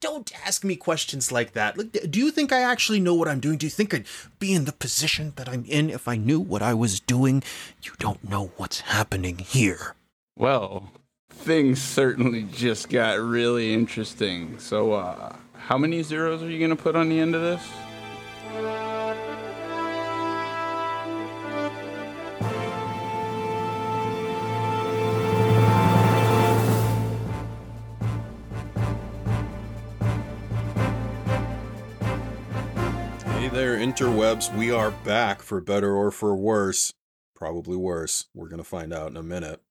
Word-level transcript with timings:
don't 0.00 0.32
ask 0.46 0.64
me 0.64 0.76
questions 0.76 1.32
like 1.32 1.52
that. 1.52 1.76
Look, 1.76 1.92
do 2.10 2.18
you 2.18 2.30
think 2.30 2.52
I 2.52 2.60
actually 2.60 3.00
know 3.00 3.14
what 3.14 3.28
I'm 3.28 3.40
doing? 3.40 3.58
Do 3.58 3.66
you 3.66 3.70
think 3.70 3.94
I'd 3.94 4.06
be 4.38 4.54
in 4.54 4.64
the 4.64 4.72
position 4.72 5.32
that 5.36 5.48
I'm 5.48 5.64
in 5.66 5.90
if 5.90 6.08
I 6.08 6.16
knew 6.16 6.40
what 6.40 6.62
I 6.62 6.74
was 6.74 7.00
doing? 7.00 7.42
You 7.82 7.92
don't 7.98 8.28
know 8.28 8.52
what's 8.56 8.80
happening 8.80 9.38
here. 9.38 9.94
Well, 10.36 10.90
things 11.30 11.80
certainly 11.80 12.42
just 12.42 12.88
got 12.88 13.18
really 13.20 13.72
interesting. 13.72 14.58
So, 14.58 14.92
uh, 14.92 15.36
how 15.54 15.78
many 15.78 16.02
zeros 16.02 16.42
are 16.42 16.50
you 16.50 16.58
going 16.58 16.76
to 16.76 16.82
put 16.82 16.96
on 16.96 17.08
the 17.08 17.20
end 17.20 17.34
of 17.34 17.42
this? 17.42 18.93
Interwebs. 33.94 34.52
We 34.56 34.72
are 34.72 34.90
back 34.90 35.40
for 35.40 35.60
better 35.60 35.94
or 35.94 36.10
for 36.10 36.34
worse. 36.34 36.92
Probably 37.36 37.76
worse. 37.76 38.26
We're 38.34 38.48
going 38.48 38.58
to 38.58 38.64
find 38.64 38.92
out 38.92 39.08
in 39.10 39.16
a 39.16 39.22
minute. 39.22 39.62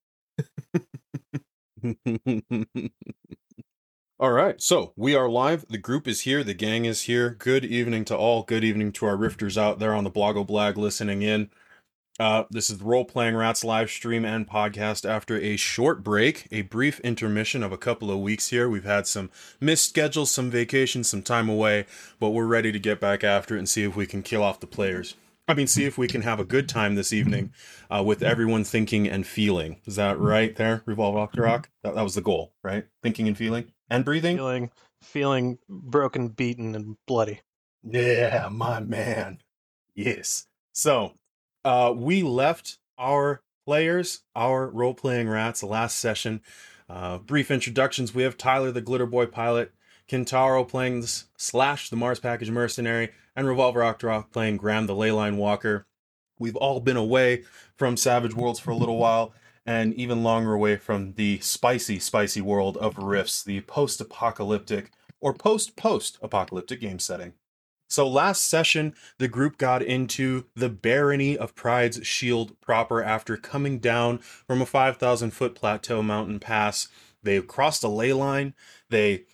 all 4.18 4.32
right, 4.32 4.62
so 4.62 4.94
we 4.96 5.14
are 5.14 5.28
live. 5.28 5.66
The 5.68 5.76
group 5.76 6.08
is 6.08 6.22
here. 6.22 6.42
The 6.42 6.54
gang 6.54 6.86
is 6.86 7.02
here. 7.02 7.36
Good 7.38 7.66
evening 7.66 8.06
to 8.06 8.16
all. 8.16 8.44
Good 8.44 8.64
evening 8.64 8.92
to 8.92 9.04
our 9.04 9.16
rifters 9.18 9.58
out 9.58 9.78
there 9.78 9.92
on 9.92 10.04
the 10.04 10.10
Blogo 10.10 10.46
Blag 10.46 10.76
listening 10.76 11.20
in. 11.20 11.50
Uh, 12.20 12.44
this 12.48 12.70
is 12.70 12.78
the 12.78 12.84
Role 12.84 13.04
Playing 13.04 13.34
Rats 13.34 13.64
live 13.64 13.90
stream 13.90 14.24
and 14.24 14.48
podcast 14.48 15.08
after 15.08 15.36
a 15.36 15.56
short 15.56 16.04
break, 16.04 16.46
a 16.52 16.62
brief 16.62 17.00
intermission 17.00 17.64
of 17.64 17.72
a 17.72 17.76
couple 17.76 18.08
of 18.08 18.20
weeks 18.20 18.50
here. 18.50 18.68
We've 18.68 18.84
had 18.84 19.08
some 19.08 19.30
missed 19.60 19.88
schedules, 19.88 20.30
some 20.30 20.48
vacations, 20.48 21.10
some 21.10 21.22
time 21.22 21.48
away, 21.48 21.86
but 22.20 22.30
we're 22.30 22.46
ready 22.46 22.70
to 22.70 22.78
get 22.78 23.00
back 23.00 23.24
after 23.24 23.56
it 23.56 23.58
and 23.58 23.68
see 23.68 23.82
if 23.82 23.96
we 23.96 24.06
can 24.06 24.22
kill 24.22 24.44
off 24.44 24.60
the 24.60 24.68
players. 24.68 25.16
I 25.48 25.54
mean, 25.54 25.66
see 25.66 25.86
if 25.86 25.98
we 25.98 26.06
can 26.06 26.22
have 26.22 26.38
a 26.38 26.44
good 26.44 26.68
time 26.68 26.94
this 26.94 27.12
evening 27.12 27.52
uh, 27.90 28.02
with 28.04 28.22
everyone 28.22 28.62
thinking 28.62 29.08
and 29.08 29.26
feeling. 29.26 29.80
Is 29.84 29.96
that 29.96 30.18
right 30.18 30.54
there, 30.54 30.82
Revolver 30.86 31.18
Octorok? 31.18 31.66
That, 31.82 31.96
that 31.96 32.04
was 32.04 32.14
the 32.14 32.22
goal, 32.22 32.54
right? 32.62 32.86
Thinking 33.02 33.26
and 33.26 33.36
feeling 33.36 33.72
and 33.90 34.04
breathing? 34.04 34.36
Feeling, 34.36 34.70
feeling 35.02 35.58
broken, 35.68 36.28
beaten, 36.28 36.76
and 36.76 36.96
bloody. 37.08 37.40
Yeah, 37.82 38.48
my 38.52 38.78
man. 38.78 39.40
Yes. 39.96 40.46
So, 40.72 41.14
uh, 41.64 41.92
we 41.96 42.22
left 42.22 42.78
our 42.98 43.40
players, 43.64 44.20
our 44.36 44.68
role 44.68 44.94
playing 44.94 45.28
rats, 45.28 45.62
last 45.62 45.98
session. 45.98 46.42
Uh, 46.88 47.18
brief 47.18 47.50
introductions. 47.50 48.14
We 48.14 48.22
have 48.24 48.36
Tyler, 48.36 48.70
the 48.70 48.82
Glitter 48.82 49.06
Boy 49.06 49.26
pilot, 49.26 49.72
Kintaro 50.08 50.68
playing 50.68 51.04
Slash, 51.38 51.88
the 51.88 51.96
Mars 51.96 52.20
Package 52.20 52.50
Mercenary, 52.50 53.10
and 53.34 53.48
Revolver 53.48 53.80
Octorok 53.80 54.30
playing 54.30 54.58
Graham, 54.58 54.86
the 54.86 54.94
Leyline 54.94 55.36
Walker. 55.36 55.86
We've 56.38 56.56
all 56.56 56.80
been 56.80 56.96
away 56.96 57.44
from 57.76 57.96
Savage 57.96 58.34
Worlds 58.34 58.60
for 58.60 58.70
a 58.70 58.76
little 58.76 58.98
while, 58.98 59.32
and 59.64 59.94
even 59.94 60.22
longer 60.22 60.52
away 60.52 60.76
from 60.76 61.14
the 61.14 61.38
spicy, 61.40 61.98
spicy 61.98 62.42
world 62.42 62.76
of 62.76 62.98
Rifts, 62.98 63.42
the 63.42 63.62
post 63.62 64.00
apocalyptic 64.00 64.90
or 65.20 65.32
post 65.32 65.74
post 65.74 66.18
apocalyptic 66.20 66.80
game 66.80 66.98
setting. 66.98 67.32
So 67.94 68.08
last 68.08 68.46
session, 68.46 68.92
the 69.18 69.28
group 69.28 69.56
got 69.56 69.80
into 69.80 70.46
the 70.56 70.68
barony 70.68 71.38
of 71.38 71.54
Pryde's 71.54 72.04
Shield 72.04 72.60
proper 72.60 73.00
after 73.00 73.36
coming 73.36 73.78
down 73.78 74.18
from 74.18 74.60
a 74.60 74.66
5,000 74.66 75.30
foot 75.30 75.54
plateau 75.54 76.02
mountain 76.02 76.40
pass. 76.40 76.88
They 77.22 77.40
crossed 77.40 77.84
a 77.84 77.88
ley 77.88 78.12
line. 78.12 78.54
They 78.90 79.26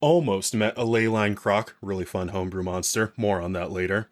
almost 0.00 0.52
met 0.52 0.76
a 0.76 0.84
ley 0.84 1.06
line 1.06 1.36
croc, 1.36 1.76
really 1.80 2.04
fun 2.04 2.28
homebrew 2.28 2.64
monster. 2.64 3.12
More 3.16 3.40
on 3.40 3.52
that 3.52 3.70
later. 3.70 4.10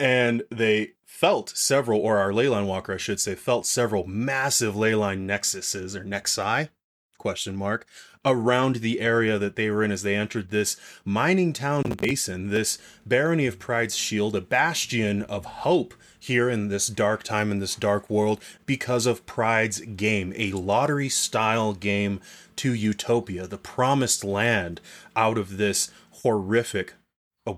And 0.00 0.44
they 0.50 0.92
felt 1.04 1.50
several, 1.50 2.00
or 2.00 2.16
our 2.16 2.32
ley 2.32 2.48
line 2.48 2.66
walker, 2.66 2.94
I 2.94 2.96
should 2.96 3.20
say, 3.20 3.34
felt 3.34 3.66
several 3.66 4.06
massive 4.06 4.74
ley 4.76 4.94
line 4.94 5.28
nexuses 5.28 5.94
or 5.94 6.04
nexi 6.04 6.70
question 7.18 7.54
mark 7.54 7.86
around 8.24 8.76
the 8.76 9.00
area 9.00 9.38
that 9.38 9.56
they 9.56 9.70
were 9.70 9.82
in 9.82 9.90
as 9.90 10.02
they 10.02 10.14
entered 10.14 10.50
this 10.50 10.76
mining 11.04 11.52
town 11.52 11.82
basin, 11.98 12.48
this 12.50 12.78
barony 13.04 13.46
of 13.46 13.58
Pryde's 13.58 13.96
Shield, 13.96 14.36
a 14.36 14.40
bastion 14.40 15.22
of 15.22 15.44
hope 15.44 15.94
here 16.18 16.48
in 16.48 16.68
this 16.68 16.86
dark 16.86 17.24
time 17.24 17.50
in 17.50 17.58
this 17.58 17.74
dark 17.74 18.08
world 18.08 18.40
because 18.64 19.06
of 19.06 19.26
Pryde's 19.26 19.80
game, 19.80 20.32
a 20.36 20.52
lottery 20.52 21.08
style 21.08 21.72
game 21.72 22.20
to 22.56 22.72
Utopia, 22.72 23.46
the 23.46 23.58
promised 23.58 24.22
land 24.22 24.80
out 25.16 25.36
of 25.36 25.56
this 25.56 25.90
horrific 26.22 26.94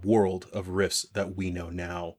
world 0.02 0.46
of 0.52 0.68
rifts 0.68 1.06
that 1.12 1.36
we 1.36 1.50
know 1.50 1.68
now. 1.68 2.16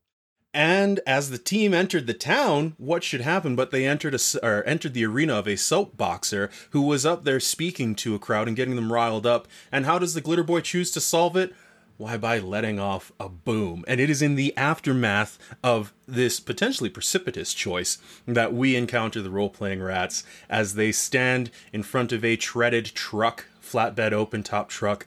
And 0.55 1.01
as 1.05 1.31
the 1.31 1.37
team 1.37 1.73
entered 1.73 2.07
the 2.07 2.13
town, 2.13 2.75
what 2.77 3.03
should 3.03 3.19
happen? 3.19 3.57
But 3.57 3.71
they 3.71 3.85
entered 3.85 4.15
a 4.15 4.19
or 4.41 4.63
entered 4.63 4.93
the 4.93 5.05
arena 5.05 5.33
of 5.33 5.49
a 5.49 5.57
soap 5.57 5.97
boxer 5.97 6.49
who 6.69 6.81
was 6.81 7.05
up 7.05 7.25
there 7.25 7.41
speaking 7.41 7.93
to 7.95 8.15
a 8.15 8.19
crowd 8.19 8.47
and 8.47 8.55
getting 8.55 8.77
them 8.77 8.93
riled 8.93 9.25
up. 9.25 9.49
And 9.69 9.85
how 9.85 9.99
does 9.99 10.13
the 10.13 10.21
glitter 10.21 10.45
boy 10.45 10.61
choose 10.61 10.91
to 10.91 11.01
solve 11.01 11.35
it? 11.35 11.53
Why, 11.97 12.15
by 12.15 12.39
letting 12.39 12.79
off 12.79 13.11
a 13.19 13.27
boom. 13.27 13.83
And 13.85 13.99
it 13.99 14.09
is 14.09 14.21
in 14.21 14.35
the 14.35 14.55
aftermath 14.55 15.37
of 15.61 15.93
this 16.07 16.39
potentially 16.39 16.89
precipitous 16.89 17.53
choice 17.53 17.97
that 18.25 18.53
we 18.53 18.77
encounter 18.77 19.21
the 19.21 19.29
role 19.29 19.49
playing 19.49 19.83
rats 19.83 20.23
as 20.49 20.75
they 20.75 20.93
stand 20.93 21.51
in 21.73 21.83
front 21.83 22.13
of 22.13 22.23
a 22.23 22.37
treaded 22.37 22.85
truck, 22.85 23.47
flatbed 23.61 24.13
open 24.13 24.41
top 24.41 24.69
truck, 24.69 25.05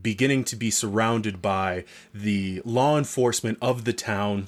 beginning 0.00 0.44
to 0.44 0.54
be 0.54 0.70
surrounded 0.70 1.42
by 1.42 1.84
the 2.14 2.62
law 2.64 2.96
enforcement 2.96 3.58
of 3.60 3.84
the 3.84 3.92
town, 3.92 4.46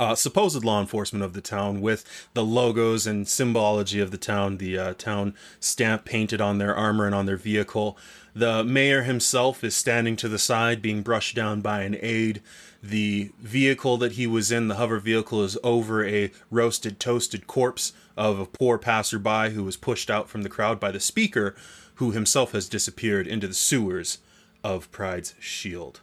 uh, 0.00 0.14
supposed 0.14 0.64
law 0.64 0.80
enforcement 0.80 1.22
of 1.22 1.34
the 1.34 1.42
town 1.42 1.82
with 1.82 2.06
the 2.32 2.42
logos 2.42 3.06
and 3.06 3.28
symbology 3.28 4.00
of 4.00 4.10
the 4.10 4.16
town, 4.16 4.56
the 4.56 4.78
uh, 4.78 4.94
town 4.94 5.34
stamp 5.60 6.06
painted 6.06 6.40
on 6.40 6.56
their 6.56 6.74
armor 6.74 7.04
and 7.04 7.14
on 7.14 7.26
their 7.26 7.36
vehicle. 7.36 7.98
The 8.34 8.64
mayor 8.64 9.02
himself 9.02 9.62
is 9.62 9.76
standing 9.76 10.16
to 10.16 10.28
the 10.28 10.38
side, 10.38 10.80
being 10.80 11.02
brushed 11.02 11.36
down 11.36 11.60
by 11.60 11.82
an 11.82 11.98
aide. 12.00 12.40
The 12.82 13.30
vehicle 13.38 13.98
that 13.98 14.12
he 14.12 14.26
was 14.26 14.50
in, 14.50 14.68
the 14.68 14.76
hover 14.76 15.00
vehicle, 15.00 15.44
is 15.44 15.58
over 15.62 16.02
a 16.06 16.30
roasted, 16.50 16.98
toasted 16.98 17.46
corpse 17.46 17.92
of 18.16 18.40
a 18.40 18.46
poor 18.46 18.78
passerby 18.78 19.50
who 19.50 19.64
was 19.64 19.76
pushed 19.76 20.08
out 20.08 20.30
from 20.30 20.44
the 20.44 20.48
crowd 20.48 20.80
by 20.80 20.90
the 20.92 21.00
speaker, 21.00 21.54
who 21.96 22.12
himself 22.12 22.52
has 22.52 22.70
disappeared 22.70 23.26
into 23.26 23.46
the 23.46 23.52
sewers 23.52 24.16
of 24.64 24.90
Pryde's 24.90 25.34
Shield. 25.40 26.00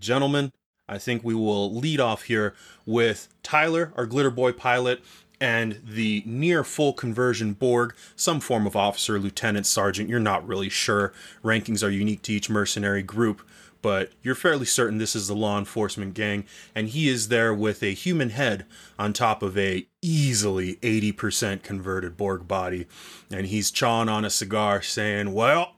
Gentlemen, 0.00 0.50
I 0.88 0.98
think 0.98 1.24
we 1.24 1.34
will 1.34 1.74
lead 1.74 2.00
off 2.00 2.24
here 2.24 2.54
with 2.84 3.28
Tyler, 3.42 3.92
our 3.96 4.06
Glitter 4.06 4.30
Boy 4.30 4.52
pilot, 4.52 5.02
and 5.40 5.80
the 5.84 6.22
near 6.26 6.62
full 6.62 6.92
conversion 6.92 7.52
Borg, 7.54 7.94
some 8.16 8.40
form 8.40 8.66
of 8.66 8.76
officer, 8.76 9.18
lieutenant, 9.18 9.66
sergeant. 9.66 10.08
You're 10.08 10.20
not 10.20 10.46
really 10.46 10.68
sure. 10.68 11.12
Rankings 11.42 11.82
are 11.82 11.90
unique 11.90 12.22
to 12.22 12.32
each 12.32 12.50
mercenary 12.50 13.02
group, 13.02 13.42
but 13.82 14.12
you're 14.22 14.34
fairly 14.34 14.64
certain 14.64 14.98
this 14.98 15.16
is 15.16 15.28
the 15.28 15.34
law 15.34 15.58
enforcement 15.58 16.14
gang, 16.14 16.44
and 16.74 16.88
he 16.88 17.08
is 17.08 17.28
there 17.28 17.52
with 17.52 17.82
a 17.82 17.92
human 17.92 18.30
head 18.30 18.64
on 18.98 19.12
top 19.12 19.42
of 19.42 19.58
a 19.58 19.86
easily 20.00 20.76
80% 20.76 21.62
converted 21.62 22.16
Borg 22.16 22.46
body, 22.48 22.86
and 23.30 23.46
he's 23.46 23.70
chawing 23.70 24.08
on 24.08 24.24
a 24.24 24.30
cigar 24.30 24.80
saying, 24.80 25.34
Well, 25.34 25.76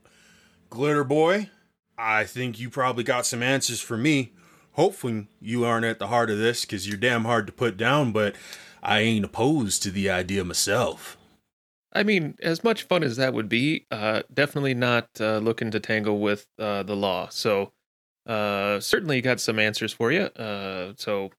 Glitter 0.70 1.04
Boy, 1.04 1.50
I 1.98 2.24
think 2.24 2.60
you 2.60 2.70
probably 2.70 3.04
got 3.04 3.26
some 3.26 3.42
answers 3.42 3.80
for 3.80 3.96
me. 3.96 4.32
Hopefully, 4.76 5.26
you 5.40 5.64
aren't 5.64 5.86
at 5.86 5.98
the 5.98 6.08
heart 6.08 6.28
of 6.28 6.36
this 6.36 6.60
because 6.66 6.86
you're 6.86 6.98
damn 6.98 7.24
hard 7.24 7.46
to 7.46 7.52
put 7.52 7.78
down, 7.78 8.12
but 8.12 8.36
I 8.82 9.00
ain't 9.00 9.24
opposed 9.24 9.82
to 9.82 9.90
the 9.90 10.10
idea 10.10 10.44
myself. 10.44 11.16
I 11.94 12.02
mean, 12.02 12.36
as 12.42 12.62
much 12.62 12.82
fun 12.82 13.02
as 13.02 13.16
that 13.16 13.32
would 13.32 13.48
be, 13.48 13.86
uh, 13.90 14.22
definitely 14.32 14.74
not 14.74 15.08
uh, 15.18 15.38
looking 15.38 15.70
to 15.70 15.80
tangle 15.80 16.18
with 16.18 16.46
uh, 16.58 16.82
the 16.82 16.94
law. 16.94 17.28
So, 17.30 17.72
uh, 18.26 18.80
certainly 18.80 19.22
got 19.22 19.40
some 19.40 19.58
answers 19.58 19.94
for 19.94 20.12
you. 20.12 20.24
Uh, 20.24 20.92
so, 20.96 21.30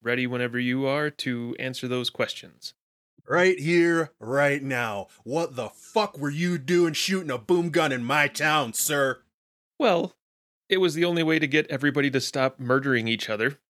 ready 0.00 0.28
whenever 0.28 0.60
you 0.60 0.86
are 0.86 1.10
to 1.10 1.56
answer 1.58 1.88
those 1.88 2.10
questions. 2.10 2.74
Right 3.28 3.58
here, 3.58 4.12
right 4.20 4.62
now. 4.62 5.08
What 5.24 5.56
the 5.56 5.68
fuck 5.68 6.16
were 6.16 6.30
you 6.30 6.58
doing 6.58 6.92
shooting 6.92 7.30
a 7.30 7.38
boom 7.38 7.70
gun 7.70 7.90
in 7.90 8.04
my 8.04 8.28
town, 8.28 8.72
sir? 8.72 9.18
Well, 9.80 10.14
it 10.74 10.80
was 10.80 10.94
the 10.94 11.04
only 11.04 11.22
way 11.22 11.38
to 11.38 11.46
get 11.46 11.66
everybody 11.70 12.10
to 12.10 12.20
stop 12.20 12.58
murdering 12.58 13.06
each 13.08 13.30
other. 13.30 13.60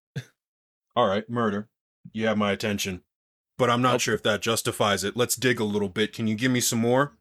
All 0.97 1.06
right, 1.06 1.29
murder. 1.29 1.69
You 2.12 2.27
have 2.27 2.39
my 2.39 2.51
attention. 2.53 3.03
But 3.59 3.69
I'm 3.71 3.83
not 3.83 3.93
I'll- 3.93 3.99
sure 3.99 4.15
if 4.15 4.23
that 4.25 4.41
justifies 4.43 5.05
it. 5.05 5.17
Let's 5.17 5.37
dig 5.37 5.61
a 5.61 5.65
little 5.65 5.89
bit. 5.89 6.12
Can 6.12 6.27
you 6.27 6.35
give 6.35 6.51
me 6.51 6.61
some 6.61 6.81
more? 6.81 7.17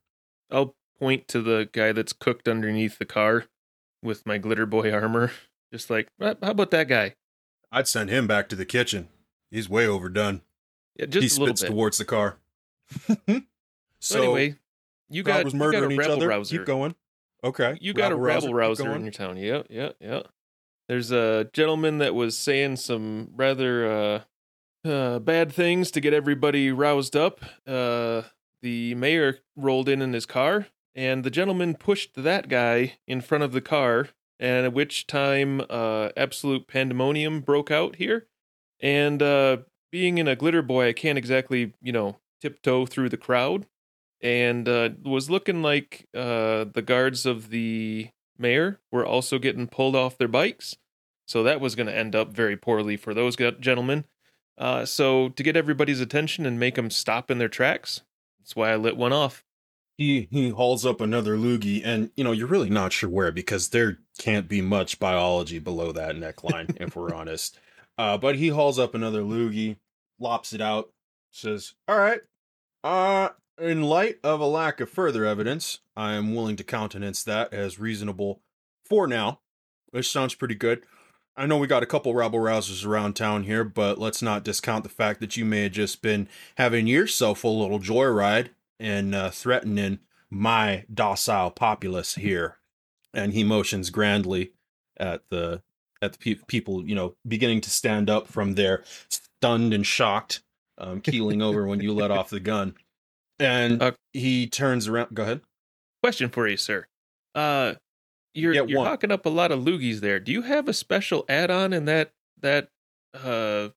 I'll 0.50 0.76
point 1.00 1.28
to 1.30 1.42
the 1.42 1.70
guy 1.72 1.92
that's 1.92 2.14
cooked 2.14 2.48
underneath 2.48 2.98
the 2.98 3.06
car 3.06 3.46
with 4.02 4.26
my 4.26 4.38
glitter 4.38 4.66
boy 4.66 4.92
armor. 4.92 5.32
Just 5.72 5.90
like, 5.90 6.08
"Uh, 6.20 6.36
how 6.42 6.52
about 6.52 6.72
that 6.72 6.88
guy? 6.88 7.16
I'd 7.72 7.88
send 7.88 8.10
him 8.10 8.26
back 8.28 8.48
to 8.50 8.56
the 8.56 8.66
kitchen. 8.66 9.10
He's 9.52 9.68
way 9.68 9.86
overdone. 9.88 10.42
Yeah, 10.96 11.08
just 11.08 11.36
he 11.36 11.38
a 11.38 11.40
little 11.42 11.56
spits 11.56 11.70
towards 11.70 11.98
the 11.98 12.06
car. 12.06 12.38
so 14.00 14.22
anyway, 14.24 14.56
you 15.10 15.24
got, 15.24 15.44
was 15.46 15.54
you 15.54 15.60
got 15.60 15.68
a 15.68 15.72
murdering 15.72 15.92
each 15.94 15.98
rebel 15.98 16.14
other. 16.18 16.28
rouser. 16.28 16.58
Keep 16.58 16.68
going. 16.68 16.96
Okay. 17.44 17.78
You 17.82 17.94
got 17.94 18.12
a 18.12 18.16
Rabble-rouser, 18.16 18.54
rabble 18.54 18.86
rouser 18.86 18.96
in 18.96 19.04
your 19.04 19.12
town. 19.12 19.38
Yeah, 19.38 19.64
yeah, 19.70 19.90
yeah. 20.00 20.22
There's 20.88 21.12
a 21.12 21.50
gentleman 21.54 21.98
that 21.98 22.16
was 22.16 22.38
saying 22.38 22.78
some 22.78 23.30
rather 23.36 23.92
uh, 23.92 24.88
uh, 24.88 25.20
bad 25.20 25.52
things 25.52 25.92
to 25.92 26.02
get 26.02 26.14
everybody 26.14 26.72
roused 26.72 27.16
up. 27.16 27.42
Uh, 27.68 28.24
the 28.62 28.96
mayor 28.96 29.40
rolled 29.56 29.90
in 29.90 30.02
in 30.02 30.14
his 30.14 30.26
car, 30.26 30.68
and 30.96 31.24
the 31.24 31.30
gentleman 31.30 31.76
pushed 31.76 32.16
that 32.16 32.48
guy 32.48 32.98
in 33.08 33.22
front 33.22 33.44
of 33.44 33.52
the 33.52 33.62
car, 33.62 34.10
and 34.40 34.66
at 34.66 34.74
which 34.74 35.08
time 35.08 35.62
uh, 35.70 36.10
absolute 36.16 36.68
pandemonium 36.68 37.42
broke 37.42 37.72
out 37.72 37.98
here. 37.98 38.28
And 38.80 39.22
uh, 39.22 39.58
being 39.92 40.18
in 40.18 40.28
a 40.28 40.36
glitter 40.36 40.62
boy, 40.62 40.90
I 40.90 40.94
can't 40.94 41.18
exactly, 41.18 41.74
you 41.82 41.92
know, 41.92 42.18
tiptoe 42.42 42.86
through 42.86 43.10
the 43.10 43.18
crowd 43.18 43.66
and 44.24 44.70
uh, 44.70 44.90
was 45.04 45.30
looking 45.30 45.62
like 45.62 46.08
uh, 46.16 46.66
the 46.74 46.84
guards 46.84 47.26
of 47.26 47.50
the 47.50 48.10
mayor 48.38 48.80
were 48.92 49.06
also 49.06 49.38
getting 49.38 49.68
pulled 49.68 49.96
off 49.96 50.18
their 50.18 50.30
bikes. 50.30 50.78
So 51.28 51.44
that 51.44 51.62
was 51.62 51.76
going 51.76 51.88
to 51.88 51.96
end 51.96 52.16
up 52.16 52.34
very 52.34 52.58
poorly 52.58 52.98
for 52.98 53.14
those 53.14 53.36
gentlemen. 53.36 54.06
Uh, 54.58 54.86
so 54.86 55.30
to 55.30 55.44
get 55.44 55.58
everybody's 55.58 56.00
attention 56.00 56.46
and 56.46 56.60
make 56.60 56.76
them 56.76 56.90
stop 56.90 57.30
in 57.30 57.38
their 57.38 57.50
tracks, 57.50 58.02
that's 58.40 58.56
why 58.56 58.72
I 58.72 58.78
lit 58.78 58.98
one 58.98 59.14
off. 59.14 59.44
He 59.98 60.28
he 60.32 60.50
hauls 60.50 60.88
up 60.88 61.02
another 61.02 61.38
loogie, 61.38 61.82
and 61.86 62.10
you 62.16 62.24
know 62.24 62.32
you're 62.32 62.48
really 62.48 62.70
not 62.70 62.92
sure 62.94 63.10
where 63.10 63.32
because 63.32 63.70
there 63.70 64.00
can't 64.18 64.48
be 64.48 64.60
much 64.60 65.00
biology 65.00 65.60
below 65.60 65.92
that 65.92 66.16
neckline, 66.16 66.76
if 66.82 66.96
we're 66.96 67.14
honest. 67.16 67.60
Uh, 67.98 68.18
but 68.18 68.36
he 68.36 68.48
hauls 68.48 68.80
up 68.80 68.96
another 68.96 69.22
loogie, 69.22 69.78
lops 70.20 70.52
it 70.52 70.62
out, 70.62 70.92
says, 71.32 71.76
"All 71.88 71.98
right, 71.98 72.22
uh, 72.84 73.30
in 73.60 73.84
light 73.84 74.18
of 74.24 74.40
a 74.40 74.46
lack 74.46 74.80
of 74.80 74.90
further 74.90 75.26
evidence, 75.26 75.80
I 75.96 76.14
am 76.14 76.34
willing 76.34 76.56
to 76.58 76.64
countenance 76.64 77.24
that 77.24 77.54
as 77.54 77.80
reasonable 77.80 78.42
for 78.86 79.08
now. 79.08 79.40
Which 79.92 80.12
sounds 80.12 80.34
pretty 80.34 80.56
good. 80.56 80.84
I 81.36 81.46
know 81.46 81.58
we 81.58 81.68
got 81.68 81.84
a 81.84 81.88
couple 81.88 82.14
rabble 82.14 82.40
rousers 82.40 82.86
around 82.86 83.14
town 83.14 83.44
here, 83.44 83.64
but 83.64 83.98
let's 83.98 84.22
not 84.22 84.44
discount 84.44 84.84
the 84.84 84.90
fact 84.90 85.20
that 85.20 85.36
you 85.38 85.46
may 85.46 85.64
have 85.64 85.72
just 85.72 86.02
been 86.02 86.28
having 86.58 86.88
yourself 86.88 87.44
a 87.44 87.48
little 87.48 87.80
joyride 87.80 88.50
and 88.80 89.14
uh, 89.16 89.30
threatening 89.30 90.00
my 90.30 90.86
docile 90.92 91.52
populace 91.52 92.16
here. 92.16 92.58
And 93.14 93.34
he 93.34 93.44
motions 93.44 93.90
grandly 93.90 94.54
at 94.98 95.30
the 95.30 95.62
at 96.02 96.14
the 96.14 96.18
pe- 96.18 96.44
people, 96.48 96.88
you 96.88 96.96
know, 96.96 97.16
beginning 97.28 97.62
to 97.62 97.70
stand 97.70 98.10
up 98.10 98.28
from 98.28 98.56
their 98.56 98.84
stunned 99.10 99.74
and 99.74 99.86
shocked, 99.86 100.42
um, 100.78 101.02
keeling 101.02 101.42
over 101.42 101.66
when 101.66 101.80
you 101.80 101.94
let 101.94 102.12
off 102.12 102.30
the 102.30 102.40
gun. 102.40 102.76
And 103.40 103.82
Uh, 103.82 103.92
he 104.14 104.48
turns 104.48 104.88
around. 104.88 105.14
Go 105.14 105.24
ahead. 105.24 105.42
Question 106.02 106.30
for 106.30 106.48
you, 106.48 106.58
sir. 106.58 106.88
Uh, 107.36 107.76
you're 108.34 108.54
Yeah, 108.54 108.64
you're 108.64 108.80
one. 108.80 108.88
hawking 108.88 109.12
up 109.12 109.26
a 109.26 109.30
lot 109.30 109.52
of 109.52 109.60
loogies 109.60 110.00
there. 110.00 110.20
Do 110.20 110.32
you 110.32 110.42
have 110.44 110.68
a 110.68 110.74
special 110.74 111.26
add-on 111.30 111.74
in 111.74 111.86
that 111.86 112.12
that 112.42 112.70
uh 113.14 113.70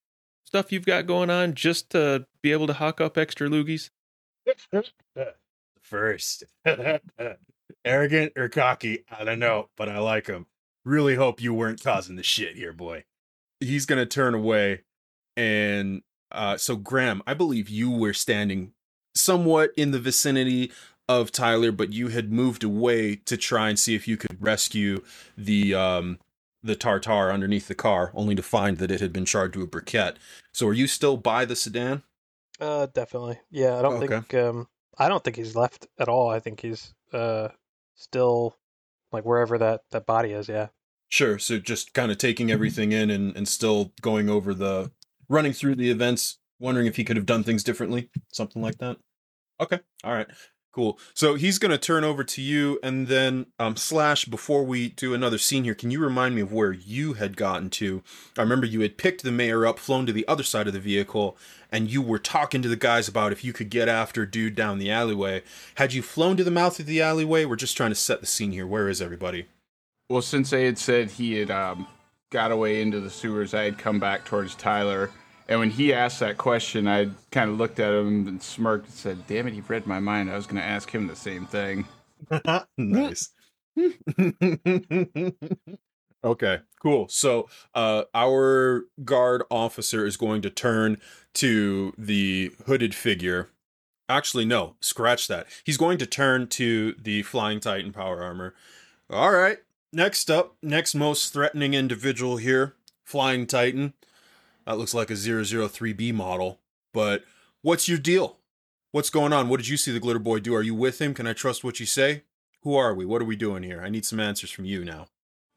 stuff 0.44 0.72
you've 0.72 0.86
got 0.86 1.06
going 1.06 1.30
on 1.30 1.54
just 1.54 1.90
to 1.90 2.26
be 2.42 2.52
able 2.52 2.66
to 2.66 2.72
hawk 2.72 3.00
up 3.00 3.16
extra 3.18 3.48
loogies? 3.48 3.90
First, 5.80 6.44
arrogant 7.84 8.32
or 8.36 8.48
cocky, 8.48 9.04
I 9.10 9.24
don't 9.24 9.38
know, 9.38 9.68
but 9.76 9.88
I 9.88 9.98
like 9.98 10.26
him. 10.26 10.46
Really 10.84 11.14
hope 11.14 11.40
you 11.40 11.54
weren't 11.54 11.82
causing 11.82 12.16
the 12.16 12.22
shit 12.22 12.56
here, 12.56 12.72
boy. 12.72 13.04
He's 13.60 13.86
gonna 13.86 14.06
turn 14.06 14.34
away, 14.34 14.82
and 15.36 16.02
uh, 16.32 16.56
so 16.56 16.76
Graham, 16.76 17.22
I 17.26 17.34
believe 17.34 17.68
you 17.68 17.90
were 17.90 18.12
standing 18.14 18.72
somewhat 19.16 19.72
in 19.76 19.90
the 19.90 19.98
vicinity 19.98 20.70
of 21.08 21.30
Tyler, 21.32 21.72
but 21.72 21.92
you 21.92 22.08
had 22.08 22.32
moved 22.32 22.64
away 22.64 23.16
to 23.16 23.36
try 23.36 23.68
and 23.68 23.78
see 23.78 23.94
if 23.94 24.08
you 24.08 24.16
could 24.16 24.36
rescue 24.40 25.02
the 25.36 25.74
um 25.74 26.18
the 26.62 26.74
tartar 26.74 27.30
underneath 27.30 27.68
the 27.68 27.74
car, 27.76 28.10
only 28.14 28.34
to 28.34 28.42
find 28.42 28.78
that 28.78 28.90
it 28.90 29.00
had 29.00 29.12
been 29.12 29.24
charred 29.24 29.52
to 29.52 29.62
a 29.62 29.66
briquette. 29.68 30.16
So, 30.52 30.66
are 30.66 30.72
you 30.72 30.86
still 30.88 31.16
by 31.16 31.44
the 31.44 31.54
sedan? 31.54 32.02
Uh, 32.58 32.86
definitely. 32.92 33.38
Yeah, 33.50 33.78
I 33.78 33.82
don't 33.82 34.02
Okay. 34.02 34.06
think 34.08 34.34
um, 34.34 34.68
I 34.98 35.08
don't 35.08 35.22
think 35.22 35.36
he's 35.36 35.54
left 35.54 35.86
at 35.98 36.08
all. 36.08 36.28
I 36.28 36.40
think 36.40 36.60
he's 36.60 36.92
uh 37.12 37.48
still 37.94 38.56
like 39.12 39.24
wherever 39.24 39.58
that 39.58 39.82
that 39.90 40.06
body 40.06 40.32
is. 40.32 40.48
Yeah. 40.48 40.68
Sure. 41.08 41.38
So 41.38 41.58
just 41.58 41.94
kind 41.94 42.10
of 42.10 42.18
taking 42.18 42.50
everything 42.50 42.90
in 42.90 43.10
and, 43.10 43.36
and 43.36 43.46
still 43.46 43.92
going 44.00 44.28
over 44.28 44.52
the 44.52 44.90
running 45.28 45.52
through 45.52 45.76
the 45.76 45.90
events, 45.90 46.38
wondering 46.58 46.86
if 46.88 46.96
he 46.96 47.04
could 47.04 47.16
have 47.16 47.26
done 47.26 47.44
things 47.44 47.62
differently, 47.62 48.10
something 48.32 48.60
like 48.60 48.78
that. 48.78 48.96
Okay. 49.60 49.80
All 50.04 50.12
right. 50.12 50.26
Cool. 50.72 50.98
So 51.14 51.36
he's 51.36 51.58
gonna 51.58 51.78
turn 51.78 52.04
over 52.04 52.22
to 52.22 52.42
you 52.42 52.78
and 52.82 53.08
then 53.08 53.46
um 53.58 53.76
slash 53.76 54.26
before 54.26 54.62
we 54.62 54.90
do 54.90 55.14
another 55.14 55.38
scene 55.38 55.64
here, 55.64 55.74
can 55.74 55.90
you 55.90 56.00
remind 56.00 56.34
me 56.34 56.42
of 56.42 56.52
where 56.52 56.72
you 56.72 57.14
had 57.14 57.34
gotten 57.38 57.70
to? 57.70 58.02
I 58.36 58.42
remember 58.42 58.66
you 58.66 58.80
had 58.80 58.98
picked 58.98 59.22
the 59.22 59.32
mayor 59.32 59.66
up, 59.66 59.78
flown 59.78 60.04
to 60.04 60.12
the 60.12 60.28
other 60.28 60.42
side 60.42 60.66
of 60.66 60.74
the 60.74 60.78
vehicle, 60.78 61.38
and 61.72 61.90
you 61.90 62.02
were 62.02 62.18
talking 62.18 62.60
to 62.60 62.68
the 62.68 62.76
guys 62.76 63.08
about 63.08 63.32
if 63.32 63.42
you 63.42 63.54
could 63.54 63.70
get 63.70 63.88
after 63.88 64.26
dude 64.26 64.54
down 64.54 64.78
the 64.78 64.90
alleyway. 64.90 65.42
Had 65.76 65.94
you 65.94 66.02
flown 66.02 66.36
to 66.36 66.44
the 66.44 66.50
mouth 66.50 66.78
of 66.78 66.84
the 66.84 67.00
alleyway? 67.00 67.46
We're 67.46 67.56
just 67.56 67.76
trying 67.76 67.92
to 67.92 67.94
set 67.94 68.20
the 68.20 68.26
scene 68.26 68.52
here. 68.52 68.66
Where 68.66 68.90
is 68.90 69.00
everybody? 69.00 69.46
Well, 70.10 70.20
since 70.20 70.52
I 70.52 70.58
had 70.58 70.76
said 70.76 71.10
he 71.10 71.38
had 71.38 71.50
um, 71.50 71.86
got 72.28 72.52
away 72.52 72.82
into 72.82 73.00
the 73.00 73.10
sewers, 73.10 73.54
I 73.54 73.64
had 73.64 73.78
come 73.78 73.98
back 73.98 74.26
towards 74.26 74.54
Tyler. 74.54 75.10
And 75.48 75.60
when 75.60 75.70
he 75.70 75.92
asked 75.92 76.20
that 76.20 76.38
question, 76.38 76.88
I 76.88 77.10
kind 77.30 77.50
of 77.50 77.58
looked 77.58 77.78
at 77.78 77.92
him 77.92 78.26
and 78.26 78.42
smirked 78.42 78.86
and 78.86 78.94
said, 78.94 79.26
Damn 79.26 79.46
it, 79.46 79.54
he 79.54 79.60
read 79.60 79.86
my 79.86 80.00
mind. 80.00 80.30
I 80.30 80.36
was 80.36 80.46
going 80.46 80.56
to 80.56 80.62
ask 80.66 80.90
him 80.90 81.06
the 81.06 81.16
same 81.16 81.46
thing. 81.46 81.86
nice. 82.76 83.30
okay, 86.24 86.60
cool. 86.82 87.08
So, 87.08 87.48
uh, 87.74 88.04
our 88.14 88.84
guard 89.04 89.42
officer 89.50 90.06
is 90.06 90.16
going 90.16 90.42
to 90.42 90.50
turn 90.50 90.98
to 91.34 91.92
the 91.96 92.52
hooded 92.66 92.94
figure. 92.94 93.50
Actually, 94.08 94.44
no, 94.44 94.76
scratch 94.80 95.28
that. 95.28 95.46
He's 95.64 95.76
going 95.76 95.98
to 95.98 96.06
turn 96.06 96.48
to 96.48 96.94
the 96.94 97.22
Flying 97.22 97.60
Titan 97.60 97.92
power 97.92 98.22
armor. 98.22 98.54
All 99.10 99.32
right, 99.32 99.58
next 99.92 100.30
up, 100.30 100.56
next 100.62 100.94
most 100.94 101.32
threatening 101.32 101.74
individual 101.74 102.38
here, 102.38 102.74
Flying 103.04 103.46
Titan. 103.46 103.94
That 104.66 104.78
looks 104.78 104.94
like 104.94 105.10
a 105.10 105.14
003B 105.14 106.12
model, 106.12 106.58
but 106.92 107.24
what's 107.62 107.88
your 107.88 107.98
deal? 107.98 108.38
What's 108.90 109.10
going 109.10 109.32
on? 109.32 109.48
What 109.48 109.58
did 109.58 109.68
you 109.68 109.76
see 109.76 109.92
the 109.92 110.00
glitter 110.00 110.18
boy 110.18 110.40
do? 110.40 110.54
Are 110.56 110.62
you 110.62 110.74
with 110.74 111.00
him? 111.00 111.14
Can 111.14 111.26
I 111.26 111.34
trust 111.34 111.62
what 111.62 111.78
you 111.78 111.86
say? 111.86 112.24
Who 112.62 112.74
are 112.74 112.92
we? 112.92 113.04
What 113.04 113.22
are 113.22 113.26
we 113.26 113.36
doing 113.36 113.62
here? 113.62 113.80
I 113.80 113.90
need 113.90 114.04
some 114.04 114.18
answers 114.18 114.50
from 114.50 114.64
you 114.64 114.84
now. 114.84 115.06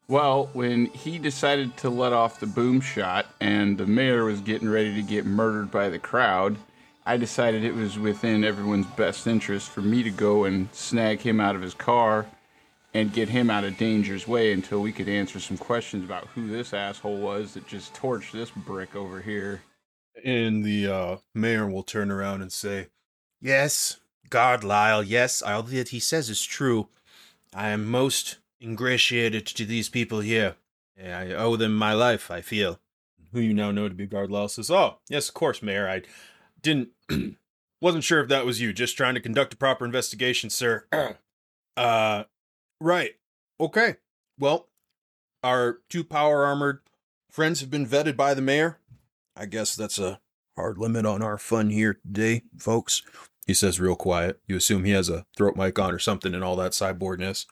Well, 0.06 0.50
when 0.52 0.86
he 0.86 1.18
decided 1.18 1.76
to 1.78 1.90
let 1.90 2.12
off 2.12 2.38
the 2.38 2.46
boom 2.46 2.80
shot 2.80 3.26
and 3.40 3.78
the 3.78 3.86
mayor 3.86 4.24
was 4.24 4.40
getting 4.40 4.68
ready 4.68 4.94
to 4.94 5.02
get 5.02 5.26
murdered 5.26 5.72
by 5.72 5.88
the 5.88 5.98
crowd, 5.98 6.56
I 7.04 7.16
decided 7.16 7.64
it 7.64 7.74
was 7.74 7.98
within 7.98 8.44
everyone's 8.44 8.86
best 8.86 9.26
interest 9.26 9.70
for 9.70 9.80
me 9.80 10.04
to 10.04 10.10
go 10.10 10.44
and 10.44 10.68
snag 10.72 11.20
him 11.20 11.40
out 11.40 11.56
of 11.56 11.62
his 11.62 11.74
car 11.74 12.26
and 12.92 13.12
get 13.12 13.28
him 13.28 13.50
out 13.50 13.64
of 13.64 13.76
danger's 13.76 14.26
way 14.26 14.52
until 14.52 14.80
we 14.80 14.92
could 14.92 15.08
answer 15.08 15.38
some 15.38 15.56
questions 15.56 16.04
about 16.04 16.26
who 16.28 16.48
this 16.48 16.74
asshole 16.74 17.18
was 17.18 17.54
that 17.54 17.66
just 17.66 17.94
torched 17.94 18.32
this 18.32 18.50
brick 18.50 18.96
over 18.96 19.20
here. 19.20 19.62
And 20.24 20.64
the 20.64 20.88
uh, 20.88 21.16
mayor 21.34 21.68
will 21.68 21.82
turn 21.82 22.10
around 22.10 22.42
and 22.42 22.52
say, 22.52 22.88
Yes, 23.40 24.00
guard 24.28 24.64
Lyle, 24.64 25.02
yes, 25.02 25.40
all 25.40 25.62
that 25.62 25.90
he 25.90 26.00
says 26.00 26.28
is 26.28 26.44
true. 26.44 26.88
I 27.54 27.68
am 27.68 27.84
most 27.84 28.38
ingratiated 28.60 29.46
to 29.46 29.64
these 29.64 29.88
people 29.88 30.20
here. 30.20 30.56
I 31.02 31.32
owe 31.32 31.56
them 31.56 31.74
my 31.74 31.94
life, 31.94 32.30
I 32.30 32.42
feel. 32.42 32.78
Who 33.32 33.40
you 33.40 33.54
now 33.54 33.70
know 33.70 33.88
to 33.88 33.94
be 33.94 34.06
guard 34.06 34.30
Lyle 34.30 34.48
says, 34.48 34.70
Oh, 34.70 34.98
yes, 35.08 35.28
of 35.28 35.34
course, 35.34 35.62
mayor. 35.62 35.88
I 35.88 36.02
didn't, 36.60 36.90
wasn't 37.80 38.04
sure 38.04 38.20
if 38.20 38.28
that 38.28 38.44
was 38.44 38.60
you. 38.60 38.72
Just 38.72 38.96
trying 38.96 39.14
to 39.14 39.20
conduct 39.20 39.54
a 39.54 39.56
proper 39.56 39.84
investigation, 39.84 40.50
sir. 40.50 40.84
uh, 41.76 42.24
right. 42.80 43.12
Okay. 43.60 43.96
Well, 44.38 44.68
our 45.42 45.80
two 45.88 46.04
power 46.04 46.44
armored 46.44 46.80
friends 47.30 47.60
have 47.60 47.70
been 47.70 47.86
vetted 47.86 48.16
by 48.16 48.34
the 48.34 48.42
mayor. 48.42 48.78
I 49.36 49.46
guess 49.46 49.74
that's 49.76 49.98
a 49.98 50.20
hard 50.56 50.78
limit 50.78 51.06
on 51.06 51.22
our 51.22 51.38
fun 51.38 51.70
here 51.70 51.94
today, 51.94 52.42
folks. 52.58 53.02
He 53.46 53.54
says 53.54 53.80
real 53.80 53.96
quiet. 53.96 54.40
You 54.46 54.56
assume 54.56 54.84
he 54.84 54.92
has 54.92 55.08
a 55.08 55.26
throat 55.36 55.56
mic 55.56 55.78
on 55.78 55.92
or 55.92 55.98
something 55.98 56.34
and 56.34 56.44
all 56.44 56.56
that 56.56 56.72
cyborgness. 56.72 57.46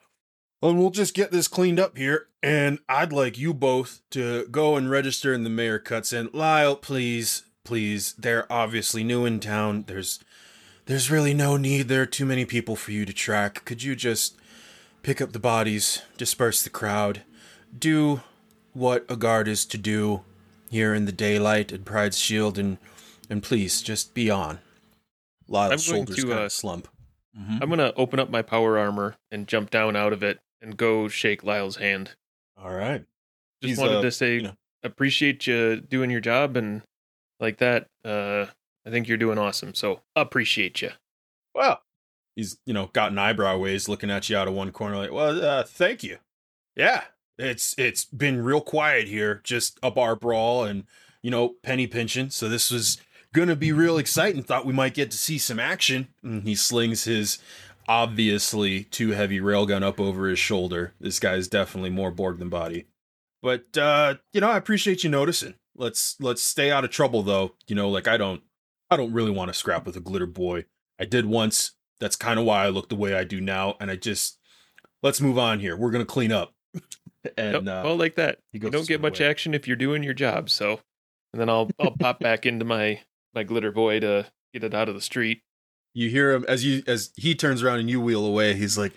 And 0.62 0.78
we'll 0.78 0.90
just 0.90 1.14
get 1.14 1.30
this 1.30 1.49
cleaned 1.49 1.80
up 1.80 1.97
here. 1.97 2.26
And 2.42 2.78
I'd 2.88 3.12
like 3.12 3.38
you 3.38 3.54
both 3.54 4.02
to 4.11 4.47
go 4.49 4.76
and 4.76 4.90
register. 4.90 5.32
And 5.32 5.47
the 5.47 5.50
mayor 5.50 5.78
cuts 5.78 6.12
in. 6.12 6.30
Lyle, 6.32 6.76
please, 6.76 7.44
please. 7.64 8.14
They're 8.14 8.50
obviously 8.52 9.04
new 9.04 9.25
in 9.25 9.40
town. 9.40 9.85
There's, 9.87 10.20
there's 10.87 11.11
really 11.11 11.35
no 11.35 11.56
need. 11.56 11.88
There 11.88 12.02
are 12.02 12.06
too 12.06 12.26
many 12.26 12.44
people 12.44 12.76
for 12.76 12.92
you 12.92 13.04
to 13.04 13.12
track. 13.12 13.64
Could 13.64 13.82
you 13.82 13.97
just 13.97 14.37
pick 15.02 15.21
up 15.21 15.33
the 15.33 15.38
bodies, 15.38 16.02
disperse 16.17 16.62
the 16.62 16.71
crowd, 16.71 17.23
do 17.76 18.23
what 18.73 19.05
a 19.09 19.17
guard 19.17 19.49
is 19.49 19.64
to 19.67 19.78
do 19.78 20.23
here 20.71 20.95
in 20.95 21.05
the 21.05 21.12
daylight 21.12 21.73
at 21.73 21.85
Pryde's 21.85 22.19
Shield, 22.19 22.59
and 22.59 22.78
and 23.31 23.43
please 23.43 23.83
just 23.83 24.14
be 24.14 24.31
on. 24.31 24.59
Lyle's 25.49 25.88
I'm 25.88 25.95
going 25.95 26.07
shoulders 26.07 26.25
to, 26.25 26.33
uh, 26.33 26.49
slump. 26.49 26.88
I'm 27.61 27.69
gonna 27.69 27.93
open 27.97 28.19
up 28.19 28.31
my 28.31 28.43
power 28.43 28.78
armor 28.78 29.17
and 29.31 29.47
jump 29.47 29.71
down 29.71 29.95
out 29.95 30.12
of 30.12 30.23
it 30.23 30.40
and 30.61 30.76
go 30.76 31.09
shake 31.09 31.45
Lyle's 31.45 31.76
hand. 31.76 32.17
All 32.57 32.75
right. 32.75 33.05
Just 33.62 33.71
He's, 33.71 33.78
wanted 33.78 33.99
uh, 33.99 34.02
to 34.02 34.11
say 34.11 34.35
you 34.37 34.43
know. 34.43 34.57
appreciate 34.83 35.47
you 35.47 35.76
doing 35.76 36.11
your 36.11 36.21
job 36.21 36.57
and 36.57 36.83
like 37.38 37.59
that. 37.59 37.87
Uh, 38.05 38.47
I 38.85 38.90
think 38.90 39.07
you're 39.07 39.19
doing 39.19 39.38
awesome. 39.38 39.75
So 39.75 40.00
appreciate 40.17 40.83
you. 40.83 40.90
Well, 41.55 41.81
he's 42.38 42.57
you 42.64 42.73
know 42.73 42.88
got 42.92 43.11
an 43.11 43.18
eyebrow 43.18 43.57
raised, 43.57 43.88
looking 43.88 44.11
at 44.11 44.30
you 44.30 44.37
out 44.37 44.49
of 44.49 44.54
one 44.54 44.71
corner, 44.71 44.97
like, 44.97 45.12
"Well, 45.12 45.45
uh, 45.45 45.64
thank 45.64 46.04
you." 46.04 46.18
Yeah, 46.76 47.02
it's 47.37 47.75
it's 47.76 48.04
been 48.04 48.42
real 48.42 48.61
quiet 48.61 49.09
here, 49.09 49.40
just 49.42 49.78
a 49.83 49.90
bar 49.90 50.14
brawl 50.14 50.64
and 50.64 50.85
you 51.21 51.30
know 51.30 51.57
penny 51.62 51.87
pinching. 51.88 52.30
So 52.30 52.49
this 52.49 52.71
was 52.71 52.99
gonna 53.35 53.57
be 53.57 53.73
real 53.73 53.99
exciting. 53.99 54.42
Thought 54.45 54.66
we 54.66 54.73
might 54.73 54.95
get 54.95 55.11
to 55.11 55.18
see 55.18 55.37
some 55.37 55.59
action. 55.59 56.09
And 56.23 56.45
he 56.45 56.54
slings 56.54 57.04
his 57.04 57.38
obviously 57.88 58.85
too 58.85 59.11
heavy 59.11 59.40
railgun 59.40 59.83
up 59.83 59.99
over 59.99 60.28
his 60.28 60.38
shoulder. 60.38 60.95
This 61.00 61.18
guy's 61.18 61.49
definitely 61.49 61.90
more 61.90 62.12
Borg 62.12 62.38
than 62.38 62.49
body. 62.49 62.87
But 63.42 63.76
uh, 63.76 64.14
you 64.33 64.40
know, 64.40 64.50
I 64.50 64.57
appreciate 64.57 65.02
you 65.02 65.11
noticing. 65.11 65.54
Let's 65.75 66.16
let's 66.21 66.42
stay 66.42 66.71
out 66.71 66.85
of 66.85 66.90
trouble 66.90 67.25
though. 67.25 67.54
You 67.66 67.75
know, 67.75 67.90
like 67.90 68.07
I 68.07 68.16
don't 68.16 68.42
I 68.90 68.97
don't 68.97 69.12
really 69.12 69.33
want 69.33 69.49
to 69.49 69.54
scrap 69.54 69.87
with 69.87 69.97
a 69.97 70.00
glitter 70.00 70.26
boy. 70.26 70.66
I 71.00 71.04
did 71.04 71.26
once. 71.26 71.73
That's 72.00 72.17
kind 72.17 72.38
of 72.38 72.45
why 72.45 72.64
I 72.64 72.69
look 72.69 72.88
the 72.88 72.97
way 72.97 73.14
I 73.14 73.25
do 73.25 73.40
now. 73.40 73.76
And 73.81 73.90
I 73.90 73.97
just 73.97 74.38
let's 75.02 75.21
move 75.21 75.38
on 75.38 75.61
here. 75.61 75.76
We're 75.76 75.90
gonna 75.90 76.05
clean 76.05 76.33
up. 76.33 76.55
and 77.37 77.55
Yep, 77.55 77.62
uh, 77.62 77.83
well, 77.85 77.97
like 77.97 78.17
that. 78.17 78.38
You 78.52 78.61
don't 78.61 78.87
get 78.87 79.00
much 79.00 79.21
action 79.21 79.55
if 79.55 79.67
you're 79.67 79.76
doing 79.76 80.02
your 80.02 80.14
job. 80.14 80.50
So, 80.50 80.81
and 81.33 81.40
then 81.40 81.49
I'll 81.49 81.71
I'll 81.78 81.97
pop 81.97 82.21
back 82.21 82.47
into 82.47 82.64
my 82.64 83.00
my 83.35 83.43
glitter 83.43 83.73
boy 83.73 84.00
to 84.00 84.26
get 84.52 84.64
it 84.64 84.75
out 84.75 84.88
of 84.88 84.95
the 84.95 85.00
street. 85.00 85.43
you 85.95 86.09
hear 86.11 86.33
him 86.33 86.45
as 86.49 86.64
you 86.64 86.83
as 86.87 87.11
he 87.17 87.35
turns 87.35 87.62
around 87.62 87.81
and 87.81 87.90
you 87.90 88.00
wheel 88.00 88.25
away. 88.25 88.55
He's 88.55 88.78
like, 88.78 88.93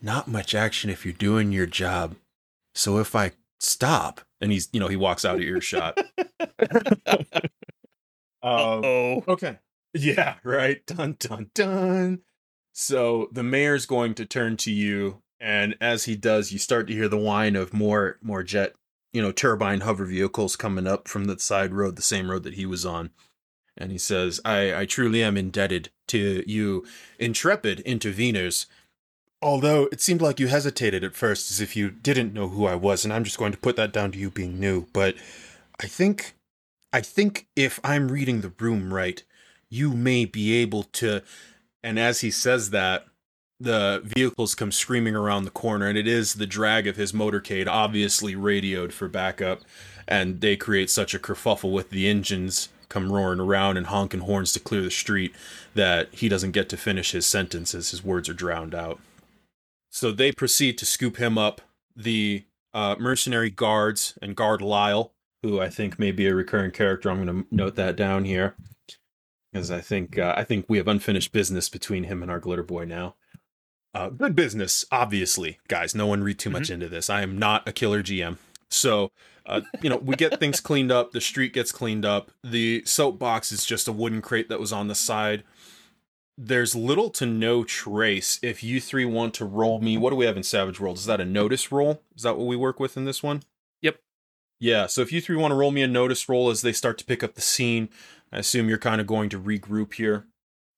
"Not 0.00 0.28
much 0.28 0.54
action 0.54 0.90
if 0.90 1.04
you're 1.04 1.12
doing 1.14 1.52
your 1.52 1.66
job. 1.66 2.16
So 2.74 2.98
if 2.98 3.14
I 3.14 3.32
stop," 3.58 4.20
and 4.40 4.52
he's 4.52 4.68
you 4.72 4.80
know 4.80 4.88
he 4.88 4.96
walks 4.96 5.24
out 5.24 5.36
of 5.36 5.42
earshot. 5.42 5.98
um, 8.42 8.84
oh, 8.84 9.24
Okay. 9.28 9.58
Yeah, 9.94 10.36
right. 10.44 10.84
Dun 10.86 11.16
dun 11.18 11.50
dun. 11.54 12.20
So 12.72 13.28
the 13.32 13.42
mayor's 13.42 13.86
going 13.86 14.14
to 14.14 14.24
turn 14.24 14.56
to 14.58 14.70
you, 14.70 15.22
and 15.40 15.76
as 15.80 16.04
he 16.04 16.16
does, 16.16 16.52
you 16.52 16.58
start 16.58 16.86
to 16.86 16.94
hear 16.94 17.08
the 17.08 17.18
whine 17.18 17.56
of 17.56 17.74
more 17.74 18.18
more 18.22 18.42
jet, 18.42 18.74
you 19.12 19.20
know, 19.20 19.32
turbine 19.32 19.80
hover 19.80 20.04
vehicles 20.04 20.56
coming 20.56 20.86
up 20.86 21.08
from 21.08 21.24
the 21.24 21.38
side 21.38 21.74
road, 21.74 21.96
the 21.96 22.02
same 22.02 22.30
road 22.30 22.44
that 22.44 22.54
he 22.54 22.66
was 22.66 22.86
on. 22.86 23.10
And 23.76 23.90
he 23.90 23.98
says, 23.98 24.40
I, 24.44 24.80
I 24.80 24.86
truly 24.86 25.22
am 25.22 25.36
indebted 25.36 25.90
to 26.08 26.44
you, 26.46 26.84
intrepid 27.18 27.82
interveners. 27.86 28.66
Although 29.42 29.88
it 29.90 30.02
seemed 30.02 30.20
like 30.20 30.38
you 30.38 30.48
hesitated 30.48 31.02
at 31.02 31.14
first 31.16 31.50
as 31.50 31.60
if 31.60 31.74
you 31.74 31.90
didn't 31.90 32.34
know 32.34 32.48
who 32.48 32.66
I 32.66 32.74
was, 32.74 33.04
and 33.04 33.12
I'm 33.12 33.24
just 33.24 33.38
going 33.38 33.52
to 33.52 33.58
put 33.58 33.76
that 33.76 33.92
down 33.92 34.12
to 34.12 34.18
you 34.18 34.30
being 34.30 34.60
new. 34.60 34.86
But 34.92 35.14
I 35.80 35.86
think 35.86 36.34
I 36.92 37.00
think 37.00 37.46
if 37.56 37.80
I'm 37.82 38.08
reading 38.10 38.40
the 38.42 38.52
room 38.58 38.92
right, 38.92 39.22
you 39.70 39.92
may 39.92 40.24
be 40.24 40.56
able 40.56 40.82
to. 40.84 41.22
And 41.82 41.98
as 41.98 42.20
he 42.20 42.30
says 42.30 42.70
that, 42.70 43.06
the 43.58 44.00
vehicles 44.02 44.54
come 44.54 44.72
screaming 44.72 45.14
around 45.14 45.44
the 45.44 45.50
corner, 45.50 45.86
and 45.86 45.96
it 45.96 46.08
is 46.08 46.34
the 46.34 46.46
drag 46.46 46.86
of 46.86 46.96
his 46.96 47.12
motorcade, 47.12 47.68
obviously 47.68 48.34
radioed 48.34 48.92
for 48.92 49.06
backup. 49.06 49.60
And 50.08 50.40
they 50.40 50.56
create 50.56 50.90
such 50.90 51.14
a 51.14 51.18
kerfuffle 51.18 51.72
with 51.72 51.90
the 51.90 52.08
engines 52.08 52.68
come 52.88 53.12
roaring 53.12 53.38
around 53.38 53.76
and 53.76 53.86
honking 53.86 54.20
horns 54.20 54.52
to 54.52 54.58
clear 54.58 54.82
the 54.82 54.90
street 54.90 55.32
that 55.74 56.12
he 56.12 56.28
doesn't 56.28 56.50
get 56.50 56.68
to 56.68 56.76
finish 56.76 57.12
his 57.12 57.24
sentence 57.24 57.72
as 57.74 57.92
his 57.92 58.02
words 58.02 58.28
are 58.28 58.34
drowned 58.34 58.74
out. 58.74 58.98
So 59.90 60.10
they 60.10 60.32
proceed 60.32 60.76
to 60.78 60.86
scoop 60.86 61.16
him 61.16 61.38
up. 61.38 61.60
The 61.94 62.44
uh, 62.74 62.96
mercenary 62.98 63.50
guards 63.50 64.18
and 64.20 64.34
guard 64.34 64.60
Lyle, 64.60 65.12
who 65.42 65.60
I 65.60 65.68
think 65.68 65.98
may 65.98 66.10
be 66.10 66.26
a 66.26 66.34
recurring 66.34 66.72
character. 66.72 67.10
I'm 67.10 67.24
going 67.24 67.44
to 67.44 67.54
note 67.54 67.76
that 67.76 67.94
down 67.94 68.24
here 68.24 68.56
because 69.52 69.70
I 69.70 69.80
think 69.80 70.18
uh, 70.18 70.34
I 70.36 70.44
think 70.44 70.66
we 70.68 70.78
have 70.78 70.88
unfinished 70.88 71.32
business 71.32 71.68
between 71.68 72.04
him 72.04 72.22
and 72.22 72.30
our 72.30 72.40
glitter 72.40 72.62
boy 72.62 72.84
now. 72.84 73.16
Uh, 73.92 74.08
good 74.08 74.36
business, 74.36 74.84
obviously, 74.92 75.58
guys. 75.66 75.94
No 75.94 76.06
one 76.06 76.22
read 76.22 76.38
too 76.38 76.50
much 76.50 76.70
into 76.70 76.88
this. 76.88 77.10
I 77.10 77.22
am 77.22 77.36
not 77.36 77.68
a 77.68 77.72
killer 77.72 78.02
GM, 78.02 78.36
so 78.68 79.10
uh, 79.46 79.62
you 79.82 79.90
know 79.90 79.96
we 79.96 80.14
get 80.14 80.38
things 80.38 80.60
cleaned 80.60 80.92
up. 80.92 81.10
The 81.10 81.20
street 81.20 81.52
gets 81.52 81.72
cleaned 81.72 82.04
up. 82.04 82.30
The 82.44 82.82
soapbox 82.84 83.50
is 83.50 83.66
just 83.66 83.88
a 83.88 83.92
wooden 83.92 84.22
crate 84.22 84.48
that 84.48 84.60
was 84.60 84.72
on 84.72 84.88
the 84.88 84.94
side. 84.94 85.42
There's 86.38 86.74
little 86.74 87.10
to 87.10 87.26
no 87.26 87.64
trace. 87.64 88.38
If 88.42 88.62
you 88.62 88.80
three 88.80 89.04
want 89.04 89.34
to 89.34 89.44
roll 89.44 89.80
me, 89.80 89.98
what 89.98 90.10
do 90.10 90.16
we 90.16 90.24
have 90.24 90.36
in 90.36 90.42
Savage 90.42 90.80
World? 90.80 90.96
Is 90.96 91.06
that 91.06 91.20
a 91.20 91.24
notice 91.24 91.70
roll? 91.72 92.02
Is 92.16 92.22
that 92.22 92.38
what 92.38 92.46
we 92.46 92.56
work 92.56 92.80
with 92.80 92.96
in 92.96 93.04
this 93.04 93.22
one? 93.22 93.42
Yep. 93.82 93.96
Yeah. 94.58 94.86
So 94.86 95.02
if 95.02 95.12
you 95.12 95.20
three 95.20 95.36
want 95.36 95.50
to 95.50 95.56
roll 95.56 95.70
me 95.70 95.82
a 95.82 95.88
notice 95.88 96.28
roll 96.28 96.48
as 96.48 96.62
they 96.62 96.72
start 96.72 96.96
to 96.98 97.04
pick 97.04 97.22
up 97.22 97.34
the 97.34 97.42
scene, 97.42 97.90
I 98.32 98.38
assume 98.38 98.68
you're 98.68 98.78
kind 98.78 99.00
of 99.00 99.06
going 99.06 99.28
to 99.30 99.40
regroup 99.40 99.94
here. 99.94 100.26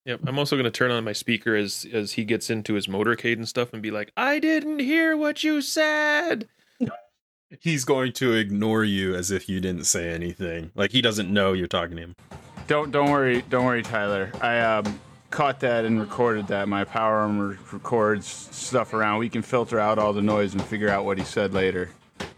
Yep. 0.04 0.20
I'm 0.26 0.38
also 0.38 0.56
going 0.56 0.64
to 0.64 0.70
turn 0.70 0.90
on 0.90 1.04
my 1.04 1.12
speaker 1.12 1.54
as 1.54 1.86
as 1.92 2.12
he 2.12 2.24
gets 2.24 2.50
into 2.50 2.74
his 2.74 2.86
motorcade 2.86 3.34
and 3.34 3.48
stuff 3.48 3.72
and 3.72 3.80
be 3.80 3.90
like, 3.90 4.12
"I 4.16 4.38
didn't 4.40 4.80
hear 4.80 5.16
what 5.16 5.44
you 5.44 5.62
said." 5.62 6.48
He's 7.60 7.84
going 7.84 8.12
to 8.14 8.32
ignore 8.32 8.82
you 8.82 9.14
as 9.14 9.30
if 9.30 9.48
you 9.48 9.60
didn't 9.60 9.84
say 9.84 10.10
anything. 10.10 10.72
Like 10.74 10.90
he 10.90 11.02
doesn't 11.02 11.32
know 11.32 11.52
you're 11.52 11.68
talking 11.68 11.96
to 11.96 12.02
him. 12.02 12.16
Don't 12.66 12.90
don't 12.90 13.10
worry, 13.10 13.42
don't 13.48 13.64
worry, 13.64 13.82
Tyler. 13.82 14.32
I 14.40 14.58
um, 14.58 15.00
caught 15.30 15.60
that 15.60 15.84
and 15.84 16.00
recorded 16.00 16.48
that. 16.48 16.68
My 16.68 16.84
power 16.84 17.18
armor 17.18 17.58
records 17.72 18.26
stuff 18.26 18.94
around. 18.94 19.18
We 19.18 19.28
can 19.28 19.42
filter 19.42 19.78
out 19.78 19.98
all 19.98 20.12
the 20.12 20.22
noise 20.22 20.54
and 20.54 20.62
figure 20.64 20.88
out 20.88 21.04
what 21.04 21.18
he 21.18 21.24
said 21.24 21.52
later. 21.54 21.90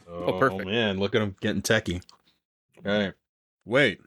Oh, 0.09 0.39
perfect. 0.39 0.67
man, 0.67 0.99
look 0.99 1.15
at 1.15 1.23
him 1.23 1.35
getting 1.41 1.63
techie. 1.63 2.03
Okay. 2.79 3.13
Wait. 3.65 4.01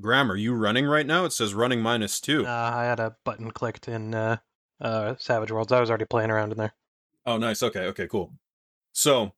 Grammar, 0.00 0.36
you 0.36 0.54
running 0.54 0.86
right 0.86 1.06
now? 1.06 1.24
It 1.24 1.32
says 1.32 1.54
running 1.54 1.80
minus 1.80 2.20
two. 2.20 2.46
Uh, 2.46 2.70
I 2.74 2.84
had 2.84 3.00
a 3.00 3.16
button 3.24 3.50
clicked 3.50 3.88
in 3.88 4.14
uh, 4.14 4.36
uh, 4.80 5.14
Savage 5.18 5.50
Worlds. 5.50 5.72
I 5.72 5.80
was 5.80 5.88
already 5.90 6.04
playing 6.04 6.30
around 6.30 6.52
in 6.52 6.58
there. 6.58 6.74
Oh, 7.24 7.38
nice. 7.38 7.62
Okay, 7.62 7.86
okay, 7.86 8.06
cool. 8.06 8.32
So, 8.92 9.32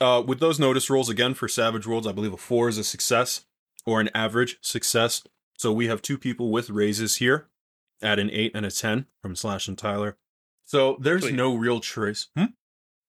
uh, 0.00 0.22
with 0.26 0.40
those 0.40 0.58
notice 0.58 0.90
rolls 0.90 1.08
again 1.08 1.34
for 1.34 1.48
Savage 1.48 1.86
Worlds, 1.86 2.06
I 2.06 2.12
believe 2.12 2.32
a 2.32 2.36
four 2.36 2.68
is 2.68 2.78
a 2.78 2.84
success 2.84 3.46
or 3.86 4.00
an 4.00 4.10
average 4.14 4.58
success. 4.60 5.22
So 5.56 5.72
we 5.72 5.86
have 5.88 6.02
two 6.02 6.18
people 6.18 6.50
with 6.50 6.70
raises 6.70 7.16
here 7.16 7.48
at 8.02 8.18
an 8.18 8.30
eight 8.30 8.52
and 8.54 8.64
a 8.66 8.70
ten 8.70 9.06
from 9.22 9.36
Slash 9.36 9.68
and 9.68 9.76
Tyler. 9.78 10.16
So 10.64 10.96
there's 11.00 11.22
Sweet. 11.22 11.34
no 11.34 11.54
real 11.54 11.80
choice. 11.80 12.28
Hmm? 12.36 12.44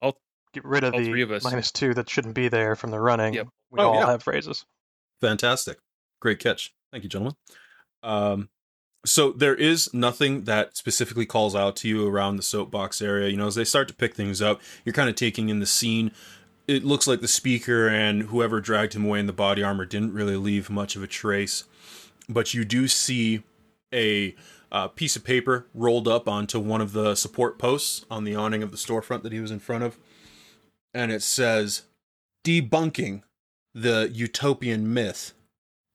I'll 0.01 0.17
get 0.53 0.65
rid 0.65 0.84
of 0.84 0.93
All 0.93 1.00
the 1.01 1.22
of 1.22 1.43
minus 1.43 1.72
two 1.72 1.93
that 1.93 2.10
shouldn't 2.10 2.36
be 2.36 2.48
there 2.50 2.75
from 2.75 2.91
the 2.91 3.00
running. 3.00 3.34
Yep. 3.34 3.48
We 3.70 3.79
Oh, 3.79 3.89
all 3.89 3.96
yeah. 3.96 4.05
have 4.08 4.24
phrases. 4.24 4.65
Fantastic. 5.22 5.77
Great 6.20 6.39
catch. 6.39 6.74
Thank 6.91 7.03
you, 7.03 7.10
gentlemen. 7.10 7.36
Um, 8.03 8.50
so 9.05 9.31
there 9.31 9.55
is 9.55 9.91
nothing 9.93 10.43
that 10.43 10.77
specifically 10.77 11.25
calls 11.25 11.55
out 11.55 11.75
to 11.77 11.88
you 11.88 12.07
around 12.07 12.36
the 12.36 12.43
soapbox 12.43 13.01
area. 13.01 13.29
You 13.29 13.38
know, 13.38 13.48
as 13.48 13.55
they 13.55 13.63
start 13.63 13.88
to 13.88 13.93
pick 13.93 14.15
things 14.15 14.41
up, 14.41 14.62
you're 14.86 14.93
kind 14.93 15.10
of 15.10 15.15
taking 15.15 15.50
in 15.50 15.60
the 15.60 15.65
scene. 15.65 16.12
It 16.67 16.83
looks 16.83 17.07
like 17.07 17.21
the 17.21 17.27
speaker 17.27 17.88
and 17.88 18.24
whoever 18.24 18.62
dragged 18.62 18.93
him 18.93 19.05
away 19.05 19.19
in 19.19 19.25
the 19.25 19.33
body 19.33 19.63
armor 19.63 19.86
didn't 19.86 20.13
really 20.13 20.36
leave 20.36 20.69
much 20.69 20.95
of 20.95 21.03
a 21.03 21.07
trace. 21.07 21.63
But 22.29 22.53
you 22.53 22.63
do 22.63 22.88
see 22.88 23.43
a 23.93 24.36
uh, 24.71 24.88
piece 24.88 25.15
of 25.15 25.24
paper 25.24 25.67
rolled 25.74 26.07
up 26.07 26.29
onto 26.29 26.60
one 26.60 26.79
of 26.79 26.93
the 26.93 27.15
support 27.15 27.57
posts 27.57 28.05
on 28.10 28.24
the 28.24 28.36
awning 28.36 28.63
of 28.63 28.71
the 28.71 28.77
storefront 28.77 29.24
that 29.24 29.33
he 29.33 29.39
was 29.39 29.51
in 29.51 29.60
front 29.60 29.83
of. 29.83 29.98
And 30.93 31.12
it 31.12 31.24
says, 31.24 31.83
debunking 32.45 33.24
the 33.74 34.10
utopian 34.13 34.93
myth 34.93 35.33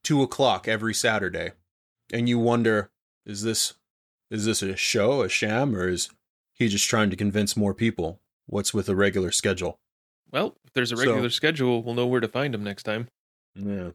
two 0.06 0.22
o'clock 0.22 0.68
every 0.68 0.94
saturday 0.94 1.50
and 2.12 2.28
you 2.28 2.38
wonder 2.38 2.90
is 3.24 3.42
this 3.42 3.74
is 4.30 4.44
this 4.44 4.62
a 4.62 4.76
show 4.76 5.22
a 5.22 5.28
sham 5.28 5.74
or 5.74 5.88
is 5.88 6.10
he 6.52 6.68
just 6.68 6.88
trying 6.88 7.10
to 7.10 7.16
convince 7.16 7.56
more 7.56 7.74
people 7.74 8.20
what's 8.46 8.72
with 8.72 8.88
a 8.88 8.94
regular 8.94 9.32
schedule 9.32 9.78
Well, 10.30 10.56
if 10.64 10.72
there's 10.74 10.92
a 10.92 10.96
So- 10.96 11.06
regular 11.06 11.30
schedule, 11.30 11.82
we'll 11.82 11.94
know 11.94 12.06
where 12.06 12.20
to 12.20 12.28
find 12.28 12.54
him 12.54 12.62
next 12.62 12.84
time. 12.84 13.08
yeah 13.56 13.90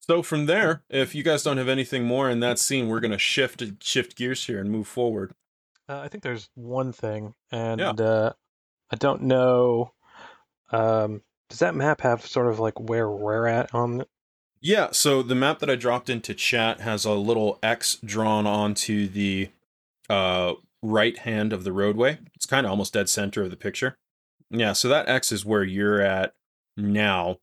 so 0.00 0.20
from 0.22 0.46
there 0.46 0.82
if 0.90 1.14
you 1.14 1.22
guys 1.22 1.44
don't 1.44 1.58
have 1.58 1.68
anything 1.68 2.02
more 2.04 2.28
in 2.28 2.40
that 2.40 2.58
scene 2.58 2.88
we're 2.88 2.98
going 3.06 3.12
to 3.12 3.18
shift 3.18 3.62
shift 3.82 4.16
gears 4.16 4.44
here 4.46 4.60
and 4.60 4.68
move 4.70 4.88
forward 4.88 5.32
Uh, 5.88 6.00
I 6.00 6.08
think 6.08 6.22
there's 6.24 6.48
one 6.54 6.92
thing, 6.92 7.34
and 7.50 7.80
Yeah. 7.80 7.90
uh, 7.90 8.32
I 8.90 8.96
don't 8.96 9.22
know. 9.22 9.92
Um, 10.70 11.22
does 11.50 11.58
that 11.58 11.74
map 11.74 12.00
have 12.02 12.24
sort 12.26 12.48
of 12.48 12.58
like 12.60 12.78
where 12.80 13.08
we're 13.10 13.46
at 13.46 13.74
on? 13.74 14.04
Yeah, 14.64 14.90
so 14.92 15.24
the 15.24 15.34
map 15.34 15.58
that 15.58 15.68
I 15.68 15.74
dropped 15.74 16.08
into 16.08 16.34
chat 16.34 16.80
has 16.80 17.04
a 17.04 17.14
little 17.14 17.58
X 17.64 17.96
drawn 17.96 18.46
onto 18.46 19.08
the 19.08 19.48
uh, 20.08 20.54
right 20.80 21.18
hand 21.18 21.52
of 21.52 21.64
the 21.64 21.72
roadway. 21.72 22.18
It's 22.36 22.46
kind 22.46 22.64
of 22.64 22.70
almost 22.70 22.92
dead 22.92 23.08
center 23.08 23.42
of 23.42 23.50
the 23.50 23.56
picture. 23.56 23.96
Yeah, 24.50 24.72
so 24.72 24.88
that 24.88 25.08
X 25.08 25.32
is 25.32 25.44
where 25.44 25.64
you're 25.64 26.00
at 26.00 26.34
now, 26.76 27.38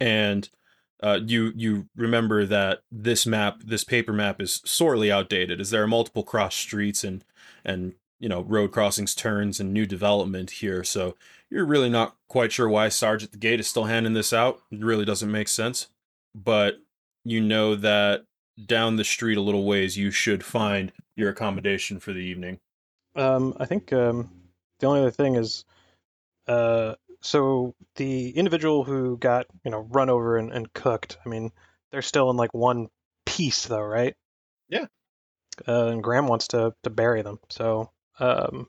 and 0.00 0.48
uh, 1.00 1.20
you 1.24 1.52
you 1.54 1.88
remember 1.94 2.44
that 2.46 2.80
this 2.90 3.26
map, 3.26 3.60
this 3.64 3.84
paper 3.84 4.12
map, 4.12 4.40
is 4.40 4.60
sorely 4.64 5.12
outdated, 5.12 5.60
as 5.60 5.70
there 5.70 5.84
are 5.84 5.88
multiple 5.88 6.24
cross 6.24 6.56
streets 6.56 7.04
and 7.04 7.24
and 7.64 7.92
you 8.18 8.28
know 8.28 8.40
road 8.42 8.72
crossings, 8.72 9.14
turns, 9.14 9.60
and 9.60 9.72
new 9.72 9.86
development 9.86 10.50
here. 10.50 10.82
So 10.82 11.14
you're 11.48 11.64
really 11.64 11.90
not 11.90 12.16
quite 12.26 12.50
sure 12.50 12.68
why 12.68 12.88
Sarge 12.88 13.22
at 13.22 13.30
the 13.30 13.38
gate 13.38 13.60
is 13.60 13.68
still 13.68 13.84
handing 13.84 14.14
this 14.14 14.32
out. 14.32 14.62
It 14.72 14.80
really 14.80 15.04
doesn't 15.04 15.30
make 15.30 15.46
sense. 15.48 15.86
But 16.36 16.74
you 17.24 17.40
know 17.40 17.74
that 17.76 18.24
down 18.64 18.96
the 18.96 19.04
street 19.04 19.38
a 19.38 19.42
little 19.42 19.64
ways, 19.64 19.96
you 19.96 20.10
should 20.10 20.44
find 20.44 20.92
your 21.16 21.30
accommodation 21.30 21.98
for 21.98 22.12
the 22.12 22.20
evening. 22.20 22.60
Um, 23.16 23.56
I 23.58 23.64
think 23.64 23.92
um, 23.92 24.30
the 24.78 24.86
only 24.86 25.00
other 25.00 25.10
thing 25.10 25.36
is, 25.36 25.64
uh, 26.46 26.94
so 27.22 27.74
the 27.96 28.30
individual 28.30 28.84
who 28.84 29.16
got 29.16 29.46
you 29.64 29.70
know 29.70 29.88
run 29.90 30.10
over 30.10 30.36
and, 30.36 30.52
and 30.52 30.72
cooked. 30.74 31.16
I 31.24 31.28
mean, 31.28 31.50
they're 31.90 32.02
still 32.02 32.30
in 32.30 32.36
like 32.36 32.52
one 32.52 32.88
piece 33.24 33.64
though, 33.64 33.80
right? 33.80 34.14
Yeah. 34.68 34.86
Uh, 35.66 35.86
and 35.86 36.02
Graham 36.02 36.28
wants 36.28 36.48
to 36.48 36.74
to 36.82 36.90
bury 36.90 37.22
them, 37.22 37.38
so 37.48 37.90
um, 38.20 38.68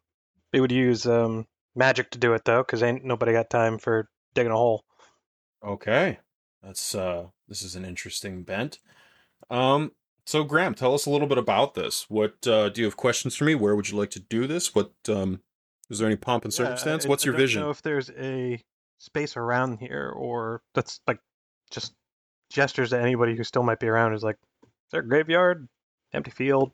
they 0.54 0.62
would 0.62 0.72
use 0.72 1.06
um 1.06 1.46
magic 1.76 2.12
to 2.12 2.18
do 2.18 2.34
it 2.34 2.46
though, 2.46 2.64
because 2.64 2.82
ain't 2.82 3.04
nobody 3.04 3.34
got 3.34 3.50
time 3.50 3.78
for 3.78 4.10
digging 4.34 4.54
a 4.54 4.56
hole. 4.56 4.86
Okay. 5.64 6.20
That's 6.64 6.96
uh 6.96 7.28
this 7.48 7.62
is 7.62 7.76
an 7.76 7.86
interesting 7.86 8.44
bent. 8.44 8.80
Um 9.50 9.92
so 10.26 10.44
Graham, 10.44 10.74
tell 10.76 10.94
us 10.94 11.06
a 11.06 11.10
little 11.10 11.28
bit 11.28 11.38
about 11.38 11.74
this. 11.74 12.06
What 12.10 12.46
uh 12.48 12.70
do 12.70 12.82
you 12.82 12.86
have 12.86 12.98
questions 12.98 13.36
for 13.36 13.46
me? 13.46 13.56
Where 13.56 13.76
would 13.76 13.90
you 13.90 13.98
like 13.98 14.12
to 14.12 14.20
do 14.20 14.48
this? 14.48 14.74
What 14.76 14.92
um 15.10 15.42
is 15.90 16.00
there 16.00 16.08
any 16.08 16.18
pomp 16.18 16.44
and 16.44 16.54
circumstance? 16.54 17.06
I- 17.06 17.10
What's 17.10 17.24
I 17.24 17.26
your 17.28 17.34
don't 17.34 17.42
vision? 17.42 17.62
Know 17.62 17.70
if 17.70 17.82
there's 17.82 18.10
a 18.12 18.62
space 19.00 19.38
around 19.38 19.78
here, 19.78 20.10
or 20.16 20.62
that's 20.74 21.00
like 21.08 21.20
just 21.72 21.94
gestures 22.50 22.90
to 22.90 23.00
anybody 23.00 23.36
who 23.38 23.44
still 23.44 23.64
might 23.64 23.80
be 23.80 23.88
around. 23.88 24.14
Is 24.14 24.24
like, 24.24 24.38
is 24.64 24.70
there 24.92 25.02
a 25.02 25.08
graveyard, 25.08 25.68
empty 26.14 26.32
field, 26.32 26.72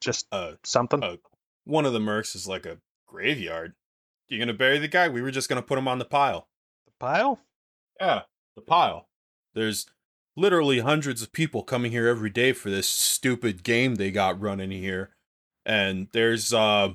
just 0.00 0.26
Uh 0.32 0.52
something? 0.64 1.02
uh, 1.02 1.16
one 1.64 1.86
of 1.86 1.92
the 1.94 1.98
mercs 2.00 2.34
is 2.36 2.46
like 2.48 2.66
a 2.66 2.78
graveyard. 3.06 3.74
You're 4.28 4.40
gonna 4.40 4.52
bury 4.52 4.78
the 4.78 4.88
guy? 4.88 5.08
We 5.08 5.22
were 5.22 5.30
just 5.30 5.48
gonna 5.48 5.62
put 5.62 5.78
him 5.78 5.88
on 5.88 5.98
the 5.98 6.04
pile. 6.04 6.48
the 6.84 6.92
pile? 6.98 7.40
Yeah, 8.00 8.22
the 8.56 8.62
pile. 8.62 9.08
There's 9.54 9.86
literally 10.36 10.80
hundreds 10.80 11.22
of 11.22 11.32
people 11.32 11.62
coming 11.62 11.92
here 11.92 12.06
every 12.06 12.30
day 12.30 12.52
for 12.52 12.70
this 12.70 12.88
stupid 12.88 13.62
game 13.62 13.94
they 13.96 14.10
got 14.10 14.40
running 14.40 14.70
here. 14.70 15.10
And 15.66 16.08
there's 16.12 16.52
uh 16.52 16.90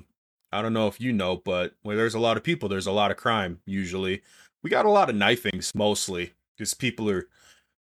I 0.52 0.62
don't 0.62 0.72
know 0.72 0.86
if 0.86 1.00
you 1.00 1.12
know, 1.12 1.36
but 1.36 1.74
where 1.82 1.96
there's 1.96 2.14
a 2.14 2.20
lot 2.20 2.36
of 2.36 2.44
people, 2.44 2.68
there's 2.68 2.86
a 2.86 2.92
lot 2.92 3.10
of 3.10 3.16
crime 3.16 3.60
usually. 3.66 4.22
We 4.62 4.70
got 4.70 4.86
a 4.86 4.90
lot 4.90 5.10
of 5.10 5.16
knifings 5.16 5.74
mostly 5.74 6.32
because 6.56 6.74
people 6.74 7.10
are 7.10 7.28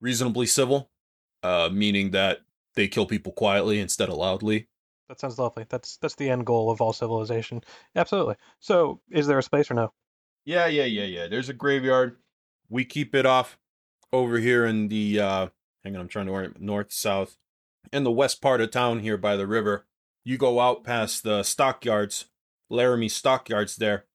reasonably 0.01 0.47
civil, 0.47 0.91
uh 1.43 1.69
meaning 1.73 2.11
that 2.13 2.41
they 2.75 2.89
kill 2.89 3.07
people 3.07 3.33
quietly 3.33 3.81
instead 3.81 4.09
of 4.09 4.17
loudly. 4.17 4.69
That 5.09 5.21
sounds 5.21 5.39
lovely. 5.39 5.67
That's 5.69 5.97
that's 5.99 6.15
the 6.15 6.31
end 6.31 6.47
goal 6.47 6.71
of 6.71 6.81
all 6.81 6.93
civilization. 6.93 7.63
Absolutely. 7.95 8.37
So, 8.59 9.01
is 9.11 9.27
there 9.27 9.39
a 9.39 9.43
space 9.43 9.71
or 9.71 9.75
no? 9.75 9.93
Yeah, 10.45 10.67
yeah, 10.67 10.85
yeah, 10.85 11.05
yeah. 11.05 11.27
There's 11.29 11.49
a 11.49 11.55
graveyard. 11.55 12.17
We 12.69 12.85
keep 12.85 13.15
it 13.15 13.27
off 13.27 13.59
over 14.15 14.39
here 14.39 14.65
in 14.65 14.89
the 14.89 15.21
uh 15.21 15.49
hang 15.83 15.95
on, 15.95 16.03
I'm 16.03 16.09
trying 16.09 16.27
to 16.27 16.33
orient 16.33 16.61
north, 16.61 16.93
south. 16.93 17.37
In 17.93 18.05
the 18.05 18.11
west 18.11 18.41
part 18.41 18.61
of 18.61 18.71
town 18.71 19.01
here 19.01 19.17
by 19.17 19.37
the 19.37 19.47
river. 19.47 19.87
You 20.27 20.39
go 20.39 20.59
out 20.59 20.85
past 20.85 21.23
the 21.23 21.43
stockyards, 21.43 22.27
Laramie 22.71 23.11
stockyards 23.11 23.77
there. 23.77 24.07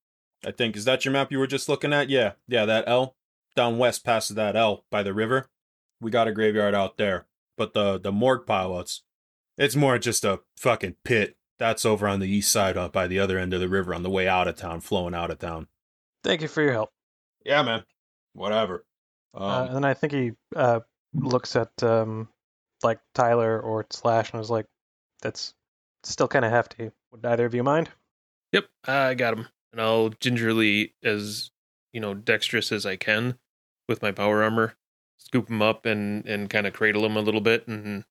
I 0.44 0.51
think 0.51 0.75
is 0.75 0.86
that 0.86 1.06
your 1.06 1.12
map 1.12 1.32
you 1.32 1.38
were 1.38 1.48
just 1.48 1.70
looking 1.70 1.94
at? 1.94 2.10
Yeah, 2.10 2.34
yeah, 2.48 2.65
that 2.65 2.86
L. 2.88 3.15
Down 3.56 3.77
west 3.77 4.03
past 4.03 4.34
that 4.36 4.56
L 4.56 4.86
by 4.89 5.03
the 5.03 5.13
river. 5.13 5.50
We 6.01 6.12
got 6.12 6.27
a 6.27 6.32
graveyard 6.32 6.74
out 6.74 6.98
there. 6.98 7.27
But 7.58 7.74
the 7.74 8.00
the 8.00 8.12
morgue 8.12 8.46
pile 8.46 8.79
it's 8.79 9.03
it's 9.58 9.75
more 9.75 10.00
just 10.00 10.24
a 10.24 10.39
fucking 10.58 10.96
pit. 11.03 11.36
That's 11.60 11.86
over 11.86 12.08
on 12.08 12.22
the 12.22 12.29
east 12.29 12.51
side 12.51 12.77
up 12.77 12.94
by 12.94 13.08
the 13.08 13.20
other 13.20 13.38
end 13.38 13.53
of 13.53 13.60
the 13.60 13.68
river 13.68 13.94
on 13.94 14.01
the 14.01 14.10
way 14.10 14.27
out 14.27 14.48
of 14.48 14.56
town, 14.56 14.79
flowing 14.79 15.13
out 15.13 15.29
of 15.29 15.39
town. 15.39 15.68
Thank 16.24 16.41
you 16.41 16.48
for 16.48 16.62
your 16.62 16.72
help. 16.72 16.91
Yeah, 17.46 17.62
man. 17.62 17.84
Whatever. 18.34 18.86
Um, 19.33 19.43
uh, 19.43 19.65
and 19.65 19.75
then 19.75 19.86
I 19.86 19.93
think 19.93 20.13
he 20.13 20.31
uh, 20.55 20.79
looks 21.13 21.55
at 21.55 21.71
um, 21.83 22.27
like 22.83 23.00
Tyler 23.13 23.59
or 23.59 23.85
Slash 23.92 24.31
and 24.33 24.42
is 24.42 24.50
like, 24.50 24.65
"That's 25.22 25.53
still 26.03 26.27
kind 26.27 26.46
of 26.46 26.51
hefty. 26.51 26.92
Would 27.11 27.25
either 27.25 27.46
of 27.46 27.53
you 27.53 27.63
mind?" 27.63 27.89
Yep, 28.51 28.65
I 28.85 29.13
got 29.13 29.37
him. 29.37 29.48
And 29.72 29.81
I'll 29.81 30.09
gingerly, 30.09 30.96
as 31.03 31.51
you 31.94 32.01
know, 32.01 32.13
dexterous 32.13 32.72
as 32.72 32.85
I 32.85 32.96
can 32.96 33.37
with 33.87 34.01
my 34.01 34.11
power 34.11 34.42
armor, 34.44 34.75
scoop 35.18 35.50
him 35.50 35.61
up 35.61 35.85
and 35.85 36.25
and 36.25 36.50
kind 36.50 36.65
of 36.65 36.74
cradle 36.74 37.05
him 37.05 37.15
a 37.18 37.22
little 37.22 37.42
bit, 37.42 37.68
and 37.68 38.05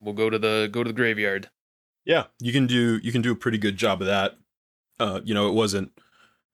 we'll 0.00 0.14
go 0.14 0.30
to 0.30 0.38
the 0.38 0.68
go 0.72 0.82
to 0.82 0.88
the 0.88 0.94
graveyard. 0.94 1.50
yeah, 2.04 2.24
you 2.40 2.52
can 2.52 2.66
do 2.66 2.98
you 3.02 3.12
can 3.12 3.22
do 3.22 3.32
a 3.32 3.36
pretty 3.36 3.58
good 3.58 3.76
job 3.76 4.00
of 4.00 4.06
that. 4.06 4.38
Uh, 4.98 5.20
you 5.24 5.34
know, 5.34 5.48
it 5.48 5.54
wasn't 5.54 5.92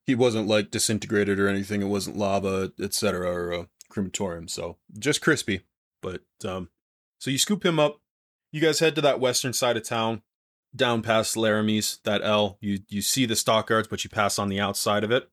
he 0.05 0.15
wasn't 0.15 0.49
like 0.49 0.71
disintegrated 0.71 1.39
or 1.39 1.49
anything. 1.49 1.83
It 1.83 1.87
wasn't 1.87 2.17
lava, 2.17 2.73
etc. 2.81 3.31
or 3.31 3.53
a 3.53 3.69
crematorium. 3.99 4.49
So 4.49 4.77
just 4.99 5.21
crispy. 5.21 5.63
But 6.01 6.23
um, 6.45 6.69
so 7.19 7.31
you 7.31 7.39
scoop 7.39 7.65
him 7.65 7.81
up. 7.81 8.01
You 8.53 8.61
guys 8.61 8.79
head 8.79 8.95
to 8.95 9.01
that 9.03 9.21
western 9.21 9.53
side 9.53 9.77
of 9.77 9.83
town, 9.83 10.23
down 10.75 11.03
past 11.03 11.37
Laramie's, 11.37 11.99
that 12.05 12.23
L. 12.23 12.57
You 12.61 12.79
you 12.89 13.03
see 13.03 13.27
the 13.27 13.37
stockyards, 13.37 13.89
but 13.89 14.05
you 14.05 14.11
pass 14.11 14.39
on 14.39 14.49
the 14.49 14.61
outside 14.61 15.05
of 15.05 15.11
it, 15.11 15.29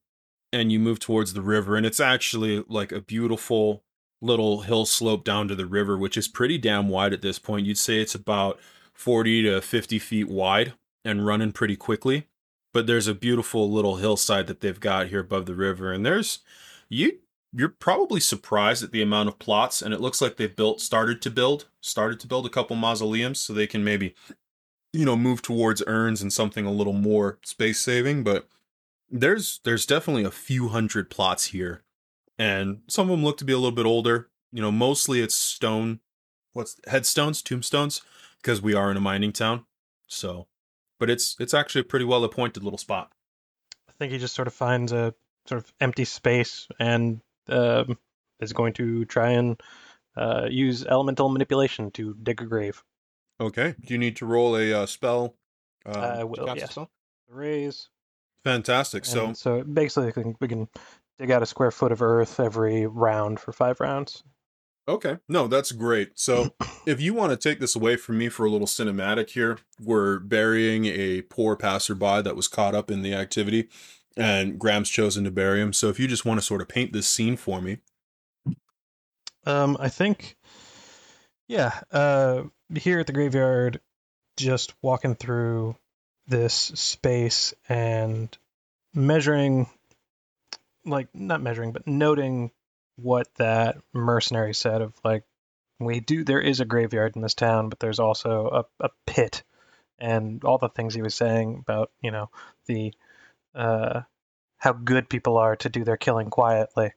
and 0.52 0.72
you 0.72 0.80
move 0.80 1.00
towards 1.00 1.34
the 1.34 1.42
river. 1.42 1.76
And 1.76 1.86
it's 1.86 2.00
actually 2.00 2.64
like 2.68 2.92
a 2.92 3.02
beautiful 3.02 3.84
little 4.22 4.62
hill 4.62 4.86
slope 4.86 5.24
down 5.24 5.48
to 5.48 5.56
the 5.56 5.68
river, 5.68 5.98
which 5.98 6.18
is 6.18 6.28
pretty 6.28 6.58
damn 6.58 6.90
wide 6.90 7.14
at 7.14 7.22
this 7.22 7.38
point. 7.38 7.68
You'd 7.68 7.78
say 7.78 8.00
it's 8.00 8.16
about 8.16 8.60
40 8.94 9.44
to 9.44 9.62
50 9.62 10.00
feet 10.00 10.28
wide 10.28 10.74
and 11.04 11.26
running 11.26 11.52
pretty 11.52 11.76
quickly. 11.76 12.28
But 12.74 12.88
there's 12.88 13.08
a 13.08 13.14
beautiful 13.14 13.72
little 13.72 13.98
hillside 13.98 14.48
that 14.48 14.60
they've 14.60 14.80
got 14.80 15.08
here 15.08 15.20
above 15.20 15.46
the 15.46 15.56
river, 15.56 15.94
and 15.94 16.06
there's 16.06 16.40
you 16.90 17.20
you're 17.58 17.70
probably 17.70 18.20
surprised 18.20 18.84
at 18.84 18.92
the 18.92 19.02
amount 19.02 19.30
of 19.30 19.40
plots, 19.40 19.82
and 19.82 19.94
it 19.94 20.02
looks 20.02 20.22
like 20.22 20.36
they've 20.36 20.56
built 20.56 20.82
started 20.82 21.22
to 21.22 21.32
build 21.32 21.68
started 21.80 22.20
to 22.20 22.28
build 22.28 22.46
a 22.46 22.50
couple 22.50 22.76
mausoleums 22.76 23.40
so 23.40 23.54
they 23.54 23.68
can 23.68 23.84
maybe 23.84 24.14
you 24.92 25.06
know 25.06 25.16
move 25.16 25.42
towards 25.42 25.82
urns 25.88 26.22
and 26.22 26.34
something 26.34 26.66
a 26.66 26.72
little 26.72 26.94
more 26.94 27.40
space 27.44 27.80
saving. 27.80 28.24
But 28.24 28.48
there's 29.10 29.62
there's 29.64 29.86
definitely 29.86 30.26
a 30.26 30.32
few 30.32 30.68
hundred 30.68 31.10
plots 31.10 31.46
here, 31.46 31.84
and 32.38 32.82
some 32.88 33.10
of 33.10 33.18
them 33.18 33.24
look 33.24 33.38
to 33.38 33.46
be 33.46 33.54
a 33.54 33.58
little 33.58 33.72
bit 33.72 33.86
older. 33.86 34.30
You 34.52 34.62
know, 34.62 34.72
mostly 34.72 35.22
it's 35.22 35.36
stone, 35.36 36.02
what's 36.54 36.78
headstones, 36.88 37.42
tombstones, 37.42 38.02
because 38.42 38.62
we 38.62 38.74
are 38.74 38.92
in 38.92 38.98
a 38.98 39.02
mining 39.02 39.32
town. 39.32 39.66
So, 40.08 40.48
but 41.00 41.10
it's 41.10 41.38
it's 41.40 41.54
actually 41.54 41.82
a 41.82 41.86
pretty 41.86 42.06
well 42.06 42.24
appointed 42.24 42.64
little 42.64 42.78
spot. 42.78 43.12
I 43.88 43.94
think 43.98 44.12
he 44.12 44.18
just 44.18 44.36
sort 44.36 44.48
of 44.48 44.54
finds 44.54 44.92
a 44.92 45.14
sort 45.48 45.64
of 45.64 45.72
empty 45.80 46.06
space 46.06 46.68
and 46.80 47.22
um, 47.50 47.98
is 48.40 48.54
going 48.54 48.74
to 48.74 49.06
try 49.06 49.32
and 49.32 49.62
uh, 50.18 50.48
use 50.50 50.86
elemental 50.86 51.30
manipulation 51.30 51.92
to 51.92 52.16
dig 52.22 52.42
a 52.42 52.46
grave. 52.46 52.84
Okay. 53.40 53.76
Do 53.86 53.94
you 53.94 53.98
need 53.98 54.16
to 54.18 54.26
roll 54.26 54.56
a 54.56 54.74
uh, 54.74 54.86
spell? 54.86 55.36
Uh, 55.86 56.18
I 56.20 56.24
will, 56.24 56.54
yes. 56.56 56.72
spell? 56.72 56.90
Raise. 57.28 57.90
Fantastic. 58.44 59.06
So 59.06 59.26
And 59.26 59.38
so 59.38 59.64
basically, 59.64 60.36
we 60.40 60.48
can 60.48 60.68
dig 61.20 61.32
out 61.32 61.44
a 61.44 61.46
square 61.46 61.72
foot 61.72 61.92
of 61.92 62.02
earth 62.02 62.40
every 62.40 62.86
round 62.86 63.40
for 63.40 63.52
five 63.52 63.80
rounds. 63.80 64.24
Okay. 64.88 65.18
No, 65.28 65.48
that's 65.48 65.72
great. 65.72 66.12
So, 66.16 66.52
if 66.86 67.02
you 67.02 67.14
want 67.14 67.32
to 67.32 67.38
take 67.38 67.60
this 67.60 67.76
away 67.76 67.96
from 67.96 68.18
me 68.18 68.30
for 68.30 68.46
a 68.46 68.50
little 68.50 68.68
cinematic 68.68 69.32
here, 69.32 69.58
we're 69.82 70.20
burying 70.20 70.86
a 70.86 71.24
poor 71.24 71.56
passerby 71.56 72.22
that 72.22 72.36
was 72.36 72.48
caught 72.48 72.76
up 72.76 72.92
in 72.92 73.02
the 73.02 73.14
activity, 73.14 73.68
and 74.18 74.60
Graham's 74.60 74.90
chosen 74.90 75.24
to 75.24 75.32
bury 75.32 75.62
him. 75.62 75.74
So, 75.74 75.90
if 75.90 76.00
you 76.00 76.08
just 76.08 76.26
want 76.26 76.40
to 76.40 76.46
sort 76.46 76.62
of 76.62 76.68
paint 76.68 76.94
this 76.94 77.08
scene 77.08 77.38
for 77.38 77.62
me. 77.62 77.78
Um, 79.46 79.78
I 79.80 79.90
think, 79.90 80.36
yeah, 81.48 81.80
uh, 81.92 82.44
here 82.74 83.00
at 83.00 83.08
the 83.08 83.14
graveyard, 83.14 83.80
just 84.38 84.74
walking 84.82 85.16
through 85.16 85.76
this 86.28 86.54
space 86.54 87.54
and 87.70 88.36
measuring, 88.94 89.70
like, 90.84 91.10
not 91.14 91.42
measuring, 91.42 91.74
but 91.74 91.86
noting 91.86 92.52
what 92.96 93.28
that 93.36 93.78
mercenary 93.94 94.56
said 94.56 94.82
of, 94.82 94.94
like, 95.04 95.24
we 95.80 96.00
do, 96.00 96.24
there 96.24 96.42
is 96.42 96.60
a 96.60 96.66
graveyard 96.66 97.16
in 97.16 97.22
this 97.22 97.36
town, 97.36 97.70
but 97.70 97.80
there's 97.80 98.00
also 98.00 98.66
a, 98.80 98.86
a 98.86 98.90
pit, 99.06 99.44
and 100.00 100.44
all 100.44 100.58
the 100.58 100.70
things 100.70 100.96
he 100.96 101.02
was 101.02 101.14
saying 101.14 101.58
about, 101.60 101.92
you 102.02 102.10
know, 102.10 102.30
the, 102.66 102.94
uh, 103.56 104.02
how 104.58 104.74
good 104.74 105.10
people 105.10 105.38
are 105.38 105.56
to 105.58 105.70
do 105.70 105.84
their 105.84 105.98
killing 105.98 106.30
quietly. 106.30 106.92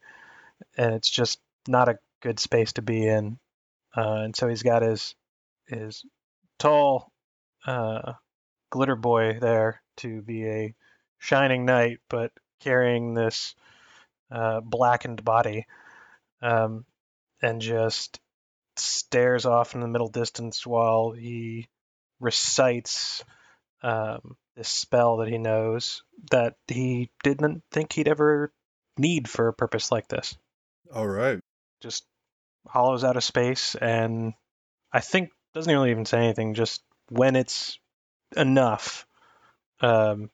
And 0.76 0.94
it's 0.94 1.10
just 1.10 1.40
not 1.66 1.88
a 1.88 1.98
good 2.20 2.40
space 2.40 2.72
to 2.74 2.82
be 2.82 3.06
in. 3.06 3.38
Uh, 3.96 4.22
and 4.24 4.36
so 4.36 4.48
he's 4.48 4.62
got 4.62 4.82
his 4.82 5.14
his 5.66 6.04
tall 6.58 7.12
uh, 7.66 8.14
glitter 8.70 8.96
boy 8.96 9.38
there 9.40 9.82
to 9.98 10.22
be 10.22 10.46
a 10.46 10.74
shining 11.18 11.64
knight, 11.64 11.98
but 12.08 12.32
carrying 12.60 13.14
this 13.14 13.54
uh, 14.30 14.60
blackened 14.60 15.24
body, 15.24 15.66
um, 16.42 16.84
and 17.42 17.60
just 17.60 18.20
stares 18.76 19.46
off 19.46 19.74
in 19.74 19.80
the 19.80 19.88
middle 19.88 20.08
distance 20.08 20.66
while 20.66 21.10
he 21.10 21.68
recites 22.20 23.24
um, 23.82 24.36
this 24.58 24.68
spell 24.68 25.18
that 25.18 25.28
he 25.28 25.38
knows 25.38 26.02
that 26.32 26.56
he 26.66 27.10
didn't 27.22 27.62
think 27.70 27.92
he'd 27.92 28.08
ever 28.08 28.52
need 28.98 29.28
for 29.28 29.46
a 29.46 29.52
purpose 29.54 29.92
like 29.92 30.08
this. 30.08 30.36
All 30.92 31.06
right. 31.06 31.38
Just 31.80 32.04
hollows 32.66 33.04
out 33.04 33.16
of 33.16 33.22
space, 33.22 33.76
and 33.76 34.34
I 34.92 35.00
think 35.00 35.30
doesn't 35.54 35.72
really 35.72 35.92
even 35.92 36.04
say 36.04 36.18
anything. 36.18 36.54
Just 36.54 36.82
when 37.08 37.36
it's 37.36 37.78
enough, 38.36 39.06
um, 39.80 40.28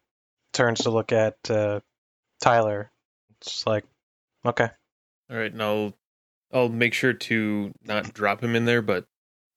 turns 0.55 0.81
to 0.81 0.91
look 0.91 1.13
at 1.13 1.37
uh, 1.51 1.81
Tyler. 2.41 2.91
It's 3.41 3.67
like, 3.67 3.85
okay, 4.47 4.71
All 5.31 5.37
right, 5.37 5.53
and 5.53 5.63
I'll 5.63 5.93
I'll 6.51 6.71
make 6.71 6.95
sure 6.95 7.13
to 7.13 7.75
not 7.85 8.15
drop 8.15 8.43
him 8.43 8.57
in 8.57 8.65
there, 8.65 8.81
but 8.81 9.05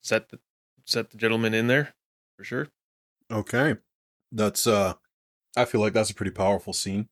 set 0.02 0.28
the 0.28 0.38
set 0.84 1.10
the 1.10 1.16
gentleman 1.16 1.54
in 1.54 1.68
there 1.68 1.94
for 2.36 2.44
sure. 2.44 2.68
Okay. 3.30 3.76
That's 4.32 4.66
uh 4.66 4.94
I 5.56 5.64
feel 5.64 5.80
like 5.80 5.92
that's 5.92 6.10
a 6.10 6.14
pretty 6.14 6.32
powerful 6.32 6.72
scene. 6.72 7.08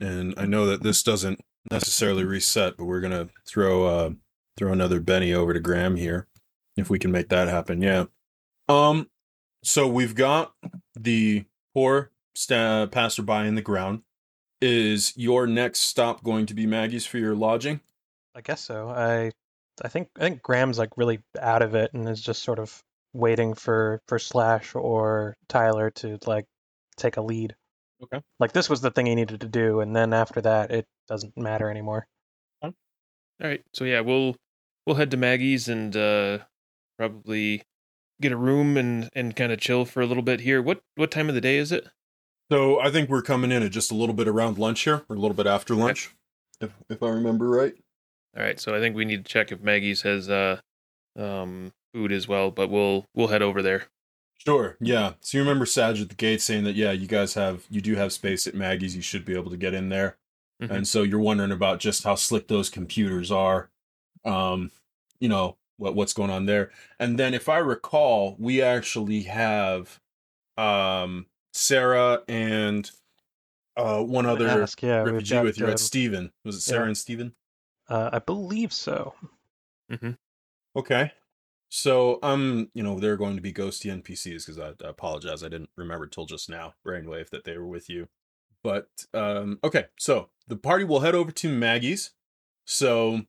And 0.00 0.34
I 0.36 0.46
know 0.46 0.66
that 0.66 0.82
this 0.82 1.02
doesn't 1.02 1.40
necessarily 1.70 2.24
reset, 2.24 2.76
but 2.76 2.84
we're 2.84 3.00
gonna 3.00 3.28
throw 3.46 3.86
uh 3.86 4.10
throw 4.56 4.72
another 4.72 5.00
Benny 5.00 5.32
over 5.32 5.52
to 5.52 5.60
Graham 5.60 5.96
here. 5.96 6.26
If 6.76 6.90
we 6.90 6.98
can 6.98 7.12
make 7.12 7.28
that 7.28 7.48
happen, 7.48 7.82
yeah. 7.82 8.06
Um 8.68 9.08
so 9.62 9.88
we've 9.88 10.14
got 10.14 10.52
the 10.94 11.44
poor 11.74 12.10
sta- 12.34 12.86
passerby 12.86 13.46
in 13.46 13.54
the 13.54 13.62
ground. 13.62 14.02
Is 14.60 15.12
your 15.16 15.46
next 15.46 15.80
stop 15.80 16.22
going 16.22 16.46
to 16.46 16.54
be 16.54 16.66
Maggie's 16.66 17.06
for 17.06 17.18
your 17.18 17.34
lodging? 17.34 17.80
I 18.34 18.40
guess 18.40 18.60
so. 18.60 18.88
I 18.90 19.32
I 19.82 19.88
think 19.88 20.08
I 20.16 20.20
think 20.20 20.42
Graham's 20.42 20.78
like 20.78 20.96
really 20.96 21.20
out 21.40 21.62
of 21.62 21.74
it 21.74 21.92
and 21.94 22.08
is 22.08 22.20
just 22.20 22.42
sort 22.42 22.58
of 22.58 22.82
waiting 23.12 23.54
for 23.54 24.00
for 24.06 24.18
Slash 24.18 24.74
or 24.74 25.36
Tyler 25.48 25.90
to 25.90 26.18
like 26.26 26.46
take 26.96 27.16
a 27.16 27.22
lead. 27.22 27.54
Okay. 28.02 28.20
Like 28.38 28.52
this 28.52 28.68
was 28.68 28.80
the 28.80 28.90
thing 28.90 29.06
he 29.06 29.14
needed 29.14 29.40
to 29.40 29.48
do, 29.48 29.80
and 29.80 29.94
then 29.94 30.12
after 30.12 30.40
that, 30.42 30.70
it 30.70 30.86
doesn't 31.08 31.36
matter 31.36 31.70
anymore. 31.70 32.06
All 33.42 33.48
right, 33.48 33.64
so 33.72 33.84
yeah, 33.84 34.00
we'll 34.00 34.36
we'll 34.86 34.96
head 34.96 35.10
to 35.10 35.16
Maggie's 35.16 35.68
and 35.68 35.96
uh, 35.96 36.38
probably 36.96 37.62
get 38.20 38.30
a 38.30 38.36
room 38.36 38.76
and 38.76 39.10
and 39.12 39.34
kind 39.34 39.50
of 39.50 39.58
chill 39.58 39.84
for 39.84 40.00
a 40.00 40.06
little 40.06 40.22
bit 40.22 40.40
here. 40.40 40.62
What 40.62 40.82
what 40.94 41.10
time 41.10 41.28
of 41.28 41.34
the 41.34 41.40
day 41.40 41.56
is 41.56 41.72
it? 41.72 41.88
So 42.50 42.80
I 42.80 42.90
think 42.90 43.08
we're 43.08 43.22
coming 43.22 43.50
in 43.50 43.62
at 43.62 43.72
just 43.72 43.90
a 43.90 43.94
little 43.96 44.14
bit 44.14 44.28
around 44.28 44.58
lunch 44.58 44.82
here, 44.82 45.02
or 45.08 45.16
a 45.16 45.18
little 45.18 45.34
bit 45.34 45.46
after 45.46 45.74
lunch, 45.74 46.14
if 46.60 46.72
if 46.88 47.02
I 47.02 47.08
remember 47.08 47.48
right. 47.48 47.74
All 48.36 48.42
right, 48.42 48.60
so 48.60 48.74
I 48.74 48.78
think 48.78 48.94
we 48.94 49.04
need 49.04 49.24
to 49.24 49.32
check 49.32 49.50
if 49.50 49.60
Maggie's 49.60 50.02
has 50.02 50.30
uh 50.30 50.60
um 51.18 51.72
food 51.92 52.12
as 52.12 52.28
well, 52.28 52.52
but 52.52 52.70
we'll 52.70 53.06
we'll 53.14 53.28
head 53.28 53.42
over 53.42 53.62
there. 53.62 53.88
Sure. 54.38 54.76
Yeah. 54.80 55.14
So 55.20 55.38
you 55.38 55.42
remember 55.42 55.66
Sarge 55.66 56.00
at 56.00 56.08
the 56.08 56.14
gate 56.14 56.42
saying 56.42 56.64
that 56.64 56.74
yeah, 56.74 56.92
you 56.92 57.06
guys 57.06 57.34
have 57.34 57.64
you 57.70 57.80
do 57.80 57.94
have 57.94 58.12
space 58.12 58.46
at 58.46 58.54
Maggie's. 58.54 58.94
You 58.94 59.02
should 59.02 59.24
be 59.24 59.34
able 59.34 59.50
to 59.50 59.56
get 59.56 59.74
in 59.74 59.88
there. 59.88 60.16
Mhm. 60.62 60.70
And 60.70 60.88
so 60.88 61.02
you're 61.02 61.20
wondering 61.20 61.52
about 61.52 61.80
just 61.80 62.04
how 62.04 62.14
slick 62.14 62.48
those 62.48 62.70
computers 62.70 63.30
are. 63.30 63.70
Um, 64.24 64.70
you 65.18 65.28
know 65.28 65.56
what 65.76 65.94
what's 65.94 66.12
going 66.12 66.30
on 66.30 66.46
there. 66.46 66.70
And 66.98 67.18
then 67.18 67.34
if 67.34 67.48
I 67.48 67.58
recall, 67.58 68.36
we 68.38 68.60
actually 68.62 69.22
have 69.22 70.00
um 70.56 71.26
Sarah 71.52 72.22
and 72.28 72.90
uh 73.76 74.02
one 74.02 74.26
other 74.26 74.46
Ask, 74.46 74.82
yeah, 74.82 75.02
refugee 75.02 75.34
got, 75.34 75.44
with 75.44 75.58
you 75.58 75.66
uh, 75.66 75.70
at 75.70 75.80
Steven. 75.80 76.32
Was 76.44 76.56
it 76.56 76.60
Sarah 76.60 76.82
yeah. 76.84 76.88
and 76.88 76.98
Steven? 76.98 77.34
Uh, 77.88 78.10
I 78.12 78.18
believe 78.18 78.72
so. 78.72 79.14
Mm-hmm. 79.90 80.12
Okay. 80.76 81.12
So 81.76 82.20
um, 82.22 82.70
you 82.72 82.84
know, 82.84 83.00
they're 83.00 83.16
going 83.16 83.34
to 83.34 83.42
be 83.42 83.52
ghosty 83.52 83.90
NPCs 83.92 84.46
because 84.46 84.60
I, 84.60 84.86
I 84.86 84.90
apologize, 84.90 85.42
I 85.42 85.48
didn't 85.48 85.70
remember 85.74 86.06
till 86.06 86.24
just 86.24 86.48
now, 86.48 86.74
Brainwave, 86.86 87.30
that 87.30 87.42
they 87.42 87.58
were 87.58 87.66
with 87.66 87.90
you. 87.90 88.06
But 88.62 89.06
um, 89.12 89.58
okay, 89.64 89.86
so 89.98 90.28
the 90.46 90.54
party 90.54 90.84
will 90.84 91.00
head 91.00 91.16
over 91.16 91.32
to 91.32 91.48
Maggie's. 91.48 92.12
So 92.64 93.22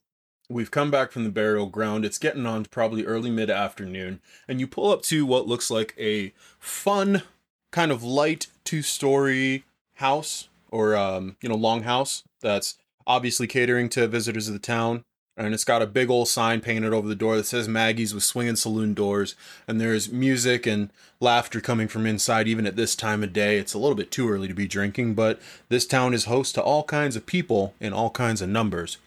we've 0.48 0.70
come 0.70 0.92
back 0.92 1.12
from 1.12 1.24
the 1.24 1.32
burial 1.32 1.66
ground. 1.66 2.06
It's 2.06 2.20
getting 2.20 2.46
on 2.46 2.66
to 2.66 2.70
probably 2.70 3.04
early 3.04 3.32
mid 3.32 3.50
afternoon, 3.50 4.22
and 4.48 4.60
you 4.60 4.68
pull 4.68 4.92
up 4.92 5.02
to 5.04 5.26
what 5.26 5.48
looks 5.48 5.72
like 5.72 5.96
a 5.98 6.32
fun, 6.60 7.24
kind 7.72 7.92
of 7.92 8.04
light 8.04 8.46
two 8.64 8.84
story 8.84 9.66
house 9.96 10.50
or 10.70 10.96
um, 10.96 11.36
you 11.42 11.50
know, 11.50 11.56
long 11.56 11.82
house 11.82 12.24
that's 12.42 12.78
obviously 13.08 13.48
catering 13.48 13.90
to 13.90 14.08
visitors 14.08 14.48
of 14.48 14.54
the 14.54 14.60
town 14.60 15.04
and 15.38 15.54
it's 15.54 15.66
got 15.66 15.82
a 15.82 15.88
big 15.88 16.10
old 16.10 16.28
sign 16.28 16.62
painted 16.62 16.94
over 16.94 17.08
the 17.08 17.16
door 17.16 17.36
that 17.36 17.46
says 17.46 17.68
Maggie's 17.68 18.14
with 18.14 18.24
swinging 18.24 18.56
saloon 18.56 18.94
doors. 18.94 19.36
And 19.68 19.82
there's 19.82 20.12
music 20.12 20.66
and 20.66 20.90
laughter 21.20 21.60
coming 21.60 21.88
from 21.88 22.06
inside, 22.06 22.48
even 22.48 22.66
at 22.66 22.76
this 22.76 22.96
time 22.96 23.24
of 23.24 23.34
day. 23.34 23.58
It's 23.58 23.74
a 23.74 23.78
little 23.78 23.96
bit 23.96 24.12
too 24.12 24.30
early 24.30 24.48
to 24.48 24.54
be 24.54 24.68
drinking, 24.68 25.14
but 25.14 25.42
this 25.68 25.86
town 25.86 26.14
is 26.14 26.26
host 26.26 26.56
to 26.56 26.62
all 26.62 26.84
kinds 26.84 27.16
of 27.16 27.26
people 27.26 27.74
in 27.80 27.92
all 27.92 28.10
kinds 28.10 28.42
of 28.42 28.50
numbers. 28.50 28.98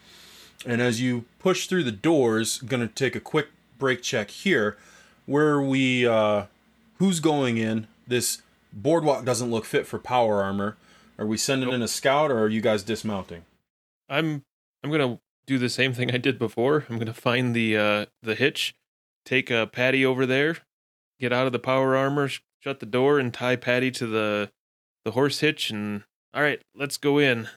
And 0.65 0.81
as 0.81 1.01
you 1.01 1.25
push 1.39 1.67
through 1.67 1.83
the 1.83 1.91
doors, 1.91 2.59
gonna 2.59 2.87
take 2.87 3.15
a 3.15 3.21
quick 3.21 3.47
break 3.77 4.01
check 4.03 4.29
here, 4.29 4.77
where 5.25 5.61
we 5.61 6.05
uh, 6.05 6.45
who's 6.97 7.19
going 7.19 7.57
in? 7.57 7.87
This 8.07 8.41
boardwalk 8.73 9.25
doesn't 9.25 9.49
look 9.49 9.65
fit 9.65 9.87
for 9.87 9.97
power 9.97 10.43
armor. 10.43 10.75
Are 11.17 11.25
we 11.25 11.37
sending 11.37 11.71
in 11.71 11.81
a 11.81 11.87
scout, 11.87 12.31
or 12.31 12.39
are 12.39 12.49
you 12.49 12.61
guys 12.61 12.83
dismounting? 12.83 13.43
I'm 14.09 14.43
I'm 14.83 14.91
gonna 14.91 15.19
do 15.49 15.57
the 15.57 15.67
same 15.67 15.93
thing 15.93 16.11
I 16.13 16.17
did 16.17 16.37
before. 16.37 16.85
I'm 16.89 16.99
gonna 16.99 17.11
find 17.13 17.55
the 17.55 17.75
uh 17.75 18.05
the 18.21 18.35
hitch, 18.35 18.75
take 19.25 19.49
uh, 19.49 19.65
Patty 19.65 20.05
over 20.05 20.27
there, 20.27 20.57
get 21.19 21.33
out 21.33 21.47
of 21.47 21.51
the 21.53 21.59
power 21.59 21.95
armor, 21.97 22.27
sh- 22.27 22.41
shut 22.63 22.79
the 22.79 22.85
door, 22.85 23.17
and 23.17 23.33
tie 23.33 23.55
Patty 23.55 23.89
to 23.91 24.05
the 24.05 24.51
the 25.05 25.11
horse 25.11 25.39
hitch. 25.39 25.71
And 25.71 26.03
all 26.35 26.43
right, 26.43 26.61
let's 26.75 26.97
go 26.97 27.17
in. 27.17 27.49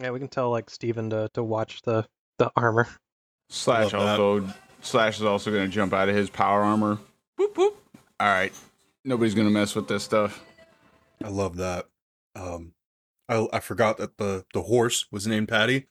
Yeah, 0.00 0.10
we 0.12 0.18
can 0.18 0.28
tell 0.28 0.50
like 0.50 0.70
Steven 0.70 1.10
to 1.10 1.28
to 1.34 1.42
watch 1.42 1.82
the 1.82 2.06
the 2.38 2.50
armor. 2.56 2.88
Slash 3.50 3.92
Love 3.92 4.02
that. 4.02 4.20
also 4.20 4.54
Slash 4.80 5.16
is 5.18 5.24
also 5.24 5.50
gonna 5.50 5.68
jump 5.68 5.92
out 5.92 6.08
of 6.08 6.16
his 6.16 6.30
power 6.30 6.62
armor. 6.62 6.98
Boop 7.38 7.52
boop. 7.52 7.74
All 8.18 8.28
right, 8.28 8.52
nobody's 9.04 9.34
gonna 9.34 9.50
mess 9.50 9.74
with 9.74 9.88
this 9.88 10.02
stuff. 10.02 10.42
I 11.22 11.28
love 11.28 11.58
that. 11.58 11.84
Um, 12.34 12.72
I 13.28 13.46
I 13.52 13.60
forgot 13.60 13.98
that 13.98 14.16
the 14.16 14.46
the 14.54 14.62
horse 14.62 15.04
was 15.12 15.26
named 15.26 15.48
Patty, 15.48 15.86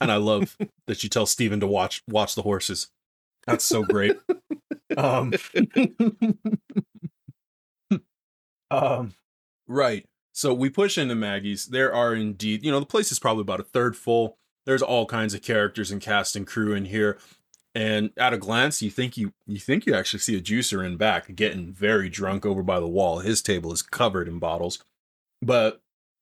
and 0.00 0.10
I 0.10 0.16
love 0.16 0.56
that 0.86 1.02
you 1.02 1.08
tell 1.08 1.26
Steven 1.26 1.60
to 1.60 1.66
watch 1.66 2.02
watch 2.08 2.34
the 2.34 2.42
horses. 2.42 2.88
That's 3.46 3.64
so 3.64 3.82
great. 3.82 4.16
um, 4.96 5.32
um, 8.70 9.14
right. 9.66 10.06
So 10.32 10.54
we 10.54 10.70
push 10.70 10.96
into 10.96 11.14
Maggie's. 11.14 11.66
There 11.66 11.92
are 11.92 12.14
indeed, 12.14 12.64
you 12.64 12.70
know, 12.70 12.80
the 12.80 12.86
place 12.86 13.10
is 13.10 13.18
probably 13.18 13.42
about 13.42 13.60
a 13.60 13.64
third 13.64 13.96
full. 13.96 14.36
There's 14.66 14.82
all 14.82 15.06
kinds 15.06 15.34
of 15.34 15.42
characters 15.42 15.90
and 15.90 16.00
cast 16.00 16.36
and 16.36 16.46
crew 16.46 16.74
in 16.74 16.86
here. 16.86 17.18
And 17.74 18.10
at 18.16 18.32
a 18.32 18.38
glance, 18.38 18.82
you 18.82 18.90
think 18.90 19.16
you 19.16 19.32
you 19.46 19.58
think 19.58 19.86
you 19.86 19.94
actually 19.94 20.20
see 20.20 20.36
a 20.36 20.40
juicer 20.40 20.84
in 20.84 20.96
back 20.96 21.34
getting 21.34 21.72
very 21.72 22.08
drunk 22.08 22.44
over 22.44 22.62
by 22.62 22.80
the 22.80 22.88
wall. 22.88 23.20
His 23.20 23.42
table 23.42 23.72
is 23.72 23.82
covered 23.82 24.28
in 24.28 24.38
bottles. 24.38 24.82
But 25.40 25.80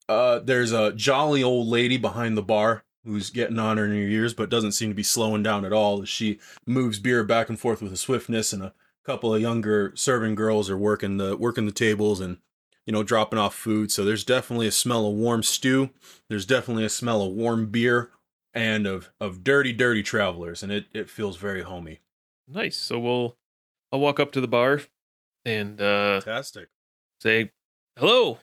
uh, 0.08 0.40
there's 0.40 0.72
a 0.72 0.92
jolly 0.92 1.42
old 1.42 1.66
lady 1.66 1.96
behind 1.96 2.36
the 2.36 2.42
bar 2.42 2.84
who's 3.08 3.30
getting 3.30 3.58
on 3.58 3.78
her 3.78 3.84
in 3.86 3.90
her 3.90 3.96
years, 3.96 4.34
but 4.34 4.50
doesn't 4.50 4.72
seem 4.72 4.90
to 4.90 4.94
be 4.94 5.02
slowing 5.02 5.42
down 5.42 5.64
at 5.64 5.72
all 5.72 6.02
as 6.02 6.08
she 6.08 6.38
moves 6.66 6.98
beer 6.98 7.24
back 7.24 7.48
and 7.48 7.58
forth 7.58 7.80
with 7.82 7.92
a 7.92 7.96
swiftness. 7.96 8.52
And 8.52 8.62
a 8.62 8.74
couple 9.04 9.34
of 9.34 9.40
younger 9.40 9.92
serving 9.96 10.34
girls 10.34 10.68
are 10.68 10.76
working 10.76 11.16
the 11.16 11.36
working 11.36 11.64
the 11.66 11.72
tables 11.72 12.20
and 12.20 12.38
you 12.86 12.92
know 12.92 13.02
dropping 13.02 13.38
off 13.38 13.54
food. 13.54 13.90
So 13.90 14.04
there's 14.04 14.24
definitely 14.24 14.66
a 14.66 14.72
smell 14.72 15.06
of 15.06 15.14
warm 15.14 15.42
stew. 15.42 15.90
There's 16.28 16.46
definitely 16.46 16.84
a 16.84 16.90
smell 16.90 17.22
of 17.22 17.32
warm 17.32 17.66
beer 17.66 18.10
and 18.54 18.86
of 18.86 19.10
of 19.20 19.42
dirty, 19.42 19.72
dirty 19.72 20.02
travelers, 20.02 20.62
and 20.62 20.70
it 20.70 20.86
it 20.92 21.08
feels 21.08 21.36
very 21.36 21.62
homey. 21.62 22.00
Nice. 22.46 22.76
So 22.76 22.98
we'll 22.98 23.36
I'll 23.90 24.00
walk 24.00 24.20
up 24.20 24.32
to 24.32 24.40
the 24.40 24.48
bar 24.48 24.82
and 25.44 25.80
uh 25.80 26.20
Fantastic. 26.20 26.68
say 27.22 27.52
hello. 27.98 28.38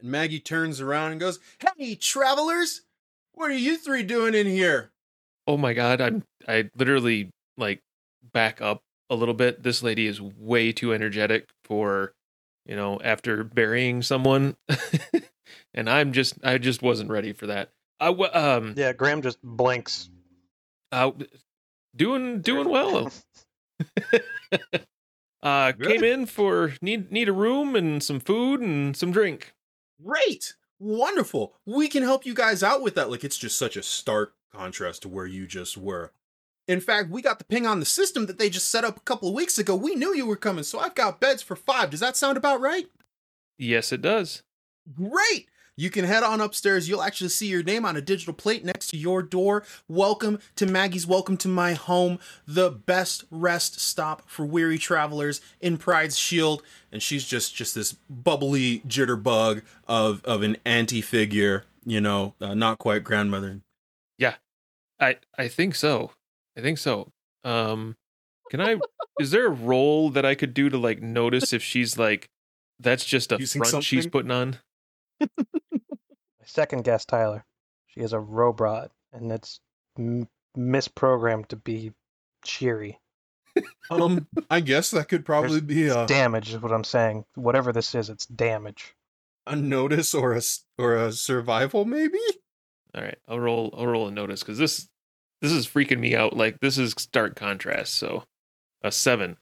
And 0.00 0.10
Maggie 0.10 0.40
turns 0.40 0.80
around 0.80 1.10
and 1.12 1.20
goes, 1.20 1.40
"Hey, 1.76 1.96
travelers! 1.96 2.82
What 3.38 3.52
are 3.52 3.54
you 3.54 3.76
three 3.78 4.02
doing 4.02 4.34
in 4.34 4.48
here?" 4.48 4.90
Oh 5.46 5.56
my 5.56 5.72
god, 5.72 6.00
I'm 6.00 6.24
I 6.48 6.70
literally 6.76 7.30
like 7.56 7.80
back 8.32 8.60
up 8.60 8.82
a 9.08 9.14
little 9.14 9.32
bit. 9.34 9.62
This 9.62 9.80
lady 9.80 10.08
is 10.08 10.20
way 10.20 10.72
too 10.72 10.92
energetic 10.92 11.48
for, 11.64 12.12
you 12.66 12.74
know, 12.74 13.00
after 13.02 13.44
burying 13.44 14.02
someone. 14.02 14.56
and 15.74 15.88
I'm 15.88 16.12
just 16.12 16.34
I 16.44 16.58
just 16.58 16.82
wasn't 16.82 17.10
ready 17.10 17.32
for 17.32 17.46
that. 17.46 17.70
I 18.00 18.10
wa- 18.10 18.30
um 18.34 18.74
Yeah, 18.76 18.92
Graham 18.92 19.22
just 19.22 19.38
blinks. 19.42 20.10
uh, 20.90 21.12
doing 21.94 22.40
doing 22.40 22.68
well. 22.68 23.10
uh 25.44 25.72
came 25.80 26.02
in 26.02 26.26
for 26.26 26.74
need 26.82 27.12
need 27.12 27.28
a 27.28 27.32
room 27.32 27.76
and 27.76 28.02
some 28.02 28.18
food 28.18 28.60
and 28.60 28.96
some 28.96 29.12
drink. 29.12 29.52
Great. 30.04 30.56
Wonderful. 30.78 31.54
We 31.66 31.88
can 31.88 32.02
help 32.02 32.24
you 32.24 32.34
guys 32.34 32.62
out 32.62 32.82
with 32.82 32.94
that. 32.94 33.10
Like, 33.10 33.24
it's 33.24 33.38
just 33.38 33.58
such 33.58 33.76
a 33.76 33.82
stark 33.82 34.34
contrast 34.52 35.02
to 35.02 35.08
where 35.08 35.26
you 35.26 35.46
just 35.46 35.76
were. 35.76 36.12
In 36.66 36.80
fact, 36.80 37.10
we 37.10 37.22
got 37.22 37.38
the 37.38 37.44
ping 37.44 37.66
on 37.66 37.80
the 37.80 37.86
system 37.86 38.26
that 38.26 38.38
they 38.38 38.50
just 38.50 38.70
set 38.70 38.84
up 38.84 38.98
a 38.98 39.00
couple 39.00 39.28
of 39.28 39.34
weeks 39.34 39.58
ago. 39.58 39.74
We 39.74 39.94
knew 39.94 40.14
you 40.14 40.26
were 40.26 40.36
coming, 40.36 40.64
so 40.64 40.78
I've 40.78 40.94
got 40.94 41.20
beds 41.20 41.42
for 41.42 41.56
five. 41.56 41.90
Does 41.90 42.00
that 42.00 42.16
sound 42.16 42.36
about 42.36 42.60
right? 42.60 42.86
Yes, 43.56 43.90
it 43.90 44.02
does. 44.02 44.42
Great. 44.94 45.48
You 45.78 45.90
can 45.90 46.04
head 46.04 46.24
on 46.24 46.40
upstairs. 46.40 46.88
You'll 46.88 47.04
actually 47.04 47.28
see 47.28 47.46
your 47.46 47.62
name 47.62 47.84
on 47.84 47.96
a 47.96 48.00
digital 48.00 48.34
plate 48.34 48.64
next 48.64 48.88
to 48.88 48.96
your 48.96 49.22
door. 49.22 49.62
Welcome 49.86 50.40
to 50.56 50.66
Maggie's 50.66 51.06
Welcome 51.06 51.36
to 51.36 51.46
My 51.46 51.74
Home, 51.74 52.18
the 52.48 52.68
best 52.68 53.22
rest 53.30 53.78
stop 53.78 54.28
for 54.28 54.44
weary 54.44 54.76
travelers 54.76 55.40
in 55.60 55.78
Pryde's 55.78 56.18
Shield. 56.18 56.64
And 56.90 57.00
she's 57.00 57.24
just 57.24 57.54
just 57.54 57.76
this 57.76 57.92
bubbly 58.10 58.80
jitterbug 58.88 59.62
of 59.86 60.24
of 60.24 60.42
an 60.42 60.56
anti 60.64 61.00
figure, 61.00 61.62
you 61.86 62.00
know, 62.00 62.34
uh, 62.40 62.54
not 62.54 62.78
quite 62.78 63.04
grandmother. 63.04 63.60
Yeah, 64.18 64.34
I 64.98 65.18
I 65.38 65.46
think 65.46 65.76
so. 65.76 66.10
I 66.56 66.60
think 66.60 66.78
so. 66.78 67.12
Um, 67.44 67.94
can 68.50 68.60
I? 68.60 68.80
is 69.20 69.30
there 69.30 69.46
a 69.46 69.50
role 69.50 70.10
that 70.10 70.26
I 70.26 70.34
could 70.34 70.54
do 70.54 70.70
to 70.70 70.76
like 70.76 71.00
notice 71.00 71.52
if 71.52 71.62
she's 71.62 71.96
like 71.96 72.28
that's 72.80 73.04
just 73.04 73.30
a 73.30 73.38
Using 73.38 73.62
front 73.62 73.84
she's 73.84 74.08
putting 74.08 74.32
on? 74.32 74.58
My 76.48 76.62
second 76.62 76.84
guess, 76.84 77.04
Tyler. 77.04 77.44
She 77.88 78.00
is 78.00 78.12
a 78.14 78.18
robot, 78.20 78.90
and 79.12 79.30
it's 79.30 79.60
m- 79.98 80.28
misprogrammed 80.56 81.48
to 81.48 81.56
be 81.56 81.92
cheery. 82.44 82.98
Um, 83.90 84.28
I 84.50 84.60
guess 84.60 84.90
that 84.92 85.08
could 85.08 85.24
probably 85.24 85.60
be 85.62 85.84
It's 85.84 85.94
a, 85.96 86.06
damage, 86.06 86.50
is 86.50 86.60
what 86.62 86.72
I'm 86.72 86.84
saying. 86.84 87.24
Whatever 87.34 87.72
this 87.72 87.94
is, 87.94 88.08
it's 88.10 88.26
damage. 88.26 88.94
a 89.46 89.56
notice 89.56 90.14
or 90.14 90.34
a 90.34 90.36
s- 90.36 90.64
or 90.76 90.94
a 90.94 91.10
survival, 91.10 91.84
maybe. 91.86 92.20
All 92.94 93.02
right, 93.02 93.16
I'll 93.26 93.40
roll. 93.40 93.74
I'll 93.76 93.86
roll 93.86 94.06
a 94.06 94.10
notice 94.12 94.40
because 94.40 94.58
this 94.58 94.88
this 95.40 95.50
is 95.52 95.66
freaking 95.66 95.98
me 95.98 96.14
out. 96.14 96.36
Like 96.36 96.60
this 96.60 96.76
is 96.78 96.92
stark 96.98 97.34
contrast. 97.34 97.94
So 97.94 98.24
a 98.82 98.92
seven. 98.92 99.38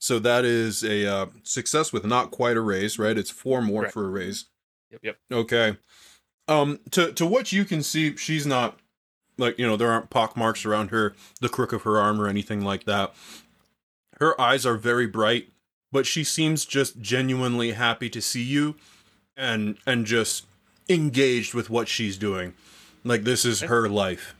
So 0.00 0.18
that 0.18 0.44
is 0.44 0.82
a 0.82 1.06
uh, 1.06 1.26
success 1.44 1.92
with 1.92 2.04
not 2.04 2.32
quite 2.32 2.56
a 2.56 2.60
raise, 2.60 2.98
right? 2.98 3.16
It's 3.16 3.30
four 3.30 3.62
more 3.62 3.82
Correct. 3.82 3.94
for 3.94 4.04
a 4.06 4.10
raise. 4.10 4.46
Yep. 4.90 5.00
Yep. 5.04 5.16
Okay. 5.32 5.76
Um, 6.46 6.80
to 6.90 7.12
to 7.12 7.24
what 7.26 7.52
you 7.52 7.64
can 7.64 7.82
see, 7.82 8.16
she's 8.16 8.46
not 8.46 8.78
like 9.38 9.58
you 9.58 9.66
know 9.66 9.76
there 9.76 9.90
aren't 9.90 10.10
pock 10.10 10.36
marks 10.36 10.64
around 10.64 10.90
her, 10.90 11.14
the 11.40 11.48
crook 11.48 11.72
of 11.72 11.82
her 11.82 11.98
arm 11.98 12.20
or 12.20 12.28
anything 12.28 12.60
like 12.62 12.84
that. 12.84 13.14
Her 14.20 14.38
eyes 14.40 14.64
are 14.66 14.76
very 14.76 15.06
bright, 15.06 15.48
but 15.90 16.06
she 16.06 16.22
seems 16.22 16.64
just 16.64 17.00
genuinely 17.00 17.72
happy 17.72 18.10
to 18.10 18.20
see 18.20 18.42
you, 18.42 18.76
and 19.36 19.78
and 19.86 20.04
just 20.06 20.46
engaged 20.88 21.54
with 21.54 21.70
what 21.70 21.88
she's 21.88 22.16
doing. 22.18 22.54
Like 23.04 23.24
this 23.24 23.44
is 23.44 23.62
Okay. 23.62 23.68
her 23.70 23.88
life. 23.88 24.34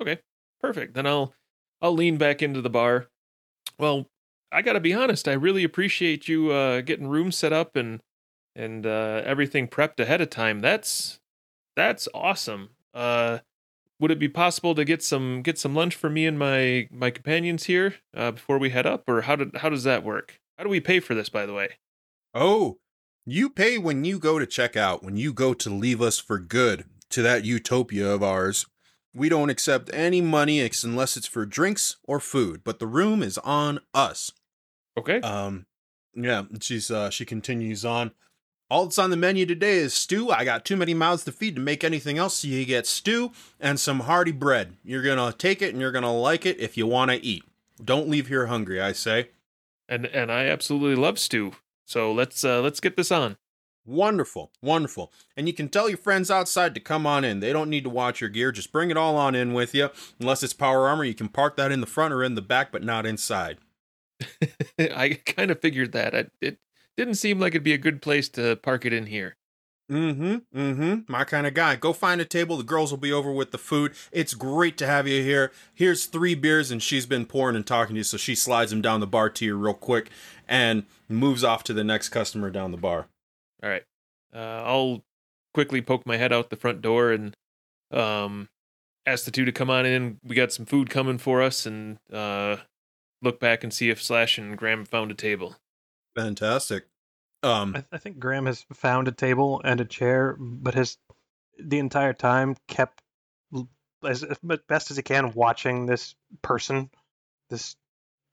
Okay. 0.00 0.18
Perfect. 0.60 0.94
Then 0.94 1.06
I'll 1.06 1.34
I'll 1.82 1.92
lean 1.94 2.16
back 2.16 2.42
into 2.42 2.62
the 2.62 2.70
bar. 2.70 3.08
Well, 3.78 4.06
I 4.50 4.62
gotta 4.62 4.80
be 4.80 4.94
honest. 4.94 5.28
I 5.28 5.34
really 5.34 5.64
appreciate 5.64 6.28
you 6.28 6.50
uh, 6.50 6.80
getting 6.80 7.08
room 7.08 7.30
set 7.30 7.52
up 7.52 7.76
and 7.76 8.00
and 8.54 8.86
uh, 8.86 9.20
everything 9.24 9.68
prepped 9.68 10.00
ahead 10.00 10.22
of 10.22 10.30
time. 10.30 10.60
That's 10.60 11.20
that's 11.76 12.08
awesome. 12.14 12.70
Uh, 12.92 13.38
would 14.00 14.10
it 14.10 14.18
be 14.18 14.28
possible 14.28 14.74
to 14.74 14.84
get 14.84 15.02
some 15.02 15.42
get 15.42 15.58
some 15.58 15.74
lunch 15.74 15.94
for 15.94 16.10
me 16.10 16.26
and 16.26 16.38
my 16.38 16.88
my 16.90 17.10
companions 17.10 17.64
here 17.64 17.94
uh, 18.14 18.32
before 18.32 18.58
we 18.58 18.70
head 18.70 18.86
up, 18.86 19.04
or 19.08 19.22
how 19.22 19.36
did 19.36 19.56
how 19.56 19.68
does 19.68 19.84
that 19.84 20.02
work? 20.02 20.40
How 20.58 20.64
do 20.64 20.70
we 20.70 20.80
pay 20.80 21.00
for 21.00 21.14
this, 21.14 21.28
by 21.28 21.46
the 21.46 21.52
way? 21.52 21.78
Oh, 22.34 22.78
you 23.24 23.50
pay 23.50 23.78
when 23.78 24.04
you 24.04 24.18
go 24.18 24.38
to 24.38 24.46
check 24.46 24.76
out, 24.76 25.02
when 25.02 25.16
you 25.16 25.32
go 25.32 25.54
to 25.54 25.70
leave 25.70 26.00
us 26.00 26.18
for 26.18 26.38
good 26.38 26.84
to 27.10 27.22
that 27.22 27.44
utopia 27.44 28.08
of 28.08 28.22
ours. 28.22 28.66
We 29.14 29.30
don't 29.30 29.48
accept 29.48 29.90
any 29.94 30.20
money 30.20 30.60
unless 30.84 31.16
it's 31.16 31.26
for 31.26 31.46
drinks 31.46 31.96
or 32.04 32.20
food, 32.20 32.60
but 32.64 32.78
the 32.78 32.86
room 32.86 33.22
is 33.22 33.38
on 33.38 33.80
us. 33.94 34.30
Okay. 34.98 35.20
Um, 35.20 35.64
yeah, 36.14 36.42
she's 36.60 36.90
uh, 36.90 37.08
she 37.08 37.24
continues 37.24 37.84
on. 37.84 38.12
All 38.68 38.84
that's 38.84 38.98
on 38.98 39.10
the 39.10 39.16
menu 39.16 39.46
today 39.46 39.76
is 39.76 39.94
stew. 39.94 40.30
I 40.30 40.44
got 40.44 40.64
too 40.64 40.76
many 40.76 40.92
mouths 40.92 41.24
to 41.24 41.32
feed 41.32 41.54
to 41.54 41.62
make 41.62 41.84
anything 41.84 42.18
else, 42.18 42.38
so 42.38 42.48
you 42.48 42.64
get 42.64 42.86
stew 42.86 43.30
and 43.60 43.78
some 43.78 44.00
hearty 44.00 44.32
bread. 44.32 44.76
You're 44.82 45.02
gonna 45.02 45.32
take 45.32 45.62
it 45.62 45.70
and 45.72 45.80
you're 45.80 45.92
gonna 45.92 46.12
like 46.14 46.44
it 46.44 46.58
if 46.58 46.76
you 46.76 46.86
want 46.86 47.12
to 47.12 47.24
eat. 47.24 47.44
Don't 47.82 48.08
leave 48.08 48.26
here 48.28 48.46
hungry, 48.46 48.80
I 48.80 48.92
say. 48.92 49.30
and 49.88 50.06
and 50.06 50.32
I 50.32 50.46
absolutely 50.46 51.00
love 51.00 51.18
stew. 51.18 51.52
So 51.84 52.12
let's 52.12 52.42
uh, 52.44 52.60
let's 52.60 52.80
get 52.80 52.96
this 52.96 53.12
on. 53.12 53.36
Wonderful, 53.84 54.50
wonderful. 54.60 55.12
And 55.36 55.46
you 55.46 55.54
can 55.54 55.68
tell 55.68 55.88
your 55.88 55.98
friends 55.98 56.28
outside 56.28 56.74
to 56.74 56.80
come 56.80 57.06
on 57.06 57.24
in. 57.24 57.38
They 57.38 57.52
don't 57.52 57.70
need 57.70 57.84
to 57.84 57.90
watch 57.90 58.20
your 58.20 58.30
gear. 58.30 58.50
Just 58.50 58.72
bring 58.72 58.90
it 58.90 58.96
all 58.96 59.16
on 59.16 59.36
in 59.36 59.52
with 59.54 59.76
you. 59.76 59.90
Unless 60.18 60.42
it's 60.42 60.52
power 60.52 60.88
armor, 60.88 61.04
you 61.04 61.14
can 61.14 61.28
park 61.28 61.56
that 61.56 61.70
in 61.70 61.80
the 61.80 61.86
front 61.86 62.12
or 62.12 62.24
in 62.24 62.34
the 62.34 62.42
back, 62.42 62.72
but 62.72 62.82
not 62.82 63.06
inside. 63.06 63.58
I 64.80 65.20
kind 65.24 65.52
of 65.52 65.60
figured 65.60 65.92
that. 65.92 66.16
I, 66.16 66.24
it 66.40 66.58
didn't 66.96 67.14
seem 67.14 67.38
like 67.38 67.52
it'd 67.52 67.62
be 67.62 67.72
a 67.72 67.78
good 67.78 68.02
place 68.02 68.28
to 68.30 68.56
park 68.56 68.84
it 68.84 68.92
in 68.92 69.06
here. 69.06 69.36
Mm-hmm. 69.90 70.58
Mm-hmm. 70.58 71.00
My 71.06 71.24
kind 71.24 71.46
of 71.46 71.54
guy. 71.54 71.76
Go 71.76 71.92
find 71.92 72.20
a 72.20 72.24
table. 72.24 72.56
The 72.56 72.64
girls 72.64 72.90
will 72.90 72.98
be 72.98 73.12
over 73.12 73.30
with 73.30 73.52
the 73.52 73.58
food. 73.58 73.92
It's 74.10 74.34
great 74.34 74.76
to 74.78 74.86
have 74.86 75.06
you 75.06 75.22
here. 75.22 75.52
Here's 75.74 76.06
three 76.06 76.34
beers, 76.34 76.70
and 76.70 76.82
she's 76.82 77.06
been 77.06 77.24
pouring 77.24 77.54
and 77.54 77.66
talking 77.66 77.94
to 77.94 77.98
you, 77.98 78.04
so 78.04 78.16
she 78.16 78.34
slides 78.34 78.70
them 78.70 78.82
down 78.82 79.00
the 79.00 79.06
bar 79.06 79.30
to 79.30 79.44
you 79.44 79.56
real 79.56 79.74
quick 79.74 80.10
and 80.48 80.84
moves 81.08 81.44
off 81.44 81.62
to 81.64 81.72
the 81.72 81.84
next 81.84 82.08
customer 82.08 82.50
down 82.50 82.72
the 82.72 82.76
bar. 82.76 83.06
All 83.62 83.70
right. 83.70 83.84
Uh, 84.34 84.62
I'll 84.64 85.04
quickly 85.54 85.80
poke 85.80 86.04
my 86.04 86.16
head 86.16 86.32
out 86.32 86.50
the 86.50 86.56
front 86.56 86.82
door 86.82 87.12
and 87.12 87.36
um, 87.92 88.48
ask 89.06 89.24
the 89.24 89.30
two 89.30 89.44
to 89.44 89.52
come 89.52 89.70
on 89.70 89.86
in. 89.86 90.18
We 90.24 90.34
got 90.34 90.52
some 90.52 90.66
food 90.66 90.90
coming 90.90 91.18
for 91.18 91.42
us, 91.42 91.64
and 91.64 91.98
uh, 92.12 92.56
look 93.22 93.38
back 93.38 93.62
and 93.62 93.72
see 93.72 93.90
if 93.90 94.02
Slash 94.02 94.36
and 94.36 94.56
Graham 94.56 94.84
found 94.84 95.12
a 95.12 95.14
table. 95.14 95.56
Fantastic. 96.16 96.86
Um, 97.42 97.76
I, 97.76 97.84
I 97.92 97.98
think 97.98 98.18
Graham 98.18 98.46
has 98.46 98.64
found 98.72 99.06
a 99.06 99.12
table 99.12 99.60
and 99.64 99.80
a 99.80 99.84
chair, 99.84 100.36
but 100.40 100.74
has 100.74 100.98
the 101.58 101.78
entire 101.78 102.12
time 102.14 102.56
kept 102.66 103.02
as 104.04 104.24
as 104.24 104.38
best 104.68 104.90
as 104.90 104.96
he 104.96 105.02
can 105.02 105.32
watching 105.32 105.86
this 105.86 106.14
person, 106.42 106.90
this 107.50 107.76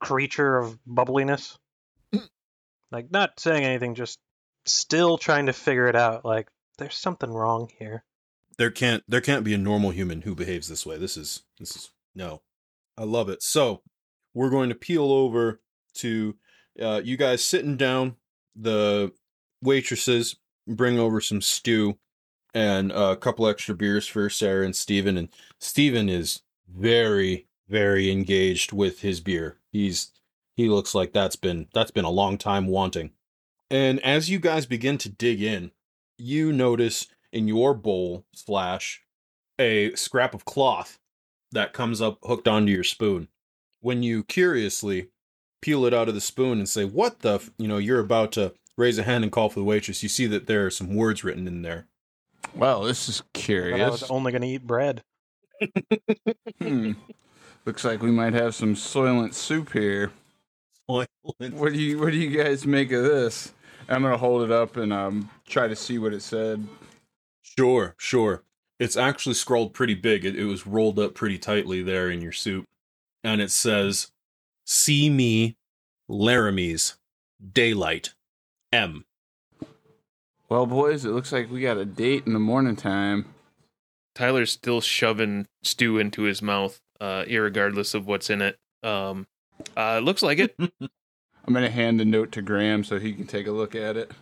creature 0.00 0.56
of 0.56 0.78
bubbliness. 0.86 1.58
like 2.90 3.10
not 3.10 3.38
saying 3.38 3.64
anything, 3.64 3.94
just 3.94 4.18
still 4.64 5.18
trying 5.18 5.46
to 5.46 5.52
figure 5.52 5.86
it 5.86 5.96
out. 5.96 6.24
Like 6.24 6.48
there's 6.78 6.96
something 6.96 7.30
wrong 7.30 7.70
here. 7.78 8.02
there 8.58 8.70
can't 8.70 9.02
there 9.06 9.20
can't 9.20 9.44
be 9.44 9.54
a 9.54 9.58
normal 9.58 9.90
human 9.90 10.22
who 10.22 10.34
behaves 10.34 10.68
this 10.68 10.86
way. 10.86 10.96
This 10.98 11.16
is 11.16 11.42
this 11.58 11.76
is 11.76 11.90
no. 12.14 12.42
I 12.96 13.04
love 13.04 13.28
it. 13.28 13.42
So 13.42 13.82
we're 14.32 14.50
going 14.50 14.68
to 14.70 14.74
peel 14.74 15.12
over 15.12 15.60
to 15.94 16.36
uh, 16.80 17.00
you 17.04 17.16
guys 17.16 17.44
sitting 17.44 17.76
down. 17.76 18.16
The 18.56 19.12
waitresses 19.62 20.36
bring 20.66 20.98
over 20.98 21.20
some 21.20 21.40
stew 21.40 21.98
and 22.54 22.92
a 22.92 23.16
couple 23.16 23.48
extra 23.48 23.74
beers 23.74 24.06
for 24.06 24.30
Sarah 24.30 24.64
and 24.64 24.76
Steven. 24.76 25.16
And 25.16 25.28
Steven 25.58 26.08
is 26.08 26.42
very, 26.68 27.46
very 27.68 28.10
engaged 28.10 28.72
with 28.72 29.00
his 29.00 29.20
beer. 29.20 29.58
He's 29.72 30.12
he 30.56 30.68
looks 30.68 30.94
like 30.94 31.12
that's 31.12 31.36
been 31.36 31.66
that's 31.74 31.90
been 31.90 32.04
a 32.04 32.10
long 32.10 32.38
time 32.38 32.66
wanting. 32.66 33.10
And 33.70 33.98
as 34.00 34.30
you 34.30 34.38
guys 34.38 34.66
begin 34.66 34.98
to 34.98 35.08
dig 35.08 35.42
in, 35.42 35.72
you 36.16 36.52
notice 36.52 37.08
in 37.32 37.48
your 37.48 37.74
bowl 37.74 38.24
slash 38.32 39.02
a 39.58 39.92
scrap 39.94 40.34
of 40.34 40.44
cloth 40.44 41.00
that 41.50 41.72
comes 41.72 42.00
up 42.00 42.18
hooked 42.22 42.46
onto 42.46 42.72
your 42.72 42.84
spoon. 42.84 43.28
When 43.80 44.02
you 44.02 44.22
curiously 44.22 45.08
peel 45.64 45.86
it 45.86 45.94
out 45.94 46.08
of 46.08 46.14
the 46.14 46.20
spoon 46.20 46.58
and 46.58 46.68
say, 46.68 46.84
"What 46.84 47.20
the?" 47.20 47.34
F-? 47.36 47.50
You 47.58 47.66
know, 47.68 47.78
you're 47.78 48.00
about 48.00 48.32
to 48.32 48.52
raise 48.76 48.98
a 48.98 49.02
hand 49.02 49.24
and 49.24 49.32
call 49.32 49.48
for 49.48 49.60
the 49.60 49.64
waitress. 49.64 50.02
You 50.02 50.08
see 50.08 50.26
that 50.26 50.46
there 50.46 50.66
are 50.66 50.70
some 50.70 50.94
words 50.94 51.24
written 51.24 51.46
in 51.48 51.62
there. 51.62 51.86
Well, 52.54 52.82
this 52.82 53.08
is 53.08 53.20
But 53.20 53.26
I 53.26 53.30
was 53.30 53.42
curious. 53.44 54.10
only 54.10 54.32
going 54.32 54.42
to 54.42 54.48
eat 54.48 54.66
bread. 54.66 55.02
Hmm. 56.60 56.92
Looks 57.64 57.84
like 57.84 58.02
we 58.02 58.10
might 58.10 58.34
have 58.34 58.54
some 58.54 58.74
soylent 58.74 59.32
soup 59.32 59.72
here. 59.72 60.10
What 60.86 61.08
do 61.38 61.72
you 61.72 61.98
What 61.98 62.10
do 62.12 62.18
you 62.18 62.36
guys 62.36 62.66
make 62.66 62.92
of 62.92 63.02
this? 63.04 63.52
I'm 63.88 64.02
gonna 64.02 64.18
hold 64.18 64.42
it 64.42 64.50
up 64.50 64.76
and 64.76 64.92
um 64.92 65.30
try 65.46 65.66
to 65.68 65.76
see 65.76 65.98
what 65.98 66.12
it 66.12 66.20
said. 66.20 66.66
Sure, 67.42 67.94
sure. 67.96 68.42
It's 68.78 68.96
actually 68.96 69.34
scrawled 69.36 69.72
pretty 69.72 69.94
big. 69.94 70.26
It, 70.26 70.36
it 70.36 70.44
was 70.44 70.66
rolled 70.66 70.98
up 70.98 71.14
pretty 71.14 71.38
tightly 71.38 71.82
there 71.82 72.10
in 72.10 72.20
your 72.20 72.32
soup. 72.32 72.66
And 73.22 73.40
it 73.40 73.50
says, 73.50 74.10
See 74.64 75.10
me, 75.10 75.56
Laramies, 76.10 76.94
Daylight, 77.52 78.14
M. 78.72 79.04
Well, 80.48 80.66
boys, 80.66 81.04
it 81.04 81.10
looks 81.10 81.32
like 81.32 81.50
we 81.50 81.60
got 81.60 81.76
a 81.76 81.84
date 81.84 82.26
in 82.26 82.32
the 82.32 82.38
morning 82.38 82.76
time. 82.76 83.34
Tyler's 84.14 84.52
still 84.52 84.80
shoving 84.80 85.46
stew 85.62 85.98
into 85.98 86.22
his 86.22 86.40
mouth, 86.40 86.80
uh, 87.00 87.24
irregardless 87.26 87.94
of 87.94 88.06
what's 88.06 88.30
in 88.30 88.40
it. 88.40 88.58
Um, 88.82 89.26
uh, 89.76 89.98
looks 89.98 90.22
like 90.22 90.38
it. 90.38 90.56
I'm 90.60 91.52
gonna 91.52 91.68
hand 91.70 92.00
the 92.00 92.04
note 92.04 92.32
to 92.32 92.42
Graham 92.42 92.84
so 92.84 92.98
he 92.98 93.12
can 93.12 93.26
take 93.26 93.46
a 93.46 93.52
look 93.52 93.74
at 93.74 93.96
it. 93.96 94.12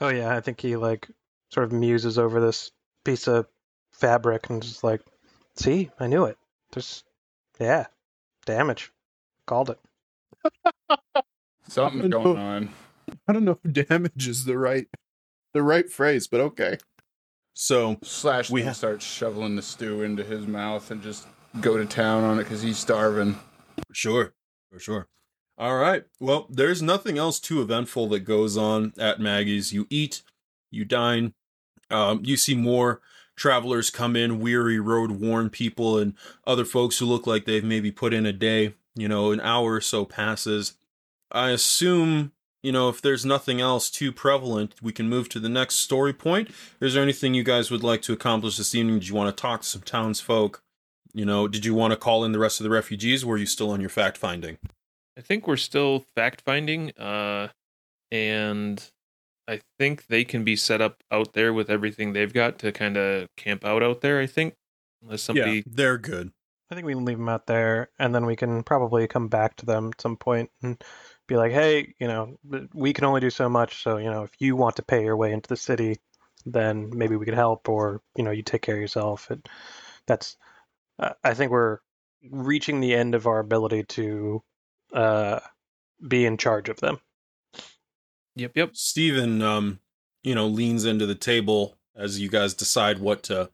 Oh 0.00 0.08
yeah, 0.08 0.36
I 0.36 0.40
think 0.40 0.60
he 0.60 0.76
like 0.76 1.08
sort 1.50 1.64
of 1.64 1.72
muses 1.72 2.18
over 2.18 2.40
this 2.40 2.70
piece 3.04 3.26
of 3.26 3.46
fabric 3.92 4.50
and 4.50 4.62
just 4.62 4.84
like, 4.84 5.00
see, 5.56 5.90
I 5.98 6.06
knew 6.06 6.24
it. 6.26 6.36
There's, 6.72 7.02
yeah, 7.58 7.86
damage. 8.46 8.92
Called 9.46 9.70
it. 9.70 9.78
Something's 11.68 12.08
know. 12.08 12.22
going 12.22 12.38
on. 12.38 12.70
I 13.28 13.32
don't 13.32 13.44
know 13.44 13.58
if 13.64 13.72
damage 13.88 14.28
is 14.28 14.44
the 14.44 14.58
right 14.58 14.86
the 15.54 15.62
right 15.62 15.90
phrase, 15.90 16.26
but 16.26 16.40
okay. 16.40 16.78
So 17.54 17.98
Slash 18.02 18.50
We 18.50 18.60
we 18.60 18.66
ha- 18.66 18.72
start 18.72 19.02
shoveling 19.02 19.56
the 19.56 19.62
stew 19.62 20.02
into 20.02 20.24
his 20.24 20.46
mouth 20.46 20.90
and 20.90 21.02
just 21.02 21.26
go 21.60 21.76
to 21.76 21.84
town 21.84 22.24
on 22.24 22.38
it 22.38 22.44
because 22.44 22.62
he's 22.62 22.78
starving. 22.78 23.34
For 23.88 23.94
sure. 23.94 24.34
For 24.70 24.78
sure. 24.78 25.08
All 25.58 25.76
right. 25.76 26.04
Well, 26.18 26.46
there's 26.48 26.82
nothing 26.82 27.18
else 27.18 27.38
too 27.38 27.60
eventful 27.60 28.08
that 28.08 28.20
goes 28.20 28.56
on 28.56 28.94
at 28.98 29.20
Maggie's. 29.20 29.72
You 29.72 29.86
eat, 29.90 30.22
you 30.70 30.84
dine, 30.84 31.34
um, 31.90 32.22
you 32.24 32.36
see 32.36 32.54
more 32.54 33.02
travelers 33.36 33.90
come 33.90 34.16
in, 34.16 34.40
weary, 34.40 34.80
road 34.80 35.12
worn 35.12 35.50
people, 35.50 35.98
and 35.98 36.14
other 36.46 36.64
folks 36.64 36.98
who 36.98 37.06
look 37.06 37.26
like 37.26 37.44
they've 37.44 37.64
maybe 37.64 37.90
put 37.90 38.14
in 38.14 38.24
a 38.24 38.32
day. 38.32 38.74
You 38.94 39.08
know, 39.08 39.32
an 39.32 39.40
hour 39.40 39.74
or 39.74 39.80
so 39.80 40.04
passes. 40.04 40.74
I 41.30 41.50
assume, 41.50 42.32
you 42.62 42.72
know, 42.72 42.88
if 42.88 43.00
there's 43.00 43.24
nothing 43.24 43.60
else 43.60 43.90
too 43.90 44.12
prevalent, 44.12 44.74
we 44.82 44.92
can 44.92 45.08
move 45.08 45.28
to 45.30 45.40
the 45.40 45.48
next 45.48 45.76
story 45.76 46.12
point. 46.12 46.50
Is 46.80 46.94
there 46.94 47.02
anything 47.02 47.32
you 47.32 47.42
guys 47.42 47.70
would 47.70 47.82
like 47.82 48.02
to 48.02 48.12
accomplish 48.12 48.58
this 48.58 48.74
evening? 48.74 48.98
Do 48.98 49.06
you 49.06 49.14
want 49.14 49.34
to 49.34 49.40
talk 49.40 49.62
to 49.62 49.66
some 49.66 49.82
townsfolk? 49.82 50.62
You 51.14 51.24
know, 51.24 51.48
did 51.48 51.64
you 51.64 51.74
want 51.74 51.92
to 51.92 51.96
call 51.96 52.24
in 52.24 52.32
the 52.32 52.38
rest 52.38 52.60
of 52.60 52.64
the 52.64 52.70
refugees? 52.70 53.24
Were 53.24 53.36
you 53.38 53.46
still 53.46 53.70
on 53.70 53.80
your 53.80 53.90
fact 53.90 54.18
finding? 54.18 54.58
I 55.16 55.20
think 55.20 55.46
we're 55.46 55.56
still 55.56 56.04
fact 56.14 56.40
finding, 56.42 56.90
uh, 56.98 57.48
and 58.10 58.90
I 59.46 59.60
think 59.78 60.06
they 60.06 60.24
can 60.24 60.42
be 60.44 60.56
set 60.56 60.80
up 60.80 61.02
out 61.10 61.34
there 61.34 61.52
with 61.52 61.68
everything 61.68 62.12
they've 62.12 62.32
got 62.32 62.58
to 62.60 62.72
kind 62.72 62.96
of 62.96 63.28
camp 63.36 63.64
out 63.64 63.82
out 63.82 64.00
there. 64.00 64.20
I 64.20 64.26
think, 64.26 64.54
unless 65.02 65.22
somebody. 65.22 65.56
Yeah, 65.56 65.62
they're 65.66 65.98
good. 65.98 66.32
I 66.72 66.74
think 66.74 66.86
we 66.86 66.94
can 66.94 67.04
leave 67.04 67.18
them 67.18 67.28
out 67.28 67.46
there, 67.46 67.90
and 67.98 68.14
then 68.14 68.24
we 68.24 68.34
can 68.34 68.62
probably 68.62 69.06
come 69.06 69.28
back 69.28 69.56
to 69.56 69.66
them 69.66 69.88
at 69.88 70.00
some 70.00 70.16
point 70.16 70.50
and 70.62 70.82
be 71.28 71.36
like, 71.36 71.52
"Hey, 71.52 71.94
you 72.00 72.08
know, 72.08 72.38
we 72.72 72.94
can 72.94 73.04
only 73.04 73.20
do 73.20 73.28
so 73.28 73.46
much. 73.50 73.82
So, 73.82 73.98
you 73.98 74.10
know, 74.10 74.22
if 74.22 74.32
you 74.38 74.56
want 74.56 74.76
to 74.76 74.82
pay 74.82 75.04
your 75.04 75.16
way 75.16 75.32
into 75.32 75.48
the 75.48 75.56
city, 75.56 75.98
then 76.46 76.88
maybe 76.96 77.16
we 77.16 77.26
could 77.26 77.34
help, 77.34 77.68
or 77.68 78.00
you 78.16 78.24
know, 78.24 78.30
you 78.30 78.42
take 78.42 78.62
care 78.62 78.76
of 78.76 78.80
yourself." 78.80 79.30
And 79.30 79.46
that's, 80.06 80.38
uh, 80.98 81.12
I 81.22 81.34
think 81.34 81.52
we're 81.52 81.80
reaching 82.30 82.80
the 82.80 82.94
end 82.94 83.14
of 83.14 83.26
our 83.26 83.38
ability 83.38 83.84
to 83.84 84.42
uh, 84.94 85.40
be 86.08 86.24
in 86.24 86.38
charge 86.38 86.70
of 86.70 86.80
them. 86.80 87.00
Yep, 88.36 88.52
yep. 88.54 88.76
Stephen, 88.76 89.42
um, 89.42 89.80
you 90.22 90.34
know, 90.34 90.46
leans 90.46 90.86
into 90.86 91.04
the 91.04 91.14
table 91.14 91.76
as 91.94 92.18
you 92.18 92.30
guys 92.30 92.54
decide 92.54 92.98
what 92.98 93.24
to, 93.24 93.50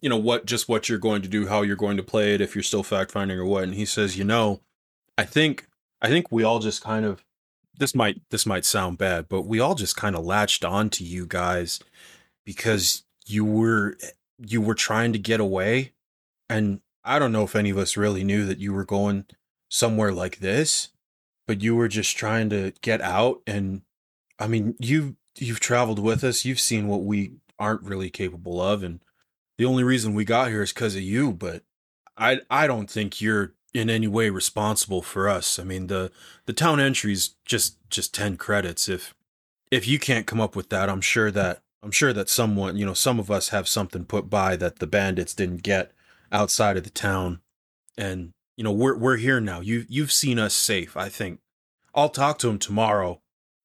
you 0.00 0.08
know, 0.08 0.16
what 0.16 0.46
just 0.46 0.68
what 0.68 0.88
you're 0.88 0.98
going 0.98 1.22
to 1.22 1.28
do, 1.28 1.48
how 1.48 1.62
you're 1.62 1.76
going 1.76 1.96
to 1.96 2.02
play 2.02 2.34
it, 2.34 2.40
if 2.40 2.54
you're 2.54 2.62
still 2.62 2.82
fact 2.82 3.10
finding 3.10 3.38
or 3.38 3.44
what. 3.44 3.64
And 3.64 3.74
he 3.74 3.84
says, 3.84 4.16
you 4.16 4.24
know, 4.24 4.60
I 5.16 5.24
think, 5.24 5.66
I 6.00 6.08
think 6.08 6.30
we 6.30 6.44
all 6.44 6.58
just 6.58 6.82
kind 6.82 7.04
of, 7.04 7.24
this 7.78 7.94
might, 7.94 8.20
this 8.30 8.46
might 8.46 8.64
sound 8.64 8.98
bad, 8.98 9.28
but 9.28 9.42
we 9.42 9.60
all 9.60 9.74
just 9.74 9.96
kind 9.96 10.16
of 10.16 10.24
latched 10.24 10.64
on 10.64 10.90
to 10.90 11.04
you 11.04 11.26
guys 11.26 11.80
because 12.44 13.04
you 13.26 13.44
were, 13.44 13.96
you 14.38 14.60
were 14.60 14.74
trying 14.74 15.12
to 15.12 15.18
get 15.18 15.40
away, 15.40 15.92
and 16.48 16.80
I 17.04 17.18
don't 17.18 17.32
know 17.32 17.44
if 17.44 17.56
any 17.56 17.70
of 17.70 17.78
us 17.78 17.96
really 17.96 18.24
knew 18.24 18.44
that 18.46 18.58
you 18.58 18.72
were 18.72 18.84
going 18.84 19.26
somewhere 19.68 20.12
like 20.12 20.38
this, 20.38 20.88
but 21.46 21.62
you 21.62 21.74
were 21.74 21.88
just 21.88 22.16
trying 22.16 22.50
to 22.50 22.72
get 22.82 23.00
out 23.00 23.42
and 23.46 23.82
I 24.38 24.46
mean, 24.46 24.76
you 24.78 25.16
you've 25.36 25.60
traveled 25.60 25.98
with 25.98 26.22
us. 26.24 26.44
You've 26.44 26.60
seen 26.60 26.88
what 26.88 27.02
we 27.02 27.32
aren't 27.58 27.82
really 27.82 28.10
capable 28.10 28.60
of, 28.60 28.82
and 28.82 29.00
the 29.58 29.64
only 29.64 29.84
reason 29.84 30.14
we 30.14 30.24
got 30.24 30.48
here 30.48 30.62
is 30.62 30.72
because 30.72 30.96
of 30.96 31.02
you. 31.02 31.32
But 31.32 31.62
I 32.16 32.40
I 32.50 32.66
don't 32.66 32.90
think 32.90 33.20
you're 33.20 33.54
in 33.74 33.90
any 33.90 34.06
way 34.06 34.30
responsible 34.30 35.02
for 35.02 35.28
us. 35.28 35.58
I 35.58 35.64
mean 35.64 35.88
the 35.88 36.10
the 36.46 36.52
town 36.52 36.80
entry's 36.80 37.34
just 37.44 37.76
just 37.90 38.14
ten 38.14 38.36
credits. 38.36 38.88
If 38.88 39.14
if 39.70 39.86
you 39.86 39.98
can't 39.98 40.26
come 40.26 40.40
up 40.40 40.56
with 40.56 40.70
that, 40.70 40.88
I'm 40.88 41.02
sure 41.02 41.30
that 41.30 41.62
I'm 41.82 41.90
sure 41.90 42.12
that 42.12 42.28
someone 42.28 42.76
you 42.76 42.86
know 42.86 42.94
some 42.94 43.18
of 43.18 43.30
us 43.30 43.50
have 43.50 43.68
something 43.68 44.04
put 44.04 44.30
by 44.30 44.56
that 44.56 44.78
the 44.78 44.86
bandits 44.86 45.34
didn't 45.34 45.62
get 45.62 45.92
outside 46.32 46.76
of 46.76 46.84
the 46.84 46.90
town, 46.90 47.40
and 47.96 48.32
you 48.56 48.64
know 48.64 48.72
we're 48.72 48.96
we're 48.96 49.16
here 49.16 49.40
now. 49.40 49.60
You 49.60 49.84
you've 49.88 50.12
seen 50.12 50.38
us 50.38 50.54
safe. 50.54 50.96
I 50.96 51.08
think 51.08 51.40
I'll 51.94 52.08
talk 52.08 52.38
to 52.38 52.48
him 52.48 52.58
tomorrow 52.58 53.20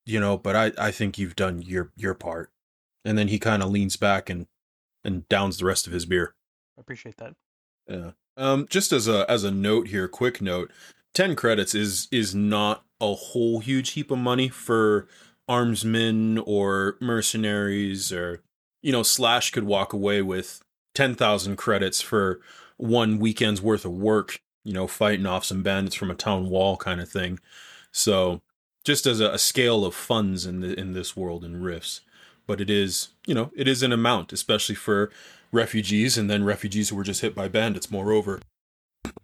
you 0.06 0.20
know 0.20 0.38
but 0.38 0.56
i 0.56 0.72
i 0.78 0.92
think 0.92 1.18
you've 1.18 1.36
done 1.36 1.62
your 1.62 1.92
your 1.96 2.14
part 2.14 2.52
and 3.06 3.18
then 3.18 3.28
he 3.28 3.40
kind 3.40 3.64
of 3.64 3.70
leans 3.70 3.96
back 3.96 4.30
and 4.30 4.48
and 5.04 5.28
downs 5.30 5.58
the 5.58 5.66
rest 5.66 5.88
of 5.88 5.94
his 5.94 6.06
beer. 6.06 6.36
I 6.78 6.82
appreciate 6.82 7.18
that. 7.18 7.36
yeah. 7.88 8.12
Um 8.38 8.68
just 8.70 8.92
as 8.92 9.08
a 9.08 9.30
as 9.30 9.44
a 9.44 9.52
note 9.52 9.90
here 9.90 10.08
quick 10.08 10.42
note 10.42 10.72
10 11.14 11.36
credits 11.36 11.76
is 11.76 12.08
is 12.12 12.34
not 12.34 12.84
a 13.00 13.14
whole 13.14 13.60
huge 13.60 13.92
heap 13.92 14.10
of 14.10 14.18
money 14.18 14.50
for 14.50 15.08
armsmen 15.48 16.42
or 16.46 16.98
mercenaries 17.00 18.12
or 18.12 18.42
you 18.82 18.92
know 18.92 19.04
slash 19.04 19.52
could 19.52 19.66
walk 19.66 19.94
away 19.94 20.22
with 20.22 20.64
10,000 20.96 21.56
credits 21.58 22.02
for 22.02 22.40
one 22.78 23.20
weekend's 23.20 23.62
worth 23.62 23.86
of 23.86 23.92
work 23.92 24.42
you 24.64 24.74
know 24.74 24.88
fighting 24.88 25.26
off 25.26 25.46
some 25.46 25.62
bandits 25.64 25.96
from 25.96 26.10
a 26.10 26.16
town 26.16 26.50
wall 26.50 26.78
kind 26.78 27.02
of 27.02 27.10
thing. 27.10 27.40
So 27.92 28.42
just 28.84 29.06
as 29.06 29.20
a, 29.20 29.32
a 29.32 29.38
scale 29.38 29.86
of 29.86 29.94
funds 29.96 30.46
in 30.46 30.62
the 30.62 30.78
in 30.80 30.94
this 30.94 31.16
world 31.16 31.44
and 31.44 31.64
rifts 31.64 32.02
but 32.48 32.62
it 32.62 32.70
is 32.70 33.10
you 33.26 33.34
know 33.34 33.52
it 33.56 33.68
is 33.68 33.84
an 33.84 33.92
amount 33.92 34.34
especially 34.34 34.76
for 34.76 35.12
refugees 35.52 36.18
and 36.18 36.30
then 36.30 36.44
refugees 36.44 36.90
who 36.90 36.96
were 36.96 37.04
just 37.04 37.22
hit 37.22 37.36
by 37.36 37.48
bandits 37.48 37.92
moreover 37.92 38.40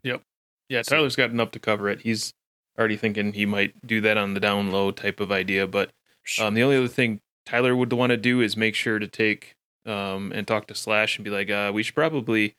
yep, 0.04 0.22
Yeah, 0.70 0.82
Tyler's 0.82 1.16
got 1.16 1.32
enough 1.32 1.52
to 1.52 1.60
cover 1.60 1.90
it. 1.90 2.02
He's 2.02 2.34
already 2.78 2.98
thinking 2.98 3.34
he 3.34 3.46
might 3.46 3.86
do 3.86 4.02
that 4.02 4.18
on 4.18 4.34
the 4.34 4.40
down 4.40 4.72
low 4.72 4.92
type 4.92 5.20
of 5.20 5.32
idea. 5.32 5.68
But 5.68 5.92
um, 6.40 6.54
the 6.54 6.64
only 6.64 6.78
other 6.78 6.88
thing 6.88 7.20
Tyler 7.46 7.76
would 7.76 7.92
want 7.94 8.12
to 8.12 8.18
do 8.18 8.42
is 8.42 8.56
make 8.56 8.76
sure 8.76 9.00
to 9.00 9.08
take 9.08 9.56
um, 9.86 10.32
and 10.34 10.48
talk 10.48 10.68
to 10.68 10.76
Slash 10.76 11.18
and 11.18 11.26
be 11.26 11.32
like, 11.32 11.50
uh, 11.50 11.72
we 11.74 11.84
should 11.84 11.96
probably 11.96 12.56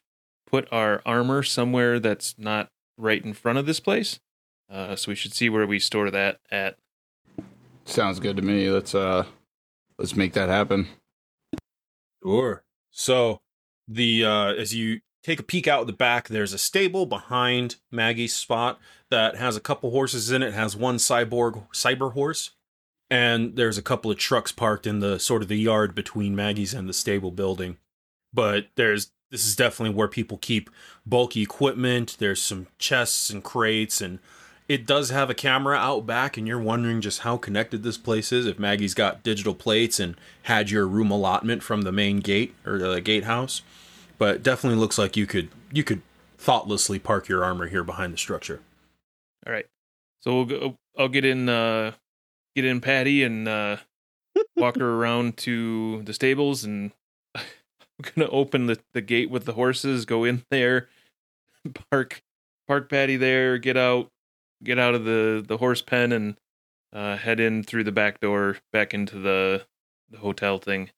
put 0.46 0.68
our 0.72 1.00
armor 1.06 1.42
somewhere 1.42 2.00
that's 2.00 2.34
not 2.36 2.68
right 2.98 3.24
in 3.24 3.32
front 3.32 3.58
of 3.58 3.66
this 3.66 3.80
place. 3.80 4.18
Uh, 4.70 4.96
so 4.96 5.10
we 5.10 5.14
should 5.14 5.34
see 5.34 5.48
where 5.48 5.66
we 5.66 5.78
store 5.78 6.10
that 6.10 6.38
at. 6.50 6.76
Sounds 7.84 8.20
good 8.20 8.36
to 8.36 8.42
me. 8.42 8.70
Let's 8.70 8.94
uh 8.94 9.24
let's 10.00 10.16
make 10.16 10.32
that 10.32 10.48
happen. 10.48 10.88
Sure. 12.24 12.64
So 12.90 13.40
the 13.86 14.24
uh 14.24 14.54
as 14.54 14.74
you 14.74 15.00
take 15.22 15.38
a 15.38 15.44
peek 15.44 15.68
out 15.68 15.86
the 15.86 15.92
back, 15.92 16.28
there's 16.28 16.52
a 16.54 16.58
stable 16.58 17.06
behind 17.06 17.76
Maggie's 17.90 18.34
spot 18.34 18.80
that 19.10 19.36
has 19.36 19.56
a 19.56 19.60
couple 19.60 19.90
horses 19.90 20.30
in 20.30 20.42
it, 20.42 20.54
has 20.54 20.74
one 20.74 20.96
cyborg 20.96 21.70
cyber 21.72 22.14
horse, 22.14 22.52
and 23.10 23.56
there's 23.56 23.78
a 23.78 23.82
couple 23.82 24.10
of 24.10 24.16
trucks 24.16 24.50
parked 24.50 24.86
in 24.86 25.00
the 25.00 25.18
sort 25.18 25.42
of 25.42 25.48
the 25.48 25.56
yard 25.58 25.94
between 25.94 26.34
Maggie's 26.34 26.74
and 26.74 26.88
the 26.88 26.94
stable 26.94 27.30
building. 27.30 27.76
But 28.32 28.68
there's 28.76 29.12
this 29.30 29.46
is 29.46 29.54
definitely 29.54 29.94
where 29.94 30.08
people 30.08 30.38
keep 30.38 30.70
bulky 31.06 31.42
equipment. 31.42 32.16
There's 32.18 32.42
some 32.42 32.66
chests 32.78 33.30
and 33.30 33.44
crates 33.44 34.00
and 34.00 34.18
it 34.70 34.86
does 34.86 35.10
have 35.10 35.28
a 35.28 35.34
camera 35.34 35.76
out 35.76 36.06
back 36.06 36.36
and 36.36 36.46
you're 36.46 36.56
wondering 36.56 37.00
just 37.00 37.22
how 37.22 37.36
connected 37.36 37.82
this 37.82 37.98
place 37.98 38.30
is 38.30 38.46
if 38.46 38.56
Maggie's 38.56 38.94
got 38.94 39.24
digital 39.24 39.52
plates 39.52 39.98
and 39.98 40.14
had 40.44 40.70
your 40.70 40.86
room 40.86 41.10
allotment 41.10 41.64
from 41.64 41.82
the 41.82 41.90
main 41.90 42.20
gate 42.20 42.54
or 42.64 42.78
the 42.78 43.00
gatehouse. 43.00 43.62
But 44.16 44.36
it 44.36 44.42
definitely 44.44 44.78
looks 44.78 44.96
like 44.96 45.16
you 45.16 45.26
could 45.26 45.48
you 45.72 45.82
could 45.82 46.02
thoughtlessly 46.38 47.00
park 47.00 47.28
your 47.28 47.42
armor 47.42 47.66
here 47.66 47.82
behind 47.82 48.12
the 48.12 48.16
structure. 48.16 48.60
All 49.44 49.52
right. 49.52 49.66
So 50.20 50.36
we'll 50.36 50.44
go, 50.44 50.76
I'll 50.96 51.08
get 51.08 51.24
in 51.24 51.48
uh 51.48 51.94
get 52.54 52.64
in 52.64 52.80
Patty 52.80 53.24
and 53.24 53.48
uh 53.48 53.78
walk 54.56 54.78
her 54.78 54.88
around 54.88 55.36
to 55.38 56.00
the 56.04 56.14
stables 56.14 56.62
and 56.62 56.92
I'm 57.34 57.42
gonna 58.14 58.30
open 58.30 58.66
the, 58.66 58.78
the 58.92 59.00
gate 59.00 59.30
with 59.30 59.46
the 59.46 59.54
horses, 59.54 60.04
go 60.04 60.22
in 60.22 60.44
there, 60.48 60.88
park 61.90 62.22
park 62.68 62.88
Patty 62.88 63.16
there, 63.16 63.58
get 63.58 63.76
out 63.76 64.12
get 64.62 64.78
out 64.78 64.94
of 64.94 65.04
the, 65.04 65.44
the 65.46 65.56
horse 65.56 65.82
pen 65.82 66.12
and 66.12 66.36
uh 66.92 67.16
head 67.16 67.38
in 67.38 67.62
through 67.62 67.84
the 67.84 67.92
back 67.92 68.20
door 68.20 68.56
back 68.72 68.92
into 68.92 69.18
the 69.18 69.64
the 70.10 70.18
hotel 70.18 70.58
thing. 70.58 70.90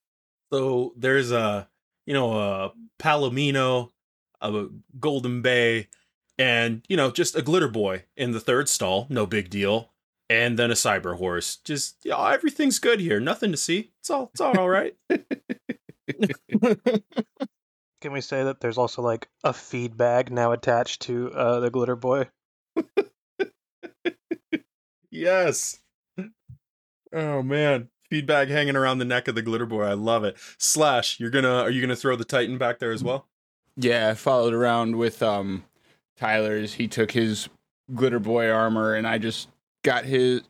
So 0.53 0.93
there's 0.97 1.31
a 1.33 1.69
you 2.07 2.15
know 2.15 2.33
a 2.39 2.73
Palomino, 2.99 3.91
a 4.41 4.67
Golden 4.99 5.43
Bay, 5.43 5.89
and 6.39 6.83
you 6.89 6.97
know 6.97 7.11
just 7.11 7.37
a 7.37 7.43
glitter 7.43 7.69
boy 7.69 8.05
in 8.17 8.33
the 8.33 8.41
third 8.41 8.69
stall. 8.69 9.07
No 9.09 9.27
big 9.27 9.51
deal. 9.51 9.91
And 10.31 10.59
then 10.59 10.71
a 10.71 10.75
cyber 10.75 11.17
horse. 11.19 11.57
Just 11.57 11.97
you 12.05 12.13
know, 12.13 12.25
everything's 12.25 12.79
good 12.79 13.01
here. 13.01 13.21
Nothing 13.21 13.51
to 13.53 13.59
see. 13.59 13.93
It's 14.01 14.09
all 14.11 14.31
it's 14.33 14.41
all 14.41 14.59
all 14.59 14.69
right. 14.69 14.95
Can 18.01 18.13
we 18.13 18.21
say 18.21 18.43
that 18.43 18.61
there's 18.61 18.79
also 18.79 19.03
like 19.03 19.29
a 19.45 19.53
feed 19.53 19.97
bag 19.97 20.33
now 20.33 20.53
attached 20.53 21.03
to 21.03 21.31
uh, 21.33 21.61
the 21.61 21.71
glitter 21.71 21.97
boy? 21.97 22.29
yes. 25.13 25.79
Oh 27.13 27.43
man, 27.43 27.89
feedback 28.11 28.49
hanging 28.49 28.75
around 28.75 28.99
the 28.99 29.05
neck 29.05 29.29
of 29.29 29.35
the 29.37 29.43
glitter 29.43 29.67
boy. 29.67 29.85
I 29.85 29.93
love 29.93 30.25
it. 30.25 30.37
Slash, 30.59 31.21
you're 31.21 31.31
gonna 31.31 31.55
are 31.61 31.71
you 31.71 31.81
gonna 31.81 31.95
throw 31.95 32.17
the 32.17 32.25
Titan 32.25 32.59
back 32.59 32.79
there 32.81 32.91
as 32.91 33.05
well? 33.05 33.27
Yeah, 33.77 34.09
I 34.09 34.15
followed 34.15 34.55
around 34.55 34.97
with 34.97 35.23
um 35.23 35.65
Tyler's. 36.17 36.75
He 36.75 36.89
took 36.89 37.13
his 37.13 37.49
glitter 37.95 38.19
boy 38.19 38.49
armor 38.51 38.95
and 38.95 39.07
I 39.07 39.19
just 39.19 39.49
got 39.85 40.05
his 40.05 40.43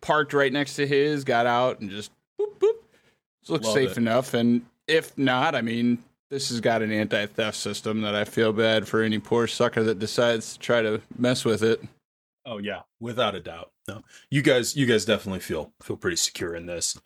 parked 0.00 0.32
right 0.34 0.52
next 0.52 0.76
to 0.76 0.86
his, 0.86 1.24
got 1.24 1.46
out 1.46 1.80
and 1.80 1.90
just 1.90 2.12
boop 2.38 2.54
boop. 2.58 2.76
This 3.40 3.50
looks 3.50 3.64
Love 3.66 3.74
safe 3.74 3.90
it. 3.92 3.96
enough 3.98 4.34
and 4.34 4.62
if 4.86 5.16
not, 5.16 5.54
I 5.54 5.62
mean, 5.62 6.02
This 6.30 6.48
has 6.50 6.60
got 6.60 6.80
an 6.82 6.92
anti-theft 6.92 7.56
system 7.56 8.02
that 8.02 8.14
I 8.14 8.24
feel 8.24 8.52
bad 8.52 8.86
for 8.86 9.02
any 9.02 9.18
poor 9.18 9.46
sucker 9.46 9.82
that 9.84 9.98
decides 9.98 10.52
to 10.54 10.58
try 10.60 10.80
to 10.82 11.00
mess 11.18 11.44
with 11.44 11.62
it. 11.62 11.82
Oh 12.46 12.58
yeah, 12.58 12.82
without 12.98 13.34
a 13.34 13.40
doubt. 13.40 13.72
No, 13.86 14.02
you 14.30 14.42
guys, 14.42 14.76
you 14.76 14.86
guys 14.86 15.04
definitely 15.04 15.40
feel 15.40 15.72
feel 15.82 15.96
pretty 15.96 16.16
secure 16.16 16.54
in 16.54 16.66
this. 16.66 16.98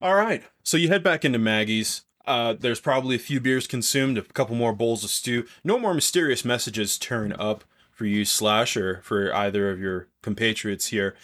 All 0.00 0.14
right, 0.14 0.44
so 0.62 0.76
you 0.76 0.88
head 0.88 1.02
back 1.02 1.24
into 1.24 1.38
Maggie's. 1.38 2.02
Uh, 2.26 2.52
there's 2.52 2.80
probably 2.80 3.16
a 3.16 3.20
few 3.20 3.40
beers 3.40 3.66
consumed, 3.66 4.18
a 4.18 4.22
couple 4.22 4.54
more 4.54 4.74
bowls 4.74 5.02
of 5.02 5.10
stew. 5.10 5.46
No 5.64 5.78
more 5.78 5.94
mysterious 5.94 6.44
messages 6.44 6.98
turn 6.98 7.32
up 7.32 7.64
for 7.90 8.04
you, 8.04 8.24
Slash, 8.24 8.76
or 8.76 9.00
for 9.02 9.34
either 9.34 9.70
of 9.70 9.80
your 9.80 10.08
compatriots 10.22 10.88
here. 10.88 11.16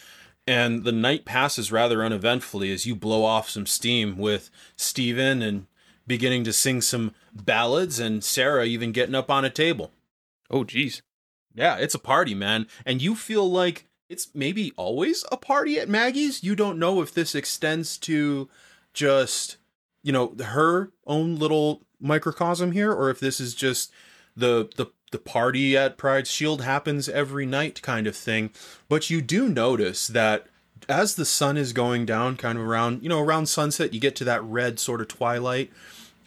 And 0.46 0.84
the 0.84 0.92
night 0.92 1.24
passes 1.24 1.70
rather 1.70 2.02
uneventfully 2.02 2.72
as 2.72 2.86
you 2.86 2.96
blow 2.96 3.22
off 3.22 3.48
some 3.48 3.66
steam 3.66 4.18
with 4.18 4.50
Steven 4.76 5.40
and 5.42 5.66
beginning 6.06 6.44
to 6.44 6.52
sing 6.52 6.80
some 6.80 7.14
ballads, 7.32 7.98
and 7.98 8.24
Sarah 8.24 8.64
even 8.64 8.92
getting 8.92 9.14
up 9.14 9.30
on 9.30 9.44
a 9.44 9.50
table. 9.50 9.92
Oh, 10.50 10.64
geez. 10.64 11.02
Yeah, 11.54 11.76
it's 11.76 11.94
a 11.94 12.00
party, 12.00 12.34
man. 12.34 12.66
And 12.84 13.00
you 13.00 13.14
feel 13.14 13.50
like 13.50 13.86
it's 14.08 14.28
maybe 14.34 14.72
always 14.76 15.24
a 15.30 15.36
party 15.36 15.78
at 15.78 15.88
Maggie's. 15.88 16.42
You 16.42 16.54
don't 16.54 16.78
know 16.78 17.00
if 17.00 17.14
this 17.14 17.34
extends 17.34 17.96
to 17.98 18.48
just, 18.92 19.56
you 20.02 20.12
know, 20.12 20.34
her 20.44 20.90
own 21.06 21.36
little 21.36 21.82
microcosm 22.00 22.72
here 22.72 22.92
or 22.92 23.08
if 23.08 23.18
this 23.20 23.40
is 23.40 23.54
just 23.54 23.90
the 24.36 24.68
the 24.76 24.86
the 25.12 25.18
party 25.18 25.76
at 25.76 25.96
Pryde's 25.96 26.28
Shield 26.28 26.62
happens 26.62 27.08
every 27.08 27.46
night 27.46 27.80
kind 27.82 28.08
of 28.08 28.16
thing. 28.16 28.50
But 28.88 29.10
you 29.10 29.22
do 29.22 29.48
notice 29.48 30.08
that 30.08 30.48
as 30.88 31.14
the 31.14 31.24
sun 31.24 31.56
is 31.56 31.72
going 31.72 32.04
down 32.04 32.36
kind 32.36 32.58
of 32.58 32.64
around, 32.64 33.02
you 33.02 33.08
know, 33.08 33.20
around 33.20 33.46
sunset, 33.46 33.94
you 33.94 34.00
get 34.00 34.16
to 34.16 34.24
that 34.24 34.42
red 34.42 34.80
sort 34.80 35.00
of 35.00 35.08
twilight 35.08 35.72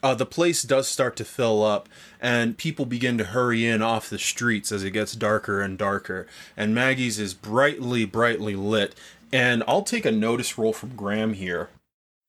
uh, 0.04 0.14
the 0.14 0.26
place 0.26 0.62
does 0.64 0.88
start 0.88 1.16
to 1.18 1.26
fill 1.26 1.64
up 1.64 1.90
and 2.20 2.58
people 2.58 2.86
begin 2.86 3.18
to 3.18 3.24
hurry 3.26 3.66
in 3.66 3.82
off 3.82 4.10
the 4.10 4.20
streets 4.20 4.72
as 4.72 4.84
it 4.84 4.92
gets 4.92 5.14
darker 5.14 5.62
and 5.62 5.78
darker. 5.78 6.28
And 6.56 6.76
maggie's 6.76 7.20
is 7.20 7.34
brightly 7.34 8.06
brightly 8.06 8.56
lit. 8.56 8.96
And 9.34 9.64
i'll 9.68 9.84
take 9.84 10.06
a 10.06 10.12
notice 10.12 10.58
roll 10.58 10.74
from 10.74 10.96
graham 10.96 11.34
here. 11.34 11.70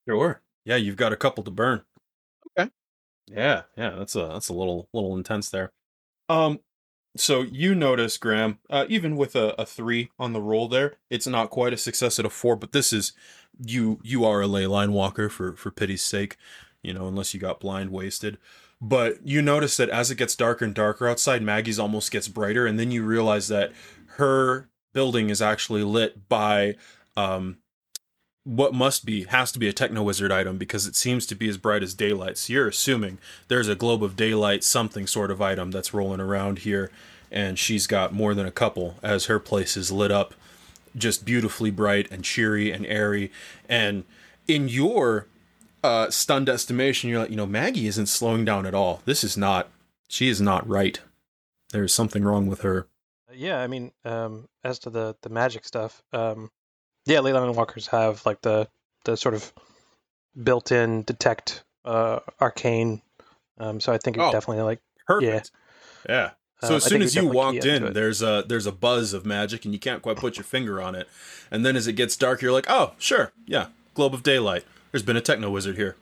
Sure. 0.07 0.41
Yeah 0.65 0.77
you've 0.77 0.95
got 0.97 1.13
a 1.13 1.17
couple 1.17 1.43
to 1.43 1.51
burn. 1.51 1.83
Okay. 2.57 2.71
yeah 3.27 3.63
yeah 3.77 3.91
that's 3.91 4.15
a 4.15 4.25
that's 4.33 4.49
a 4.49 4.53
little 4.53 4.87
little 4.93 5.15
intense 5.15 5.49
there. 5.49 5.71
Um 6.27 6.59
so 7.17 7.41
you 7.41 7.73
notice 7.75 8.17
graham 8.17 8.59
uh, 8.69 8.85
even 8.87 9.15
with 9.15 9.35
a, 9.35 9.59
a 9.59 9.65
three 9.65 10.11
on 10.19 10.33
the 10.33 10.41
roll 10.41 10.67
there 10.67 10.95
it's 11.09 11.25
not 11.25 11.49
quite 11.49 11.73
a 11.73 11.77
success 11.77 12.19
at 12.19 12.25
a 12.25 12.29
four 12.29 12.55
but 12.55 12.71
this 12.71 12.93
is 12.93 13.13
you 13.65 13.99
you 14.03 14.23
are 14.23 14.41
a 14.41 14.47
ley 14.47 14.67
line 14.67 14.93
walker 14.93 15.27
for 15.27 15.55
for 15.55 15.71
pity's 15.71 16.03
sake 16.03 16.37
you 16.83 16.93
know, 16.93 17.07
unless 17.07 17.33
you 17.33 17.39
got 17.39 17.59
blind 17.59 17.91
wasted. 17.91 18.37
But 18.81 19.25
you 19.25 19.41
notice 19.41 19.75
that 19.77 19.89
as 19.89 20.09
it 20.09 20.15
gets 20.15 20.35
darker 20.35 20.63
and 20.63 20.73
darker 20.73 21.07
outside, 21.07 21.41
Maggie's 21.41 21.79
almost 21.79 22.11
gets 22.11 22.27
brighter, 22.27 22.65
and 22.65 22.79
then 22.79 22.91
you 22.91 23.03
realize 23.03 23.49
that 23.49 23.71
her 24.17 24.69
building 24.93 25.29
is 25.29 25.41
actually 25.41 25.83
lit 25.83 26.29
by 26.29 26.75
um, 27.17 27.57
what 28.43 28.73
must 28.73 29.05
be 29.05 29.25
has 29.25 29.51
to 29.51 29.59
be 29.59 29.67
a 29.67 29.73
techno 29.73 30.01
wizard 30.01 30.31
item 30.31 30.57
because 30.57 30.87
it 30.87 30.95
seems 30.95 31.25
to 31.27 31.35
be 31.35 31.49
as 31.49 31.57
bright 31.57 31.83
as 31.83 31.93
daylight. 31.93 32.37
So 32.37 32.53
you're 32.53 32.67
assuming 32.69 33.17
there's 33.47 33.67
a 33.67 33.75
globe 33.75 34.03
of 34.03 34.15
daylight, 34.15 34.63
something 34.63 35.05
sort 35.07 35.29
of 35.29 35.41
item 35.41 35.71
that's 35.71 35.93
rolling 35.93 36.21
around 36.21 36.59
here, 36.59 36.89
and 37.31 37.59
she's 37.59 37.85
got 37.85 38.13
more 38.13 38.33
than 38.33 38.45
a 38.45 38.51
couple 38.51 38.95
as 39.03 39.25
her 39.25 39.39
place 39.39 39.75
is 39.75 39.91
lit 39.91 40.11
up, 40.11 40.33
just 40.95 41.25
beautifully 41.25 41.69
bright 41.69 42.09
and 42.09 42.23
cheery 42.23 42.71
and 42.71 42.85
airy. 42.85 43.31
And 43.67 44.05
in 44.47 44.69
your 44.69 45.27
uh, 45.83 46.09
stunned 46.09 46.49
estimation, 46.49 47.09
you're 47.09 47.19
like, 47.21 47.29
you 47.29 47.35
know, 47.35 47.45
Maggie 47.45 47.87
isn't 47.87 48.07
slowing 48.07 48.45
down 48.45 48.65
at 48.65 48.73
all. 48.73 49.01
This 49.05 49.23
is 49.23 49.37
not, 49.37 49.69
she 50.07 50.27
is 50.29 50.39
not 50.41 50.67
right. 50.67 50.99
There's 51.71 51.93
something 51.93 52.23
wrong 52.23 52.47
with 52.47 52.61
her. 52.61 52.87
Yeah, 53.33 53.59
I 53.61 53.67
mean, 53.67 53.91
um, 54.05 54.49
as 54.63 54.79
to 54.79 54.89
the 54.89 55.15
the 55.21 55.29
magic 55.29 55.63
stuff, 55.65 56.01
um, 56.11 56.49
yeah, 57.05 57.19
Leyline 57.19 57.53
Walkers 57.53 57.87
have 57.87 58.25
like 58.25 58.41
the 58.41 58.67
the 59.05 59.15
sort 59.15 59.35
of 59.35 59.53
built-in 60.41 61.03
detect 61.03 61.63
uh, 61.85 62.19
arcane. 62.41 63.01
Um, 63.59 63.79
so 63.79 63.93
I 63.93 63.97
think 63.97 64.17
it 64.17 64.21
Oh. 64.21 64.31
definitely 64.31 64.63
like 64.63 64.79
Perfect. 65.05 65.51
Yeah. 66.07 66.13
yeah. 66.15 66.29
So 66.67 66.73
Uh, 66.73 66.77
as 66.77 66.83
soon 66.85 67.01
as 67.01 67.15
you 67.15 67.27
walked 67.27 67.65
in, 67.65 67.93
there's 67.93 68.21
a 68.21 68.43
there's 68.47 68.65
a 68.65 68.71
buzz 68.71 69.13
of 69.13 69.25
magic, 69.25 69.63
and 69.63 69.73
you 69.73 69.79
can't 69.79 70.01
quite 70.01 70.17
put 70.17 70.35
your 70.37 70.43
finger 70.43 70.81
on 70.81 70.93
it. 70.95 71.07
And 71.51 71.65
then 71.65 71.75
as 71.75 71.87
it 71.87 71.93
gets 71.93 72.17
dark, 72.17 72.41
you're 72.41 72.51
like, 72.51 72.65
oh, 72.69 72.93
sure, 72.97 73.31
yeah, 73.45 73.67
globe 73.93 74.13
of 74.13 74.23
daylight. 74.23 74.65
There's 74.91 75.03
been 75.03 75.17
a 75.17 75.21
techno 75.21 75.49
wizard 75.49 75.75
here. 75.75 75.95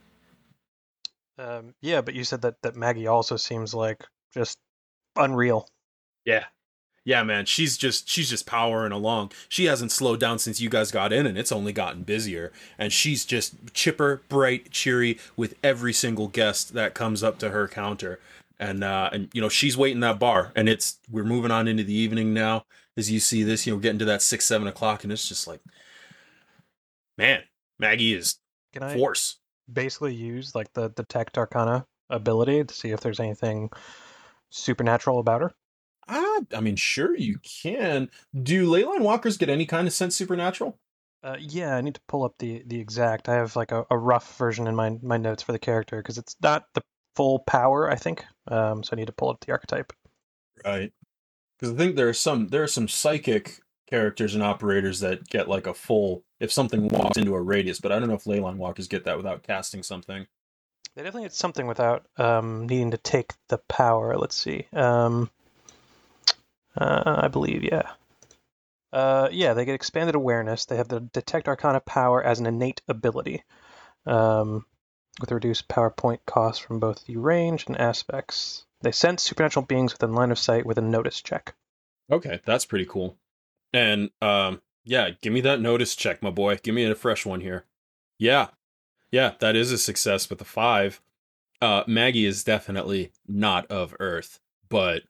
um, 1.39 1.73
yeah, 1.81 2.01
but 2.01 2.13
you 2.13 2.23
said 2.23 2.41
that 2.41 2.61
that 2.63 2.75
Maggie 2.75 3.07
also 3.07 3.37
seems 3.37 3.73
like 3.73 4.03
just 4.33 4.57
unreal. 5.15 5.67
Yeah. 6.25 6.45
Yeah, 7.05 7.23
man, 7.23 7.45
she's 7.45 7.77
just 7.77 8.09
she's 8.09 8.29
just 8.29 8.45
powering 8.45 8.91
along. 8.91 9.31
She 9.47 9.65
hasn't 9.65 9.93
slowed 9.93 10.19
down 10.19 10.39
since 10.39 10.59
you 10.59 10.69
guys 10.69 10.91
got 10.91 11.13
in 11.13 11.25
and 11.25 11.37
it's 11.37 11.53
only 11.53 11.71
gotten 11.71 12.03
busier. 12.03 12.51
And 12.77 12.91
she's 12.91 13.23
just 13.23 13.73
chipper, 13.73 14.23
bright, 14.27 14.71
cheery 14.71 15.17
with 15.37 15.55
every 15.63 15.93
single 15.93 16.27
guest 16.27 16.73
that 16.73 16.93
comes 16.93 17.23
up 17.23 17.39
to 17.39 17.51
her 17.51 17.67
counter. 17.69 18.19
And 18.59 18.83
uh 18.83 19.09
and 19.13 19.29
you 19.33 19.39
know, 19.41 19.49
she's 19.49 19.77
waiting 19.77 20.01
that 20.01 20.19
bar 20.19 20.51
and 20.55 20.67
it's 20.67 20.99
we're 21.09 21.23
moving 21.23 21.51
on 21.51 21.67
into 21.69 21.83
the 21.83 21.93
evening 21.93 22.33
now 22.33 22.65
as 22.97 23.09
you 23.09 23.19
see 23.21 23.41
this, 23.43 23.65
you 23.65 23.73
know, 23.73 23.79
getting 23.79 23.99
to 23.99 24.05
that 24.05 24.21
six, 24.21 24.45
seven 24.45 24.67
o'clock, 24.67 25.03
and 25.03 25.13
it's 25.13 25.29
just 25.29 25.47
like 25.47 25.61
Man, 27.17 27.43
Maggie 27.79 28.13
is 28.13 28.37
Can 28.77 28.89
I 28.89 28.97
force. 28.97 29.39
basically 29.71 30.13
use 30.13 30.55
like 30.55 30.71
the 30.73 30.89
detect 30.89 31.37
arcana 31.37 31.85
ability 32.09 32.63
to 32.63 32.73
see 32.73 32.91
if 32.91 33.01
there's 33.01 33.19
anything 33.19 33.69
supernatural 34.49 35.19
about 35.19 35.41
her? 35.41 35.51
Ah, 36.07 36.39
I 36.55 36.61
mean, 36.61 36.75
sure 36.77 37.15
you 37.17 37.39
can. 37.39 38.09
Do 38.43 38.69
Leyline 38.69 39.01
Walkers 39.01 39.37
get 39.37 39.49
any 39.49 39.65
kind 39.65 39.87
of 39.87 39.93
sense 39.93 40.15
supernatural? 40.15 40.79
Uh, 41.23 41.35
yeah, 41.39 41.75
I 41.75 41.81
need 41.81 41.95
to 41.95 42.01
pull 42.07 42.23
up 42.23 42.35
the 42.39 42.63
the 42.65 42.79
exact. 42.79 43.27
I 43.27 43.35
have 43.35 43.55
like 43.55 43.71
a, 43.71 43.85
a 43.89 43.97
rough 43.97 44.37
version 44.37 44.67
in 44.67 44.75
my 44.75 44.97
my 45.01 45.17
notes 45.17 45.43
for 45.43 45.51
the 45.51 45.59
character 45.59 45.97
because 45.97 46.17
it's 46.17 46.35
not 46.41 46.65
the 46.73 46.81
full 47.15 47.39
power. 47.39 47.89
I 47.89 47.95
think. 47.95 48.23
Um, 48.47 48.83
so 48.83 48.91
I 48.93 48.95
need 48.95 49.07
to 49.07 49.13
pull 49.13 49.29
up 49.29 49.43
the 49.45 49.51
archetype. 49.51 49.91
Right. 50.63 50.93
Because 51.59 51.73
I 51.73 51.77
think 51.77 51.95
there 51.95 52.07
are 52.07 52.13
some 52.13 52.47
there 52.49 52.63
are 52.63 52.67
some 52.67 52.87
psychic 52.87 53.59
characters 53.89 54.35
and 54.35 54.43
operators 54.43 54.99
that 54.99 55.27
get 55.27 55.47
like 55.47 55.67
a 55.67 55.73
full 55.73 56.23
if 56.39 56.51
something 56.51 56.87
walks 56.89 57.17
into 57.17 57.33
a 57.33 57.41
radius, 57.41 57.79
but 57.79 57.91
I 57.91 57.99
don't 57.99 58.09
know 58.09 58.15
if 58.15 58.25
Leyline 58.25 58.57
Walkers 58.57 58.87
get 58.87 59.05
that 59.05 59.17
without 59.17 59.43
casting 59.43 59.83
something. 59.83 60.27
They 60.95 61.03
definitely 61.03 61.23
get 61.23 61.33
something 61.33 61.67
without 61.67 62.05
um, 62.17 62.67
needing 62.67 62.91
to 62.91 62.97
take 62.97 63.33
the 63.49 63.57
power. 63.57 64.17
Let's 64.17 64.35
see. 64.35 64.67
Um, 64.73 65.29
uh, 66.75 67.21
I 67.23 67.27
believe, 67.27 67.63
yeah. 67.63 67.91
Uh, 68.91 69.29
yeah, 69.31 69.53
they 69.53 69.65
get 69.65 69.75
expanded 69.75 70.15
awareness. 70.15 70.65
They 70.65 70.77
have 70.77 70.87
the 70.87 71.01
detect 71.01 71.47
arcana 71.47 71.79
power 71.79 72.23
as 72.23 72.39
an 72.39 72.45
innate 72.45 72.81
ability, 72.87 73.43
um, 74.05 74.65
with 75.19 75.31
reduced 75.31 75.67
power 75.67 75.89
point 75.89 76.25
cost 76.25 76.63
from 76.63 76.79
both 76.79 77.05
the 77.05 77.17
range 77.17 77.65
and 77.67 77.77
aspects. 77.77 78.65
They 78.81 78.91
sense 78.91 79.23
supernatural 79.23 79.65
beings 79.65 79.93
within 79.93 80.13
line 80.13 80.31
of 80.31 80.39
sight 80.39 80.65
with 80.65 80.77
a 80.77 80.81
notice 80.81 81.21
check. 81.21 81.55
Okay, 82.11 82.39
that's 82.45 82.65
pretty 82.65 82.85
cool. 82.85 83.17
And 83.73 84.09
um 84.21 84.61
yeah, 84.85 85.09
give 85.21 85.33
me 85.33 85.41
that 85.41 85.61
notice 85.61 85.95
check, 85.95 86.23
my 86.23 86.29
boy. 86.29 86.57
Give 86.61 86.73
me 86.75 86.85
a 86.85 86.95
fresh 86.95 87.25
one 87.25 87.41
here. 87.41 87.65
Yeah. 88.17 88.47
Yeah, 89.11 89.33
that 89.39 89.55
is 89.55 89.71
a 89.71 89.77
success 89.77 90.29
with 90.29 90.41
a 90.41 90.45
5. 90.45 91.01
Uh 91.61 91.83
Maggie 91.87 92.25
is 92.25 92.43
definitely 92.43 93.11
not 93.27 93.65
of 93.67 93.95
Earth, 93.99 94.39
but 94.69 95.03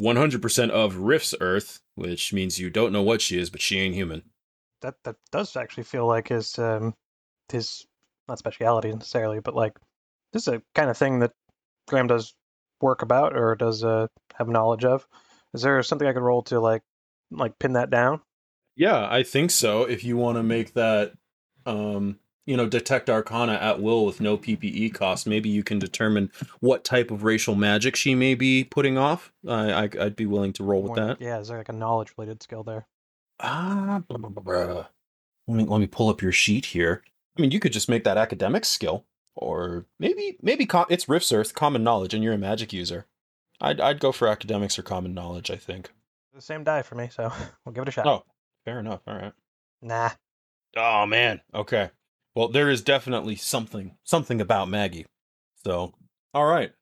100% 0.00 0.70
of 0.70 0.96
Rifts 0.96 1.34
Earth, 1.40 1.80
which 1.94 2.32
means 2.32 2.58
you 2.58 2.68
don't 2.70 2.92
know 2.92 3.02
what 3.02 3.20
she 3.20 3.38
is, 3.38 3.50
but 3.50 3.60
she 3.60 3.78
ain't 3.78 3.94
human. 3.94 4.22
That 4.82 4.96
that 5.04 5.16
does 5.30 5.56
actually 5.56 5.84
feel 5.84 6.06
like 6.06 6.28
his 6.28 6.58
um, 6.58 6.94
his 7.50 7.86
not 8.28 8.38
speciality 8.38 8.92
necessarily, 8.92 9.40
but 9.40 9.54
like 9.54 9.78
this 10.32 10.48
is 10.48 10.54
a 10.54 10.62
kind 10.74 10.90
of 10.90 10.98
thing 10.98 11.20
that 11.20 11.32
Graham 11.88 12.06
does 12.06 12.34
work 12.80 13.02
about 13.02 13.36
or 13.36 13.54
does 13.54 13.84
uh, 13.84 14.08
have 14.34 14.48
knowledge 14.48 14.84
of. 14.84 15.06
Is 15.54 15.62
there 15.62 15.82
something 15.82 16.08
I 16.08 16.12
could 16.12 16.22
roll 16.22 16.42
to 16.44 16.60
like 16.60 16.82
like 17.38 17.58
pin 17.58 17.72
that 17.74 17.90
down? 17.90 18.20
Yeah, 18.76 19.08
I 19.10 19.22
think 19.22 19.50
so. 19.50 19.84
If 19.84 20.02
you 20.04 20.16
want 20.16 20.36
to 20.36 20.42
make 20.42 20.74
that, 20.74 21.12
um, 21.64 22.18
you 22.46 22.56
know, 22.56 22.66
detect 22.66 23.08
arcana 23.08 23.52
at 23.54 23.80
will 23.80 24.04
with 24.04 24.20
no 24.20 24.36
PPE 24.36 24.92
cost, 24.94 25.26
maybe 25.26 25.48
you 25.48 25.62
can 25.62 25.78
determine 25.78 26.30
what 26.60 26.84
type 26.84 27.10
of 27.10 27.22
racial 27.24 27.54
magic 27.54 27.96
she 27.96 28.14
may 28.14 28.34
be 28.34 28.64
putting 28.64 28.98
off. 28.98 29.32
I, 29.48 29.72
I 29.72 29.88
I'd 30.00 30.16
be 30.16 30.26
willing 30.26 30.52
to 30.54 30.64
roll 30.64 30.82
with 30.82 30.94
that. 30.96 31.20
Yeah, 31.20 31.38
is 31.38 31.48
there 31.48 31.58
like 31.58 31.68
a 31.68 31.72
knowledge 31.72 32.12
related 32.18 32.42
skill 32.42 32.62
there? 32.62 32.86
Ah, 33.40 34.02
blah, 34.08 34.18
blah, 34.18 34.28
blah, 34.30 34.42
blah. 34.42 34.86
let 35.46 35.56
me 35.56 35.64
let 35.64 35.78
me 35.80 35.86
pull 35.86 36.08
up 36.08 36.20
your 36.22 36.32
sheet 36.32 36.66
here. 36.66 37.02
I 37.38 37.42
mean, 37.42 37.50
you 37.50 37.60
could 37.60 37.72
just 37.72 37.88
make 37.88 38.04
that 38.04 38.16
academic 38.18 38.64
skill, 38.64 39.04
or 39.34 39.86
maybe 39.98 40.36
maybe 40.42 40.66
com- 40.66 40.86
it's 40.88 41.08
Rifts 41.08 41.32
Earth, 41.32 41.54
common 41.54 41.82
knowledge, 41.82 42.14
and 42.14 42.22
you're 42.22 42.32
a 42.32 42.38
magic 42.38 42.72
user. 42.72 43.06
I'd 43.60 43.80
I'd 43.80 44.00
go 44.00 44.12
for 44.12 44.28
academics 44.28 44.78
or 44.78 44.82
common 44.82 45.14
knowledge. 45.14 45.50
I 45.50 45.56
think. 45.56 45.92
The 46.34 46.42
same 46.42 46.64
die 46.64 46.82
for 46.82 46.96
me, 46.96 47.08
so 47.10 47.32
we'll 47.64 47.72
give 47.72 47.82
it 47.82 47.88
a 47.88 47.92
shot. 47.92 48.06
Oh, 48.06 48.24
fair 48.64 48.80
enough. 48.80 49.00
All 49.06 49.14
right. 49.14 49.32
Nah. 49.80 50.10
Oh 50.76 51.06
man. 51.06 51.40
Okay. 51.54 51.90
Well, 52.34 52.48
there 52.48 52.68
is 52.68 52.82
definitely 52.82 53.36
something 53.36 53.96
something 54.02 54.40
about 54.40 54.68
Maggie. 54.68 55.06
So, 55.64 55.94
all 56.32 56.46
right. 56.46 56.72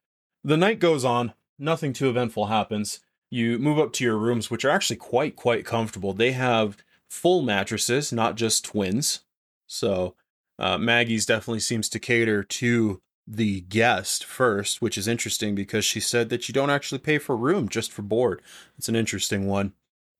the 0.42 0.56
night 0.56 0.78
goes 0.78 1.04
on. 1.04 1.34
Nothing 1.58 1.92
too 1.92 2.08
eventful 2.08 2.46
happens. 2.46 3.00
You 3.30 3.58
move 3.58 3.78
up 3.78 3.92
to 3.94 4.04
your 4.04 4.16
rooms, 4.16 4.50
which 4.50 4.64
are 4.64 4.70
actually 4.70 4.96
quite 4.96 5.36
quite 5.36 5.66
comfortable. 5.66 6.14
They 6.14 6.32
have 6.32 6.78
full 7.10 7.42
mattresses, 7.42 8.12
not 8.12 8.36
just 8.36 8.64
twins. 8.64 9.20
So 9.66 10.14
uh, 10.58 10.78
Maggie's 10.78 11.26
definitely 11.26 11.60
seems 11.60 11.88
to 11.90 11.98
cater 11.98 12.42
to 12.42 13.02
the 13.36 13.62
guest 13.62 14.24
first, 14.24 14.82
which 14.82 14.98
is 14.98 15.08
interesting 15.08 15.54
because 15.54 15.84
she 15.84 16.00
said 16.00 16.28
that 16.28 16.48
you 16.48 16.52
don't 16.52 16.70
actually 16.70 16.98
pay 16.98 17.18
for 17.18 17.36
room, 17.36 17.68
just 17.68 17.90
for 17.90 18.02
board. 18.02 18.42
It's 18.76 18.88
an 18.88 18.96
interesting 18.96 19.46
one. 19.46 19.72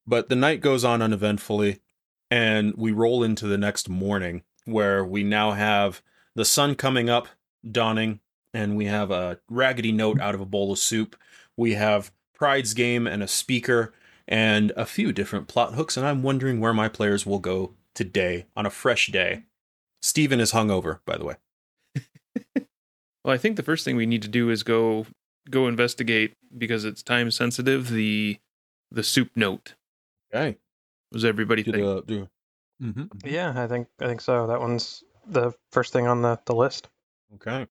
But 0.07 0.29
the 0.29 0.37
night 0.37 0.61
goes 0.61 0.85
on 0.85 1.03
uneventfully, 1.03 1.81
and 2.31 2.75
we 2.77 2.91
roll 2.91 3.23
into 3.23 3.47
the 3.47 3.59
next 3.59 3.89
morning 3.89 4.43
where 4.65 5.05
we 5.05 5.23
now 5.23 5.53
have 5.53 6.03
the 6.35 6.45
sun 6.45 6.75
coming 6.75 7.11
up, 7.11 7.29
dawning, 7.69 8.21
and 8.55 8.77
we 8.77 8.87
have 8.87 9.11
a 9.11 9.39
raggedy 9.49 9.93
note 9.93 10.21
out 10.21 10.35
of 10.35 10.41
a 10.41 10.47
bowl 10.47 10.73
of 10.73 10.79
soup. 10.79 11.17
We 11.57 11.75
have 11.75 12.13
Pryde's 12.35 12.75
game 12.75 13.07
and 13.07 13.23
a 13.23 13.29
speaker 13.29 13.93
and 14.27 14.73
a 14.77 14.87
few 14.87 15.13
different 15.13 15.49
plot 15.49 15.75
hooks, 15.75 15.97
and 15.97 16.07
I'm 16.07 16.23
wondering 16.23 16.61
where 16.61 16.73
my 16.73 16.89
players 16.89 17.27
will 17.27 17.39
go 17.39 17.75
today 17.95 18.47
on 18.57 18.67
a 18.67 18.71
fresh 18.71 19.09
day. 19.09 19.45
Steven 20.01 20.41
is 20.41 20.53
hungover, 20.53 21.01
by 21.05 21.17
the 21.19 21.25
way. 21.25 21.37
Well, 23.25 23.35
I 23.35 23.39
think 23.39 23.57
the 23.57 23.63
first 23.63 23.85
thing 23.85 23.97
we 23.97 24.07
need 24.07 24.23
to 24.23 24.29
do 24.29 24.51
is 24.51 24.63
go 24.63 25.07
go 25.51 25.67
investigate 25.69 26.35
because 26.57 26.85
it's 26.85 27.03
time 27.03 27.31
sensitive. 27.31 27.91
The 27.91 28.39
the 28.91 29.03
soup 29.03 29.31
note. 29.37 29.75
Okay. 30.35 30.59
Was 31.13 31.25
everybody 31.25 31.63
Do 31.63 31.73
think? 31.73 31.85
the, 31.85 32.03
do, 32.03 32.29
Mhm. 32.83 33.09
Yeah, 33.25 33.53
I 33.57 33.67
think 33.67 33.89
I 34.01 34.07
think 34.07 34.21
so. 34.21 34.47
That 34.47 34.61
one's 34.61 35.05
the 35.27 35.53
first 35.71 35.93
thing 35.93 36.07
on 36.07 36.23
the, 36.23 36.41
the 36.47 36.55
list. 36.55 36.89
Okay. 37.35 37.69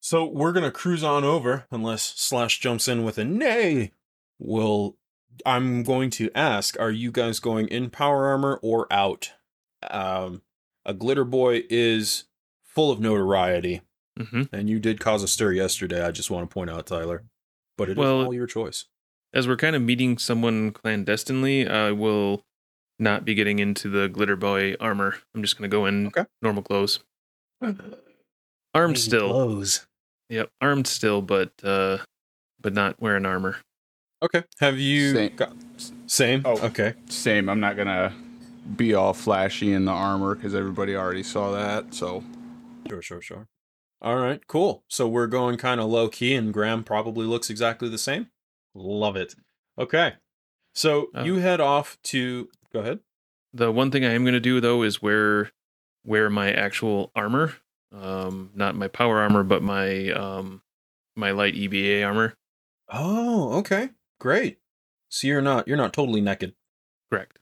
So 0.00 0.24
we're 0.26 0.52
gonna 0.52 0.70
cruise 0.70 1.02
on 1.04 1.24
over 1.24 1.66
unless 1.70 2.02
Slash 2.16 2.58
jumps 2.58 2.88
in 2.88 3.04
with 3.04 3.16
a 3.18 3.24
nay. 3.24 3.92
Well, 4.38 4.96
I'm 5.46 5.82
going 5.82 6.10
to 6.10 6.30
ask: 6.34 6.78
Are 6.78 6.90
you 6.90 7.10
guys 7.10 7.38
going 7.40 7.68
in 7.68 7.90
power 7.90 8.26
armor 8.26 8.58
or 8.62 8.86
out? 8.92 9.32
Um, 9.88 10.42
a 10.84 10.92
glitter 10.94 11.24
boy 11.24 11.62
is 11.70 12.24
full 12.62 12.90
of 12.90 13.00
notoriety, 13.00 13.80
hmm 14.24 14.42
and 14.52 14.68
you 14.68 14.78
did 14.78 15.00
cause 15.00 15.22
a 15.22 15.28
stir 15.28 15.52
yesterday. 15.52 16.04
I 16.04 16.10
just 16.10 16.30
want 16.30 16.48
to 16.48 16.52
point 16.52 16.70
out, 16.70 16.86
Tyler, 16.86 17.24
but 17.78 17.88
it 17.88 17.92
is 17.92 17.98
Well- 17.98 18.24
all 18.26 18.34
your 18.34 18.46
choice. 18.46 18.86
As 19.32 19.46
we're 19.46 19.56
kind 19.56 19.76
of 19.76 19.82
meeting 19.82 20.18
someone 20.18 20.72
clandestinely, 20.72 21.68
I 21.68 21.92
will 21.92 22.44
not 22.98 23.24
be 23.24 23.34
getting 23.34 23.60
into 23.60 23.88
the 23.88 24.08
glitter 24.08 24.34
boy 24.36 24.74
armor. 24.80 25.18
I'm 25.34 25.42
just 25.42 25.56
going 25.56 25.70
to 25.70 25.74
go 25.74 25.86
in 25.86 26.08
Okay. 26.08 26.24
normal 26.42 26.64
clothes. 26.64 26.98
Armed 28.74 28.98
still. 28.98 29.28
Clothes. 29.30 29.86
Yep, 30.30 30.50
armed 30.60 30.86
still, 30.86 31.22
but 31.22 31.52
uh, 31.62 31.98
but 32.60 32.72
not 32.72 33.00
wearing 33.00 33.24
armor. 33.26 33.56
Okay. 34.22 34.44
Have 34.60 34.78
you 34.78 35.12
Same. 35.14 35.36
got 35.36 35.52
same? 36.06 36.42
Oh. 36.44 36.58
Okay. 36.66 36.94
Same. 37.08 37.48
I'm 37.48 37.58
not 37.60 37.76
gonna 37.76 38.12
be 38.76 38.94
all 38.94 39.12
flashy 39.12 39.72
in 39.72 39.84
the 39.86 39.92
armor 39.92 40.34
because 40.34 40.54
everybody 40.54 40.94
already 40.96 41.22
saw 41.22 41.52
that. 41.52 41.94
So 41.94 42.22
Sure, 42.88 43.02
sure, 43.02 43.22
sure. 43.22 43.46
All 44.02 44.16
right, 44.16 44.46
cool. 44.46 44.84
So 44.88 45.06
we're 45.06 45.26
going 45.26 45.56
kind 45.58 45.80
of 45.80 45.90
low 45.90 46.08
key, 46.08 46.34
and 46.34 46.52
Graham 46.54 46.84
probably 46.84 47.26
looks 47.26 47.50
exactly 47.50 47.88
the 47.88 47.98
same. 47.98 48.28
Love 48.74 49.16
it. 49.16 49.34
Okay. 49.78 50.14
So 50.74 51.08
Oh. 51.14 51.24
you 51.24 51.36
head 51.36 51.60
off 51.60 51.98
to. 52.04 52.48
Go 52.72 52.80
ahead. 52.80 53.00
The 53.52 53.70
one 53.72 53.90
thing 53.90 54.04
I 54.04 54.12
am 54.12 54.22
going 54.22 54.34
to 54.34 54.40
do 54.40 54.60
though 54.60 54.82
is 54.82 55.02
wear 55.02 55.50
wear 56.04 56.30
my 56.30 56.52
actual 56.52 57.10
armor, 57.16 57.54
um, 57.92 58.50
not 58.54 58.74
my 58.76 58.88
power 58.88 59.18
armor, 59.18 59.42
but 59.42 59.62
my 59.62 60.10
um, 60.12 60.62
my 61.16 61.32
light 61.32 61.54
EBA 61.54 62.06
armor. 62.06 62.34
Oh, 62.88 63.54
okay. 63.58 63.90
Great. 64.20 64.58
So 65.08 65.26
you're 65.26 65.42
not 65.42 65.66
you're 65.68 65.76
not 65.76 65.92
totally 65.92 66.20
naked. 66.20 66.54
Correct. 67.10 67.38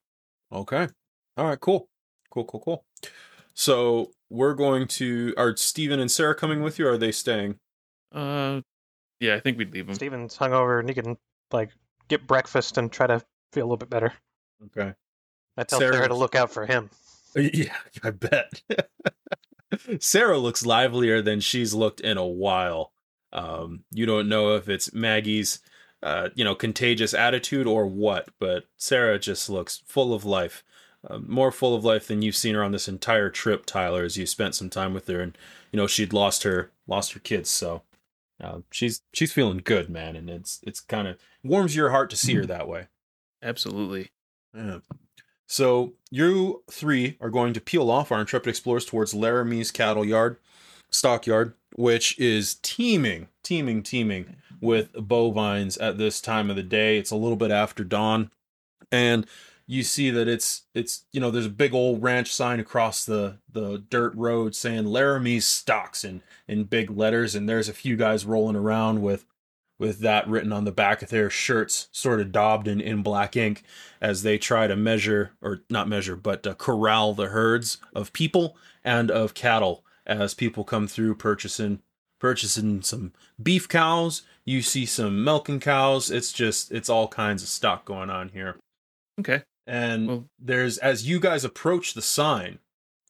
Okay. 0.51 0.89
All 1.37 1.47
right. 1.47 1.61
Cool. 1.61 1.89
Cool. 2.31 2.45
Cool. 2.45 2.61
Cool. 2.61 2.85
So 3.55 4.11
we're 4.31 4.55
going 4.55 4.87
to. 4.89 5.35
Are 5.37 5.57
Steven 5.57 6.01
and 6.01 6.11
Sarah 6.11 6.35
coming 6.35 6.63
with 6.63 6.79
you? 6.79 6.87
Or 6.87 6.93
are 6.93 6.99
they 6.99 7.13
staying? 7.13 7.59
Uh, 8.13 8.61
yeah, 9.21 9.35
I 9.35 9.41
think 9.41 9.59
we'd 9.59 9.73
leave 9.73 9.89
him. 9.89 9.95
Steven's 9.95 10.37
hungover 10.37 10.81
and 10.81 10.89
he 10.89 10.95
can 10.95 11.17
like 11.53 11.71
get 12.09 12.27
breakfast 12.27 12.79
and 12.79 12.91
try 12.91 13.07
to 13.07 13.23
feel 13.53 13.65
a 13.65 13.67
little 13.67 13.77
bit 13.77 13.91
better. 13.91 14.13
Okay. 14.67 14.95
I 15.57 15.65
tell 15.65 15.79
Sarah- 15.79 15.95
Sarah 15.95 16.09
to 16.09 16.15
look 16.15 16.35
out 16.35 16.51
for 16.53 16.67
him. 16.67 16.91
Yeah, 17.37 17.77
I 18.03 18.11
bet. 18.11 18.63
Sarah 20.01 20.39
looks 20.39 20.65
livelier 20.65 21.21
than 21.21 21.41
she's 21.41 21.75
looked 21.75 22.01
in 22.01 22.17
a 22.17 22.27
while. 22.27 22.93
Um, 23.35 23.85
you 23.93 24.07
don't 24.07 24.31
know 24.31 24.55
if 24.57 24.69
it's 24.69 24.95
Maggie's, 24.95 25.61
uh, 26.03 26.31
you 26.35 26.43
know, 26.43 26.55
contagious 26.55 27.13
attitude 27.13 27.67
or 27.67 27.87
what, 27.87 28.31
but 28.41 28.65
Sarah 28.79 29.19
just 29.19 29.51
looks 29.51 29.83
full 29.87 30.15
of 30.15 30.25
life, 30.25 30.65
uh, 31.09 31.19
more 31.19 31.53
full 31.53 31.75
of 31.75 31.85
life 31.85 32.09
than 32.09 32.23
you've 32.23 32.37
seen 32.37 32.55
her 32.55 32.65
on 32.65 32.73
this 32.73 32.89
entire 32.89 33.31
trip, 33.31 33.67
Tyler. 33.67 34.05
As 34.05 34.17
you 34.17 34.27
spent 34.27 34.55
some 34.55 34.71
time 34.71 34.95
with 34.95 35.07
her, 35.09 35.21
and 35.21 35.37
you 35.73 35.77
know 35.77 35.87
she'd 35.87 36.13
lost 36.13 36.43
her 36.43 36.71
lost 36.87 37.13
her 37.13 37.21
kids, 37.21 37.51
so 37.51 37.83
uh, 38.43 38.61
she's 38.71 39.03
she's 39.13 39.33
feeling 39.33 39.61
good, 39.63 39.89
man, 39.89 40.17
and 40.17 40.29
it's 40.29 40.61
it's 40.67 40.81
kind 40.81 41.09
of 41.09 41.19
warms 41.43 41.77
your 41.77 41.91
heart 41.91 42.11
to 42.11 42.17
see 42.17 42.35
her 42.35 42.47
that 42.47 42.69
way. 42.69 42.89
Absolutely. 43.43 44.11
Yeah. 44.55 44.79
So 45.47 45.95
you 46.11 46.63
three 46.71 47.17
are 47.21 47.31
going 47.31 47.53
to 47.55 47.61
peel 47.61 47.91
off 47.91 48.13
our 48.13 48.21
intrepid 48.21 48.49
explorers 48.49 48.85
towards 48.85 49.15
Laramie's 49.15 49.71
cattle 49.71 50.05
yard, 50.05 50.37
stockyard, 50.91 51.55
which 51.75 52.19
is 52.19 52.57
teeming, 52.63 53.29
teeming, 53.43 53.83
teeming 53.83 54.37
with 54.61 54.93
bovines 54.93 55.79
at 55.79 55.97
this 55.97 56.21
time 56.21 56.51
of 56.51 56.57
the 56.57 56.63
day. 56.63 56.99
It's 56.99 57.11
a 57.11 57.17
little 57.17 57.37
bit 57.37 57.51
after 57.51 57.83
dawn, 57.83 58.31
and 58.93 59.27
you 59.71 59.83
see 59.83 60.09
that 60.11 60.27
it's 60.27 60.63
it's 60.75 61.05
you 61.13 61.21
know 61.21 61.31
there's 61.31 61.47
a 61.47 61.51
big 61.51 61.75
old 61.75 62.03
ranch 62.03 62.33
sign 62.33 62.59
across 62.59 63.05
the 63.05 63.39
the 63.53 63.85
dirt 63.91 64.15
road 64.17 64.57
saying 64.57 64.87
Laramie's 64.87 65.47
stocks 65.47 66.05
in 66.05 66.23
in 66.49 66.65
big 66.65 66.91
letters, 66.91 67.35
and 67.35 67.47
there's 67.49 67.69
a 67.69 67.75
few 67.75 67.95
guys 67.95 68.25
rolling 68.25 68.57
around 68.57 69.03
with 69.03 69.27
with 69.79 70.01
that 70.01 70.27
written 70.27 70.53
on 70.53 70.65
the 70.65 70.73
back 70.73 71.03
of 71.03 71.11
their 71.11 71.31
shirts, 71.31 71.89
sort 71.93 72.19
of 72.21 72.33
daubed 72.33 72.67
in, 72.67 72.81
in 72.81 73.03
black 73.03 73.37
ink, 73.37 73.63
as 74.01 74.23
they 74.23 74.39
try 74.39 74.67
to 74.67 74.75
measure, 74.75 75.33
or 75.41 75.61
not 75.71 75.87
measure, 75.87 76.17
but 76.17 76.45
uh, 76.47 76.55
corral 76.55 77.15
the 77.15 77.29
herds 77.29 77.79
of 77.95 78.13
people 78.13 78.57
and 78.83 79.11
of 79.11 79.35
cattle 79.35 79.85
as 80.05 80.35
people 80.35 80.65
come 80.65 80.89
through 80.89 81.15
purchasing 81.15 81.81
purchasing 82.19 82.81
some 82.81 83.13
beef 83.41 83.69
cows. 83.69 84.23
You 84.47 84.63
see 84.63 84.87
some 84.87 85.23
milking 85.23 85.61
cows. 85.61 86.11
It's 86.11 86.33
just 86.33 86.73
it's 86.73 86.89
all 86.89 87.07
kinds 87.07 87.43
of 87.43 87.51
stock 87.51 87.85
going 87.85 88.09
on 88.09 88.31
here. 88.31 88.57
Okay. 89.21 89.43
And 89.69 90.09
Well- 90.09 90.29
there's 90.39 90.79
as 90.79 91.07
you 91.07 91.21
guys 91.21 91.45
approach 91.45 91.93
the 91.95 92.03
sign, 92.03 92.59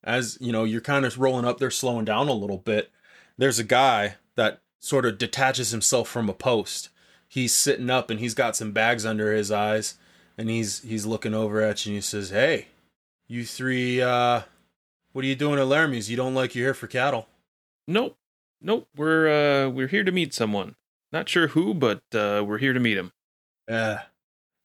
as 0.02 0.36
you 0.40 0.50
know, 0.52 0.64
you're 0.64 0.80
kind 0.80 1.06
of 1.06 1.18
rolling 1.18 1.44
up, 1.44 1.58
they're 1.58 1.70
slowing 1.70 2.04
down 2.04 2.28
a 2.28 2.32
little 2.32 2.58
bit. 2.58 2.90
There's 3.36 3.58
a 3.60 3.64
guy 3.64 4.16
that 4.34 4.60
sort 4.80 5.06
of 5.06 5.18
detaches 5.18 5.70
himself 5.70 6.08
from 6.08 6.28
a 6.28 6.34
post. 6.34 6.88
He's 7.28 7.54
sitting 7.54 7.90
up 7.90 8.10
and 8.10 8.18
he's 8.18 8.34
got 8.34 8.56
some 8.56 8.72
bags 8.72 9.06
under 9.06 9.32
his 9.32 9.52
eyes 9.52 9.94
and 10.36 10.50
he's 10.50 10.80
he's 10.82 11.06
looking 11.06 11.34
over 11.34 11.60
at 11.60 11.86
you 11.86 11.90
and 11.90 11.96
he 11.98 12.00
says, 12.00 12.30
Hey, 12.30 12.66
you 13.28 13.44
three 13.44 14.02
uh 14.02 14.42
what 15.12 15.24
are 15.24 15.28
you 15.28 15.36
doing 15.36 15.58
at 15.60 15.66
Laramie's? 15.66 16.10
You 16.10 16.16
don't 16.16 16.34
like 16.34 16.54
you're 16.56 16.66
here 16.66 16.74
for 16.74 16.86
cattle. 16.88 17.28
Nope. 17.86 18.16
Nope. 18.60 18.88
We're 18.96 19.28
uh 19.28 19.68
we're 19.70 19.86
here 19.88 20.04
to 20.04 20.12
meet 20.12 20.34
someone. 20.34 20.74
Not 21.12 21.28
sure 21.28 21.48
who, 21.48 21.72
but 21.74 22.02
uh 22.12 22.42
we're 22.44 22.58
here 22.58 22.72
to 22.72 22.80
meet 22.80 22.96
him. 22.98 23.12
Yeah. 23.68 24.02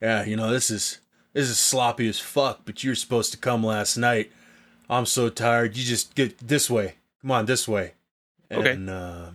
Yeah, 0.01 0.25
you 0.25 0.35
know, 0.35 0.51
this 0.51 0.69
is 0.71 0.99
this 1.33 1.49
is 1.49 1.59
sloppy 1.59 2.07
as 2.07 2.19
fuck, 2.19 2.61
but 2.65 2.83
you're 2.83 2.95
supposed 2.95 3.31
to 3.31 3.37
come 3.37 3.63
last 3.63 3.97
night. 3.97 4.31
I'm 4.89 5.05
so 5.05 5.29
tired. 5.29 5.75
You 5.75 5.83
just 5.83 6.15
get 6.15 6.37
this 6.37 6.69
way. 6.69 6.95
Come 7.21 7.31
on, 7.31 7.45
this 7.45 7.67
way. 7.67 7.93
Okay. 8.51 8.71
And 8.71 8.89
uh, 8.89 9.29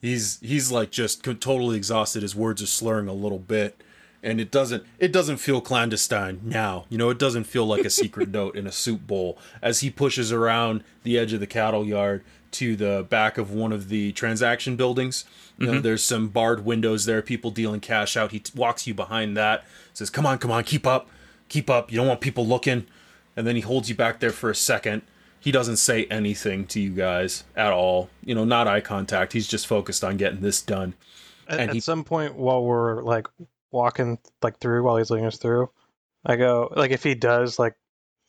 he's 0.00 0.38
he's 0.40 0.70
like 0.70 0.90
just 0.90 1.24
totally 1.24 1.76
exhausted. 1.76 2.22
His 2.22 2.36
words 2.36 2.62
are 2.62 2.66
slurring 2.66 3.08
a 3.08 3.14
little 3.14 3.38
bit, 3.38 3.82
and 4.22 4.40
it 4.40 4.50
doesn't 4.50 4.84
it 4.98 5.12
doesn't 5.12 5.38
feel 5.38 5.60
clandestine 5.60 6.40
now. 6.44 6.84
You 6.90 6.98
know, 6.98 7.08
it 7.08 7.18
doesn't 7.18 7.44
feel 7.44 7.64
like 7.64 7.84
a 7.84 7.90
secret 7.90 8.28
note 8.32 8.56
in 8.56 8.66
a 8.66 8.72
soup 8.72 9.06
bowl 9.06 9.38
as 9.62 9.80
he 9.80 9.88
pushes 9.88 10.32
around 10.32 10.84
the 11.04 11.18
edge 11.18 11.32
of 11.32 11.40
the 11.40 11.46
cattle 11.46 11.86
yard 11.86 12.22
to 12.52 12.76
the 12.76 13.06
back 13.08 13.38
of 13.38 13.50
one 13.50 13.72
of 13.72 13.88
the 13.88 14.12
transaction 14.12 14.76
buildings. 14.76 15.24
You 15.58 15.66
know, 15.66 15.80
there's 15.80 16.02
some 16.02 16.28
barred 16.28 16.64
windows 16.64 17.04
there, 17.04 17.22
people 17.22 17.52
dealing 17.52 17.78
cash 17.78 18.16
out. 18.16 18.32
He 18.32 18.40
t- 18.40 18.52
walks 18.56 18.86
you 18.86 18.94
behind 18.94 19.36
that, 19.36 19.64
says, 19.94 20.10
"Come 20.10 20.26
on, 20.26 20.38
come 20.38 20.50
on, 20.50 20.64
keep 20.64 20.86
up, 20.88 21.08
keep 21.52 21.70
up. 21.70 21.92
You 21.92 21.98
don't 21.98 22.08
want 22.08 22.20
people 22.20 22.46
looking." 22.46 22.86
And 23.36 23.46
then 23.46 23.56
he 23.56 23.62
holds 23.62 23.88
you 23.88 23.94
back 23.94 24.20
there 24.20 24.32
for 24.32 24.50
a 24.50 24.54
second. 24.54 25.02
He 25.40 25.50
doesn't 25.50 25.78
say 25.78 26.04
anything 26.06 26.66
to 26.66 26.80
you 26.80 26.90
guys 26.90 27.44
at 27.56 27.72
all. 27.72 28.10
You 28.22 28.34
know, 28.34 28.44
not 28.44 28.68
eye 28.68 28.80
contact. 28.80 29.32
He's 29.32 29.48
just 29.48 29.66
focused 29.66 30.04
on 30.04 30.16
getting 30.16 30.40
this 30.40 30.62
done. 30.62 30.94
At, 31.48 31.60
And 31.60 31.70
at 31.70 31.82
some 31.82 32.04
point 32.04 32.36
while 32.36 32.62
we're 32.62 33.02
like 33.02 33.26
walking 33.70 34.18
like 34.42 34.58
through 34.58 34.84
while 34.84 34.98
he's 34.98 35.10
leading 35.10 35.26
us 35.26 35.38
through, 35.38 35.70
I 36.24 36.36
go 36.36 36.72
like 36.76 36.90
if 36.90 37.02
he 37.02 37.14
does 37.14 37.58
like 37.58 37.74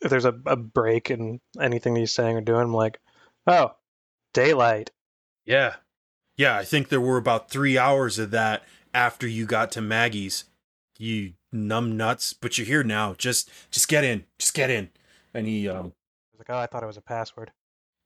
if 0.00 0.10
there's 0.10 0.24
a, 0.24 0.34
a 0.46 0.56
break 0.56 1.10
in 1.10 1.40
anything 1.60 1.96
he's 1.96 2.12
saying 2.12 2.36
or 2.36 2.40
doing, 2.40 2.62
I'm 2.62 2.74
like, 2.74 2.98
oh, 3.46 3.74
daylight. 4.32 4.90
Yeah. 5.44 5.76
Yeah, 6.36 6.56
I 6.56 6.64
think 6.64 6.88
there 6.88 7.00
were 7.00 7.16
about 7.16 7.48
three 7.48 7.78
hours 7.78 8.18
of 8.18 8.32
that 8.32 8.64
after 8.92 9.26
you 9.26 9.46
got 9.46 9.70
to 9.72 9.80
Maggie's. 9.80 10.44
You 10.98 11.34
numb 11.54 11.96
nuts, 11.96 12.32
but 12.34 12.58
you're 12.58 12.66
here 12.66 12.84
now. 12.84 13.14
Just 13.14 13.50
just 13.70 13.88
get 13.88 14.04
in. 14.04 14.24
Just 14.38 14.54
get 14.54 14.70
in. 14.70 14.90
And 15.32 15.46
he 15.46 15.68
um 15.68 15.86
I 15.86 16.36
was 16.36 16.38
like, 16.40 16.50
oh, 16.50 16.58
I 16.58 16.66
thought 16.66 16.82
it 16.82 16.86
was 16.86 16.96
a 16.96 17.00
password. 17.02 17.52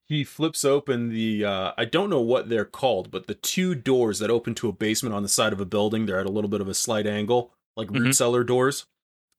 he 0.08 0.22
flips 0.24 0.64
open 0.64 1.08
the 1.10 1.44
uh, 1.44 1.72
I 1.76 1.84
don't 1.84 2.10
know 2.10 2.20
what 2.20 2.48
they're 2.48 2.64
called, 2.64 3.10
but 3.10 3.26
the 3.26 3.34
two 3.34 3.74
doors 3.74 4.18
that 4.20 4.30
open 4.30 4.54
to 4.56 4.68
a 4.68 4.72
basement 4.72 5.14
on 5.14 5.22
the 5.22 5.28
side 5.28 5.52
of 5.52 5.60
a 5.60 5.66
building. 5.66 6.06
They're 6.06 6.20
at 6.20 6.26
a 6.26 6.30
little 6.30 6.50
bit 6.50 6.60
of 6.60 6.68
a 6.68 6.74
slight 6.74 7.06
angle, 7.06 7.52
like 7.76 7.90
root 7.90 8.08
Mhm. 8.08 8.14
cellar 8.14 8.44
doors. 8.44 8.86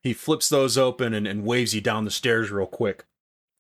He 0.04 0.14
flips 0.14 0.50
those 0.50 0.78
open 0.78 1.14
and, 1.14 1.26
and 1.28 1.46
waves 1.46 1.74
you 1.74 1.82
down 1.82 2.06
the 2.06 2.12
stairs 2.12 2.52
real 2.52 2.68
quick. 2.68 3.06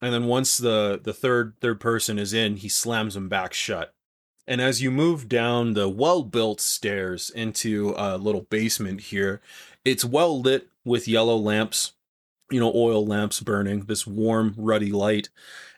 And 0.01 0.13
then 0.13 0.25
once 0.25 0.57
the 0.57 0.99
the 1.01 1.13
third 1.13 1.55
third 1.61 1.79
person 1.79 2.19
is 2.19 2.33
in, 2.33 2.57
he 2.57 2.69
slams 2.69 3.13
them 3.13 3.29
back 3.29 3.53
shut. 3.53 3.93
And 4.47 4.61
as 4.61 4.81
you 4.81 4.91
move 4.91 5.27
down 5.27 5.73
the 5.73 5.89
well 5.89 6.23
built 6.23 6.61
stairs 6.61 7.29
into 7.29 7.93
a 7.97 8.17
little 8.17 8.43
basement 8.43 9.01
here, 9.01 9.41
it's 9.83 10.05
well 10.05 10.39
lit 10.39 10.69
with 10.85 11.07
yellow 11.07 11.35
lamps, 11.35 11.93
you 12.49 12.59
know, 12.59 12.71
oil 12.73 13.05
lamps 13.05 13.41
burning, 13.41 13.81
this 13.81 14.07
warm, 14.07 14.53
ruddy 14.57 14.91
light. 14.91 15.29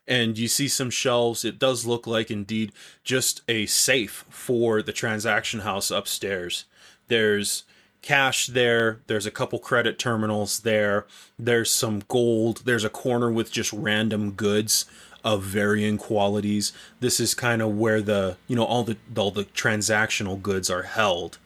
And 0.07 0.38
you 0.38 0.47
see 0.47 0.67
some 0.67 0.89
shelves. 0.89 1.43
It 1.43 1.59
does 1.59 1.86
look 1.86 2.07
like 2.07 2.32
indeed 2.32 2.72
just 3.03 3.41
a 3.47 3.65
safe 3.65 4.26
for 4.30 4.82
the 4.82 4.93
transaction 4.93 5.61
house 5.61 5.89
upstairs. 5.91 6.65
There's 7.07 7.63
cash 8.01 8.47
there, 8.47 9.01
there's 9.07 9.26
a 9.26 9.32
couple 9.32 9.59
credit 9.59 9.99
terminals 9.99 10.61
there, 10.61 11.05
there's 11.38 11.72
some 11.72 12.01
gold, 12.07 12.61
there's 12.65 12.86
a 12.86 12.89
corner 12.89 13.30
with 13.30 13.51
just 13.51 13.74
random 13.74 14.32
goods 14.32 14.86
of 15.24 15.43
varying 15.43 15.97
qualities. 15.97 16.72
This 16.99 17.20
is 17.20 17.34
kind 17.34 17.61
of 17.61 17.78
where 17.78 18.01
the, 18.01 18.38
you 18.47 18.55
know, 18.55 18.65
all 18.65 18.84
the 18.84 18.97
all 19.15 19.32
the 19.32 19.45
transactional 19.45 20.41
goods 20.41 20.70
are 20.70 20.84
held. 20.84 21.38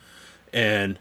And 0.51 0.99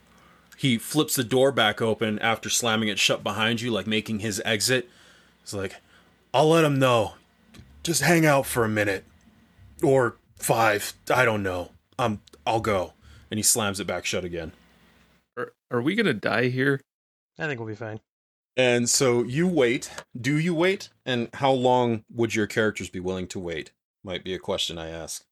he 0.56 0.78
flips 0.78 1.16
the 1.16 1.24
door 1.24 1.52
back 1.52 1.82
open 1.82 2.18
after 2.20 2.48
slamming 2.48 2.88
it 2.88 2.98
shut 2.98 3.22
behind 3.22 3.60
you, 3.60 3.70
like 3.70 3.86
making 3.86 4.20
his 4.20 4.40
exit. 4.44 4.88
He's 5.42 5.54
like, 5.54 5.76
I'll 6.32 6.48
let 6.48 6.64
him 6.64 6.78
know. 6.78 7.14
Just 7.82 8.02
hang 8.02 8.24
out 8.24 8.46
for 8.46 8.64
a 8.64 8.68
minute. 8.68 9.04
Or 9.82 10.16
five. 10.36 10.94
I 11.12 11.24
don't 11.24 11.42
know. 11.42 11.70
Um, 11.98 12.20
I'll 12.46 12.60
go. 12.60 12.92
And 13.30 13.38
he 13.38 13.42
slams 13.42 13.80
it 13.80 13.86
back 13.86 14.06
shut 14.06 14.24
again. 14.24 14.52
Are, 15.36 15.52
are 15.70 15.82
we 15.82 15.94
gonna 15.94 16.14
die 16.14 16.48
here? 16.48 16.80
I 17.38 17.46
think 17.46 17.58
we'll 17.58 17.68
be 17.68 17.74
fine. 17.74 18.00
And 18.57 18.88
so 18.88 19.22
you 19.22 19.46
wait. 19.48 19.90
Do 20.18 20.36
you 20.38 20.55
wait? 20.55 20.90
And 21.07 21.28
how 21.34 21.53
long 21.53 22.05
would 22.12 22.34
your 22.34 22.46
characters 22.46 22.90
be 22.90 23.00
willing 23.00 23.26
to 23.28 23.38
wait? 23.38 23.72
Might 24.05 24.24
be 24.24 24.34
a 24.34 24.38
question 24.38 24.78
I 24.78 24.90
ask. 24.90 25.24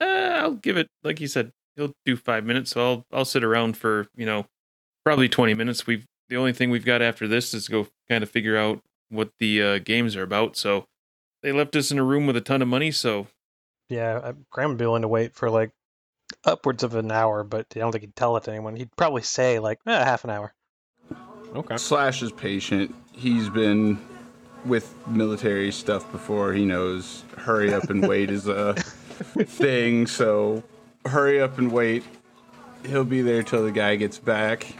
Uh, 0.00 0.04
I'll 0.04 0.54
give 0.54 0.76
it, 0.76 0.86
like 1.02 1.20
you 1.20 1.26
said, 1.26 1.52
he'll 1.76 1.92
do 2.04 2.16
five 2.16 2.44
minutes. 2.44 2.70
So 2.70 2.80
I'll 2.86 3.06
I'll 3.12 3.24
sit 3.24 3.42
around 3.44 3.76
for 3.76 4.06
you 4.16 4.24
know 4.26 4.46
probably 5.04 5.28
twenty 5.28 5.54
minutes. 5.54 5.86
We've 5.86 6.06
the 6.28 6.36
only 6.36 6.52
thing 6.52 6.70
we've 6.70 6.84
got 6.84 7.02
after 7.02 7.26
this 7.26 7.52
is 7.54 7.64
to 7.66 7.72
go 7.72 7.86
kind 8.08 8.22
of 8.22 8.30
figure 8.30 8.56
out 8.56 8.82
what 9.08 9.30
the 9.40 9.62
uh, 9.62 9.78
games 9.78 10.14
are 10.14 10.22
about. 10.22 10.56
So 10.56 10.86
they 11.42 11.50
left 11.52 11.74
us 11.74 11.90
in 11.90 11.98
a 11.98 12.04
room 12.04 12.26
with 12.26 12.36
a 12.36 12.40
ton 12.40 12.62
of 12.62 12.68
money. 12.68 12.92
So 12.92 13.26
Yeah, 13.88 14.20
I- 14.22 14.34
Graham 14.50 14.70
would 14.70 14.78
be 14.78 14.84
willing 14.86 15.02
to 15.02 15.08
wait 15.08 15.34
for 15.34 15.50
like 15.50 15.70
upwards 16.44 16.84
of 16.84 16.94
an 16.94 17.10
hour, 17.10 17.42
but 17.42 17.66
I 17.74 17.80
don't 17.80 17.90
think 17.90 18.02
he'd 18.02 18.14
tell 18.16 18.36
it 18.36 18.44
to 18.44 18.50
anyone. 18.50 18.76
He'd 18.76 18.94
probably 18.96 19.22
say 19.22 19.58
like 19.58 19.78
eh, 19.86 20.04
half 20.04 20.22
an 20.24 20.30
hour. 20.30 20.54
Okay. 21.54 21.76
Slash 21.76 22.22
is 22.22 22.30
patient. 22.30 22.94
He's 23.12 23.48
been 23.48 23.98
with 24.64 24.94
military 25.08 25.72
stuff 25.72 26.10
before. 26.12 26.52
He 26.52 26.64
knows 26.64 27.24
hurry 27.36 27.72
up 27.72 27.90
and 27.90 28.06
wait 28.06 28.30
is 28.30 28.46
a 28.46 28.74
thing. 29.44 30.06
So 30.06 30.62
hurry 31.06 31.40
up 31.40 31.58
and 31.58 31.72
wait. 31.72 32.04
He'll 32.86 33.04
be 33.04 33.22
there 33.22 33.42
till 33.42 33.64
the 33.64 33.72
guy 33.72 33.96
gets 33.96 34.18
back. 34.18 34.74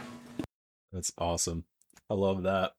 That's 0.91 1.11
awesome. 1.17 1.65
I 2.09 2.13
love 2.13 2.43
that. 2.43 2.73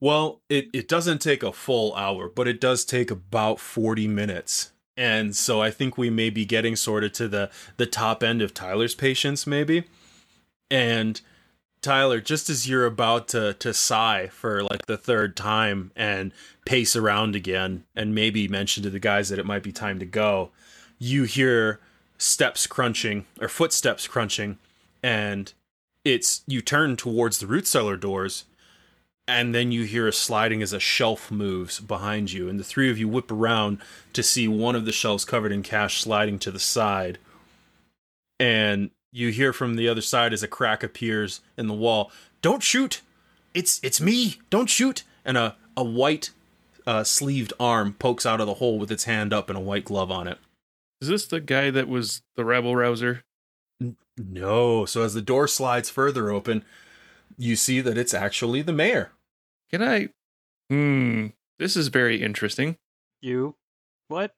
Well, 0.00 0.42
it, 0.48 0.68
it 0.72 0.88
doesn't 0.88 1.20
take 1.20 1.42
a 1.42 1.52
full 1.52 1.94
hour, 1.94 2.28
but 2.28 2.46
it 2.46 2.60
does 2.60 2.84
take 2.84 3.10
about 3.10 3.58
40 3.58 4.06
minutes. 4.06 4.72
And 4.96 5.34
so 5.34 5.60
I 5.60 5.70
think 5.70 5.98
we 5.98 6.10
may 6.10 6.30
be 6.30 6.44
getting 6.44 6.76
sort 6.76 7.04
of 7.04 7.12
to 7.12 7.28
the, 7.28 7.50
the 7.76 7.86
top 7.86 8.22
end 8.22 8.42
of 8.42 8.54
Tyler's 8.54 8.94
patience, 8.94 9.46
maybe. 9.46 9.84
And 10.70 11.20
Tyler, 11.80 12.20
just 12.20 12.50
as 12.50 12.68
you're 12.68 12.86
about 12.86 13.28
to, 13.28 13.54
to 13.54 13.72
sigh 13.72 14.26
for 14.28 14.62
like 14.64 14.86
the 14.86 14.96
third 14.96 15.36
time 15.36 15.92
and 15.94 16.32
pace 16.64 16.96
around 16.96 17.36
again 17.36 17.84
and 17.94 18.14
maybe 18.14 18.48
mention 18.48 18.82
to 18.82 18.90
the 18.90 18.98
guys 18.98 19.28
that 19.28 19.38
it 19.38 19.46
might 19.46 19.62
be 19.62 19.72
time 19.72 19.98
to 19.98 20.06
go, 20.06 20.50
you 20.98 21.24
hear 21.24 21.80
steps 22.18 22.66
crunching 22.66 23.26
or 23.40 23.48
footsteps 23.48 24.08
crunching 24.08 24.58
and 25.02 25.52
it's 26.04 26.42
you 26.46 26.60
turn 26.60 26.96
towards 26.96 27.38
the 27.38 27.46
root 27.46 27.66
cellar 27.66 27.96
doors 27.96 28.44
and 29.28 29.54
then 29.54 29.70
you 29.70 29.84
hear 29.84 30.08
a 30.08 30.12
sliding 30.12 30.62
as 30.62 30.72
a 30.72 30.80
shelf 30.80 31.30
moves 31.30 31.78
behind 31.78 32.32
you 32.32 32.48
and 32.48 32.58
the 32.58 32.64
three 32.64 32.90
of 32.90 32.98
you 32.98 33.06
whip 33.06 33.30
around 33.30 33.78
to 34.12 34.22
see 34.22 34.48
one 34.48 34.74
of 34.74 34.84
the 34.84 34.92
shelves 34.92 35.24
covered 35.24 35.52
in 35.52 35.62
cash 35.62 36.00
sliding 36.00 36.40
to 36.40 36.50
the 36.50 36.58
side 36.58 37.18
and 38.40 38.90
you 39.12 39.30
hear 39.30 39.52
from 39.52 39.76
the 39.76 39.88
other 39.88 40.00
side 40.00 40.32
as 40.32 40.42
a 40.42 40.48
crack 40.48 40.82
appears 40.82 41.40
in 41.56 41.66
the 41.66 41.74
wall 41.74 42.10
don't 42.42 42.62
shoot 42.62 43.00
it's 43.54 43.80
it's 43.82 44.00
me 44.00 44.38
don't 44.50 44.68
shoot 44.70 45.04
and 45.24 45.36
a, 45.36 45.56
a 45.76 45.84
white 45.84 46.30
uh, 46.86 47.04
sleeved 47.04 47.52
arm 47.60 47.92
pokes 47.94 48.24
out 48.24 48.40
of 48.40 48.46
the 48.46 48.54
hole 48.54 48.78
with 48.78 48.90
its 48.90 49.04
hand 49.04 49.32
up 49.32 49.48
and 49.48 49.58
a 49.58 49.62
white 49.62 49.84
glove 49.84 50.10
on 50.10 50.26
it 50.26 50.38
is 51.00 51.08
this 51.08 51.26
the 51.26 51.40
guy 51.40 51.70
that 51.70 51.86
was 51.88 52.22
the 52.36 52.44
rabble 52.44 52.74
rouser? 52.74 53.22
no 54.16 54.84
so 54.84 55.02
as 55.02 55.14
the 55.14 55.22
door 55.22 55.46
slides 55.46 55.88
further 55.88 56.30
open 56.30 56.64
you 57.36 57.54
see 57.54 57.80
that 57.80 57.96
it's 57.96 58.14
actually 58.14 58.62
the 58.62 58.72
mayor 58.72 59.12
Can 59.70 59.82
I? 59.82 60.08
Hmm. 60.70 61.28
This 61.58 61.76
is 61.76 61.88
very 61.88 62.22
interesting. 62.22 62.76
You 63.20 63.56
what? 64.08 64.32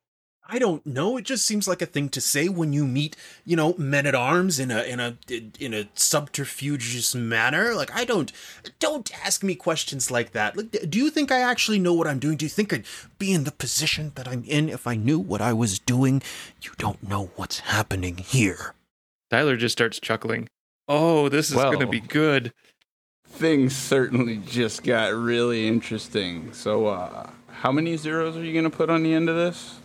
I 0.52 0.58
don't 0.58 0.84
know. 0.84 1.16
It 1.16 1.24
just 1.24 1.46
seems 1.46 1.68
like 1.68 1.80
a 1.80 1.86
thing 1.86 2.08
to 2.08 2.20
say 2.20 2.48
when 2.48 2.72
you 2.72 2.84
meet, 2.86 3.16
you 3.44 3.54
know, 3.54 3.74
men 3.78 4.04
at 4.04 4.16
arms 4.16 4.58
in 4.58 4.70
a 4.72 4.82
in 4.82 4.98
a 4.98 5.16
in 5.60 5.72
a 5.72 5.84
subterfugeous 5.94 7.14
manner. 7.14 7.74
Like 7.74 7.94
I 7.94 8.04
don't 8.04 8.32
don't 8.80 9.10
ask 9.24 9.44
me 9.44 9.54
questions 9.54 10.10
like 10.10 10.32
that. 10.32 10.56
Like, 10.56 10.90
do 10.90 10.98
you 10.98 11.10
think 11.10 11.30
I 11.30 11.40
actually 11.40 11.78
know 11.78 11.94
what 11.94 12.06
I'm 12.08 12.18
doing? 12.18 12.36
Do 12.36 12.44
you 12.44 12.48
think 12.50 12.72
I'd 12.72 12.84
be 13.18 13.32
in 13.32 13.44
the 13.44 13.52
position 13.52 14.12
that 14.16 14.26
I'm 14.26 14.42
in 14.44 14.68
if 14.68 14.86
I 14.86 14.96
knew 14.96 15.18
what 15.20 15.40
I 15.40 15.52
was 15.52 15.78
doing? 15.78 16.20
You 16.62 16.72
don't 16.78 17.08
know 17.08 17.30
what's 17.36 17.60
happening 17.60 18.16
here. 18.16 18.74
Tyler 19.30 19.56
just 19.56 19.72
starts 19.72 20.00
chuckling. 20.00 20.48
Oh, 20.88 21.28
this 21.28 21.50
is 21.50 21.56
Well. 21.56 21.72
gonna 21.72 21.86
be 21.86 22.00
good. 22.00 22.52
Things 23.28 23.76
certainly 23.76 24.38
just 24.38 24.82
got 24.82 25.14
really 25.14 25.68
interesting. 25.68 26.52
So, 26.52 26.86
uh, 26.86 27.30
how 27.48 27.70
many 27.70 27.96
zeros 27.96 28.36
are 28.36 28.42
you 28.44 28.52
going 28.52 28.64
to 28.64 28.76
put 28.76 28.90
on 28.90 29.02
the 29.04 29.12
end 29.14 29.28
of 29.28 29.36
this? 29.36 29.79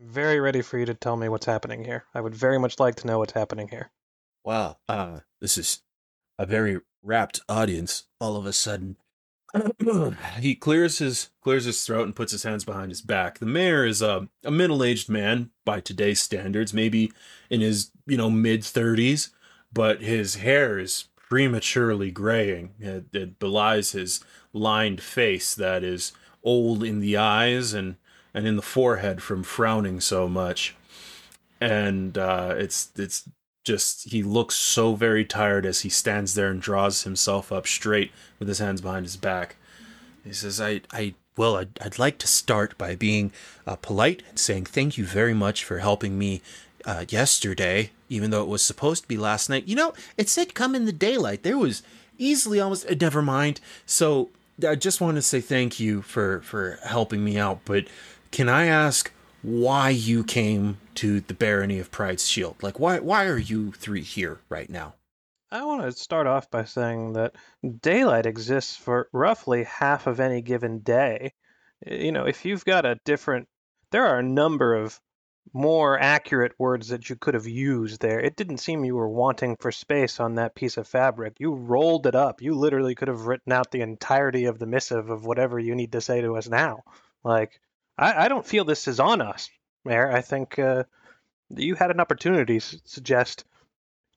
Very 0.00 0.40
ready 0.40 0.62
for 0.62 0.78
you 0.78 0.86
to 0.86 0.94
tell 0.94 1.16
me 1.16 1.28
what's 1.28 1.44
happening 1.44 1.84
here. 1.84 2.06
I 2.14 2.22
would 2.22 2.34
very 2.34 2.58
much 2.58 2.80
like 2.80 2.94
to 2.96 3.06
know 3.06 3.18
what's 3.18 3.34
happening 3.34 3.68
here. 3.68 3.90
Wow, 4.42 4.78
uh, 4.88 5.20
this 5.42 5.58
is 5.58 5.82
a 6.38 6.46
very 6.46 6.80
rapt 7.02 7.40
audience. 7.50 8.04
All 8.18 8.36
of 8.36 8.46
a 8.46 8.54
sudden, 8.54 8.96
he 10.40 10.54
clears 10.54 10.98
his 10.98 11.28
clears 11.42 11.66
his 11.66 11.84
throat 11.84 12.06
and 12.06 12.16
puts 12.16 12.32
his 12.32 12.44
hands 12.44 12.64
behind 12.64 12.90
his 12.90 13.02
back. 13.02 13.40
The 13.40 13.46
mayor 13.46 13.84
is 13.84 14.00
a, 14.00 14.28
a 14.42 14.50
middle-aged 14.50 15.10
man 15.10 15.50
by 15.66 15.80
today's 15.80 16.20
standards, 16.20 16.72
maybe 16.72 17.12
in 17.50 17.60
his, 17.60 17.90
you 18.06 18.16
know, 18.16 18.30
mid 18.30 18.62
30s, 18.62 19.30
but 19.70 20.00
his 20.00 20.36
hair 20.36 20.78
is 20.78 21.08
prematurely 21.16 22.10
graying. 22.10 22.72
It, 22.78 23.04
it 23.12 23.38
belies 23.38 23.92
his 23.92 24.24
lined 24.54 25.02
face 25.02 25.54
that 25.54 25.84
is 25.84 26.12
old 26.42 26.82
in 26.82 27.00
the 27.00 27.18
eyes 27.18 27.74
and 27.74 27.96
and 28.34 28.46
in 28.46 28.56
the 28.56 28.62
forehead 28.62 29.22
from 29.22 29.42
frowning 29.42 30.00
so 30.00 30.28
much. 30.28 30.74
And 31.60 32.16
uh, 32.16 32.54
it's 32.56 32.90
it's 32.96 33.28
just 33.64 34.10
he 34.10 34.22
looks 34.22 34.54
so 34.54 34.94
very 34.94 35.24
tired 35.24 35.66
as 35.66 35.80
he 35.80 35.88
stands 35.88 36.34
there 36.34 36.50
and 36.50 36.60
draws 36.62 37.02
himself 37.02 37.52
up 37.52 37.66
straight 37.66 38.10
with 38.38 38.48
his 38.48 38.58
hands 38.58 38.80
behind 38.80 39.04
his 39.04 39.16
back. 39.16 39.56
He 40.24 40.32
says, 40.32 40.60
I, 40.60 40.82
I, 40.92 41.14
well, 41.36 41.56
I'd, 41.56 41.78
I'd 41.80 41.98
like 41.98 42.18
to 42.18 42.26
start 42.26 42.76
by 42.76 42.94
being 42.94 43.32
uh, 43.66 43.76
polite 43.76 44.22
and 44.28 44.38
saying 44.38 44.66
thank 44.66 44.98
you 44.98 45.04
very 45.04 45.34
much 45.34 45.64
for 45.64 45.78
helping 45.78 46.18
me 46.18 46.42
uh, 46.84 47.04
yesterday, 47.08 47.90
even 48.08 48.30
though 48.30 48.42
it 48.42 48.48
was 48.48 48.62
supposed 48.62 49.02
to 49.02 49.08
be 49.08 49.16
last 49.16 49.48
night. 49.48 49.68
You 49.68 49.76
know, 49.76 49.94
it 50.16 50.28
said 50.28 50.54
come 50.54 50.74
in 50.74 50.84
the 50.84 50.92
daylight. 50.92 51.42
There 51.42 51.58
was 51.58 51.82
easily 52.18 52.60
almost, 52.60 52.86
uh, 52.86 52.94
never 53.00 53.22
mind. 53.22 53.60
So 53.86 54.28
I 54.66 54.74
just 54.74 55.00
want 55.00 55.16
to 55.16 55.22
say 55.22 55.40
thank 55.40 55.80
you 55.80 56.02
for, 56.02 56.40
for 56.42 56.78
helping 56.84 57.24
me 57.24 57.38
out. 57.38 57.60
But 57.64 57.86
can 58.30 58.48
I 58.48 58.66
ask 58.66 59.12
why 59.42 59.90
you 59.90 60.22
came 60.22 60.78
to 60.96 61.20
the 61.20 61.34
barony 61.34 61.78
of 61.78 61.90
Pryde's 61.90 62.28
Shield? 62.28 62.62
Like, 62.62 62.78
why, 62.78 62.98
why 62.98 63.26
are 63.26 63.38
you 63.38 63.72
three 63.72 64.02
here 64.02 64.40
right 64.48 64.68
now? 64.68 64.94
I 65.50 65.64
want 65.64 65.82
to 65.82 65.92
start 65.92 66.26
off 66.26 66.50
by 66.50 66.64
saying 66.64 67.14
that 67.14 67.34
daylight 67.80 68.26
exists 68.26 68.76
for 68.76 69.08
roughly 69.12 69.64
half 69.64 70.06
of 70.06 70.20
any 70.20 70.42
given 70.42 70.80
day. 70.80 71.32
You 71.86 72.12
know, 72.12 72.24
if 72.24 72.44
you've 72.44 72.64
got 72.64 72.86
a 72.86 73.00
different, 73.04 73.48
there 73.90 74.06
are 74.06 74.20
a 74.20 74.22
number 74.22 74.74
of 74.74 75.00
more 75.52 75.98
accurate 75.98 76.52
words 76.58 76.88
that 76.88 77.10
you 77.10 77.16
could 77.16 77.34
have 77.34 77.48
used 77.48 78.00
there. 78.00 78.20
It 78.20 78.36
didn't 78.36 78.58
seem 78.58 78.84
you 78.84 78.94
were 78.94 79.08
wanting 79.08 79.56
for 79.58 79.72
space 79.72 80.20
on 80.20 80.36
that 80.36 80.54
piece 80.54 80.76
of 80.76 80.86
fabric. 80.86 81.34
You 81.40 81.54
rolled 81.54 82.06
it 82.06 82.14
up. 82.14 82.40
You 82.42 82.54
literally 82.54 82.94
could 82.94 83.08
have 83.08 83.26
written 83.26 83.52
out 83.52 83.72
the 83.72 83.80
entirety 83.80 84.44
of 84.44 84.58
the 84.58 84.66
missive 84.66 85.10
of 85.10 85.24
whatever 85.24 85.58
you 85.58 85.74
need 85.74 85.92
to 85.92 86.00
say 86.00 86.20
to 86.20 86.36
us 86.36 86.48
now. 86.48 86.82
Like, 87.24 87.58
I, 88.00 88.24
I 88.24 88.28
don't 88.28 88.46
feel 88.46 88.64
this 88.64 88.88
is 88.88 88.98
on 88.98 89.20
us, 89.20 89.50
Mayor. 89.84 90.10
I 90.10 90.22
think 90.22 90.58
uh, 90.58 90.84
you 91.50 91.74
had 91.74 91.90
an 91.90 92.00
opportunity 92.00 92.58
to 92.58 92.78
suggest 92.84 93.44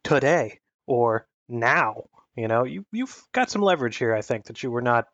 today 0.03 0.61
or 0.87 1.27
now. 1.49 2.05
You 2.35 2.47
know, 2.47 2.63
you 2.63 2.85
you've 2.91 3.21
got 3.33 3.51
some 3.51 3.61
leverage 3.61 3.97
here. 3.97 4.15
I 4.15 4.21
think 4.21 4.45
that 4.45 4.63
you 4.63 4.71
were 4.71 4.81
not, 4.81 5.07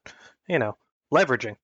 you 0.47 0.59
know, 0.59 0.77
leveraging. 1.11 1.57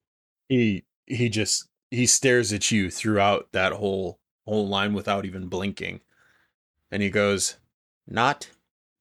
He 0.49 0.83
he 1.05 1.29
just 1.29 1.69
he 1.91 2.05
stares 2.07 2.51
at 2.51 2.71
you 2.71 2.89
throughout 2.89 3.51
that 3.53 3.71
whole 3.71 4.19
whole 4.45 4.67
line 4.67 4.93
without 4.93 5.25
even 5.25 5.47
blinking. 5.47 6.01
And 6.91 7.01
he 7.01 7.09
goes, 7.09 7.57
Not 8.07 8.49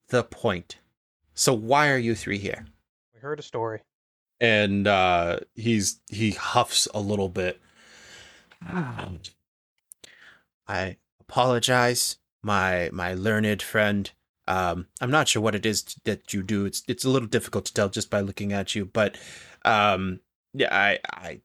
the 0.09 0.23
point. 0.23 0.77
So 1.35 1.53
why 1.55 1.91
are 1.91 1.99
you 1.99 2.15
three 2.15 2.39
here? 2.39 2.67
We 3.15 3.21
heard 3.21 3.41
a 3.41 3.43
story. 3.43 3.81
And 4.41 4.87
uh 4.87 5.41
he's 5.55 6.01
he 6.09 6.33
huffs 6.33 6.87
a 6.95 7.01
little 7.01 7.29
bit. 7.29 7.61
I 10.69 10.97
apologize, 11.21 12.19
my 12.43 12.91
my 12.93 13.15
learned 13.15 13.63
friend. 13.63 14.11
Um, 14.47 14.87
I'm 15.01 15.11
not 15.11 15.29
sure 15.29 15.41
what 15.43 15.55
it 15.55 15.65
is 15.65 15.83
that 16.05 16.33
you 16.33 16.43
do. 16.43 16.67
It's 16.67 16.83
it's 16.89 17.05
a 17.05 17.11
little 17.11 17.29
difficult 17.29 17.65
to 17.67 17.75
tell 17.75 17.89
just 17.89 18.11
by 18.11 18.21
looking 18.21 18.53
at 18.53 18.75
you, 18.75 18.85
but 18.85 19.17
um, 19.65 20.21
yeah, 20.53 20.75
I 20.75 20.99
I 21.11 21.41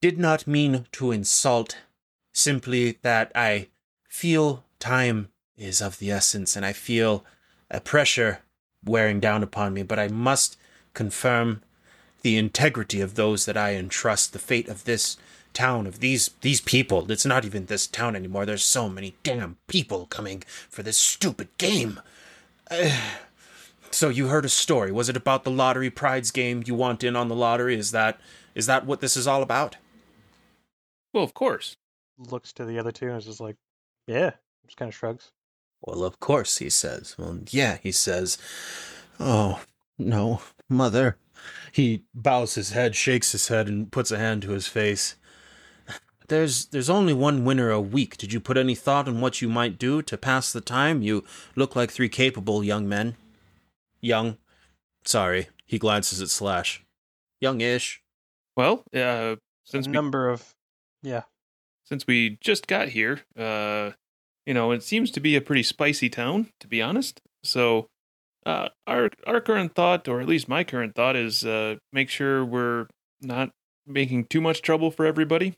did 0.00 0.18
not 0.18 0.46
mean 0.46 0.86
to 0.92 1.12
insult. 1.12 1.78
Simply 2.34 2.98
that 3.02 3.30
I 3.34 3.68
feel 4.08 4.64
time 4.78 5.28
is 5.56 5.82
of 5.82 5.98
the 5.98 6.10
essence, 6.10 6.56
and 6.56 6.64
I 6.64 6.72
feel 6.72 7.24
a 7.70 7.80
pressure 7.80 8.40
wearing 8.84 9.20
down 9.20 9.42
upon 9.42 9.74
me. 9.74 9.82
But 9.82 9.98
I 9.98 10.08
must 10.08 10.56
confirm 10.94 11.62
the 12.22 12.38
integrity 12.38 13.00
of 13.00 13.14
those 13.16 13.44
that 13.44 13.56
I 13.56 13.74
entrust, 13.74 14.32
the 14.32 14.38
fate 14.38 14.68
of 14.68 14.84
this 14.84 15.16
town, 15.54 15.86
of 15.86 16.00
these 16.00 16.30
these 16.40 16.60
people. 16.60 17.10
It's 17.10 17.26
not 17.26 17.44
even 17.44 17.66
this 17.66 17.86
town 17.86 18.16
anymore. 18.16 18.46
There's 18.46 18.62
so 18.62 18.88
many 18.88 19.14
damn 19.22 19.56
people 19.66 20.06
coming 20.06 20.42
for 20.68 20.82
this 20.82 20.98
stupid 20.98 21.48
game. 21.58 22.00
Uh, 22.70 22.90
so 23.90 24.08
you 24.08 24.28
heard 24.28 24.44
a 24.44 24.50
story. 24.50 24.92
Was 24.92 25.08
it 25.08 25.16
about 25.16 25.44
the 25.44 25.50
lottery 25.50 25.90
Pryde's 25.90 26.30
game? 26.30 26.62
You 26.66 26.74
want 26.74 27.04
in 27.04 27.16
on 27.16 27.28
the 27.28 27.36
lottery? 27.36 27.76
Is 27.76 27.90
that 27.92 28.20
is 28.54 28.66
that 28.66 28.86
what 28.86 29.00
this 29.00 29.16
is 29.16 29.26
all 29.26 29.42
about? 29.42 29.76
Well, 31.12 31.24
of 31.24 31.34
course. 31.34 31.76
Looks 32.18 32.52
to 32.54 32.64
the 32.64 32.78
other 32.78 32.92
two 32.92 33.08
and 33.08 33.18
is 33.18 33.26
just 33.26 33.40
like, 33.40 33.56
yeah. 34.06 34.32
Just 34.66 34.76
kind 34.76 34.88
of 34.88 34.94
shrugs. 34.94 35.32
Well, 35.80 36.04
of 36.04 36.20
course, 36.20 36.58
he 36.58 36.70
says. 36.70 37.16
Well, 37.18 37.40
yeah, 37.50 37.78
he 37.82 37.92
says. 37.92 38.38
Oh, 39.18 39.60
no, 39.98 40.40
mother. 40.68 41.16
He 41.72 42.04
bows 42.14 42.54
his 42.54 42.70
head, 42.70 42.94
shakes 42.94 43.32
his 43.32 43.48
head, 43.48 43.66
and 43.66 43.90
puts 43.90 44.10
a 44.10 44.18
hand 44.18 44.42
to 44.42 44.50
his 44.50 44.68
face. 44.68 45.16
There's 46.28 46.66
there's 46.66 46.90
only 46.90 47.12
one 47.12 47.44
winner 47.44 47.70
a 47.70 47.80
week. 47.80 48.16
Did 48.16 48.32
you 48.32 48.40
put 48.40 48.56
any 48.56 48.74
thought 48.74 49.08
in 49.08 49.20
what 49.20 49.42
you 49.42 49.48
might 49.48 49.78
do 49.78 50.02
to 50.02 50.16
pass 50.16 50.52
the 50.52 50.60
time? 50.60 51.02
You 51.02 51.24
look 51.56 51.76
like 51.76 51.90
three 51.90 52.08
capable 52.08 52.62
young 52.64 52.88
men. 52.88 53.16
Young. 54.00 54.36
Sorry. 55.04 55.48
He 55.66 55.78
glances 55.78 56.20
at 56.20 56.28
Slash. 56.28 56.84
Youngish. 57.40 58.02
Well, 58.56 58.84
uh, 58.94 59.36
since 59.64 59.86
a 59.86 59.90
we, 59.90 59.94
number 59.94 60.28
of, 60.28 60.54
yeah. 61.02 61.22
since 61.84 62.06
we 62.06 62.36
just 62.40 62.66
got 62.66 62.88
here, 62.88 63.20
uh, 63.38 63.92
you 64.46 64.54
know, 64.54 64.72
it 64.72 64.82
seems 64.82 65.10
to 65.12 65.20
be 65.20 65.36
a 65.36 65.40
pretty 65.40 65.62
spicy 65.62 66.10
town, 66.10 66.48
to 66.60 66.68
be 66.68 66.82
honest. 66.82 67.20
So, 67.42 67.86
uh, 68.44 68.68
our 68.86 69.10
our 69.26 69.40
current 69.40 69.74
thought, 69.74 70.08
or 70.08 70.20
at 70.20 70.28
least 70.28 70.48
my 70.48 70.64
current 70.64 70.94
thought, 70.94 71.16
is 71.16 71.44
uh, 71.44 71.76
make 71.92 72.10
sure 72.10 72.44
we're 72.44 72.86
not 73.20 73.50
making 73.86 74.26
too 74.26 74.40
much 74.40 74.62
trouble 74.62 74.90
for 74.90 75.06
everybody, 75.06 75.54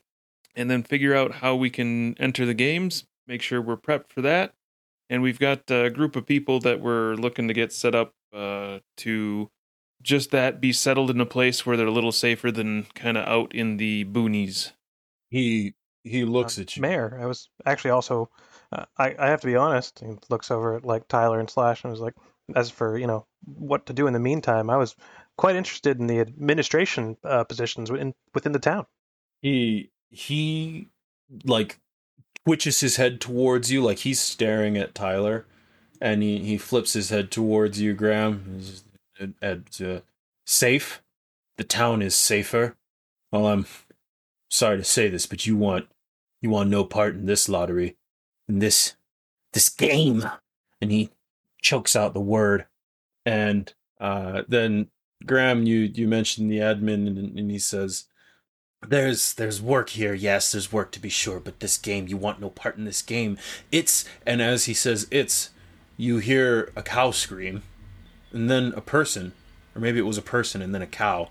and 0.55 0.69
then 0.69 0.83
figure 0.83 1.15
out 1.15 1.35
how 1.35 1.55
we 1.55 1.69
can 1.69 2.15
enter 2.19 2.45
the 2.45 2.53
games. 2.53 3.05
Make 3.27 3.41
sure 3.41 3.61
we're 3.61 3.77
prepped 3.77 4.09
for 4.09 4.21
that, 4.21 4.53
and 5.09 5.21
we've 5.21 5.39
got 5.39 5.69
a 5.71 5.89
group 5.89 6.15
of 6.15 6.25
people 6.25 6.59
that 6.61 6.79
we're 6.79 7.15
looking 7.15 7.47
to 7.47 7.53
get 7.53 7.73
set 7.73 7.95
up 7.95 8.13
uh, 8.33 8.79
to 8.97 9.49
just 10.01 10.31
that 10.31 10.61
be 10.61 10.71
settled 10.71 11.09
in 11.09 11.19
a 11.19 11.25
place 11.25 11.65
where 11.65 11.75
they're 11.75 11.87
a 11.87 11.91
little 11.91 12.11
safer 12.11 12.51
than 12.51 12.83
kind 12.93 13.17
of 13.17 13.27
out 13.27 13.55
in 13.55 13.77
the 13.77 14.05
boonies. 14.05 14.73
He 15.29 15.73
he 16.03 16.23
looks 16.23 16.59
Uh, 16.59 16.61
at 16.61 16.75
you. 16.75 16.81
Mayor, 16.81 17.17
I 17.19 17.25
was 17.25 17.49
actually 17.65 17.91
also, 17.91 18.29
uh, 18.71 18.85
I, 18.97 19.15
I 19.17 19.27
have 19.29 19.41
to 19.41 19.47
be 19.47 19.55
honest, 19.55 19.99
he 19.99 20.13
looks 20.29 20.51
over 20.51 20.75
at 20.75 20.85
like 20.85 21.07
Tyler 21.07 21.39
and 21.39 21.49
Slash 21.49 21.83
and 21.83 21.89
was 21.89 21.99
like, 21.99 22.13
as 22.55 22.69
for, 22.69 22.95
you 22.95 23.07
know, 23.07 23.25
what 23.43 23.87
to 23.87 23.93
do 23.93 24.05
in 24.05 24.13
the 24.13 24.19
meantime, 24.19 24.69
I 24.69 24.77
was 24.77 24.95
quite 25.35 25.55
interested 25.55 25.99
in 25.99 26.05
the 26.05 26.19
administration 26.19 27.17
uh, 27.23 27.43
positions 27.43 27.89
within, 27.89 28.13
within 28.35 28.51
the 28.51 28.59
town. 28.59 28.85
He 29.41 29.89
he 30.09 30.87
like 31.43 31.79
twitches 32.45 32.79
his 32.79 32.97
head 32.97 33.19
towards 33.19 33.71
you 33.71 33.81
like 33.81 33.99
he's 33.99 34.19
staring 34.19 34.77
at 34.77 34.95
Tyler 34.95 35.45
and 36.01 36.21
he, 36.21 36.39
he 36.39 36.57
flips 36.57 36.93
his 36.93 37.09
head 37.09 37.31
towards 37.31 37.79
you, 37.79 37.93
Graham. 37.93 38.57
He's 38.57 38.83
uh, 39.19 39.27
at, 39.41 39.81
uh, 39.81 40.01
safe. 40.45 41.01
The 41.57 41.63
town 41.63 42.01
is 42.01 42.15
safer. 42.15 42.75
Well, 43.31 43.47
I'm 43.47 43.65
sorry 44.49 44.77
to 44.77 44.83
say 44.83 45.09
this, 45.09 45.25
but 45.25 45.45
you 45.45 45.55
want 45.55 45.87
you 46.41 46.49
want 46.49 46.69
no 46.69 46.83
part 46.83 47.15
in 47.15 47.25
this 47.25 47.49
lottery, 47.49 47.95
in 48.47 48.59
this 48.59 48.95
this 49.53 49.69
game. 49.69 50.29
And 50.81 50.91
he 50.91 51.11
chokes 51.61 51.95
out 51.95 52.13
the 52.13 52.19
word. 52.19 52.65
And 53.25 53.73
uh, 53.99 54.43
then 54.47 54.89
Graham, 55.25 55.63
you 55.63 55.91
you 55.93 56.07
mentioned 56.07 56.51
the 56.51 56.59
admin, 56.59 57.07
and, 57.07 57.39
and 57.39 57.49
he 57.49 57.59
says, 57.59 58.05
"There's 58.89 59.33
there's 59.33 59.61
work 59.61 59.89
here. 59.89 60.13
Yes, 60.13 60.51
there's 60.51 60.71
work 60.71 60.91
to 60.91 60.99
be 60.99 61.09
sure, 61.09 61.39
but 61.39 61.59
this 61.59 61.77
game, 61.77 62.07
you 62.07 62.17
want 62.17 62.39
no 62.39 62.49
part 62.49 62.77
in 62.77 62.85
this 62.85 63.01
game. 63.01 63.37
It's 63.71 64.05
and 64.25 64.41
as 64.41 64.65
he 64.65 64.73
says, 64.73 65.07
it's 65.11 65.49
you 65.97 66.17
hear 66.17 66.71
a 66.75 66.83
cow 66.83 67.11
scream, 67.11 67.63
and 68.31 68.49
then 68.49 68.73
a 68.75 68.81
person, 68.81 69.33
or 69.75 69.81
maybe 69.81 69.99
it 69.99 70.05
was 70.05 70.17
a 70.17 70.21
person 70.21 70.61
and 70.61 70.73
then 70.73 70.81
a 70.81 70.87
cow, 70.87 71.29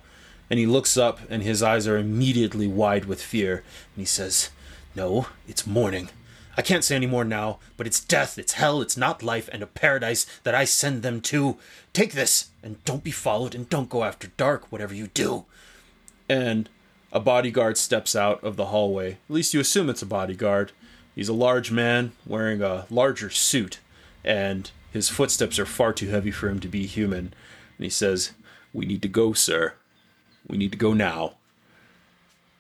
and 0.49 0.59
he 0.59 0.67
looks 0.67 0.97
up, 0.97 1.21
and 1.29 1.43
his 1.43 1.63
eyes 1.63 1.87
are 1.87 1.99
immediately 1.99 2.67
wide 2.67 3.05
with 3.05 3.23
fear, 3.23 3.57
and 3.95 4.03
he 4.03 4.07
says, 4.07 4.51
"No, 4.95 5.29
it's 5.47 5.67
morning." 5.67 6.11
I 6.57 6.63
can't 6.63 6.85
say 6.85 6.95
any 6.95 7.07
more 7.07 7.25
now, 7.25 7.59
but 7.77 7.87
it's 7.87 7.99
death, 8.01 8.39
it's 8.39 8.53
hell, 8.53 8.81
it's 8.81 8.97
not 8.97 9.25
life, 9.25 9.49
and 9.53 9.63
a 9.63 9.67
paradise 9.67 10.25
that 10.45 10.55
I 10.55 10.65
send 10.65 11.03
them 11.03 11.21
to. 11.23 11.59
Take 11.93 12.13
this, 12.13 12.51
and 12.63 12.83
don't 12.85 13.03
be 13.03 13.11
followed, 13.11 13.55
and 13.57 13.69
don't 13.69 13.91
go 13.91 14.05
after 14.05 14.29
dark, 14.37 14.71
whatever 14.71 14.95
you 14.95 15.09
do. 15.09 15.47
And 16.29 16.69
a 17.15 17.21
bodyguard 17.21 17.79
steps 17.79 18.17
out 18.17 18.43
of 18.43 18.57
the 18.57 18.67
hallway. 18.67 19.13
At 19.13 19.19
least 19.31 19.55
you 19.55 19.61
assume 19.61 19.89
it's 19.89 20.03
a 20.03 20.07
bodyguard. 20.07 20.73
He's 21.15 21.29
a 21.29 21.33
large 21.33 21.71
man 21.71 22.11
wearing 22.27 22.61
a 22.61 22.87
larger 22.91 23.31
suit, 23.31 23.79
and 24.25 24.69
his 24.93 25.09
footsteps 25.09 25.59
are 25.61 25.65
far 25.65 25.93
too 25.93 26.09
heavy 26.09 26.33
for 26.33 26.49
him 26.49 26.59
to 26.59 26.69
be 26.69 26.87
human. 26.87 27.33
And 27.79 27.85
he 27.85 27.89
says, 27.89 28.33
We 28.73 28.85
need 28.85 29.01
to 29.03 29.09
go, 29.09 29.33
sir. 29.33 29.75
We 30.49 30.59
need 30.59 30.73
to 30.73 30.79
go 30.79 30.93
now. 30.93 31.35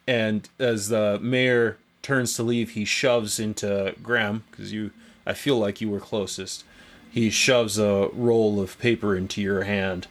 And 0.07 0.49
as 0.61 0.89
the 0.89 1.19
mayor 1.21 1.79
turns 2.01 2.37
to 2.37 2.45
leave, 2.45 2.71
he 2.71 2.85
shoves 2.85 3.41
into 3.41 3.97
Graham, 4.03 4.45
because 4.51 4.73
you 4.73 4.93
I 5.27 5.33
feel 5.33 5.59
like 5.59 5.81
you 5.81 5.91
were 5.91 6.01
closest. 6.01 6.65
He 7.11 7.31
shoves 7.31 7.79
a 7.79 8.09
roll 8.13 8.61
of 8.61 8.79
paper 8.79 9.17
into 9.17 9.41
your 9.41 9.65
hand 9.65 10.07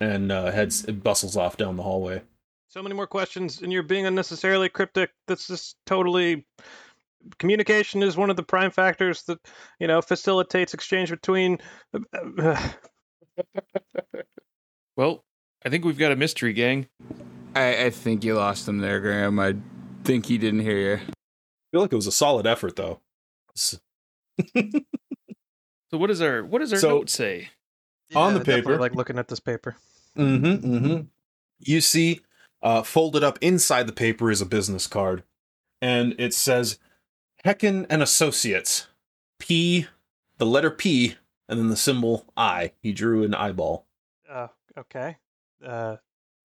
and 0.00 0.32
uh, 0.32 0.50
heads 0.50 0.82
bustles 0.86 1.36
off 1.36 1.56
down 1.56 1.76
the 1.76 1.82
hallway. 1.82 2.22
So 2.76 2.82
many 2.82 2.94
more 2.94 3.06
questions, 3.06 3.62
and 3.62 3.72
you're 3.72 3.82
being 3.82 4.04
unnecessarily 4.04 4.68
cryptic. 4.68 5.10
That's 5.26 5.46
just 5.46 5.78
totally. 5.86 6.46
Communication 7.38 8.02
is 8.02 8.18
one 8.18 8.28
of 8.28 8.36
the 8.36 8.42
prime 8.42 8.70
factors 8.70 9.22
that, 9.22 9.38
you 9.80 9.86
know, 9.86 10.02
facilitates 10.02 10.74
exchange 10.74 11.08
between. 11.10 11.58
Well, 14.96 15.24
I 15.64 15.68
think 15.68 15.84
we've 15.84 15.98
got 15.98 16.12
a 16.12 16.16
mystery 16.16 16.54
gang. 16.54 16.86
I, 17.54 17.84
I 17.84 17.90
think 17.90 18.24
you 18.24 18.34
lost 18.34 18.66
him 18.66 18.78
there, 18.78 18.98
Graham. 18.98 19.38
I 19.38 19.54
think 20.04 20.24
he 20.24 20.38
didn't 20.38 20.60
hear 20.60 20.78
you. 20.78 20.94
I 20.94 21.12
feel 21.70 21.82
like 21.82 21.92
it 21.92 21.96
was 21.96 22.06
a 22.06 22.12
solid 22.12 22.46
effort, 22.46 22.76
though. 22.76 23.00
So 25.90 25.98
what 25.98 26.08
does 26.08 26.20
our 26.20 26.44
what 26.44 26.58
does 26.58 26.72
our 26.72 26.78
So- 26.78 26.88
note 26.88 27.10
say? 27.10 27.48
On 28.14 28.34
the 28.34 28.40
paper. 28.40 28.76
like 28.78 28.94
looking 28.94 29.18
at 29.18 29.28
this 29.28 29.40
paper. 29.40 29.76
Mm-hmm. 30.16 30.74
Mm-hmm. 30.74 31.00
You 31.60 31.80
see, 31.80 32.20
uh, 32.66 32.82
folded 32.82 33.22
up 33.22 33.38
inside 33.40 33.86
the 33.86 33.92
paper 33.92 34.28
is 34.28 34.40
a 34.40 34.46
business 34.46 34.88
card, 34.88 35.22
and 35.80 36.16
it 36.18 36.34
says 36.34 36.80
Hecken 37.44 37.86
and 37.88 38.02
Associates. 38.02 38.88
P, 39.38 39.86
the 40.38 40.46
letter 40.46 40.70
P, 40.72 41.14
and 41.48 41.60
then 41.60 41.68
the 41.68 41.76
symbol 41.76 42.24
I. 42.36 42.72
He 42.82 42.92
drew 42.92 43.22
an 43.22 43.34
eyeball. 43.34 43.86
Uh, 44.28 44.48
okay. 44.76 45.16
Uh, 45.64 45.96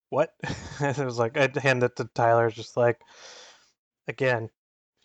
what? 0.09 0.35
it 0.79 0.97
was 0.99 1.17
like 1.17 1.37
I'd 1.37 1.55
hand 1.57 1.81
it 1.81 1.95
to 1.95 2.05
Tyler, 2.13 2.51
just 2.51 2.77
like, 2.77 3.01
again, 4.07 4.51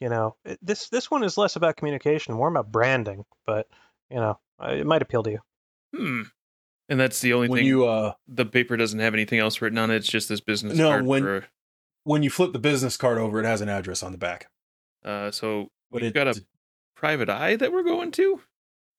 you 0.00 0.10
know, 0.10 0.36
it- 0.44 0.58
this 0.60 0.90
this 0.90 1.10
one 1.10 1.24
is 1.24 1.38
less 1.38 1.56
about 1.56 1.76
communication, 1.76 2.34
more 2.34 2.48
about 2.48 2.70
branding. 2.70 3.24
But 3.46 3.68
you 4.10 4.16
know, 4.16 4.38
uh, 4.62 4.72
it 4.72 4.86
might 4.86 5.00
appeal 5.02 5.22
to 5.22 5.30
you. 5.30 5.38
Hmm. 5.94 6.22
And 6.88 7.00
that's 7.00 7.20
the 7.20 7.32
only 7.32 7.48
When 7.48 7.58
thing. 7.58 7.66
you 7.66 7.86
uh 7.86 8.12
the 8.28 8.46
paper 8.46 8.76
doesn't 8.76 9.00
have 9.00 9.12
anything 9.14 9.38
else 9.40 9.60
written 9.60 9.78
on 9.78 9.90
it. 9.90 9.96
It's 9.96 10.08
just 10.08 10.28
this 10.28 10.40
business 10.40 10.76
No, 10.78 10.90
card. 10.90 11.06
when- 11.06 11.22
for, 11.22 11.46
when 12.04 12.22
you 12.22 12.30
flip 12.30 12.52
the 12.52 12.58
business 12.60 12.96
card 12.96 13.18
over, 13.18 13.40
it 13.40 13.44
has 13.46 13.60
an 13.60 13.68
address 13.68 14.02
on 14.04 14.12
the 14.12 14.18
back. 14.18 14.48
uh, 15.04 15.30
so 15.32 15.70
But 15.90 16.02
we've 16.02 16.10
it 16.10 16.14
got 16.14 16.28
a 16.28 16.44
private 16.94 17.28
eye 17.28 17.56
that 17.56 17.72
we're 17.72 17.82
going 17.82 18.12
to. 18.12 18.40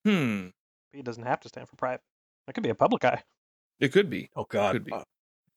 Hmm. 0.05 0.47
P 0.91 1.01
doesn't 1.01 1.23
have 1.23 1.39
to 1.41 1.47
stand 1.49 1.69
for 1.69 1.75
private. 1.77 2.01
That 2.45 2.53
could 2.53 2.63
be 2.63 2.69
a 2.69 2.75
public 2.75 3.05
eye. 3.05 3.23
It 3.79 3.93
could 3.93 4.09
be. 4.09 4.29
Oh 4.35 4.43
God. 4.45 4.73
Could 4.73 4.83
be. 4.85 4.91
Uh, 4.91 5.03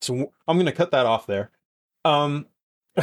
So 0.01 0.31
I'm 0.47 0.57
gonna 0.57 0.71
cut 0.71 0.91
that 0.91 1.05
off 1.05 1.25
there. 1.27 1.51
Um. 2.05 2.47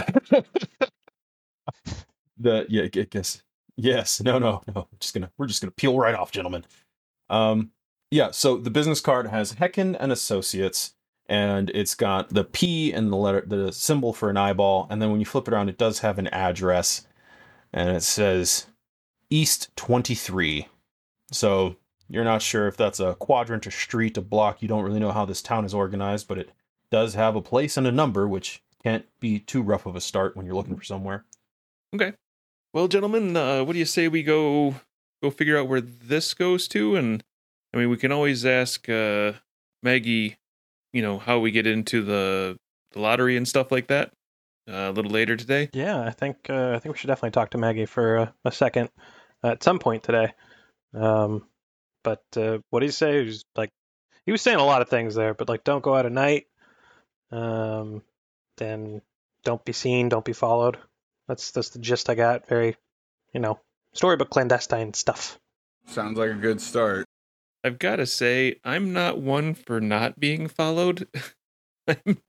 the 2.38 2.66
yeah, 2.68 2.84
I 2.84 2.88
guess 2.88 3.42
yes, 3.76 4.20
no, 4.22 4.38
no, 4.38 4.62
no. 4.74 4.88
Just 5.00 5.14
gonna 5.14 5.30
we're 5.38 5.46
just 5.46 5.60
gonna 5.62 5.70
peel 5.72 5.98
right 5.98 6.14
off, 6.14 6.30
gentlemen. 6.32 6.64
Um. 7.30 7.70
Yeah. 8.10 8.30
So 8.30 8.56
the 8.56 8.70
business 8.70 9.00
card 9.00 9.28
has 9.28 9.54
Hecken 9.54 9.96
and 9.98 10.10
Associates, 10.12 10.94
and 11.26 11.70
it's 11.70 11.94
got 11.94 12.30
the 12.30 12.44
P 12.44 12.92
and 12.92 13.12
the 13.12 13.16
letter, 13.16 13.44
the 13.46 13.72
symbol 13.72 14.12
for 14.12 14.30
an 14.30 14.36
eyeball, 14.36 14.86
and 14.90 15.00
then 15.00 15.10
when 15.10 15.20
you 15.20 15.26
flip 15.26 15.46
it 15.48 15.54
around, 15.54 15.68
it 15.68 15.78
does 15.78 16.00
have 16.00 16.18
an 16.18 16.28
address, 16.28 17.06
and 17.72 17.90
it 17.90 18.02
says 18.02 18.66
East 19.30 19.70
Twenty 19.76 20.14
Three. 20.14 20.68
So 21.30 21.76
you're 22.08 22.24
not 22.24 22.40
sure 22.40 22.66
if 22.66 22.76
that's 22.76 23.00
a 23.00 23.14
quadrant, 23.16 23.66
a 23.66 23.70
street, 23.70 24.16
a 24.16 24.22
block. 24.22 24.62
You 24.62 24.68
don't 24.68 24.84
really 24.84 25.00
know 25.00 25.12
how 25.12 25.26
this 25.26 25.42
town 25.42 25.66
is 25.66 25.74
organized, 25.74 26.26
but 26.26 26.38
it 26.38 26.50
does 26.90 27.14
have 27.14 27.36
a 27.36 27.42
place 27.42 27.76
and 27.76 27.86
a 27.86 27.92
number, 27.92 28.26
which 28.26 28.62
can't 28.82 29.04
be 29.20 29.38
too 29.38 29.60
rough 29.60 29.84
of 29.84 29.96
a 29.96 30.00
start 30.00 30.34
when 30.34 30.46
you're 30.46 30.54
looking 30.54 30.76
for 30.76 30.84
somewhere. 30.84 31.26
Okay. 31.94 32.14
Well, 32.72 32.88
gentlemen, 32.88 33.36
uh, 33.36 33.64
what 33.64 33.74
do 33.74 33.78
you 33.78 33.84
say 33.84 34.08
we 34.08 34.22
go 34.22 34.76
go 35.22 35.30
figure 35.30 35.58
out 35.58 35.68
where 35.68 35.82
this 35.82 36.32
goes 36.32 36.66
to? 36.68 36.96
And 36.96 37.22
I 37.78 37.82
mean, 37.82 37.90
we 37.90 37.96
can 37.96 38.10
always 38.10 38.44
ask 38.44 38.88
uh, 38.88 39.34
Maggie, 39.84 40.36
you 40.92 41.00
know, 41.00 41.16
how 41.20 41.38
we 41.38 41.52
get 41.52 41.64
into 41.64 42.02
the 42.02 42.58
the 42.90 42.98
lottery 42.98 43.36
and 43.36 43.46
stuff 43.46 43.70
like 43.70 43.86
that 43.86 44.10
uh, 44.68 44.72
a 44.72 44.90
little 44.90 45.12
later 45.12 45.36
today. 45.36 45.70
Yeah, 45.72 46.00
I 46.00 46.10
think 46.10 46.50
uh, 46.50 46.72
I 46.74 46.80
think 46.80 46.92
we 46.92 46.98
should 46.98 47.06
definitely 47.06 47.30
talk 47.30 47.50
to 47.50 47.58
Maggie 47.58 47.86
for 47.86 48.16
a, 48.16 48.34
a 48.44 48.50
second 48.50 48.90
at 49.44 49.62
some 49.62 49.78
point 49.78 50.02
today. 50.02 50.32
Um, 50.92 51.46
but 52.02 52.24
uh, 52.36 52.58
what 52.70 52.80
did 52.80 52.86
he 52.86 52.92
say? 52.92 53.20
He 53.20 53.26
was 53.26 53.44
like, 53.54 53.70
he 54.26 54.32
was 54.32 54.42
saying 54.42 54.58
a 54.58 54.64
lot 54.64 54.82
of 54.82 54.88
things 54.88 55.14
there, 55.14 55.34
but 55.34 55.48
like, 55.48 55.62
don't 55.62 55.84
go 55.84 55.94
out 55.94 56.06
at 56.06 56.10
night. 56.10 56.46
Um, 57.30 58.02
then 58.56 59.02
don't 59.44 59.64
be 59.64 59.72
seen, 59.72 60.08
don't 60.08 60.24
be 60.24 60.32
followed. 60.32 60.78
That's 61.28 61.52
that's 61.52 61.68
the 61.68 61.78
gist 61.78 62.10
I 62.10 62.16
got. 62.16 62.48
Very, 62.48 62.74
you 63.32 63.38
know, 63.38 63.60
storybook 63.92 64.30
clandestine 64.30 64.94
stuff. 64.94 65.38
Sounds 65.86 66.18
like 66.18 66.30
a 66.30 66.34
good 66.34 66.60
start. 66.60 67.06
I've 67.64 67.78
got 67.78 67.96
to 67.96 68.06
say, 68.06 68.60
I'm 68.64 68.92
not 68.92 69.18
one 69.20 69.54
for 69.54 69.80
not 69.80 70.20
being 70.20 70.48
followed. 70.48 71.08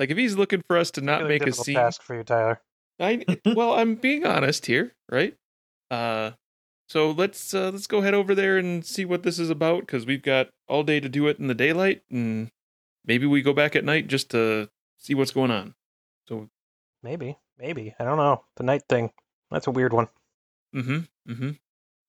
Like, 0.00 0.10
if 0.10 0.16
he's 0.16 0.34
looking 0.34 0.62
for 0.66 0.78
us 0.78 0.90
to 0.92 1.02
not 1.02 1.20
Really 1.22 1.40
make 1.40 1.46
a 1.46 1.52
scene, 1.52 1.74
task 1.74 2.02
for 2.02 2.16
you, 2.16 2.24
Tyler. 2.24 2.62
I 2.98 3.22
well, 3.54 3.74
I'm 3.74 3.96
being 3.96 4.24
honest 4.24 4.64
here, 4.64 4.94
right? 5.12 5.36
Uh, 5.90 6.30
so 6.88 7.10
let's 7.10 7.52
uh, 7.52 7.70
let's 7.70 7.86
go 7.86 8.00
head 8.00 8.14
over 8.14 8.34
there 8.34 8.56
and 8.56 8.84
see 8.84 9.04
what 9.04 9.24
this 9.24 9.38
is 9.38 9.50
about 9.50 9.80
because 9.82 10.06
we've 10.06 10.22
got 10.22 10.48
all 10.66 10.84
day 10.84 11.00
to 11.00 11.08
do 11.10 11.28
it 11.28 11.38
in 11.38 11.48
the 11.48 11.54
daylight, 11.54 12.02
and 12.10 12.50
maybe 13.04 13.26
we 13.26 13.42
go 13.42 13.52
back 13.52 13.76
at 13.76 13.84
night 13.84 14.08
just 14.08 14.30
to 14.30 14.70
see 14.96 15.14
what's 15.14 15.32
going 15.32 15.50
on. 15.50 15.74
So, 16.26 16.48
Maybe, 17.02 17.36
maybe 17.58 17.94
I 17.98 18.04
don't 18.04 18.18
know. 18.18 18.44
The 18.56 18.62
night 18.62 18.82
thing. 18.88 19.10
That's 19.50 19.66
a 19.66 19.70
weird 19.70 19.92
one. 19.92 20.08
mm-hmm, 20.74 21.30
mm-hmm. 21.30 21.50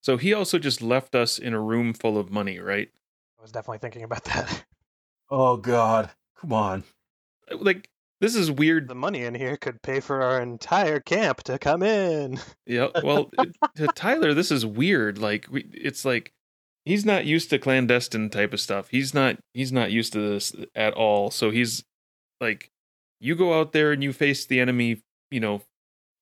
So 0.01 0.17
he 0.17 0.33
also 0.33 0.57
just 0.59 0.81
left 0.81 1.15
us 1.15 1.37
in 1.39 1.53
a 1.53 1.59
room 1.59 1.93
full 1.93 2.17
of 2.17 2.31
money, 2.31 2.59
right? 2.59 2.89
I 3.37 3.41
was 3.41 3.51
definitely 3.51 3.79
thinking 3.79 4.03
about 4.03 4.23
that. 4.25 4.63
Oh 5.33 5.55
God, 5.55 6.09
come 6.41 6.51
on. 6.51 6.83
Uh, 7.49 7.55
like 7.57 7.87
this 8.19 8.35
is 8.35 8.51
weird. 8.51 8.89
the 8.89 8.95
money 8.95 9.23
in 9.23 9.33
here 9.33 9.55
could 9.55 9.81
pay 9.81 10.01
for 10.01 10.21
our 10.21 10.41
entire 10.41 10.99
camp 10.99 11.43
to 11.43 11.57
come 11.57 11.81
in. 11.81 12.37
Yeah. 12.65 12.89
Well, 13.01 13.29
it- 13.39 13.55
to 13.77 13.87
Tyler, 13.87 14.33
this 14.33 14.51
is 14.51 14.65
weird. 14.65 15.17
Like 15.19 15.47
we, 15.49 15.65
it's 15.73 16.03
like 16.03 16.33
he's 16.83 17.05
not 17.05 17.23
used 17.25 17.49
to 17.51 17.59
clandestine 17.59 18.29
type 18.29 18.51
of 18.51 18.59
stuff. 18.59 18.89
He's 18.89 19.13
not. 19.13 19.37
He's 19.53 19.71
not 19.71 19.89
used 19.91 20.11
to 20.11 20.19
this 20.19 20.53
at 20.75 20.93
all. 20.95 21.31
So 21.31 21.49
he's 21.49 21.85
like, 22.41 22.69
you 23.21 23.33
go 23.37 23.57
out 23.57 23.71
there 23.71 23.93
and 23.93 24.03
you 24.03 24.11
face 24.11 24.45
the 24.45 24.59
enemy. 24.59 25.01
You 25.29 25.39
know, 25.39 25.61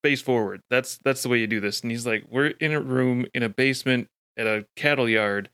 face 0.04 0.22
forward. 0.22 0.62
That's 0.70 0.97
that's 1.04 1.24
the 1.24 1.30
way 1.30 1.39
you 1.39 1.47
do 1.47 1.60
this. 1.60 1.82
And 1.82 1.91
he's 1.91 2.06
like, 2.06 2.26
we're 2.30 2.47
in 2.47 2.74
a 2.74 2.82
room 2.82 3.26
in 3.34 3.43
a 3.43 3.50
basement 3.50 4.08
at 4.38 4.47
a 4.47 4.66
cattle 4.76 5.10
yard, 5.10 5.50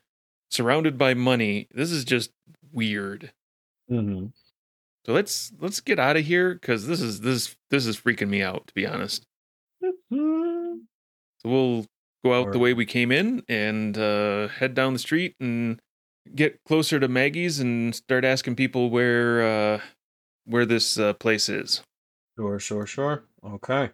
surrounded 0.50 0.96
by 0.98 1.14
money. 1.14 1.68
This 1.72 1.90
is 1.90 2.04
just 2.04 2.30
weird. 2.72 3.32
Mm-hmm. 3.90 4.26
So 5.04 5.12
let's 5.12 5.52
let's 5.60 5.80
get 5.80 5.98
out 5.98 6.16
of 6.16 6.24
here 6.24 6.54
because 6.54 6.86
this 6.86 7.00
is 7.00 7.20
this 7.20 7.56
this 7.70 7.86
is 7.86 8.00
freaking 8.00 8.28
me 8.28 8.42
out 8.42 8.66
to 8.66 8.74
be 8.74 8.86
honest. 8.86 9.26
So 11.42 11.50
we'll 11.50 11.86
go 12.24 12.34
out 12.34 12.52
the 12.52 12.58
way 12.58 12.72
we 12.72 12.86
came 12.86 13.12
in 13.12 13.44
and 13.48 13.96
uh, 13.96 14.48
head 14.48 14.74
down 14.74 14.94
the 14.94 14.98
street 14.98 15.36
and 15.38 15.78
get 16.34 16.64
closer 16.64 16.98
to 16.98 17.06
Maggie's 17.06 17.60
and 17.60 17.94
start 17.94 18.24
asking 18.24 18.56
people 18.56 18.90
where 18.90 19.42
uh, 19.42 19.80
where 20.44 20.66
this 20.66 20.98
uh, 20.98 21.12
place 21.12 21.48
is. 21.48 21.82
Sure, 22.36 22.58
sure, 22.58 22.86
sure. 22.86 23.24
Okay. 23.44 23.90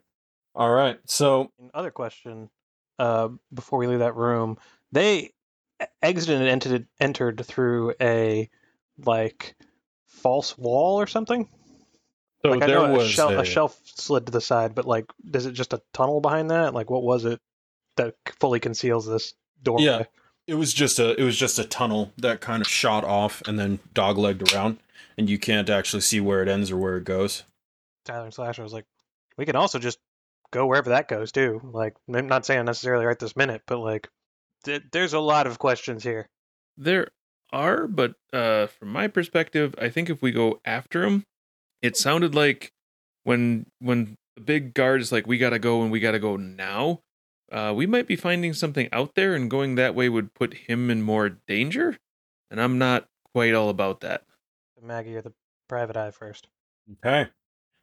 All 0.54 0.70
right. 0.70 0.98
So 1.06 1.50
Another 1.72 1.90
question. 1.90 2.50
Uh, 2.98 3.30
before 3.52 3.78
we 3.78 3.86
leave 3.86 4.00
that 4.00 4.14
room, 4.16 4.58
they 4.92 5.30
exited 6.02 6.38
and 6.40 6.48
entered 6.48 6.86
entered 7.00 7.44
through 7.44 7.94
a 8.00 8.48
like 9.04 9.56
false 10.06 10.56
wall 10.56 11.00
or 11.00 11.06
something. 11.06 11.48
so 12.44 12.50
like 12.50 12.62
I 12.62 12.66
there 12.66 12.76
know 12.86 12.92
was 12.92 13.08
a, 13.08 13.12
shel- 13.12 13.28
a- 13.30 13.40
a 13.40 13.44
shelf 13.44 13.80
slid 13.84 14.26
to 14.26 14.32
the 14.32 14.40
side, 14.40 14.74
but 14.74 14.84
like, 14.84 15.06
is 15.32 15.46
it 15.46 15.52
just 15.52 15.72
a 15.72 15.80
tunnel 15.92 16.20
behind 16.20 16.50
that? 16.50 16.74
Like, 16.74 16.90
what 16.90 17.02
was 17.02 17.24
it 17.24 17.40
that 17.96 18.14
fully 18.38 18.60
conceals 18.60 19.06
this 19.06 19.34
doorway? 19.62 19.84
Yeah. 19.84 20.02
It 20.46 20.54
was 20.54 20.74
just 20.74 20.98
a 20.98 21.18
it 21.18 21.24
was 21.24 21.36
just 21.36 21.58
a 21.58 21.64
tunnel 21.64 22.12
that 22.18 22.40
kind 22.40 22.60
of 22.60 22.68
shot 22.68 23.04
off 23.04 23.42
and 23.46 23.58
then 23.58 23.78
doglegged 23.94 24.52
around, 24.52 24.78
and 25.16 25.30
you 25.30 25.38
can't 25.38 25.70
actually 25.70 26.02
see 26.02 26.20
where 26.20 26.42
it 26.42 26.48
ends 26.48 26.70
or 26.70 26.76
where 26.76 26.96
it 26.96 27.04
goes. 27.04 27.44
Tyler 28.04 28.24
and 28.24 28.34
Slasher 28.34 28.62
was 28.64 28.72
like, 28.72 28.84
we 29.38 29.46
can 29.46 29.54
also 29.56 29.78
just 29.78 29.98
go 30.52 30.66
wherever 30.66 30.90
that 30.90 31.08
goes 31.08 31.32
too. 31.32 31.60
Like, 31.64 31.94
I'm 32.12 32.28
not 32.28 32.46
saying 32.46 32.64
necessarily 32.64 33.04
right 33.04 33.18
this 33.18 33.36
minute, 33.36 33.62
but 33.66 33.78
like, 33.78 34.08
th- 34.64 34.84
there's 34.92 35.14
a 35.14 35.20
lot 35.20 35.48
of 35.48 35.58
questions 35.58 36.04
here. 36.04 36.28
There 36.76 37.08
are, 37.52 37.86
but 37.88 38.14
uh, 38.32 38.68
from 38.68 38.88
my 38.88 39.08
perspective, 39.08 39.74
I 39.78 39.88
think 39.88 40.08
if 40.08 40.22
we 40.22 40.30
go 40.30 40.60
after 40.64 41.02
him, 41.02 41.24
it 41.80 41.96
sounded 41.96 42.34
like 42.34 42.72
when 43.24 43.66
when 43.80 44.16
the 44.36 44.42
big 44.42 44.74
guard 44.74 45.00
is 45.00 45.10
like, 45.12 45.26
"We 45.26 45.38
gotta 45.38 45.58
go 45.58 45.82
and 45.82 45.90
we 45.90 46.00
gotta 46.00 46.20
go 46.20 46.36
now." 46.36 47.00
Uh, 47.50 47.72
we 47.76 47.86
might 47.86 48.06
be 48.06 48.16
finding 48.16 48.54
something 48.54 48.88
out 48.92 49.14
there, 49.14 49.34
and 49.34 49.50
going 49.50 49.74
that 49.74 49.94
way 49.94 50.08
would 50.08 50.32
put 50.32 50.54
him 50.54 50.90
in 50.90 51.02
more 51.02 51.28
danger. 51.28 51.98
And 52.50 52.60
I'm 52.60 52.78
not 52.78 53.08
quite 53.34 53.54
all 53.54 53.68
about 53.68 54.00
that. 54.00 54.22
Maggie, 54.80 55.10
you're 55.10 55.22
the 55.22 55.34
private 55.68 55.96
eye 55.96 56.10
first. 56.10 56.48
Okay. 56.92 57.30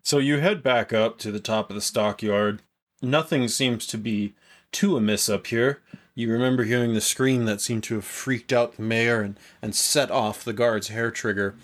So 0.03 0.17
you 0.17 0.39
head 0.39 0.63
back 0.63 0.93
up 0.93 1.17
to 1.19 1.31
the 1.31 1.39
top 1.39 1.69
of 1.69 1.75
the 1.75 1.81
stockyard. 1.81 2.61
Nothing 3.01 3.47
seems 3.47 3.85
to 3.87 3.97
be 3.97 4.33
too 4.71 4.97
amiss 4.97 5.29
up 5.29 5.47
here. 5.47 5.81
You 6.15 6.31
remember 6.31 6.63
hearing 6.63 6.93
the 6.93 7.01
scream 7.01 7.45
that 7.45 7.61
seemed 7.61 7.83
to 7.83 7.95
have 7.95 8.05
freaked 8.05 8.51
out 8.51 8.75
the 8.75 8.81
mayor 8.81 9.21
and, 9.21 9.37
and 9.61 9.73
set 9.73 10.11
off 10.11 10.43
the 10.43 10.53
guard's 10.53 10.89
hair 10.89 11.11
trigger. 11.11 11.55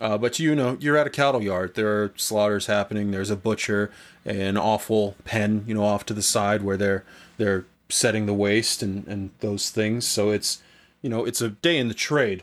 Uh, 0.00 0.18
but 0.18 0.38
you 0.38 0.54
know, 0.54 0.76
you're 0.80 0.96
at 0.96 1.06
a 1.06 1.10
cattle 1.10 1.42
yard. 1.42 1.74
There 1.74 1.88
are 1.88 2.12
slaughters 2.16 2.66
happening. 2.66 3.10
There's 3.10 3.30
a 3.30 3.36
butcher, 3.36 3.90
an 4.24 4.56
awful 4.56 5.16
pen, 5.24 5.64
you 5.66 5.74
know, 5.74 5.84
off 5.84 6.04
to 6.06 6.14
the 6.14 6.22
side 6.22 6.62
where 6.62 6.76
they're 6.76 7.04
they're 7.38 7.66
setting 7.88 8.26
the 8.26 8.34
waste 8.34 8.82
and, 8.82 9.06
and 9.06 9.30
those 9.40 9.70
things. 9.70 10.06
So 10.06 10.30
it's 10.30 10.62
you 11.02 11.08
know, 11.08 11.24
it's 11.24 11.40
a 11.40 11.50
day 11.50 11.78
in 11.78 11.88
the 11.88 11.94
trade. 11.94 12.42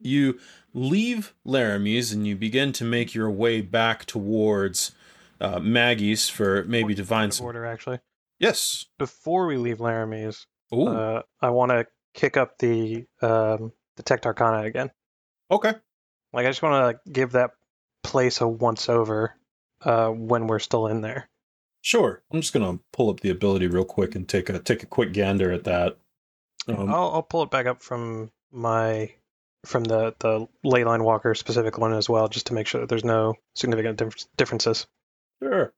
You 0.00 0.38
leave 0.74 1.34
Laramie's 1.44 2.12
and 2.12 2.26
you 2.26 2.36
begin 2.36 2.72
to 2.72 2.84
make 2.84 3.14
your 3.14 3.30
way 3.30 3.60
back 3.60 4.04
towards 4.04 4.92
uh, 5.40 5.58
Maggie's 5.58 6.28
for 6.28 6.64
maybe 6.64 6.94
to 6.94 7.04
find 7.04 7.32
some. 7.34 7.46
order, 7.46 7.64
actually. 7.66 7.98
Yes. 8.38 8.86
Before 8.98 9.46
we 9.46 9.56
leave 9.56 9.80
Laramie's, 9.80 10.46
uh, 10.72 11.22
I 11.40 11.50
want 11.50 11.70
to 11.70 11.86
kick 12.14 12.36
up 12.36 12.58
the 12.58 13.06
um, 13.20 13.72
Detect 13.96 14.26
Arcana 14.26 14.62
again. 14.62 14.90
okay. 15.50 15.74
Like, 16.32 16.46
I 16.46 16.50
just 16.50 16.62
want 16.62 16.96
to 17.04 17.10
give 17.12 17.32
that 17.32 17.50
place 18.02 18.40
a 18.40 18.48
once 18.48 18.88
over 18.88 19.36
uh, 19.84 20.08
when 20.08 20.46
we're 20.46 20.58
still 20.58 20.86
in 20.86 21.02
there. 21.02 21.28
Sure. 21.82 22.22
I'm 22.32 22.40
just 22.40 22.52
gonna 22.52 22.78
pull 22.92 23.10
up 23.10 23.20
the 23.20 23.30
ability 23.30 23.66
real 23.66 23.84
quick 23.84 24.14
and 24.14 24.28
take 24.28 24.48
a 24.48 24.60
take 24.60 24.84
a 24.84 24.86
quick 24.86 25.12
gander 25.12 25.50
at 25.50 25.64
that. 25.64 25.96
Um, 26.68 26.88
I'll, 26.88 27.10
I'll 27.14 27.22
pull 27.22 27.42
it 27.42 27.50
back 27.50 27.66
up 27.66 27.82
from 27.82 28.30
my 28.52 29.10
from 29.64 29.84
the 29.84 30.14
the 30.18 30.46
Leyline 30.64 31.02
Walker 31.02 31.34
specific 31.34 31.78
one 31.78 31.92
as 31.92 32.08
well, 32.08 32.28
just 32.28 32.46
to 32.46 32.54
make 32.54 32.66
sure 32.66 32.80
that 32.80 32.88
there's 32.88 33.04
no 33.04 33.34
significant 33.54 33.98
dif- 33.98 34.26
differences. 34.36 34.86
Sure. 35.42 35.72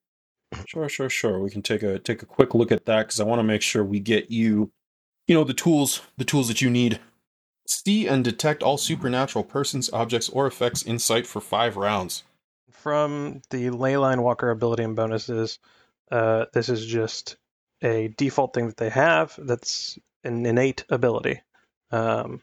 Sure, 0.66 0.88
sure, 0.88 1.10
sure. 1.10 1.40
We 1.40 1.50
can 1.50 1.62
take 1.62 1.82
a 1.82 1.98
take 1.98 2.22
a 2.22 2.26
quick 2.26 2.54
look 2.54 2.70
at 2.70 2.86
that 2.86 3.06
because 3.06 3.20
I 3.20 3.24
want 3.24 3.40
to 3.40 3.44
make 3.44 3.62
sure 3.62 3.84
we 3.84 4.00
get 4.00 4.30
you, 4.30 4.70
you 5.26 5.34
know, 5.34 5.44
the 5.44 5.54
tools, 5.54 6.02
the 6.16 6.24
tools 6.24 6.48
that 6.48 6.62
you 6.62 6.70
need. 6.70 7.00
See 7.66 8.06
and 8.06 8.22
detect 8.22 8.62
all 8.62 8.76
supernatural 8.76 9.42
persons, 9.42 9.90
objects, 9.90 10.28
or 10.28 10.46
effects 10.46 10.82
in 10.82 10.98
sight 10.98 11.26
for 11.26 11.40
five 11.40 11.78
rounds. 11.78 12.22
From 12.70 13.40
the 13.48 13.70
Leyline 13.70 14.22
Walker 14.22 14.50
ability 14.50 14.82
and 14.82 14.94
bonuses, 14.94 15.58
uh, 16.12 16.44
this 16.52 16.68
is 16.68 16.84
just 16.84 17.36
a 17.82 18.08
default 18.18 18.52
thing 18.52 18.66
that 18.66 18.76
they 18.76 18.90
have 18.90 19.34
that's 19.38 19.98
an 20.24 20.44
innate 20.44 20.84
ability. 20.90 21.40
Um, 21.90 22.42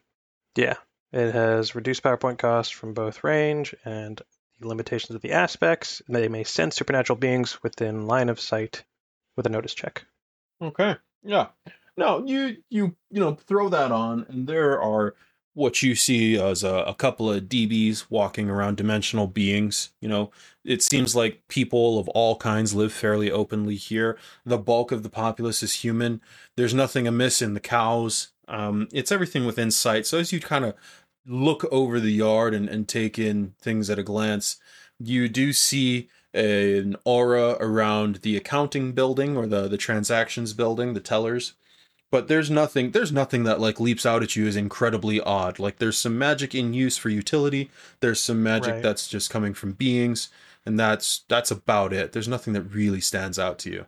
yeah, 0.55 0.75
it 1.11 1.33
has 1.33 1.75
reduced 1.75 2.03
Power 2.03 2.17
Point 2.17 2.39
costs 2.39 2.71
from 2.71 2.93
both 2.93 3.23
range 3.23 3.75
and 3.85 4.21
the 4.59 4.67
limitations 4.67 5.15
of 5.15 5.21
the 5.21 5.33
aspects. 5.33 6.01
They 6.07 6.27
may 6.27 6.43
sense 6.43 6.75
supernatural 6.75 7.17
beings 7.17 7.61
within 7.63 8.07
line 8.07 8.29
of 8.29 8.39
sight 8.39 8.83
with 9.35 9.45
a 9.45 9.49
notice 9.49 9.73
check. 9.73 10.05
Okay. 10.61 10.95
Yeah. 11.23 11.47
No, 11.97 12.23
you 12.25 12.57
you 12.69 12.95
you 13.09 13.19
know 13.19 13.35
throw 13.35 13.69
that 13.69 13.91
on, 13.91 14.25
and 14.29 14.47
there 14.47 14.81
are 14.81 15.15
what 15.53 15.83
you 15.83 15.95
see 15.95 16.39
as 16.39 16.63
a, 16.63 16.75
a 16.83 16.95
couple 16.95 17.29
of 17.29 17.49
D-Bees 17.49 18.09
walking 18.09 18.49
around 18.49 18.77
dimensional 18.77 19.27
beings. 19.27 19.89
You 19.99 20.07
know, 20.07 20.31
it 20.63 20.81
seems 20.81 21.13
like 21.13 21.45
people 21.49 21.99
of 21.99 22.07
all 22.09 22.37
kinds 22.37 22.73
live 22.73 22.93
fairly 22.93 23.29
openly 23.29 23.75
here. 23.75 24.17
The 24.45 24.57
bulk 24.57 24.93
of 24.93 25.03
the 25.03 25.09
populace 25.09 25.61
is 25.61 25.83
human. 25.83 26.21
There's 26.55 26.73
nothing 26.73 27.05
amiss 27.05 27.41
in 27.41 27.53
the 27.53 27.59
cows. 27.59 28.29
Um, 28.47 28.87
it's 28.93 29.11
everything 29.11 29.45
within 29.45 29.71
sight. 29.71 30.05
So 30.05 30.19
as 30.19 30.31
you 30.31 30.39
kind 30.39 30.63
of 30.63 30.73
look 31.25 31.63
over 31.71 31.99
the 31.99 32.11
yard 32.11 32.53
and, 32.53 32.67
and 32.69 32.87
take 32.87 33.19
in 33.19 33.53
things 33.61 33.89
at 33.89 33.99
a 33.99 34.03
glance, 34.03 34.57
you 34.99 35.27
do 35.29 35.53
see 35.53 36.09
an 36.33 36.95
aura 37.03 37.57
around 37.59 38.17
the 38.17 38.37
accounting 38.37 38.93
building 38.93 39.35
or 39.35 39.45
the 39.45 39.67
the 39.67 39.77
transactions 39.77 40.53
building, 40.53 40.93
the 40.93 40.99
tellers. 41.01 41.53
But 42.09 42.27
there's 42.27 42.49
nothing 42.49 42.91
there's 42.91 43.11
nothing 43.11 43.43
that 43.45 43.59
like 43.59 43.79
leaps 43.79 44.05
out 44.05 44.23
at 44.23 44.35
you 44.35 44.47
as 44.47 44.55
incredibly 44.55 45.21
odd. 45.21 45.59
Like 45.59 45.77
there's 45.77 45.97
some 45.97 46.17
magic 46.17 46.53
in 46.55 46.73
use 46.73 46.97
for 46.97 47.09
utility. 47.09 47.69
There's 48.01 48.19
some 48.19 48.43
magic 48.43 48.73
Right. 48.75 48.83
that's 48.83 49.07
just 49.07 49.29
coming 49.29 49.53
from 49.53 49.73
beings, 49.73 50.29
and 50.65 50.79
that's 50.79 51.23
that's 51.29 51.51
about 51.51 51.93
it. 51.93 52.11
There's 52.11 52.27
nothing 52.27 52.53
that 52.53 52.63
really 52.63 53.01
stands 53.01 53.39
out 53.39 53.59
to 53.59 53.69
you. 53.71 53.85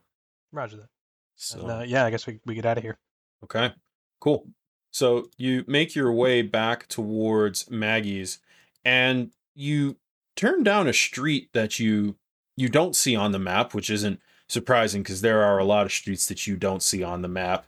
Roger 0.51 0.77
that. 0.77 0.89
So 1.35 1.61
And, 1.61 1.71
uh, 1.71 1.83
yeah, 1.85 2.05
I 2.05 2.11
guess 2.11 2.25
we, 2.27 2.39
we 2.45 2.55
get 2.55 2.65
out 2.65 2.77
of 2.77 2.83
here. 2.83 2.97
Okay, 3.43 3.73
cool. 4.19 4.47
So 4.93 5.29
you 5.37 5.65
make 5.67 5.95
your 5.95 6.11
way 6.11 6.43
back 6.43 6.87
towards 6.87 7.69
Maggie's, 7.69 8.39
and 8.85 9.31
you 9.55 9.97
turn 10.35 10.63
down 10.63 10.87
a 10.87 10.93
street 10.93 11.49
that 11.53 11.79
you 11.79 12.15
you 12.55 12.69
don't 12.69 12.95
see 12.95 13.15
on 13.15 13.31
the 13.31 13.39
map, 13.39 13.73
which 13.73 13.89
isn't 13.89 14.19
surprising 14.47 15.01
because 15.01 15.21
there 15.21 15.41
are 15.41 15.57
a 15.57 15.65
lot 15.65 15.87
of 15.87 15.91
streets 15.91 16.27
that 16.27 16.45
you 16.45 16.55
don't 16.55 16.83
see 16.83 17.01
on 17.03 17.23
the 17.23 17.27
map, 17.27 17.65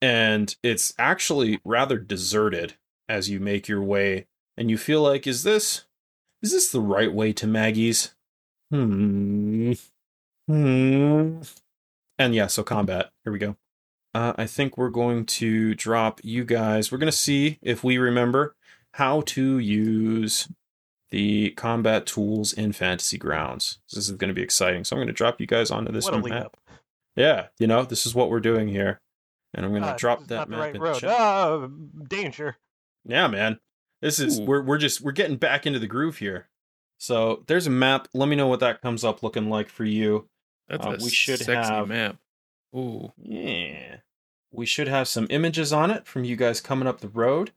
and 0.00 0.54
it's 0.62 0.94
actually 0.96 1.60
rather 1.64 1.98
deserted 1.98 2.74
as 3.08 3.28
you 3.28 3.40
make 3.40 3.66
your 3.66 3.82
way, 3.82 4.26
and 4.56 4.70
you 4.70 4.78
feel 4.78 5.02
like, 5.02 5.26
is 5.26 5.42
this 5.42 5.86
is 6.40 6.52
this 6.52 6.70
the 6.70 6.80
right 6.80 7.12
way 7.12 7.32
to 7.32 7.48
Maggie's? 7.48 8.14
Hmm. 8.70 9.72
Hmm. 10.46 11.40
And 12.16 12.34
yeah, 12.34 12.46
so 12.46 12.62
combat. 12.62 13.10
Here 13.24 13.32
we 13.32 13.40
go. 13.40 13.56
Uh, 14.14 14.32
I 14.36 14.46
think 14.46 14.76
we're 14.76 14.90
going 14.90 15.24
to 15.26 15.74
drop 15.74 16.20
you 16.24 16.44
guys. 16.44 16.90
We're 16.90 16.98
going 16.98 17.10
to 17.10 17.16
see 17.16 17.58
if 17.62 17.84
we 17.84 17.96
remember 17.98 18.56
how 18.94 19.20
to 19.22 19.58
use 19.58 20.48
the 21.10 21.50
combat 21.50 22.06
tools 22.06 22.52
in 22.52 22.72
Fantasy 22.72 23.18
Grounds. 23.18 23.78
This 23.92 24.08
is 24.08 24.16
going 24.16 24.28
to 24.28 24.34
be 24.34 24.42
exciting. 24.42 24.84
So 24.84 24.94
I'm 24.96 24.98
going 24.98 25.06
to 25.08 25.12
drop 25.12 25.40
you 25.40 25.46
guys 25.46 25.70
onto 25.70 25.92
this 25.92 26.06
what 26.06 26.14
a 26.14 26.28
map. 26.28 26.46
up. 26.46 26.56
Yeah, 27.16 27.46
you 27.58 27.66
know, 27.66 27.84
this 27.84 28.06
is 28.06 28.14
what 28.14 28.30
we're 28.30 28.40
doing 28.40 28.68
here. 28.68 29.00
And 29.54 29.64
I'm 29.66 29.72
going 29.72 29.82
to 29.82 29.92
Ah, 29.92 29.96
drop 29.96 30.26
that 30.28 30.36
not 30.36 30.46
the 30.48 30.50
map 30.52 30.60
right 30.60 30.74
in 30.76 30.80
road. 30.80 30.98
chat. 31.00 31.10
Ah, 31.10 31.68
danger. 32.08 32.56
Yeah, 33.04 33.26
man. 33.28 33.58
This 34.02 34.18
is 34.18 34.38
Ooh. 34.40 34.44
we're 34.44 34.62
we're 34.62 34.78
just 34.78 35.00
we're 35.00 35.10
getting 35.12 35.36
back 35.36 35.66
into 35.66 35.78
the 35.80 35.86
groove 35.88 36.18
here. 36.18 36.48
So 36.98 37.42
there's 37.48 37.66
a 37.66 37.70
map. 37.70 38.08
Let 38.14 38.28
me 38.28 38.36
know 38.36 38.46
what 38.46 38.60
that 38.60 38.80
comes 38.80 39.04
up 39.04 39.22
looking 39.22 39.48
like 39.50 39.68
for 39.68 39.84
you. 39.84 40.28
That's 40.68 40.86
Uh, 40.86 40.90
a 40.90 40.96
we 41.02 41.10
should 41.10 41.38
sexy 41.40 41.52
have- 41.72 41.88
map. 41.88 42.16
Ooh. 42.74 43.12
Yeah. 43.16 43.96
We 44.52 44.66
should 44.66 44.88
have 44.88 45.08
some 45.08 45.26
images 45.30 45.72
on 45.72 45.90
it 45.90 46.06
from 46.06 46.24
you 46.24 46.36
guys 46.36 46.60
coming 46.60 46.88
up 46.88 47.00
the 47.00 47.08
road. 47.08 47.52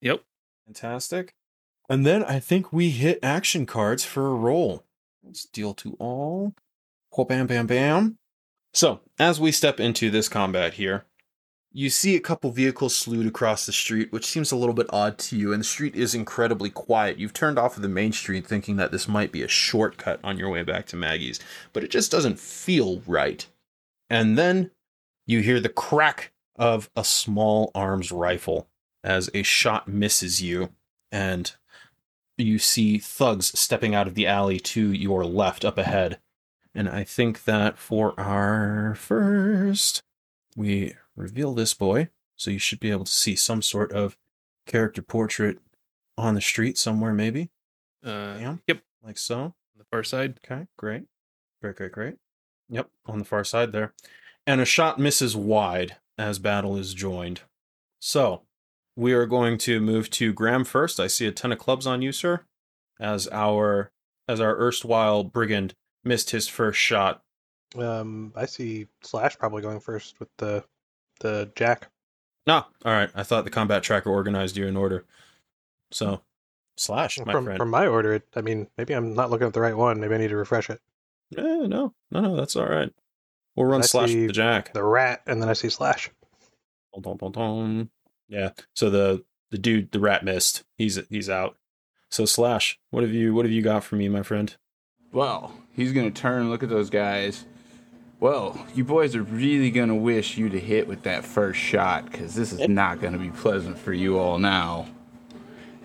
Yep. 0.00 0.22
Fantastic. 0.66 1.34
And 1.88 2.06
then 2.06 2.24
I 2.24 2.40
think 2.40 2.72
we 2.72 2.90
hit 2.90 3.18
action 3.22 3.66
cards 3.66 4.04
for 4.04 4.26
a 4.28 4.34
roll. 4.34 4.84
Let's 5.22 5.44
deal 5.44 5.74
to 5.74 5.96
all. 5.98 6.54
Whoa, 7.10 7.24
bam, 7.24 7.46
bam, 7.46 7.66
bam. 7.66 8.18
So, 8.72 9.00
as 9.18 9.40
we 9.40 9.52
step 9.52 9.78
into 9.78 10.10
this 10.10 10.28
combat 10.28 10.74
here, 10.74 11.04
you 11.72 11.90
see 11.90 12.14
a 12.14 12.20
couple 12.20 12.50
vehicles 12.50 12.94
slewed 12.94 13.26
across 13.26 13.66
the 13.66 13.72
street, 13.72 14.12
which 14.12 14.26
seems 14.26 14.52
a 14.52 14.56
little 14.56 14.74
bit 14.74 14.86
odd 14.90 15.18
to 15.18 15.36
you, 15.36 15.52
and 15.52 15.60
the 15.60 15.64
street 15.64 15.96
is 15.96 16.14
incredibly 16.14 16.70
quiet. 16.70 17.18
You've 17.18 17.32
turned 17.32 17.58
off 17.58 17.76
of 17.76 17.82
the 17.82 17.88
main 17.88 18.12
street 18.12 18.46
thinking 18.46 18.76
that 18.76 18.92
this 18.92 19.08
might 19.08 19.32
be 19.32 19.42
a 19.42 19.48
shortcut 19.48 20.20
on 20.22 20.38
your 20.38 20.50
way 20.50 20.62
back 20.62 20.86
to 20.86 20.96
Maggie's, 20.96 21.40
but 21.72 21.82
it 21.82 21.90
just 21.90 22.10
doesn't 22.10 22.38
feel 22.38 23.02
right. 23.06 23.46
And 24.14 24.38
then 24.38 24.70
you 25.26 25.40
hear 25.40 25.58
the 25.58 25.68
crack 25.68 26.32
of 26.54 26.88
a 26.94 27.02
small 27.02 27.72
arms 27.74 28.12
rifle 28.12 28.68
as 29.02 29.28
a 29.34 29.42
shot 29.42 29.88
misses 29.88 30.40
you, 30.40 30.72
and 31.10 31.52
you 32.38 32.60
see 32.60 32.98
thugs 32.98 33.58
stepping 33.58 33.92
out 33.92 34.06
of 34.06 34.14
the 34.14 34.28
alley 34.28 34.60
to 34.60 34.92
your 34.92 35.24
left 35.24 35.64
up 35.64 35.78
ahead. 35.78 36.20
And 36.76 36.88
I 36.88 37.02
think 37.02 37.42
that 37.42 37.76
for 37.76 38.18
our 38.18 38.94
first, 38.94 40.04
we 40.56 40.94
reveal 41.16 41.52
this 41.52 41.74
boy. 41.74 42.08
So 42.36 42.52
you 42.52 42.60
should 42.60 42.78
be 42.78 42.92
able 42.92 43.06
to 43.06 43.12
see 43.12 43.34
some 43.34 43.62
sort 43.62 43.90
of 43.90 44.16
character 44.64 45.02
portrait 45.02 45.58
on 46.16 46.36
the 46.36 46.40
street 46.40 46.78
somewhere, 46.78 47.12
maybe. 47.12 47.50
Uh, 48.04 48.38
Bam. 48.38 48.62
Yep. 48.68 48.80
Like 49.02 49.18
so. 49.18 49.38
On 49.38 49.54
the 49.76 49.84
far 49.90 50.04
side. 50.04 50.38
Okay, 50.44 50.68
great. 50.76 51.02
Great, 51.60 51.74
great, 51.74 51.90
great. 51.90 52.14
Yep, 52.68 52.88
on 53.06 53.18
the 53.18 53.24
far 53.24 53.44
side 53.44 53.72
there. 53.72 53.92
And 54.46 54.60
a 54.60 54.64
shot 54.64 54.98
misses 54.98 55.36
wide 55.36 55.96
as 56.18 56.38
battle 56.38 56.76
is 56.76 56.94
joined. 56.94 57.42
So, 58.00 58.42
we 58.96 59.12
are 59.12 59.26
going 59.26 59.58
to 59.58 59.80
move 59.80 60.10
to 60.10 60.32
Graham 60.32 60.64
first. 60.64 61.00
I 61.00 61.06
see 61.06 61.26
a 61.26 61.32
ton 61.32 61.52
of 61.52 61.58
clubs 61.58 61.86
on 61.86 62.02
you, 62.02 62.12
sir. 62.12 62.44
As 63.00 63.28
our 63.32 63.90
as 64.28 64.40
our 64.40 64.56
erstwhile 64.56 65.24
brigand 65.24 65.74
missed 66.04 66.30
his 66.30 66.48
first 66.48 66.78
shot. 66.78 67.22
Um, 67.76 68.32
I 68.36 68.46
see 68.46 68.86
Slash 69.02 69.36
probably 69.36 69.62
going 69.62 69.80
first 69.80 70.20
with 70.20 70.28
the 70.38 70.64
the 71.20 71.50
jack. 71.56 71.90
Ah, 72.46 72.68
all 72.84 72.92
right. 72.92 73.10
I 73.14 73.22
thought 73.22 73.44
the 73.44 73.50
combat 73.50 73.82
tracker 73.82 74.10
organized 74.10 74.56
you 74.56 74.66
in 74.66 74.76
order. 74.76 75.04
So, 75.90 76.20
slash, 76.76 77.18
my 77.18 77.32
from 77.32 77.44
friend. 77.44 77.58
from 77.58 77.70
my 77.70 77.86
order, 77.86 78.14
it, 78.14 78.28
I 78.36 78.42
mean, 78.42 78.68
maybe 78.76 78.94
I'm 78.94 79.14
not 79.14 79.30
looking 79.30 79.46
at 79.46 79.54
the 79.54 79.60
right 79.60 79.76
one. 79.76 80.00
Maybe 80.00 80.14
I 80.14 80.18
need 80.18 80.28
to 80.28 80.36
refresh 80.36 80.68
it. 80.70 80.80
Eh, 81.36 81.42
no, 81.42 81.66
no, 81.66 82.20
no, 82.20 82.36
that's 82.36 82.56
all 82.56 82.66
right. 82.66 82.90
We'll 83.56 83.66
run 83.66 83.82
I 83.82 83.86
slash 83.86 84.10
the 84.10 84.28
jack. 84.28 84.72
The 84.72 84.82
rat, 84.82 85.22
and 85.26 85.40
then 85.40 85.48
I 85.48 85.52
see 85.52 85.68
Slash. 85.68 86.10
Dun, 86.92 87.02
dun, 87.02 87.16
dun, 87.16 87.32
dun. 87.32 87.90
Yeah. 88.28 88.50
So 88.74 88.90
the 88.90 89.24
the 89.50 89.58
dude, 89.58 89.92
the 89.92 90.00
rat 90.00 90.24
missed. 90.24 90.64
He's 90.76 91.00
he's 91.08 91.30
out. 91.30 91.56
So 92.10 92.24
slash, 92.24 92.78
what 92.90 93.02
have 93.02 93.12
you 93.12 93.34
what 93.34 93.44
have 93.44 93.52
you 93.52 93.62
got 93.62 93.84
for 93.84 93.96
me, 93.96 94.08
my 94.08 94.22
friend? 94.22 94.54
Well, 95.12 95.52
he's 95.72 95.92
gonna 95.92 96.10
turn 96.10 96.50
look 96.50 96.62
at 96.62 96.68
those 96.68 96.90
guys. 96.90 97.44
Well, 98.20 98.64
you 98.74 98.84
boys 98.84 99.14
are 99.14 99.22
really 99.22 99.70
gonna 99.70 99.94
wish 99.94 100.36
you'd 100.36 100.54
have 100.54 100.62
hit 100.62 100.88
with 100.88 101.02
that 101.02 101.24
first 101.24 101.58
shot, 101.60 102.10
because 102.10 102.34
this 102.34 102.52
is 102.52 102.68
not 102.68 103.00
gonna 103.00 103.18
be 103.18 103.30
pleasant 103.30 103.78
for 103.78 103.92
you 103.92 104.18
all 104.18 104.38
now. 104.38 104.86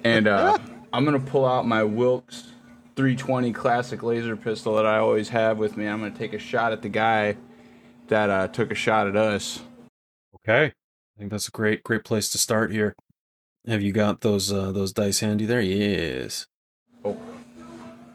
And 0.04 0.28
uh, 0.28 0.58
I'm 0.94 1.06
gonna 1.06 1.20
pull 1.20 1.46
out 1.46 1.68
my 1.68 1.84
Wilk's 1.84 2.48
320 3.00 3.54
classic 3.54 4.04
laser 4.04 4.36
pistol 4.36 4.76
that 4.76 4.86
I 4.86 4.98
always 4.98 5.30
have 5.30 5.58
with 5.58 5.78
me. 5.78 5.88
I'm 5.88 6.02
gonna 6.02 6.12
take 6.12 6.34
a 6.34 6.38
shot 6.38 6.74
at 6.74 6.82
the 6.82 6.90
guy 6.90 7.38
that 8.10 8.30
uh, 8.30 8.50
took 8.50 8.72
a 8.72 8.76
shot 8.76 9.08
at 9.08 9.16
us. 9.16 9.62
Okay. 10.36 10.66
I 10.66 11.18
think 11.18 11.32
that's 11.32 11.48
a 11.48 11.52
great 11.52 11.82
great 11.86 12.04
place 12.04 12.30
to 12.32 12.38
start 12.38 12.74
here. 12.74 12.94
Have 13.66 13.82
you 13.82 13.94
got 13.94 14.20
those 14.20 14.52
uh, 14.52 14.74
those 14.74 14.92
dice 14.92 15.22
handy 15.22 15.46
there? 15.46 15.62
Yes. 15.62 16.48
Oh, 17.06 17.18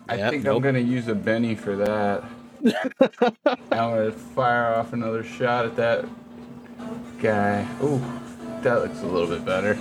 I 0.06 0.16
Yep, 0.16 0.30
think 0.32 0.44
nope. 0.44 0.56
I'm 0.56 0.62
gonna 0.62 0.80
use 0.80 1.08
a 1.08 1.14
Benny 1.14 1.54
for 1.54 1.76
that. 1.76 2.22
I'm 3.48 3.56
gonna 3.70 4.12
fire 4.12 4.74
off 4.74 4.92
another 4.92 5.24
shot 5.24 5.64
at 5.64 5.76
that 5.76 6.04
guy. 7.22 7.66
Ooh, 7.82 8.02
that 8.60 8.82
looks 8.82 9.00
a 9.00 9.06
little 9.06 9.28
bit 9.28 9.46
better. 9.46 9.78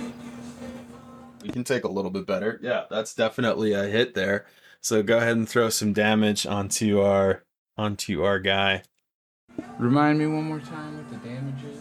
You 1.42 1.52
can 1.52 1.62
take 1.64 1.84
a 1.84 1.88
little 1.88 2.10
bit 2.10 2.26
better. 2.26 2.58
Yeah, 2.62 2.84
that's 2.88 3.14
definitely 3.14 3.74
a 3.74 3.84
hit 3.84 4.14
there. 4.14 4.46
So 4.84 5.02
go 5.02 5.16
ahead 5.16 5.38
and 5.38 5.48
throw 5.48 5.70
some 5.70 5.94
damage 5.94 6.46
onto 6.46 7.00
our 7.00 7.42
onto 7.78 8.22
our 8.22 8.38
guy. 8.38 8.82
Remind 9.78 10.18
me 10.18 10.26
one 10.26 10.44
more 10.44 10.60
time 10.60 10.98
what 10.98 11.08
the 11.08 11.26
damage 11.26 11.64
is. 11.72 11.80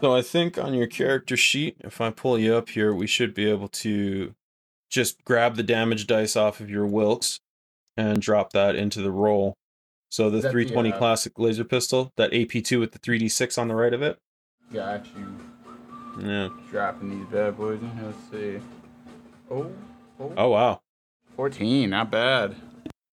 So 0.00 0.14
I 0.14 0.22
think 0.22 0.56
on 0.56 0.72
your 0.72 0.86
character 0.86 1.36
sheet, 1.36 1.76
if 1.80 2.00
I 2.00 2.08
pull 2.08 2.38
you 2.38 2.54
up 2.54 2.70
here, 2.70 2.94
we 2.94 3.06
should 3.06 3.34
be 3.34 3.48
able 3.48 3.68
to 3.68 4.34
just 4.88 5.22
grab 5.24 5.56
the 5.56 5.62
damage 5.62 6.06
dice 6.06 6.34
off 6.34 6.60
of 6.60 6.70
your 6.70 6.86
Wilk's 6.86 7.40
and 7.94 8.22
drop 8.22 8.54
that 8.54 8.74
into 8.74 9.02
the 9.02 9.12
roll. 9.12 9.52
So 10.10 10.30
the 10.30 10.38
Is 10.38 10.44
that 10.44 10.48
the, 10.48 10.52
320 10.52 10.92
uh, 10.92 10.98
classic 10.98 11.38
laser 11.38 11.64
pistol, 11.64 12.10
that 12.16 12.32
AP2 12.32 12.80
with 12.80 12.92
the 12.92 12.98
3D6 13.00 13.58
on 13.58 13.68
the 13.68 13.74
right 13.74 13.92
of 13.92 14.00
it. 14.00 14.16
Got 14.72 15.04
you. 15.14 16.26
Yeah. 16.26 16.48
Dropping 16.70 17.18
these 17.18 17.28
bad 17.28 17.58
boys 17.58 17.80
in. 17.82 18.02
Let's 18.02 18.16
see. 18.30 18.60
Oh, 19.50 19.70
oh. 20.18 20.32
Oh 20.38 20.48
wow. 20.48 20.80
14, 21.42 21.90
not 21.90 22.08
bad. 22.08 22.54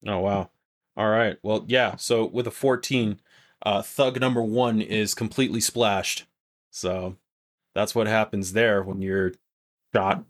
Oh 0.05 0.19
wow. 0.19 0.51
All 0.95 1.09
right. 1.09 1.37
Well, 1.41 1.65
yeah. 1.67 1.95
So 1.95 2.27
with 2.27 2.45
a 2.45 2.51
14, 2.51 3.19
uh, 3.65 3.81
thug 3.81 4.19
number 4.19 4.43
one 4.43 4.81
is 4.81 5.15
completely 5.15 5.59
splashed. 5.59 6.27
So 6.69 7.15
that's 7.73 7.95
what 7.95 8.05
happens 8.05 8.53
there 8.53 8.83
when 8.83 9.01
you're 9.01 9.31
shot 9.95 10.25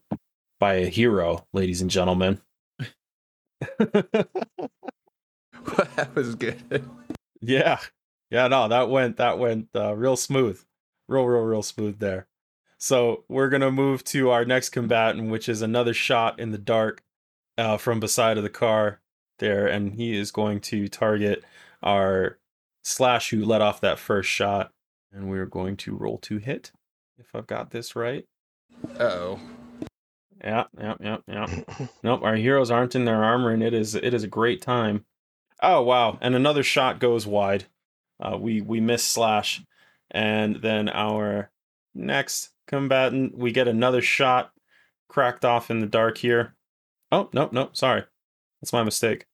by 0.62 0.76
a 0.76 0.88
hero, 0.88 1.46
ladies 1.52 1.82
and 1.82 1.92
gentlemen. 1.92 2.40
that 3.80 4.30
was 6.16 6.36
good. 6.36 6.88
yeah. 7.42 7.80
Yeah. 8.32 8.48
No, 8.48 8.70
that 8.70 8.90
went 8.90 9.18
that 9.18 9.40
went 9.40 9.68
uh, 9.76 9.94
real 9.94 10.16
smooth, 10.16 10.64
real 11.10 11.26
real 11.26 11.42
real 11.42 11.64
smooth 11.64 12.00
there. 12.00 12.28
So 12.78 13.26
we're 13.28 13.50
gonna 13.50 13.72
move 13.72 14.06
to 14.06 14.30
our 14.30 14.46
next 14.46 14.70
combatant, 14.70 15.30
which 15.30 15.50
is 15.50 15.62
another 15.62 15.94
shot 15.94 16.40
in 16.40 16.52
the 16.52 16.58
dark 16.58 17.04
uh, 17.60 17.78
from 17.78 18.00
beside 18.00 18.38
of 18.38 18.44
the 18.44 18.50
car 18.50 19.02
there, 19.40 19.68
and 19.68 19.96
he 19.96 20.18
is 20.18 20.32
going 20.32 20.62
to 20.62 20.88
target 20.88 21.44
our 21.84 22.40
slash 22.84 23.30
who 23.30 23.44
let 23.44 23.62
off 23.62 23.82
that 23.82 24.00
first 24.00 24.30
shot, 24.30 24.72
and 25.12 25.30
we're 25.30 25.46
going 25.46 25.76
to 25.78 25.96
roll 25.96 26.18
to 26.20 26.38
hit. 26.38 26.72
If 27.18 27.36
I've 27.36 27.48
got 27.48 27.72
this 27.72 27.96
right. 27.96 28.26
Uh 28.98 29.04
oh. 29.04 29.40
Yeah, 30.42 30.66
yeah, 30.80 30.96
yeah, 31.02 31.18
yeah. 31.28 31.48
nope, 32.04 32.24
our 32.24 32.36
heroes 32.36 32.72
aren't 32.72 32.96
in 32.96 33.04
their 33.04 33.24
armor, 33.24 33.52
and 33.52 33.62
it 33.62 33.74
is 33.74 33.94
it 33.94 34.14
is 34.14 34.24
a 34.24 34.28
great 34.28 34.62
time. 34.62 35.06
Oh 35.62 35.82
wow! 35.82 36.18
And 36.22 36.34
another 36.34 36.64
shot 36.64 37.00
goes 37.00 37.28
wide. 37.28 37.66
Uh, 38.22 38.38
we 38.40 38.62
we 38.62 38.80
miss 38.80 39.04
slash, 39.04 39.62
and 40.10 40.62
then 40.62 40.88
our 40.88 41.52
next 41.94 42.52
combatant, 42.68 43.38
we 43.38 43.52
get 43.52 43.68
another 43.68 44.02
shot 44.02 44.52
cracked 45.10 45.44
off 45.44 45.70
in 45.70 45.82
the 45.82 45.88
dark 45.88 46.20
here. 46.20 46.56
Oh 47.12 47.30
nope, 47.34 47.54
nope, 47.54 47.76
sorry, 47.76 48.04
that's 48.62 48.74
my 48.74 48.84
mistake. 48.84 49.26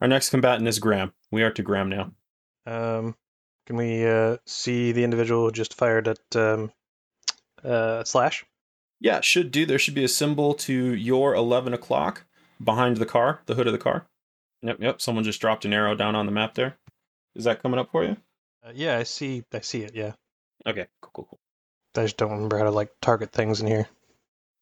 Our 0.00 0.08
next 0.08 0.30
combatant 0.30 0.68
is 0.68 0.78
Graham. 0.78 1.12
We 1.30 1.42
are 1.42 1.50
to 1.50 1.62
Graham 1.62 1.88
now. 1.88 2.12
Um, 2.66 3.16
can 3.66 3.76
we 3.76 4.06
uh, 4.06 4.38
see 4.46 4.92
the 4.92 5.04
individual 5.04 5.44
who 5.44 5.52
just 5.52 5.74
fired 5.74 6.08
at 6.08 6.36
um, 6.36 6.72
uh, 7.64 8.04
Slash? 8.04 8.44
Yeah, 9.00 9.20
should 9.20 9.50
do. 9.50 9.66
There 9.66 9.78
should 9.78 9.94
be 9.94 10.04
a 10.04 10.08
symbol 10.08 10.54
to 10.54 10.72
your 10.94 11.34
eleven 11.34 11.74
o'clock 11.74 12.24
behind 12.62 12.96
the 12.96 13.06
car, 13.06 13.40
the 13.46 13.54
hood 13.54 13.66
of 13.66 13.72
the 13.72 13.78
car. 13.78 14.06
Yep, 14.62 14.78
yep. 14.80 15.00
Someone 15.00 15.24
just 15.24 15.40
dropped 15.40 15.64
an 15.64 15.72
arrow 15.72 15.94
down 15.94 16.16
on 16.16 16.26
the 16.26 16.32
map 16.32 16.54
there. 16.54 16.76
Is 17.34 17.44
that 17.44 17.62
coming 17.62 17.78
up 17.78 17.90
for 17.92 18.04
you? 18.04 18.16
Uh, 18.66 18.72
yeah, 18.74 18.96
I 18.96 19.04
see. 19.04 19.44
I 19.52 19.60
see 19.60 19.82
it. 19.82 19.94
Yeah, 19.94 20.12
Okay, 20.66 20.86
cool, 21.00 21.10
cool, 21.14 21.26
cool. 21.30 21.38
I 21.96 22.04
just 22.04 22.16
don't 22.16 22.30
remember 22.30 22.58
how 22.58 22.64
to 22.64 22.70
like 22.70 22.90
target 23.00 23.32
things 23.32 23.60
in 23.60 23.66
here. 23.66 23.88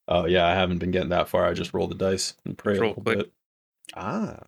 Oh 0.09 0.27
yeah, 0.27 0.47
I 0.47 0.55
haven't 0.55 0.79
been 0.79 0.91
getting 0.93 1.09
that 1.11 1.29
far. 1.29 1.47
I 1.47 1.53
just 1.53 1.75
roll 1.75 1.89
the 1.89 1.95
dice 1.95 2.35
and 2.45 2.57
pray 2.57 2.75
Control 2.75 2.91
a 2.91 2.95
little 3.01 3.03
click. 3.05 3.19
bit. 3.19 3.33
Ah, 3.95 4.39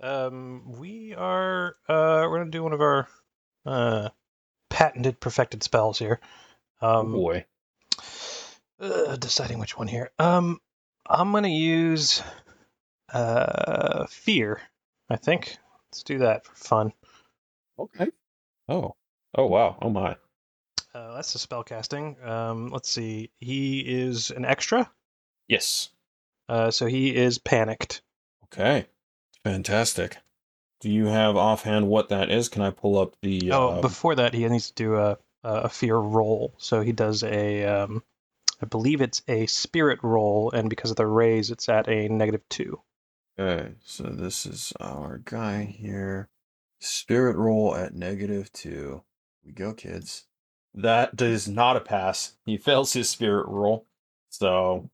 Um, 0.00 0.78
we 0.78 1.14
are 1.14 1.76
uh, 1.88 2.26
we're 2.28 2.38
gonna 2.38 2.50
do 2.50 2.62
one 2.62 2.72
of 2.72 2.80
our 2.80 3.08
uh, 3.66 4.08
patented, 4.70 5.18
perfected 5.20 5.62
spells 5.62 5.98
here. 5.98 6.20
oh 6.80 7.00
Um, 7.00 7.12
boy. 7.12 7.44
uh, 8.80 9.16
deciding 9.16 9.58
which 9.58 9.76
one 9.76 9.88
here. 9.88 10.10
Um, 10.18 10.60
I'm 11.06 11.32
gonna 11.32 11.48
use 11.48 12.22
uh 13.12 14.06
fear. 14.06 14.60
I 15.10 15.16
think. 15.16 15.56
Let's 15.90 16.02
do 16.02 16.18
that 16.18 16.44
for 16.44 16.54
fun. 16.54 16.92
Okay. 17.78 18.08
Oh. 18.68 18.94
Oh 19.34 19.46
wow. 19.46 19.78
Oh 19.80 19.88
my. 19.90 20.16
Uh, 20.98 21.14
that's 21.14 21.32
the 21.32 21.38
spell 21.38 21.62
casting. 21.62 22.16
Um, 22.24 22.68
let's 22.70 22.90
see. 22.90 23.30
He 23.38 23.80
is 23.80 24.30
an 24.32 24.44
extra, 24.44 24.90
Yes. 25.46 25.90
uh, 26.48 26.70
so 26.72 26.86
he 26.86 27.14
is 27.14 27.38
panicked. 27.38 28.02
Okay. 28.44 28.86
Fantastic. 29.44 30.16
Do 30.80 30.90
you 30.90 31.06
have 31.06 31.36
offhand 31.36 31.88
what 31.88 32.08
that 32.08 32.30
is? 32.30 32.48
Can 32.48 32.62
I 32.62 32.70
pull 32.70 32.98
up 32.98 33.14
the? 33.22 33.52
Oh, 33.52 33.68
uh, 33.68 33.80
before 33.80 34.14
that, 34.16 34.34
he 34.34 34.48
needs 34.48 34.68
to 34.70 34.74
do 34.74 34.96
a 34.96 35.18
a 35.44 35.68
fear 35.68 35.96
roll. 35.96 36.52
So 36.58 36.80
he 36.80 36.92
does 36.92 37.22
a, 37.22 37.64
um, 37.64 38.02
I 38.60 38.66
believe 38.66 39.00
it's 39.00 39.22
a 39.28 39.46
spirit 39.46 40.00
roll, 40.02 40.50
and 40.50 40.68
because 40.68 40.90
of 40.90 40.96
the 40.96 41.06
raise, 41.06 41.50
it's 41.50 41.68
at 41.68 41.88
a 41.88 42.08
negative 42.08 42.42
two. 42.48 42.80
Okay, 43.38 43.74
so 43.84 44.02
this 44.04 44.44
is 44.46 44.72
our 44.80 45.18
guy 45.24 45.62
here. 45.64 46.28
Spirit 46.80 47.36
roll 47.36 47.74
at 47.76 47.94
negative 47.94 48.52
two. 48.52 49.02
We 49.44 49.52
go, 49.52 49.72
kids. 49.74 50.24
That 50.74 51.16
does 51.16 51.48
not 51.48 51.76
a 51.76 51.80
pass. 51.80 52.34
He 52.44 52.56
fails 52.56 52.92
his 52.92 53.08
spirit 53.08 53.46
roll. 53.48 53.86
So, 54.30 54.90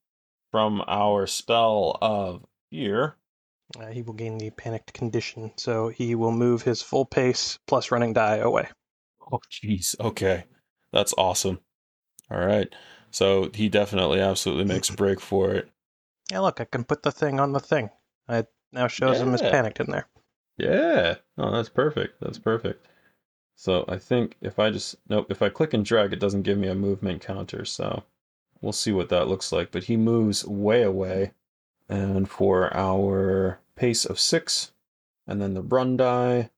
from 0.50 0.82
our 0.86 1.26
spell 1.26 1.98
of 2.00 2.44
fear, 2.70 3.16
Uh, 3.78 3.86
he 3.86 4.02
will 4.02 4.12
gain 4.14 4.38
the 4.38 4.50
panicked 4.50 4.92
condition, 4.92 5.52
so 5.56 5.88
he 5.88 6.14
will 6.14 6.30
move 6.30 6.62
his 6.62 6.80
full 6.82 7.04
pace 7.04 7.58
plus 7.66 7.90
running 7.90 8.12
die 8.12 8.36
away. 8.36 8.68
Oh, 9.32 9.40
jeez. 9.50 9.98
Okay. 9.98 10.44
That's 10.92 11.14
awesome. 11.18 11.58
All 12.30 12.38
right. 12.38 12.72
So 13.10 13.50
he 13.52 13.68
definitely 13.68 14.20
absolutely 14.20 14.64
makes 14.66 14.90
a 14.90 14.92
break 14.96 15.18
for 15.20 15.52
it. 15.52 15.68
Yeah, 16.30 16.40
look, 16.40 16.60
I 16.60 16.64
can 16.64 16.84
put 16.84 17.02
the 17.02 17.10
thing 17.12 17.40
on 17.40 17.52
the 17.52 17.60
thing. 17.60 17.90
It 18.28 18.46
now 18.72 18.86
shows 18.86 19.18
him 19.20 19.34
as 19.34 19.42
panicked 19.42 19.80
in 19.80 19.86
there. 19.90 20.06
Yeah. 20.56 21.16
Oh, 21.36 21.50
that's 21.50 21.68
perfect. 21.68 22.20
That's 22.20 22.38
perfect. 22.38 22.86
So 23.56 23.84
I 23.88 23.98
think 23.98 24.36
if 24.40 24.58
I 24.58 24.70
just, 24.70 24.96
nope, 25.08 25.26
if 25.30 25.40
I 25.42 25.48
click 25.48 25.74
and 25.74 25.84
drag, 25.84 26.12
it 26.12 26.20
doesn't 26.20 26.42
give 26.42 26.58
me 26.58 26.68
a 26.68 26.74
movement 26.74 27.22
counter. 27.22 27.64
So 27.64 28.02
we'll 28.60 28.72
see 28.72 28.92
what 28.92 29.08
that 29.10 29.28
looks 29.28 29.52
like. 29.52 29.70
But 29.70 29.84
he 29.84 29.96
moves 29.96 30.46
way 30.46 30.82
away. 30.82 31.32
And 31.88 32.28
for 32.28 32.74
our 32.74 33.60
pace 33.76 34.04
of 34.04 34.18
six, 34.18 34.72
and 35.26 35.40
then 35.40 35.54
the 35.54 35.62
run 35.62 35.96
die, 35.96 36.50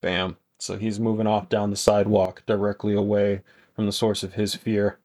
bam. 0.00 0.38
So 0.58 0.76
he's 0.76 0.98
moving 0.98 1.26
off 1.26 1.48
down 1.48 1.70
the 1.70 1.76
sidewalk 1.76 2.42
directly 2.46 2.94
away 2.94 3.42
from 3.74 3.86
the 3.86 3.92
source 3.92 4.22
of 4.22 4.34
his 4.34 4.54
fear. 4.54 4.98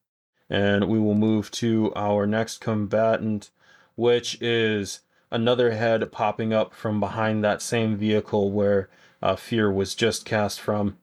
And 0.49 0.87
we 0.87 0.99
will 0.99 1.15
move 1.15 1.51
to 1.51 1.91
our 1.95 2.25
next 2.25 2.59
combatant, 2.59 3.51
which 3.95 4.41
is 4.41 5.01
another 5.31 5.71
head 5.71 6.09
popping 6.11 6.53
up 6.53 6.73
from 6.73 6.99
behind 6.99 7.43
that 7.43 7.61
same 7.61 7.97
vehicle 7.97 8.51
where 8.51 8.89
uh, 9.21 9.35
fear 9.35 9.71
was 9.71 9.95
just 9.95 10.25
cast 10.25 10.61
from. 10.61 10.97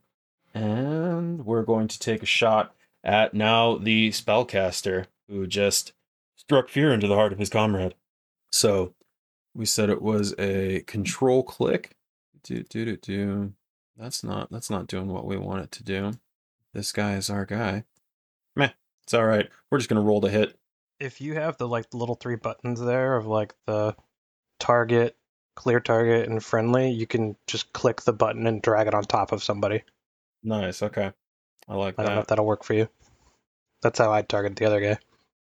And 0.55 1.45
we're 1.47 1.63
going 1.63 1.89
to 1.89 1.99
take 1.99 2.23
a 2.23 2.27
shot 2.27 2.75
at 3.03 3.35
now 3.35 3.77
the 3.77 4.11
spellcaster 4.11 5.07
who 5.29 5.47
just 5.47 5.93
struck 6.37 6.69
fear 6.69 6.93
into 6.93 7.07
the 7.07 7.15
heart 7.15 7.33
of 7.33 7.39
his 7.39 7.49
comrade. 7.49 7.95
So 8.51 8.95
we 9.55 9.67
said 9.67 9.91
it 9.91 10.03
was 10.03 10.35
a 10.39 10.81
control 10.87 11.43
click. 11.43 11.97
Do 12.43 12.63
do 12.63 12.85
do 12.85 12.97
do. 12.97 13.53
That's 13.97 14.25
not 14.25 14.51
that's 14.51 14.71
not 14.71 14.87
doing 14.87 15.09
what 15.09 15.27
we 15.27 15.37
want 15.37 15.63
it 15.63 15.73
to 15.73 15.85
do. 15.85 16.13
This 16.75 16.93
guy 16.93 17.15
is 17.15 17.31
our 17.31 17.45
guy. 17.45 17.85
Meh. 18.57 18.71
It's 19.05 19.15
all 19.15 19.25
right. 19.25 19.49
We're 19.71 19.79
just 19.79 19.89
gonna 19.89 20.03
roll 20.03 20.21
the 20.21 20.31
hit. 20.31 20.59
If 21.01 21.21
you 21.21 21.35
have 21.35 21.57
the 21.57 21.69
like 21.69 21.91
the 21.91 21.97
little 21.97 22.15
three 22.15 22.37
buttons 22.37 22.81
there 22.81 23.17
of 23.17 23.27
like 23.27 23.55
the 23.67 23.97
target, 24.59 25.17
clear 25.55 25.81
target, 25.81 26.29
and 26.29 26.43
friendly, 26.43 26.91
you 26.91 27.07
can 27.07 27.37
just 27.47 27.73
click 27.73 28.03
the 28.03 28.13
button 28.13 28.47
and 28.47 28.63
drag 28.63 28.87
it 28.87 28.95
on 28.95 29.05
top 29.05 29.33
of 29.33 29.43
somebody. 29.43 29.83
Nice. 30.43 30.83
Okay. 30.83 31.13
I 31.69 31.75
like 31.75 31.95
I 31.99 32.03
that. 32.03 32.07
don't 32.09 32.15
know 32.17 32.21
if 32.23 32.27
that'll 32.29 32.47
work 32.47 32.65
for 32.65 32.75
you. 32.75 32.89
That's 33.83 33.99
how 33.99 34.13
I 34.13 34.23
target 34.23 34.57
the 34.57 34.65
other 34.67 34.81
guy. 34.81 34.99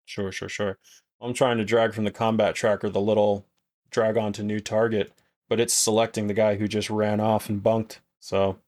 Sure, 0.05 0.31
sure, 0.33 0.49
sure. 0.49 0.79
I'm 1.21 1.35
trying 1.35 1.59
to 1.59 1.65
drag 1.65 1.95
from 1.95 2.05
the 2.05 2.11
combat 2.11 2.55
tracker 2.55 2.89
the 2.89 3.01
little 3.01 3.47
drag 3.91 4.17
onto 4.17 4.43
new 4.43 4.61
target, 4.61 5.13
but 5.49 5.61
it's 5.61 5.75
selecting 5.75 6.27
the 6.27 6.35
guy 6.35 6.57
who 6.57 6.69
just 6.69 6.91
ran 6.91 7.21
off 7.21 7.49
and 7.49 7.63
bunked. 7.63 8.01
So 8.21 8.59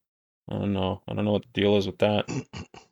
I 0.48 0.54
don't 0.54 0.72
know. 0.72 1.02
I 1.06 1.14
don't 1.14 1.24
know 1.24 1.32
what 1.32 1.42
the 1.42 1.60
deal 1.60 1.76
is 1.76 1.86
with 1.86 1.98
that. 1.98 2.28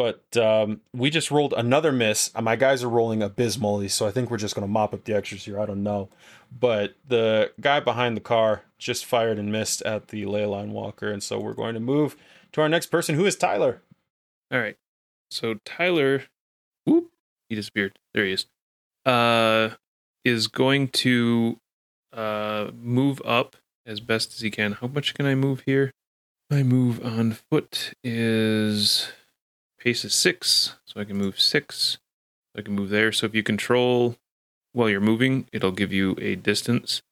But 0.00 0.34
um, 0.38 0.80
we 0.94 1.10
just 1.10 1.30
rolled 1.30 1.52
another 1.54 1.92
miss. 1.92 2.32
My 2.40 2.56
guys 2.56 2.82
are 2.82 2.88
rolling 2.88 3.22
abysmally, 3.22 3.88
so 3.88 4.06
I 4.06 4.10
think 4.10 4.30
we're 4.30 4.38
just 4.38 4.54
going 4.54 4.66
to 4.66 4.72
mop 4.72 4.94
up 4.94 5.04
the 5.04 5.14
extras 5.14 5.44
here. 5.44 5.60
I 5.60 5.66
don't 5.66 5.82
know. 5.82 6.08
But 6.50 6.94
the 7.06 7.52
guy 7.60 7.80
behind 7.80 8.16
the 8.16 8.22
car 8.22 8.62
just 8.78 9.04
fired 9.04 9.38
and 9.38 9.52
missed 9.52 9.82
at 9.82 10.08
the 10.08 10.24
ley 10.24 10.46
line 10.46 10.72
walker, 10.72 11.12
and 11.12 11.22
so 11.22 11.38
we're 11.38 11.52
going 11.52 11.74
to 11.74 11.80
move 11.80 12.16
to 12.52 12.60
our 12.60 12.68
next 12.68 12.86
person, 12.86 13.14
who 13.14 13.26
is 13.26 13.36
Tyler. 13.36 13.82
All 14.52 14.58
right. 14.58 14.76
So 15.30 15.54
Tyler, 15.64 16.24
whoop, 16.84 17.10
he 17.48 17.54
disappeared. 17.54 17.98
There 18.14 18.24
he 18.24 18.32
is. 18.32 18.46
Uh, 19.04 19.70
is 20.24 20.48
going 20.48 20.88
to 20.88 21.58
uh 22.12 22.70
move 22.74 23.22
up 23.24 23.56
as 23.86 24.00
best 24.00 24.34
as 24.34 24.40
he 24.40 24.50
can. 24.50 24.72
How 24.72 24.86
much 24.88 25.14
can 25.14 25.26
I 25.26 25.34
move 25.34 25.62
here? 25.66 25.92
My 26.50 26.62
move 26.62 27.04
on 27.04 27.32
foot 27.32 27.94
is 28.02 29.12
pace 29.78 30.04
is 30.04 30.14
six, 30.14 30.76
so 30.84 31.00
I 31.00 31.04
can 31.04 31.16
move 31.16 31.40
six. 31.40 31.98
I 32.56 32.62
can 32.62 32.74
move 32.74 32.90
there. 32.90 33.12
So 33.12 33.26
if 33.26 33.34
you 33.34 33.42
control 33.42 34.16
while 34.72 34.88
you're 34.88 35.00
moving, 35.00 35.48
it'll 35.52 35.70
give 35.70 35.92
you 35.92 36.16
a 36.20 36.34
distance. 36.34 37.02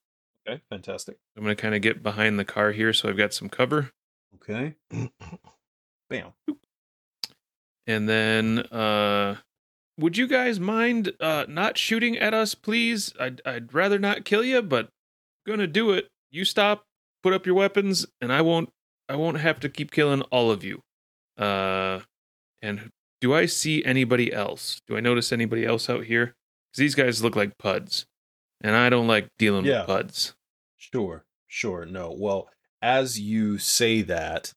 Okay, 0.46 0.60
fantastic. 0.68 1.18
I'm 1.36 1.44
gonna 1.44 1.54
kind 1.54 1.74
of 1.74 1.82
get 1.82 2.02
behind 2.02 2.38
the 2.38 2.44
car 2.44 2.72
here, 2.72 2.92
so 2.92 3.08
I've 3.08 3.16
got 3.16 3.32
some 3.32 3.48
cover. 3.48 3.92
Okay. 4.48 4.74
Bam. 6.10 6.32
And 7.86 8.08
then, 8.08 8.58
uh, 8.60 9.36
would 9.98 10.16
you 10.16 10.26
guys 10.26 10.60
mind 10.60 11.12
uh, 11.20 11.44
not 11.48 11.76
shooting 11.76 12.16
at 12.18 12.34
us, 12.34 12.54
please? 12.54 13.12
I'd, 13.20 13.40
I'd 13.44 13.74
rather 13.74 13.98
not 13.98 14.24
kill 14.24 14.44
you, 14.44 14.62
but 14.62 14.88
gonna 15.46 15.66
do 15.66 15.90
it. 15.92 16.08
You 16.30 16.44
stop, 16.44 16.84
put 17.22 17.32
up 17.32 17.46
your 17.46 17.54
weapons, 17.54 18.06
and 18.20 18.32
I 18.32 18.42
won't. 18.42 18.70
I 19.08 19.16
won't 19.16 19.38
have 19.40 19.58
to 19.60 19.68
keep 19.70 19.90
killing 19.90 20.20
all 20.30 20.50
of 20.50 20.62
you. 20.62 20.82
Uh, 21.38 22.00
and 22.60 22.90
do 23.22 23.34
I 23.34 23.46
see 23.46 23.82
anybody 23.84 24.32
else? 24.32 24.82
Do 24.86 24.96
I 24.96 25.00
notice 25.00 25.32
anybody 25.32 25.64
else 25.64 25.88
out 25.88 26.04
here? 26.04 26.34
Because 26.70 26.78
these 26.78 26.94
guys 26.94 27.22
look 27.22 27.34
like 27.34 27.56
puds, 27.58 28.06
and 28.60 28.76
I 28.76 28.90
don't 28.90 29.06
like 29.08 29.28
dealing 29.38 29.64
Yeah. 29.64 29.80
with 29.80 29.86
puds. 29.88 30.34
Sure, 30.76 31.24
sure. 31.46 31.86
No. 31.86 32.14
Well, 32.16 32.50
as 32.82 33.20
you 33.20 33.58
say 33.58 34.02
that, 34.02 34.52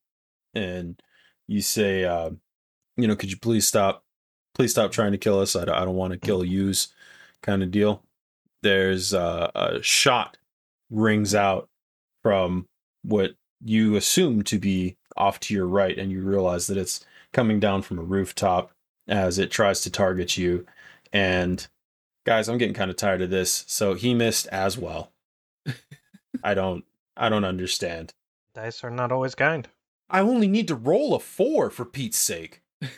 and 0.54 1.02
you 1.48 1.62
say, 1.62 2.06
uh, 2.06 2.32
you 2.98 3.08
know, 3.08 3.16
could 3.16 3.32
you 3.32 3.38
please 3.38 3.68
stop, 3.68 4.04
please 4.54 4.72
stop 4.72 4.92
trying 4.92 5.12
to 5.12 5.18
kill 5.18 5.40
us? 5.40 5.56
I 5.56 5.66
don't, 5.66 5.76
I 5.76 5.86
don't 5.86 5.96
want 5.96 6.14
to 6.14 6.20
kill 6.20 6.44
yous, 6.44 6.94
kind 7.42 7.64
of 7.64 7.72
deal. 7.72 8.04
There's 8.64 9.14
uh, 9.14 9.52
a 9.56 9.82
shot 9.82 10.38
rings 10.90 11.34
out 11.34 11.70
from 12.22 12.68
what 13.04 13.32
you 13.64 13.96
assume 13.96 14.44
to 14.44 14.60
be 14.60 14.98
off 15.18 15.40
to 15.42 15.54
your 15.54 15.66
right, 15.66 15.98
and 15.98 16.12
you 16.12 16.22
realize 16.22 16.68
that 16.68 16.78
it's 16.78 17.06
coming 17.34 17.60
down 17.60 17.82
from 17.82 18.00
a 18.00 18.04
rooftop 18.04 18.72
as 19.08 19.40
it 19.40 19.52
tries 19.52 19.82
to 19.82 19.90
target 19.90 20.38
you. 20.38 20.66
And 21.12 21.66
guys, 22.26 22.48
I'm 22.48 22.58
getting 22.58 22.76
kind 22.76 22.92
of 22.92 22.98
tired 22.98 23.22
of 23.22 23.30
this. 23.30 23.66
So 23.68 23.94
he 23.94 24.14
missed 24.14 24.48
as 24.48 24.78
well. 24.78 25.12
I 26.44 26.54
don't 26.54 26.86
I 27.22 27.30
don't 27.30 27.46
understand. 27.46 28.14
Dice 28.56 28.84
are 28.84 28.90
not 28.90 29.12
always 29.12 29.36
kind. 29.36 29.68
I 30.10 30.20
only 30.22 30.48
need 30.48 30.68
to 30.68 30.76
roll 30.76 31.14
a 31.14 31.20
4 31.20 31.70
for 31.70 31.86
Pete's 31.86 32.18
sake. 32.18 32.62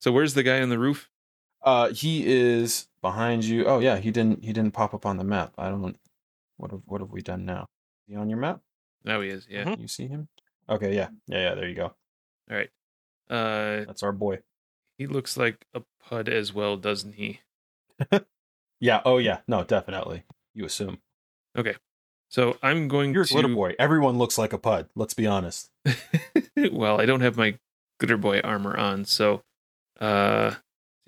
So 0.00 0.10
where's 0.10 0.34
the 0.34 0.42
guy 0.42 0.60
on 0.60 0.68
the 0.68 0.80
roof? 0.80 1.08
Uh 1.62 1.90
he 1.90 2.26
is 2.26 2.88
behind 3.02 3.44
you. 3.44 3.66
Oh 3.66 3.78
yeah, 3.78 3.98
he 3.98 4.10
didn't 4.10 4.44
he 4.44 4.52
didn't 4.52 4.72
pop 4.74 4.94
up 4.94 5.06
on 5.06 5.16
the 5.16 5.22
map. 5.24 5.52
I 5.56 5.68
don't 5.70 5.96
what 6.56 6.72
have 6.72 6.82
what 6.86 7.00
have 7.00 7.12
we 7.12 7.22
done 7.22 7.44
now? 7.44 7.62
Is 8.08 8.08
he 8.08 8.16
on 8.16 8.28
your 8.28 8.38
map? 8.40 8.60
Oh, 9.06 9.20
he 9.20 9.28
is. 9.30 9.46
Yeah. 9.48 9.64
Mhm. 9.66 9.80
You 9.80 9.86
see 9.86 10.08
him? 10.08 10.26
Okay, 10.68 10.92
yeah. 10.94 11.08
Yeah, 11.28 11.38
yeah, 11.50 11.54
there 11.54 11.68
you 11.68 11.76
go. 11.76 11.84
All 12.50 12.56
right. 12.56 12.70
Uh, 13.30 13.84
That's 13.86 14.02
our 14.02 14.10
boy. 14.12 14.40
he 14.98 15.06
looks 15.06 15.36
like 15.36 15.66
a 15.72 15.82
pud 16.02 16.28
as 16.28 16.52
well, 16.52 16.76
doesn't 16.76 17.14
he? 17.14 17.40
Yeah, 18.80 19.00
oh 19.04 19.18
yeah. 19.18 19.38
No, 19.46 19.62
definitely. 19.62 20.24
You 20.54 20.64
assume. 20.64 20.98
So 22.32 22.56
I'm 22.62 22.88
going 22.88 23.12
You're 23.12 23.26
to. 23.26 23.34
glitter 23.34 23.48
boy. 23.54 23.74
Everyone 23.78 24.16
looks 24.16 24.38
like 24.38 24.54
a 24.54 24.58
pud, 24.58 24.88
let's 24.96 25.12
be 25.12 25.26
honest. 25.26 25.70
well, 26.72 26.98
I 26.98 27.04
don't 27.04 27.20
have 27.20 27.36
my 27.36 27.58
glitter 28.00 28.16
boy 28.16 28.40
armor 28.40 28.74
on, 28.76 29.04
so 29.04 29.42
uh 30.00 30.54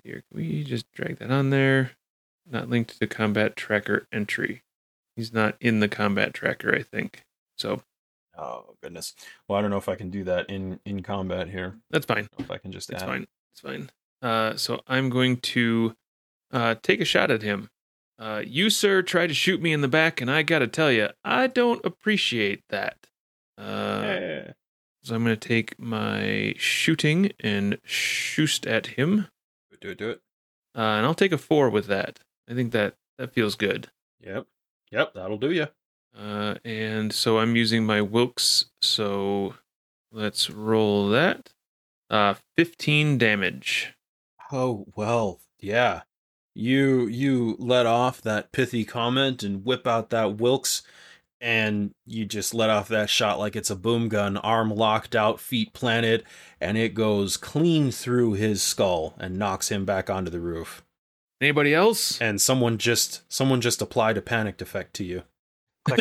here, 0.03 0.23
can 0.29 0.37
we 0.37 0.63
just 0.63 0.91
drag 0.91 1.17
that 1.17 1.31
on 1.31 1.49
there? 1.49 1.91
Not 2.47 2.69
linked 2.69 2.99
to 2.99 3.07
combat 3.07 3.55
tracker 3.55 4.07
entry. 4.11 4.61
He's 5.15 5.33
not 5.33 5.55
in 5.59 5.79
the 5.79 5.87
combat 5.87 6.35
tracker, 6.35 6.73
I 6.75 6.83
think. 6.83 7.23
So 7.57 7.81
Oh 8.37 8.75
goodness. 8.83 9.15
Well, 9.47 9.57
I 9.57 9.63
don't 9.63 9.71
know 9.71 9.77
if 9.77 9.89
I 9.89 9.95
can 9.95 10.11
do 10.11 10.25
that 10.25 10.47
in 10.51 10.79
in 10.85 11.01
combat 11.01 11.49
here. 11.49 11.75
that's 11.89 12.05
fine. 12.05 12.27
If 12.37 12.51
I 12.51 12.59
can 12.59 12.71
just 12.71 12.91
It's 12.91 13.01
fine. 13.01 13.25
It's 13.51 13.61
fine. 13.61 13.89
Uh 14.21 14.57
so 14.57 14.81
I'm 14.85 15.09
going 15.09 15.37
to 15.37 15.95
uh 16.51 16.75
take 16.83 17.01
a 17.01 17.05
shot 17.05 17.31
at 17.31 17.41
him. 17.41 17.71
Uh 18.17 18.41
you 18.45 18.69
sir 18.69 19.01
tried 19.01 19.27
to 19.27 19.33
shoot 19.33 19.61
me 19.61 19.73
in 19.73 19.81
the 19.81 19.87
back 19.87 20.21
and 20.21 20.29
I 20.31 20.41
got 20.43 20.59
to 20.59 20.67
tell 20.67 20.91
you, 20.91 21.09
I 21.23 21.47
don't 21.47 21.83
appreciate 21.85 22.63
that. 22.69 23.07
Uh 23.57 24.01
Yeah. 24.03 24.51
so 25.03 25.15
I'm 25.15 25.23
going 25.23 25.35
to 25.37 25.47
take 25.47 25.77
my 25.79 26.53
shooting 26.57 27.31
and 27.39 27.77
shoot 27.83 28.65
at 28.65 28.87
him. 28.87 29.27
Do 29.81 29.89
it, 29.91 29.97
do 29.97 30.09
it. 30.09 30.21
Uh, 30.75 30.81
and 30.81 31.05
I'll 31.05 31.13
take 31.13 31.31
a 31.31 31.37
four 31.37 31.69
with 31.69 31.85
that. 31.87 32.19
I 32.49 32.53
think 32.53 32.71
that 32.71 32.95
that 33.17 33.33
feels 33.33 33.55
good. 33.55 33.89
Yep. 34.21 34.47
Yep, 34.91 35.13
that'll 35.13 35.37
do 35.37 35.51
you. 35.51 35.67
Uh, 36.17 36.55
and 36.65 37.13
so 37.13 37.37
I'm 37.39 37.55
using 37.55 37.85
my 37.85 38.01
Wilk's. 38.01 38.65
So 38.81 39.55
let's 40.11 40.49
roll 40.49 41.09
that. 41.09 41.53
Uh, 42.09 42.35
15 42.57 43.17
damage. 43.17 43.93
Oh, 44.51 44.85
well, 44.95 45.39
yeah. 45.59 46.01
You 46.55 47.05
you 47.07 47.57
let 47.59 47.85
off 47.85 48.21
that 48.21 48.51
pithy 48.51 48.85
comment 48.85 49.43
and 49.43 49.65
whip 49.65 49.85
out 49.85 50.09
that 50.11 50.37
Wilk's 50.37 50.81
and 51.41 51.93
you 52.05 52.25
just 52.25 52.53
let 52.53 52.69
off 52.69 52.87
that 52.87 53.09
shot 53.09 53.37
like 53.37 53.55
it's 53.55 53.69
a 53.69 53.75
boom 53.75 54.07
gun, 54.09 54.37
arm 54.37 54.73
locked 54.73 55.15
out, 55.15 55.39
feet 55.39 55.73
planted, 55.73 56.23
and 56.61 56.77
it 56.77 56.93
goes 56.93 57.37
clean 57.37 57.91
through 57.91 58.33
his 58.33 58.61
skull 58.63 59.13
and 59.19 59.37
knocks 59.37 59.69
him 59.69 59.85
back 59.85 60.09
onto 60.09 60.31
the 60.31 60.39
roof. 60.39 60.83
Anybody 61.41 61.73
else? 61.73 62.19
And 62.21 62.41
someone 62.41 62.77
just 62.77 63.21
someone 63.31 63.61
just 63.61 63.81
applied 63.81 64.17
a 64.17 64.21
panicked 64.21 64.61
effect 64.61 64.93
to 64.95 65.03
you. 65.03 65.23
I 65.91 65.97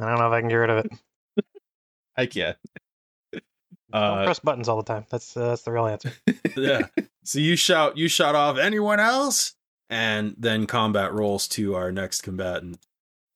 don't 0.00 0.18
know 0.18 0.26
if 0.26 0.32
I 0.32 0.40
can 0.40 0.48
get 0.48 0.56
rid 0.56 0.70
of 0.70 0.86
it. 0.86 1.44
I 2.16 2.26
can't. 2.26 2.56
Don't 3.92 4.18
Uh, 4.18 4.24
press 4.24 4.38
buttons 4.40 4.68
all 4.68 4.76
the 4.76 4.82
time. 4.82 5.06
That's 5.10 5.36
uh, 5.36 5.48
that's 5.48 5.62
the 5.62 5.72
real 5.72 5.86
answer. 5.86 6.12
yeah. 6.56 6.86
So 7.24 7.38
you 7.38 7.56
shout, 7.56 7.96
you 7.96 8.08
shout 8.08 8.34
off, 8.34 8.58
anyone 8.58 9.00
else? 9.00 9.54
And 9.90 10.34
then 10.38 10.66
combat 10.66 11.12
rolls 11.12 11.48
to 11.48 11.74
our 11.74 11.90
next 11.90 12.22
combatant, 12.22 12.78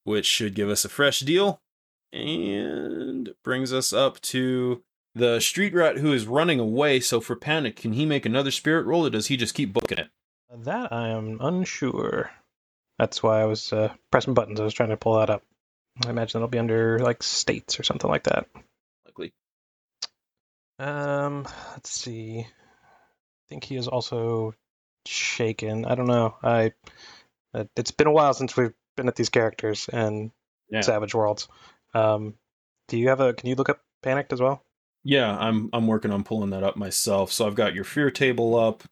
which 0.05 0.27
should 0.27 0.55
give 0.55 0.69
us 0.69 0.85
a 0.85 0.89
fresh 0.91 1.20
deal 1.20 1.61
and 2.12 3.35
brings 3.43 3.73
us 3.73 3.93
up 3.93 4.20
to 4.20 4.83
the 5.15 5.41
street 5.41 5.74
rat 5.74 5.99
who 5.99 6.12
is 6.12 6.27
running 6.27 6.61
away. 6.61 7.01
So 7.01 7.20
for 7.20 7.37
panic, 7.37 7.77
can 7.77 7.95
he 7.95 8.05
make 8.05 8.27
another 8.27 8.51
spirit 8.51 8.85
roll 8.85 9.07
or 9.07 9.11
does 9.11 9.29
he 9.29 9.37
just 9.37 9.55
keep 9.55 9.73
booking 9.73 9.99
it? 9.99 10.09
That 10.55 10.93
I 10.93 11.09
am 11.09 11.39
unsure. 11.41 12.31
That's 12.99 13.23
why 13.23 13.41
I 13.41 13.47
was 13.47 13.73
uh, 13.73 13.93
pressing 14.11 14.35
buttons. 14.35 14.61
I 14.61 14.65
was 14.65 14.74
trying 14.74 14.91
to 14.91 14.97
pull 14.99 15.19
that 15.19 15.31
up. 15.31 15.43
I 16.05 16.11
imagine 16.11 16.39
it'll 16.39 16.49
be 16.49 16.59
under 16.59 16.99
like 16.99 17.23
states 17.23 17.81
or 17.81 17.83
something 17.83 18.11
like 18.11 18.24
that. 18.24 18.47
Um, 20.83 21.47
let's 21.73 21.91
see. 21.91 22.41
I 22.41 22.47
think 23.49 23.63
he 23.65 23.77
is 23.77 23.87
also 23.89 24.55
shaken. 25.07 25.85
I 25.85 25.95
don't 25.95 26.07
know. 26.09 26.37
I 26.43 26.73
it- 27.55 27.71
it's 27.77 27.91
been 27.93 28.07
a 28.09 28.13
while 28.13 28.35
since 28.35 28.57
we've 28.57 28.75
been 28.97 29.09
at 29.09 29.15
these 29.17 29.29
characters 29.29 29.89
and 29.89 30.33
Yeah. 30.71 30.81
Savage 30.81 31.15
Worlds. 31.15 31.49
Um, 31.95 32.35
do 32.89 32.99
you 32.99 33.09
have 33.11 33.21
a? 33.21 33.33
Can 33.35 33.49
you 33.49 33.55
look 33.55 33.69
up 33.69 33.81
panicked 34.03 34.33
as 34.33 34.41
well? 34.41 34.65
Yeah, 35.05 35.37
I'm 35.39 35.69
I'm 35.73 35.87
working 35.87 36.11
on 36.11 36.25
pulling 36.25 36.51
that 36.51 36.65
up 36.65 36.77
myself. 36.77 37.31
So 37.31 37.47
I've 37.47 37.55
got 37.55 37.75
your 37.75 37.85
fear 37.85 38.11
table 38.11 38.59
up. 38.59 38.83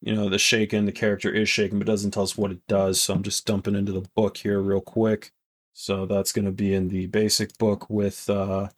You 0.00 0.14
know, 0.14 0.28
the 0.28 0.38
shaken, 0.38 0.86
the 0.86 0.92
character 0.92 1.32
is 1.32 1.48
shaken, 1.48 1.78
but 1.78 1.86
doesn't 1.86 2.10
tell 2.12 2.24
us 2.24 2.36
what 2.36 2.50
it 2.52 2.66
does. 2.68 3.00
So 3.00 3.14
I'm 3.14 3.22
just 3.22 3.46
dumping 3.46 3.74
into 3.76 3.92
the 3.92 4.08
book 4.14 4.36
here 4.36 4.60
real 4.60 4.80
quick. 4.80 5.32
So 5.72 6.06
that's 6.06 6.32
going 6.32 6.44
to 6.44 6.52
be 6.52 6.74
in 6.74 6.88
the 6.88 7.06
basic 7.06 7.56
book 7.58 7.88
with 7.90 8.28
uh 8.30 8.68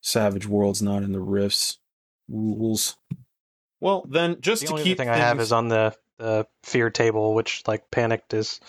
Savage 0.00 0.46
Worlds, 0.46 0.80
not 0.82 1.02
in 1.02 1.12
the 1.12 1.20
Rifts 1.20 1.78
rules. 2.30 2.96
Well, 3.80 4.06
then 4.08 4.40
just 4.40 4.62
The 4.62 4.68
to 4.68 4.72
only 4.74 4.84
keep 4.84 5.00
other 5.00 5.10
thing 5.10 5.14
I 5.14 5.16
have 5.16 5.40
is 5.40 5.52
on 5.52 5.68
the 5.68 5.94
the 6.18 6.46
fear 6.62 6.90
table, 6.90 7.34
which 7.34 7.62
like 7.66 7.90
panicked 7.90 8.34
is, 8.34 8.60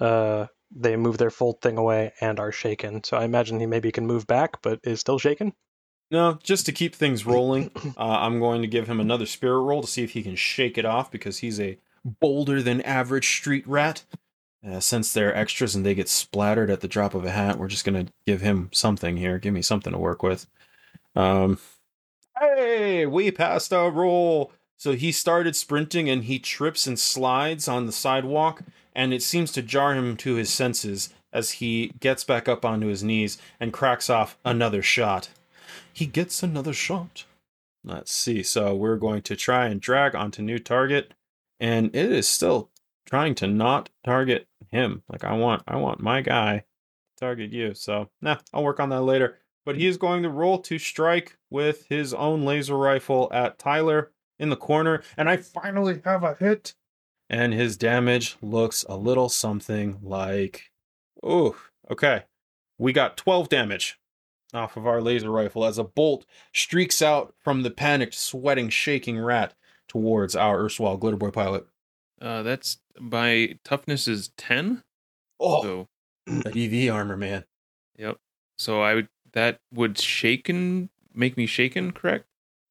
uh, 0.00 0.46
they 0.74 0.96
move 0.96 1.16
their 1.16 1.30
full 1.30 1.52
thing 1.52 1.78
away 1.78 2.12
and 2.20 2.40
are 2.40 2.50
shaken. 2.50 3.04
So 3.04 3.16
I 3.16 3.24
imagine 3.24 3.60
he 3.60 3.66
maybe 3.66 3.92
can 3.92 4.06
move 4.06 4.26
back, 4.26 4.60
but 4.62 4.80
is 4.82 5.00
still 5.00 5.18
shaken. 5.18 5.52
No, 6.10 6.38
just 6.42 6.66
to 6.66 6.72
keep 6.72 6.94
things 6.94 7.24
rolling, 7.24 7.70
uh, 7.96 8.00
I'm 8.00 8.40
going 8.40 8.62
to 8.62 8.68
give 8.68 8.88
him 8.88 9.00
another 9.00 9.26
spirit 9.26 9.60
roll 9.60 9.80
to 9.80 9.88
see 9.88 10.02
if 10.02 10.10
he 10.10 10.22
can 10.22 10.36
shake 10.36 10.76
it 10.76 10.84
off 10.84 11.10
because 11.10 11.38
he's 11.38 11.60
a 11.60 11.78
bolder 12.04 12.60
than 12.62 12.80
average 12.82 13.28
street 13.28 13.66
rat. 13.66 14.04
Uh, 14.66 14.78
since 14.78 15.12
they're 15.12 15.34
extras 15.34 15.74
and 15.74 15.84
they 15.84 15.94
get 15.94 16.08
splattered 16.08 16.70
at 16.70 16.80
the 16.80 16.88
drop 16.88 17.14
of 17.14 17.24
a 17.24 17.30
hat, 17.30 17.58
we're 17.58 17.66
just 17.66 17.84
going 17.84 18.06
to 18.06 18.12
give 18.26 18.42
him 18.42 18.68
something 18.72 19.16
here. 19.16 19.38
Give 19.38 19.54
me 19.54 19.62
something 19.62 19.92
to 19.92 19.98
work 19.98 20.22
with. 20.22 20.46
Um, 21.16 21.58
hey, 22.56 23.06
we 23.06 23.30
passed 23.30 23.72
our 23.72 23.90
roll. 23.90 24.52
So 24.76 24.92
he 24.92 25.12
started 25.12 25.54
sprinting 25.54 26.10
and 26.10 26.24
he 26.24 26.38
trips 26.38 26.86
and 26.86 26.98
slides 26.98 27.68
on 27.68 27.86
the 27.86 27.92
sidewalk, 27.92 28.62
and 28.94 29.14
it 29.14 29.22
seems 29.22 29.52
to 29.52 29.62
jar 29.62 29.94
him 29.94 30.16
to 30.18 30.34
his 30.34 30.50
senses 30.50 31.10
as 31.32 31.52
he 31.52 31.92
gets 32.00 32.24
back 32.24 32.48
up 32.48 32.64
onto 32.64 32.88
his 32.88 33.04
knees 33.04 33.38
and 33.60 33.72
cracks 33.72 34.10
off 34.10 34.36
another 34.44 34.82
shot 34.82 35.28
he 35.92 36.06
gets 36.06 36.42
another 36.42 36.72
shot. 36.72 37.24
Let's 37.84 38.12
see. 38.12 38.42
So 38.42 38.74
we're 38.74 38.96
going 38.96 39.22
to 39.22 39.36
try 39.36 39.66
and 39.66 39.80
drag 39.80 40.14
onto 40.14 40.42
new 40.42 40.58
target, 40.58 41.14
and 41.60 41.94
it 41.94 42.12
is 42.12 42.28
still 42.28 42.70
trying 43.06 43.34
to 43.36 43.46
not 43.46 43.90
target 44.04 44.46
him. 44.70 45.02
Like 45.08 45.24
I 45.24 45.34
want, 45.34 45.62
I 45.66 45.76
want 45.76 46.00
my 46.00 46.20
guy 46.20 46.58
to 46.58 46.64
target 47.20 47.52
you. 47.52 47.74
So 47.74 48.10
nah, 48.20 48.38
I'll 48.52 48.64
work 48.64 48.80
on 48.80 48.90
that 48.90 49.02
later. 49.02 49.38
But 49.64 49.76
he 49.76 49.86
is 49.86 49.96
going 49.96 50.22
to 50.22 50.28
roll 50.28 50.58
to 50.60 50.78
strike 50.78 51.36
with 51.52 51.86
his 51.88 52.12
own 52.14 52.44
laser 52.44 52.76
rifle 52.76 53.28
at 53.32 53.58
Tyler 53.58 54.10
in 54.38 54.50
the 54.50 54.56
corner, 54.56 55.02
and 55.16 55.28
I 55.28 55.36
finally 55.36 56.00
have 56.04 56.24
a 56.24 56.34
hit. 56.34 56.74
And 57.30 57.52
his 57.54 57.76
damage 57.76 58.36
looks 58.42 58.84
a 58.88 58.96
little 58.96 59.28
something 59.28 59.98
like, 60.02 60.70
oh, 61.22 61.56
okay. 61.90 62.24
We 62.78 62.92
got 62.92 63.16
12 63.16 63.48
damage. 63.48 63.98
off 64.52 64.76
of 64.76 64.86
our 64.86 65.00
laser 65.00 65.30
rifle 65.30 65.64
as 65.64 65.78
a 65.78 65.84
bolt 65.84 66.26
streaks 66.52 67.00
out 67.00 67.34
from 67.38 67.62
the 67.62 67.70
panicked, 67.70 68.14
sweating, 68.14 68.68
shaking 68.68 69.18
rat 69.18 69.54
towards 69.88 70.34
our 70.36 70.60
erstwhile 70.60 70.98
Glitterboy 70.98 71.32
pilot. 71.32 71.66
Uh, 72.20 72.42
that's 72.42 72.78
my 73.00 73.58
toughness 73.64 74.06
is 74.06 74.30
ten. 74.36 74.82
Oh, 75.40 75.62
So 75.62 75.88
that 76.26 76.56
EV 76.56 76.92
armor, 76.94 77.16
man. 77.16 77.44
yep. 77.96 78.18
So 78.58 78.82
I 78.82 78.94
would 78.94 79.08
that 79.32 79.58
would 79.72 79.96
shaken 79.98 80.90
make 81.14 81.36
me 81.36 81.46
shaken, 81.46 81.92
correct? 81.92 82.26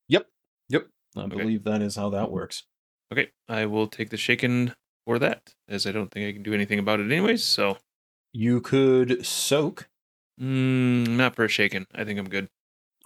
Yep, 0.07 0.27
yep. 0.69 0.87
I 1.15 1.21
Okay. 1.21 1.37
believe 1.37 1.63
that 1.63 1.81
is 1.81 1.95
how 1.95 2.09
that 2.09 2.31
works. 2.31 2.63
Okay, 3.11 3.29
I 3.49 3.65
will 3.65 3.87
take 3.87 4.09
the 4.09 4.17
shaken 4.17 4.73
for 5.05 5.19
that, 5.19 5.53
as 5.67 5.85
I 5.85 5.91
don't 5.91 6.09
think 6.11 6.27
I 6.27 6.33
can 6.33 6.43
do 6.43 6.53
anything 6.53 6.79
about 6.79 6.99
it 6.99 7.11
anyways. 7.11 7.43
So, 7.43 7.77
You 8.33 8.61
could 8.61 9.25
soak. 9.25 9.89
mm, 10.39 11.07
not 11.09 11.35
for 11.35 11.43
a 11.45 11.49
shaken. 11.49 11.85
I 11.93 12.03
think 12.05 12.17
I'm 12.19 12.29
good. 12.29 12.49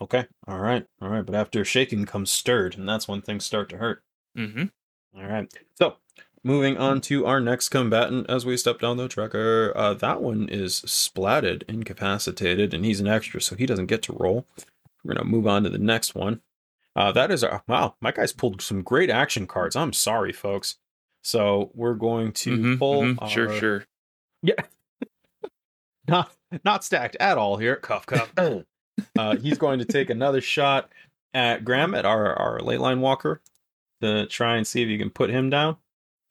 Okay, 0.01 0.27
all 0.47 0.59
right, 0.59 0.85
all 1.01 1.09
right. 1.09 1.25
But 1.25 1.35
after 1.35 1.63
shaking 1.65 2.05
comes 2.05 2.29
stirred, 2.29 2.77
and 2.77 2.87
that's 2.87 3.07
when 3.07 3.21
things 3.21 3.45
start 3.45 3.69
to 3.69 3.77
hurt. 3.77 4.03
Mm-hmm. 4.37 4.65
All 5.17 5.25
right. 5.27 5.51
So, 5.75 5.95
moving 6.43 6.77
on 6.77 6.99
to 7.01 7.25
our 7.25 7.39
next 7.39 7.69
combatant 7.69 8.29
as 8.29 8.45
we 8.45 8.57
step 8.57 8.79
down 8.81 8.97
the 8.97 9.07
tracker. 9.07 9.71
Uh, 9.75 9.93
that 9.95 10.21
one 10.21 10.49
is 10.49 10.81
splatted, 10.81 11.63
incapacitated, 11.69 12.73
and 12.73 12.83
he's 12.85 12.99
an 12.99 13.07
extra, 13.07 13.41
so 13.41 13.55
he 13.55 13.65
doesn't 13.65 13.85
get 13.87 14.01
to 14.03 14.13
roll. 14.13 14.45
We're 15.05 15.13
going 15.13 15.25
to 15.25 15.31
move 15.31 15.47
on 15.47 15.63
to 15.63 15.69
the 15.69 15.77
next 15.77 16.15
one. 16.15 16.41
Uh, 16.95 17.11
that 17.11 17.29
is 17.31 17.43
our. 17.43 17.63
Wow, 17.67 17.95
my 18.01 18.11
guy's 18.11 18.33
pulled 18.33 18.61
some 18.61 18.81
great 18.81 19.09
action 19.09 19.45
cards. 19.47 19.75
I'm 19.75 19.93
sorry, 19.93 20.31
folks. 20.33 20.77
So, 21.23 21.71
we're 21.73 21.93
going 21.95 22.31
to 22.33 22.57
Mhm, 22.57 22.79
pull. 22.79 23.01
mhm, 23.03 23.29
Sure, 23.29 23.49
our- 23.51 23.59
sure. 23.59 23.85
Not, 26.07 26.31
not 26.63 26.83
stacked 26.83 27.17
at 27.19 27.37
all 27.37 27.57
here. 27.57 27.75
Cuff, 27.77 28.05
cuff. 28.05 28.31
uh, 29.17 29.35
he's 29.37 29.57
going 29.57 29.79
to 29.79 29.85
take 29.85 30.09
another 30.11 30.39
shot 30.39 30.91
at 31.33 31.65
Graham, 31.65 31.95
at 31.95 32.05
our, 32.05 32.33
our 32.35 32.59
ley 32.59 32.77
line 32.77 33.01
walker, 33.01 33.41
to 34.01 34.27
try 34.27 34.55
and 34.57 34.67
see 34.67 34.83
if 34.83 34.87
you 34.87 34.99
can 34.99 35.09
put 35.09 35.31
him 35.31 35.49
down. 35.49 35.77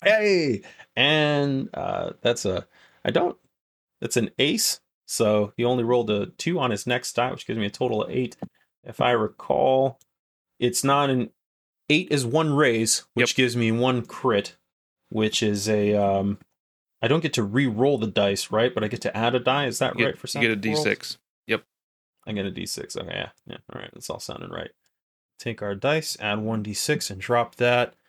Hey! 0.03 0.63
And 0.95 1.71
uh, 1.75 2.13
that's 2.21 2.45
a, 2.45 2.67
I 3.05 3.11
don't, 3.11 3.37
that's 4.01 4.17
an 4.17 4.31
ace. 4.39 4.81
So 5.07 5.53
he 5.57 5.65
only 5.65 5.83
rolled 5.85 6.09
a 6.11 6.27
two 6.27 6.59
on 6.61 6.71
his 6.71 6.87
next 6.87 7.15
die, 7.15 7.33
which 7.33 7.47
gives 7.47 7.59
me 7.59 7.67
a 7.67 7.71
total 7.71 8.05
of 8.05 8.11
eight. 8.11 8.37
If 8.85 9.01
I 9.01 9.13
recall, 9.13 9.99
it's 10.59 10.85
not 10.85 11.11
an 11.11 11.31
eight 11.89 12.09
is 12.11 12.25
one 12.25 12.55
raise, 12.55 13.05
which 13.15 13.35
gives 13.35 13.57
me 13.57 13.73
one 13.73 14.05
crit, 14.05 14.57
which 15.09 15.43
is 15.43 15.69
a, 15.69 15.95
um, 15.95 16.39
I 17.03 17.09
don't 17.09 17.21
get 17.21 17.35
to 17.35 17.43
re-roll 17.43 17.99
the 17.99 18.07
dice, 18.07 18.51
right? 18.51 18.75
But 18.75 18.85
I 18.85 18.89
get 18.89 19.03
to 19.03 19.17
add 19.17 19.35
a 19.35 19.41
die. 19.41 19.67
Is 19.67 19.79
that 19.79 19.99
You 19.99 20.07
right 20.07 20.15
get, 20.15 20.29
for 20.29 20.39
you 20.39 20.49
get 20.49 20.51
a 20.51 20.57
D 20.57 20.75
six. 20.75 21.19
Yep. 21.47 21.61
D6. 21.61 21.65
I 22.27 22.33
get 22.33 22.47
a 22.47 22.51
d6. 22.51 22.97
Okay, 22.97 23.09
yeah, 23.15 23.29
yeah. 23.47 23.59
All 23.73 23.81
right, 23.81 23.91
that's 23.93 24.09
all 24.09 24.21
sounding 24.21 24.51
right. 24.51 24.71
Take 25.39 25.61
our 25.63 25.75
dice, 25.75 26.17
add 26.21 26.39
one 26.39 26.63
d6, 26.65 27.11
and 27.11 27.21
drop 27.21 27.57
that. 27.57 27.95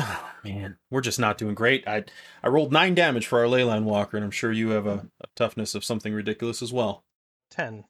Oh 0.00 0.30
man, 0.44 0.76
we're 0.88 1.00
just 1.00 1.18
not 1.18 1.36
doing 1.38 1.56
great. 1.56 1.82
I 1.88 2.04
I 2.44 2.46
rolled 2.48 2.72
nine 2.72 2.94
damage 2.94 3.26
for 3.26 3.40
our 3.40 3.46
leyline 3.46 3.82
walker, 3.82 4.16
and 4.16 4.22
I'm 4.24 4.30
sure 4.30 4.52
you 4.52 4.68
have 4.70 4.86
a, 4.86 5.08
a 5.20 5.26
toughness 5.34 5.74
of 5.74 5.84
something 5.84 6.14
ridiculous 6.14 6.62
as 6.62 6.72
well. 6.72 7.02
Ten. 7.50 7.84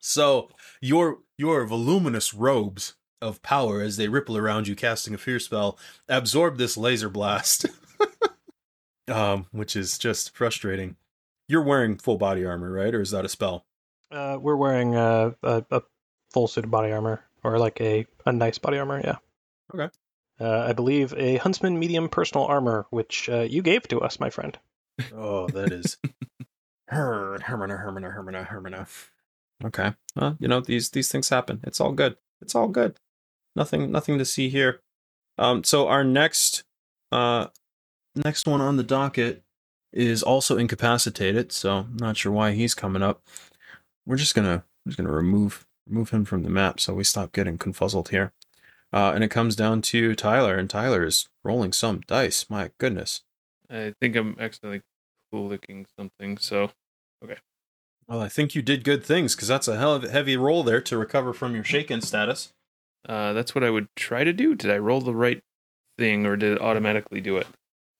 So 0.00 0.50
your 0.80 1.18
your 1.36 1.64
voluminous 1.66 2.34
robes 2.34 2.94
of 3.20 3.42
power 3.42 3.80
as 3.80 3.96
they 3.96 4.08
ripple 4.08 4.36
around 4.36 4.68
you 4.68 4.76
casting 4.76 5.14
a 5.14 5.18
fear 5.18 5.40
spell 5.40 5.78
absorb 6.08 6.56
this 6.56 6.76
laser 6.76 7.08
blast. 7.08 7.66
um, 9.08 9.46
which 9.52 9.76
is 9.76 9.98
just 9.98 10.34
frustrating. 10.36 10.96
You're 11.48 11.62
wearing 11.62 11.96
full 11.96 12.18
body 12.18 12.44
armor, 12.44 12.70
right? 12.70 12.94
Or 12.94 13.00
is 13.00 13.10
that 13.10 13.24
a 13.24 13.28
spell? 13.28 13.64
Uh, 14.10 14.38
we're 14.40 14.56
wearing 14.56 14.94
uh, 14.94 15.32
a, 15.42 15.64
a 15.70 15.82
full 16.30 16.46
suit 16.46 16.64
of 16.64 16.70
body 16.70 16.92
armor, 16.92 17.22
or 17.42 17.58
like 17.58 17.80
a, 17.80 18.06
a 18.26 18.32
nice 18.32 18.58
body 18.58 18.78
armor, 18.78 19.00
yeah. 19.02 19.16
Okay. 19.74 19.88
Uh, 20.40 20.66
I 20.68 20.72
believe 20.72 21.14
a 21.16 21.36
Huntsman 21.36 21.78
medium 21.78 22.08
personal 22.08 22.46
armor, 22.46 22.86
which 22.90 23.28
uh, 23.28 23.40
you 23.40 23.62
gave 23.62 23.88
to 23.88 24.00
us, 24.00 24.20
my 24.20 24.30
friend. 24.30 24.58
Oh, 25.14 25.48
that 25.48 25.72
is 25.72 25.96
Her 26.88 27.38
Hermina 27.38 27.84
Hermina 27.84 28.16
Hermina 28.16 28.48
Hermina. 28.48 28.88
Okay. 29.64 29.94
Well, 30.14 30.36
you 30.38 30.48
know, 30.48 30.60
these 30.60 30.90
these 30.90 31.10
things 31.10 31.28
happen. 31.28 31.60
It's 31.64 31.80
all 31.80 31.92
good. 31.92 32.16
It's 32.40 32.54
all 32.54 32.68
good. 32.68 32.96
Nothing 33.56 33.90
nothing 33.90 34.18
to 34.18 34.24
see 34.24 34.48
here. 34.48 34.80
Um 35.36 35.64
so 35.64 35.88
our 35.88 36.04
next 36.04 36.64
uh 37.10 37.48
next 38.14 38.46
one 38.46 38.60
on 38.60 38.76
the 38.76 38.82
docket 38.82 39.42
is 39.92 40.22
also 40.22 40.58
incapacitated, 40.58 41.50
so 41.50 41.86
not 41.94 42.16
sure 42.16 42.32
why 42.32 42.52
he's 42.52 42.74
coming 42.74 43.02
up. 43.02 43.22
We're 44.06 44.16
just 44.16 44.34
gonna 44.34 44.64
we're 44.84 44.90
just 44.90 44.98
gonna 44.98 45.12
remove 45.12 45.66
remove 45.88 46.10
him 46.10 46.24
from 46.24 46.42
the 46.42 46.50
map 46.50 46.78
so 46.80 46.94
we 46.94 47.04
stop 47.04 47.32
getting 47.32 47.58
confuzzled 47.58 48.08
here. 48.08 48.32
Uh 48.92 49.12
and 49.14 49.24
it 49.24 49.30
comes 49.30 49.56
down 49.56 49.82
to 49.82 50.14
Tyler, 50.14 50.56
and 50.56 50.70
Tyler 50.70 51.04
is 51.04 51.28
rolling 51.42 51.72
some 51.72 52.00
dice. 52.06 52.48
My 52.48 52.70
goodness. 52.78 53.22
I 53.70 53.94
think 54.00 54.16
I'm 54.16 54.36
accidentally 54.38 54.82
cool 55.30 55.48
clicking 55.48 55.86
something. 55.98 56.38
So, 56.38 56.70
Well, 58.08 58.22
I 58.22 58.28
think 58.28 58.54
you 58.54 58.62
did 58.62 58.84
good 58.84 59.04
things 59.04 59.34
because 59.36 59.48
that's 59.48 59.68
a 59.68 59.76
hell 59.76 59.94
of 59.94 60.04
a 60.04 60.08
heavy 60.10 60.36
roll 60.36 60.62
there 60.62 60.80
to 60.80 60.96
recover 60.96 61.32
from 61.34 61.54
your 61.54 61.64
shaken 61.64 62.00
status. 62.00 62.52
uh, 63.08 63.32
that's 63.34 63.54
what 63.54 63.62
I 63.64 63.70
would 63.70 63.88
try 63.96 64.24
to 64.24 64.32
do. 64.32 64.54
Did 64.54 64.70
I 64.70 64.78
roll 64.78 65.00
the 65.00 65.14
right 65.14 65.42
thing, 65.98 66.24
or 66.26 66.36
did 66.36 66.52
it 66.52 66.60
automatically 66.60 67.20
do 67.20 67.36
it? 67.36 67.46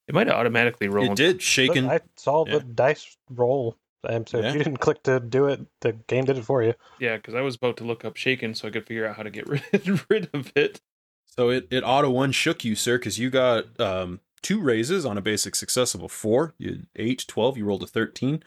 It 0.07 0.15
might 0.15 0.27
have 0.27 0.37
automatically 0.37 0.89
rolled. 0.89 1.11
It 1.21 1.23
did 1.23 1.35
Look, 1.35 1.41
shaken. 1.43 1.91
I 1.91 2.01
saw 2.17 2.47
yeah. 2.47 2.55
the 2.55 2.61
dice 2.61 3.17
roll, 3.29 3.77
um, 4.09 4.27
so 4.27 4.39
Yeah. 4.39 4.49
if 4.49 4.55
you 4.55 4.59
didn't 4.65 4.79
click 4.79 5.03
to 5.03 5.21
do 5.21 5.47
it, 5.47 5.61
the 5.83 5.93
game 5.93 6.25
did 6.25 6.39
it 6.39 6.45
for 6.45 6.63
you. 6.63 6.73
Yeah, 6.99 7.17
because 7.17 7.35
I 7.35 7.43
was 7.43 7.57
about 7.57 7.77
to 7.79 7.85
look 7.85 8.05
up 8.07 8.17
shaken 8.17 8.55
so 8.55 8.69
I 8.69 8.71
could 8.71 8.87
figure 8.87 9.07
out 9.07 9.17
how 9.17 9.23
to 9.25 9.31
get 9.31 9.47
rid, 9.47 9.63
rid 10.09 10.31
of 10.33 10.51
it. 10.57 10.81
So 11.27 11.51
it 11.51 11.69
it 11.71 11.83
auto 11.85 12.09
one 12.11 12.33
shook 12.33 12.65
you, 12.65 12.75
sir, 12.75 12.97
because 12.97 13.19
you 13.19 13.29
got 13.29 13.79
um 13.79 14.21
two 14.43 14.61
raises 14.61 15.05
on 15.07 15.19
a 15.19 15.23
basic 15.23 15.55
success 15.55 15.95
of 15.95 16.03
a 16.03 16.09
four. 16.09 16.55
You 16.59 16.87
eight, 16.97 17.25
12, 17.29 17.59
you 17.59 17.65
rolled 17.65 17.83
a 17.83 17.87
thirteen, 17.87 18.43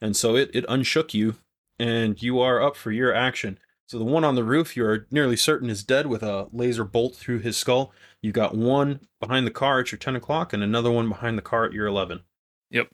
and 0.00 0.16
so 0.16 0.36
it 0.36 0.50
it 0.54 0.64
unshook 0.68 1.14
you, 1.14 1.36
and 1.78 2.20
you 2.22 2.40
are 2.40 2.62
up 2.62 2.76
for 2.76 2.90
your 2.92 3.14
action. 3.14 3.58
So 3.88 3.98
the 3.98 4.04
one 4.04 4.24
on 4.24 4.34
the 4.34 4.42
roof, 4.42 4.76
you 4.76 4.84
are 4.84 5.06
nearly 5.12 5.36
certain 5.36 5.70
is 5.70 5.84
dead 5.84 6.06
with 6.08 6.22
a 6.24 6.48
laser 6.52 6.82
bolt 6.84 7.14
through 7.14 7.38
his 7.38 7.56
skull. 7.56 7.92
You 8.20 8.32
got 8.32 8.56
one 8.56 9.00
behind 9.20 9.46
the 9.46 9.52
car 9.52 9.78
at 9.80 9.92
your 9.92 9.98
ten 9.98 10.16
o'clock, 10.16 10.52
and 10.52 10.62
another 10.62 10.90
one 10.90 11.08
behind 11.08 11.38
the 11.38 11.42
car 11.42 11.64
at 11.64 11.72
your 11.72 11.86
eleven. 11.86 12.22
Yep. 12.70 12.88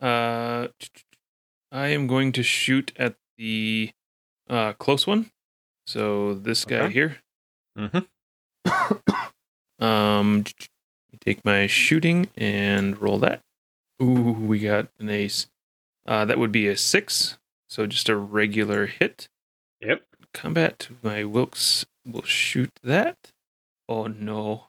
Uh, 0.00 0.68
I 1.70 1.88
am 1.88 2.06
going 2.08 2.32
to 2.32 2.42
shoot 2.42 2.92
at 2.96 3.14
the 3.38 3.92
uh, 4.50 4.72
close 4.74 5.06
one. 5.06 5.30
So 5.86 6.34
this 6.34 6.64
guy 6.64 6.80
Okay. 6.86 6.92
here. 6.92 7.16
Mm-hmm. 7.78 8.00
Um, 9.84 10.44
take 11.24 11.44
my 11.44 11.66
shooting 11.66 12.28
and 12.36 13.00
roll 13.00 13.18
that. 13.18 13.40
Ooh, 14.02 14.32
we 14.32 14.58
got 14.58 14.88
an 14.98 15.08
ace. 15.10 15.46
Uh, 16.06 16.24
that 16.24 16.38
would 16.38 16.52
be 16.52 16.68
a 16.68 16.76
six. 16.76 17.38
So 17.68 17.86
just 17.86 18.08
a 18.08 18.16
regular 18.16 18.86
hit. 18.86 19.28
Yep. 19.80 20.02
Combat. 20.32 20.88
My 21.02 21.24
Wilk's 21.24 21.86
will 22.06 22.22
shoot 22.22 22.70
that. 22.82 23.32
Oh 23.88 24.06
no. 24.06 24.64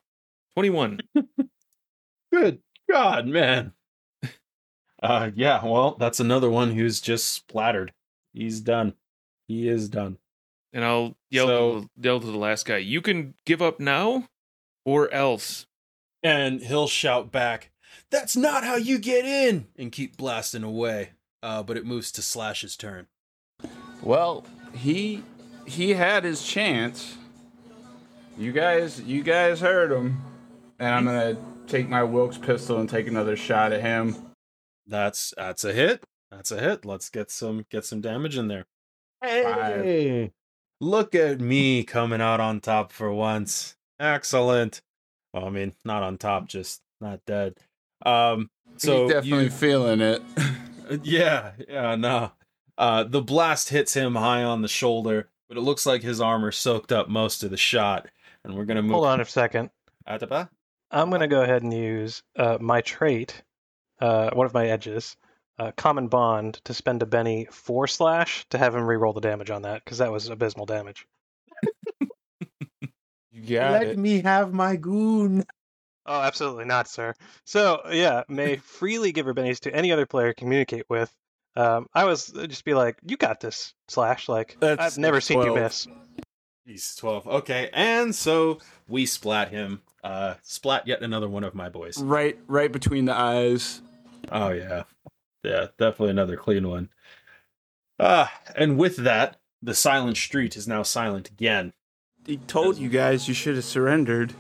21. 0.56 1.02
Good 2.32 2.60
God, 2.90 3.28
man. 3.28 3.74
Uh, 5.02 5.32
yeah. 5.36 5.64
Well, 5.64 5.96
that's 6.00 6.20
another 6.20 6.50
one 6.50 6.72
who's 6.72 7.02
just 7.02 7.32
splattered. 7.32 7.92
He's 8.34 8.60
done. 8.62 8.94
He 9.48 9.68
is 9.68 9.90
done. 9.90 10.18
And 10.74 10.84
I'll 10.84 11.16
yell, 11.30 11.48
So- 11.48 11.80
to, 11.82 11.90
the, 11.98 12.08
yell 12.08 12.20
to 12.20 12.26
the 12.28 12.38
last 12.38 12.66
guy, 12.66 12.78
you 12.78 13.02
can 13.02 13.34
give 13.46 13.62
up 13.62 13.80
now 13.80 14.28
or 14.86 15.12
else. 15.12 15.68
And 16.26 16.62
he'll 16.62 16.88
shout 16.88 17.32
back, 17.32 17.70
"That's 18.10 18.36
not 18.36 18.64
how 18.64 18.78
you 18.78 18.98
get 18.98 19.26
in!" 19.26 19.68
and 19.78 19.92
keep 19.92 20.18
blasting 20.18 20.64
away. 20.64 21.12
Uh, 21.44 21.62
but 21.62 21.78
it 21.78 21.86
moves 21.86 22.12
to 22.14 22.24
Slash's 22.24 22.76
turn. 22.76 23.06
Well, 24.02 24.44
he 24.74 25.24
he 25.68 25.94
had 25.94 26.24
his 26.24 26.44
chance. 26.44 27.16
You 28.40 28.52
guys, 28.52 29.00
you 29.02 29.22
guys 29.22 29.60
heard 29.60 29.92
him, 29.92 30.20
and 30.80 30.96
I'm 30.96 31.06
gonna 31.06 31.38
take 31.68 31.88
my 31.88 32.02
Wilk's 32.02 32.40
pistol 32.40 32.80
and 32.80 32.90
take 32.90 33.06
another 33.06 33.36
shot 33.36 33.72
at 33.72 33.82
him. 33.82 34.16
That's 34.88 35.32
that's 35.38 35.64
a 35.64 35.74
hit. 35.74 36.04
That's 36.32 36.52
a 36.52 36.60
hit. 36.60 36.86
Let's 36.86 37.10
get 37.10 37.30
some 37.30 37.68
get 37.70 37.86
some 37.86 38.02
damage 38.02 38.36
in 38.36 38.48
there. 38.48 38.66
Five. 39.22 39.84
Hey, 39.84 40.32
look 40.82 41.14
at 41.14 41.40
me 41.40 41.84
coming 41.84 42.20
out 42.20 42.40
on 42.40 42.62
top 42.62 42.92
for 42.92 43.14
once. 43.14 43.76
Excellent. 44.00 44.82
Well, 45.36 45.46
I 45.46 45.50
mean, 45.50 45.74
not 45.84 46.02
on 46.02 46.18
top, 46.18 46.48
just 46.48 46.82
not 47.02 47.20
dead. 47.26 47.56
Um, 48.06 48.50
so 48.78 49.04
He's 49.04 49.12
definitely 49.14 49.44
you- 49.46 49.50
feeling 49.50 50.00
it. 50.00 50.22
yeah, 51.04 51.52
yeah, 51.68 51.96
no. 51.96 52.32
Uh, 52.78 53.04
the 53.04 53.22
blast 53.22 53.68
hits 53.68 53.94
him 53.94 54.16
high 54.16 54.44
on 54.44 54.62
the 54.62 54.70
shoulder, 54.70 55.28
but 55.50 55.58
it 55.58 55.62
looks 55.62 55.86
like 55.86 56.04
his 56.04 56.22
armor 56.22 56.54
soaked 56.54 56.94
up 56.94 57.10
most 57.10 57.44
of 57.44 57.52
the 57.52 57.58
shot. 57.58 58.08
And 58.46 58.56
we're 58.56 58.64
gonna 58.64 58.82
move. 58.82 58.94
Hold 58.94 59.08
on 59.08 59.20
a 59.20 59.26
second. 59.26 59.72
Atapa? 60.08 60.48
I'm 60.92 61.10
going 61.10 61.22
to 61.22 61.28
go 61.28 61.42
ahead 61.42 61.64
and 61.64 61.74
use 61.74 62.24
uh, 62.38 62.58
my 62.62 62.80
trait, 62.82 63.42
uh, 64.00 64.30
one 64.32 64.46
of 64.46 64.54
my 64.54 64.68
edges, 64.68 65.18
uh, 65.58 65.72
common 65.76 66.08
bond 66.08 66.62
to 66.66 66.74
spend 66.74 67.02
a 67.02 67.06
Benny 67.06 67.48
four 67.52 67.88
slash 67.88 68.46
to 68.52 68.58
have 68.58 68.74
him 68.76 68.84
re-roll 68.86 69.12
the 69.12 69.20
damage 69.20 69.50
on 69.50 69.64
that 69.64 69.84
because 69.84 69.98
that 69.98 70.12
was 70.12 70.30
abysmal 70.30 70.66
damage. 70.68 71.06
You 73.36 73.58
got 73.58 73.72
Let 73.74 73.88
it. 73.88 73.98
me 74.00 74.22
have 74.22 74.54
my 74.54 74.78
goon. 74.78 75.44
Oh, 76.06 76.22
absolutely 76.22 76.66
not, 76.66 76.88
sir. 76.88 77.14
So 77.44 77.82
yeah, 77.92 78.24
may 78.30 78.56
freely 78.64 79.12
give 79.12 79.26
her 79.26 79.34
bennies 79.34 79.60
to 79.62 79.76
any 79.76 79.92
other 79.92 80.06
player 80.06 80.34
communicate 80.34 80.86
with. 80.90 81.14
Um, 81.58 81.88
I 81.94 82.06
was 82.06 82.34
uh, 82.36 82.48
just 82.48 82.64
be 82.64 82.74
like, 82.74 82.98
you 83.06 83.18
got 83.18 83.42
this, 83.42 83.74
slash. 83.90 84.30
Like 84.30 84.56
That's- 84.60 84.94
I've 84.94 84.98
never 84.98 85.18
that's 85.18 85.26
seen 85.26 85.42
you 85.42 85.54
miss. 85.54 85.88
He's 86.66 86.96
12. 86.96 87.28
Okay, 87.28 87.70
and 87.74 88.16
so 88.16 88.60
we 88.88 89.06
splat 89.06 89.50
him. 89.50 89.82
Uh, 90.04 90.36
splat 90.42 90.88
yet 90.88 91.02
another 91.02 91.28
one 91.30 91.44
of 91.44 91.54
my 91.54 91.70
boys. 91.70 92.02
Right, 92.02 92.40
right 92.48 92.72
between 92.72 93.06
the 93.06 93.14
eyes. 93.16 93.82
Oh 94.32 94.50
yeah, 94.50 94.84
yeah, 95.44 95.68
definitely 95.78 96.10
another 96.12 96.38
clean 96.38 96.68
one. 96.68 96.90
Ah, 98.00 98.34
and 98.56 98.78
with 98.78 98.98
that, 98.98 99.38
the 99.62 99.76
silent 99.76 100.18
street 100.18 100.56
is 100.58 100.68
now 100.68 100.82
silent 100.84 101.30
again. 101.30 101.74
He 102.26 102.38
told 102.38 102.78
you 102.78 102.90
guys 102.90 103.28
you 103.28 103.36
should 103.36 103.56
have 103.56 103.66
surrendered. 103.66 104.34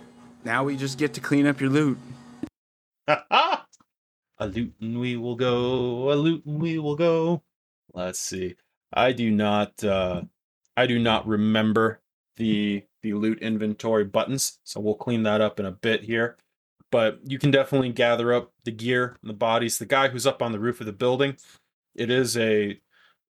Now 0.43 0.63
we 0.63 0.75
just 0.75 0.97
get 0.97 1.13
to 1.13 1.21
clean 1.21 1.45
up 1.45 1.61
your 1.61 1.69
loot. 1.69 1.99
a 3.07 3.59
lootin' 4.39 4.99
we 4.99 5.17
will 5.17 5.35
go, 5.35 6.11
a 6.11 6.15
lootin' 6.15 6.59
we 6.59 6.79
will 6.79 6.95
go. 6.95 7.43
Let's 7.93 8.19
see. 8.19 8.55
I 8.91 9.11
do 9.11 9.29
not, 9.29 9.83
uh, 9.83 10.23
I 10.75 10.87
do 10.87 10.97
not 10.97 11.27
remember 11.27 12.01
the 12.37 12.83
the 13.03 13.13
loot 13.13 13.39
inventory 13.39 14.03
buttons, 14.03 14.57
so 14.63 14.79
we'll 14.79 14.95
clean 14.95 15.21
that 15.23 15.39
up 15.39 15.59
in 15.59 15.65
a 15.67 15.71
bit 15.71 16.03
here. 16.03 16.37
But 16.91 17.19
you 17.23 17.37
can 17.37 17.51
definitely 17.51 17.91
gather 17.91 18.33
up 18.33 18.51
the 18.63 18.71
gear 18.71 19.15
and 19.21 19.29
the 19.29 19.35
bodies. 19.35 19.77
The 19.77 19.85
guy 19.85 20.07
who's 20.07 20.25
up 20.25 20.41
on 20.41 20.51
the 20.51 20.59
roof 20.59 20.79
of 20.79 20.87
the 20.87 20.91
building, 20.91 21.37
it 21.93 22.09
is 22.09 22.35
a 22.35 22.79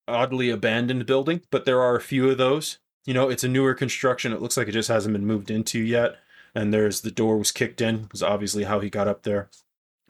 oddly 0.10 0.50
abandoned 0.50 1.06
building, 1.06 1.42
but 1.52 1.64
there 1.64 1.82
are 1.82 1.96
a 1.96 2.02
few 2.02 2.30
of 2.30 2.38
those. 2.38 2.80
You 3.06 3.14
know, 3.14 3.30
it's 3.30 3.44
a 3.44 3.48
newer 3.48 3.74
construction. 3.74 4.32
It 4.34 4.42
looks 4.42 4.58
like 4.58 4.68
it 4.68 4.74
just 4.74 4.90
hasn't 4.90 5.14
been 5.14 5.26
moved 5.26 5.50
into 5.50 5.80
yet. 5.80 6.18
And 6.54 6.74
there's 6.74 7.02
the 7.02 7.12
door 7.12 7.38
was 7.38 7.52
kicked 7.52 7.82
in, 7.82 8.08
was 8.12 8.22
obviously 8.22 8.66
how 8.66 8.80
he 8.80 8.90
got 8.90 9.08
up 9.08 9.24
there. 9.24 9.50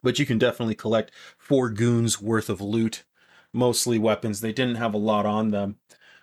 But 0.04 0.18
you 0.20 0.26
can 0.26 0.40
definitely 0.40 0.76
collect 0.76 1.12
four 1.38 1.70
goons 1.70 2.20
worth 2.22 2.50
of 2.50 2.60
loot, 2.60 3.04
mostly 3.54 4.00
weapons. 4.00 4.42
They 4.42 4.52
didn't 4.52 4.76
have 4.76 4.94
a 4.94 4.98
lot 4.98 5.26
on 5.26 5.50
them. 5.52 5.76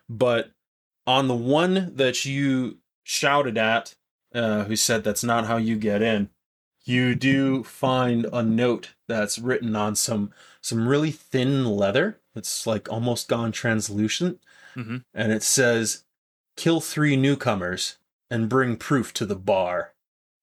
But 0.09 0.51
on 1.07 1.29
the 1.29 1.37
one 1.37 1.93
that 1.95 2.25
you 2.25 2.79
shouted 3.05 3.57
at, 3.57 3.95
uh, 4.35 4.65
who 4.65 4.77
said 4.77 5.05
that's 5.05 5.25
not 5.25 5.47
how 5.47 5.57
you 5.57 5.77
get 5.77 6.03
in, 6.03 6.31
you 6.85 7.15
do 7.15 7.63
find 7.63 8.27
a 8.33 8.43
note 8.43 8.95
that's 9.07 9.39
written 9.39 9.77
on 9.77 9.95
some 9.95 10.33
some 10.61 10.89
really 10.89 11.13
thin 11.13 11.65
leather. 11.65 12.21
It's 12.35 12.67
like 12.67 12.91
almost 12.91 13.29
gone 13.29 13.53
translucent, 13.53 14.41
Mhm. 14.75 15.05
and 15.15 15.33
it 15.33 15.43
says, 15.43 16.05
"Kill 16.59 16.81
three 16.81 17.17
newcomers 17.17 17.99
and 18.31 18.49
bring 18.49 18.77
proof 18.77 19.15
to 19.15 19.25
the 19.25 19.37
bar." 19.37 19.95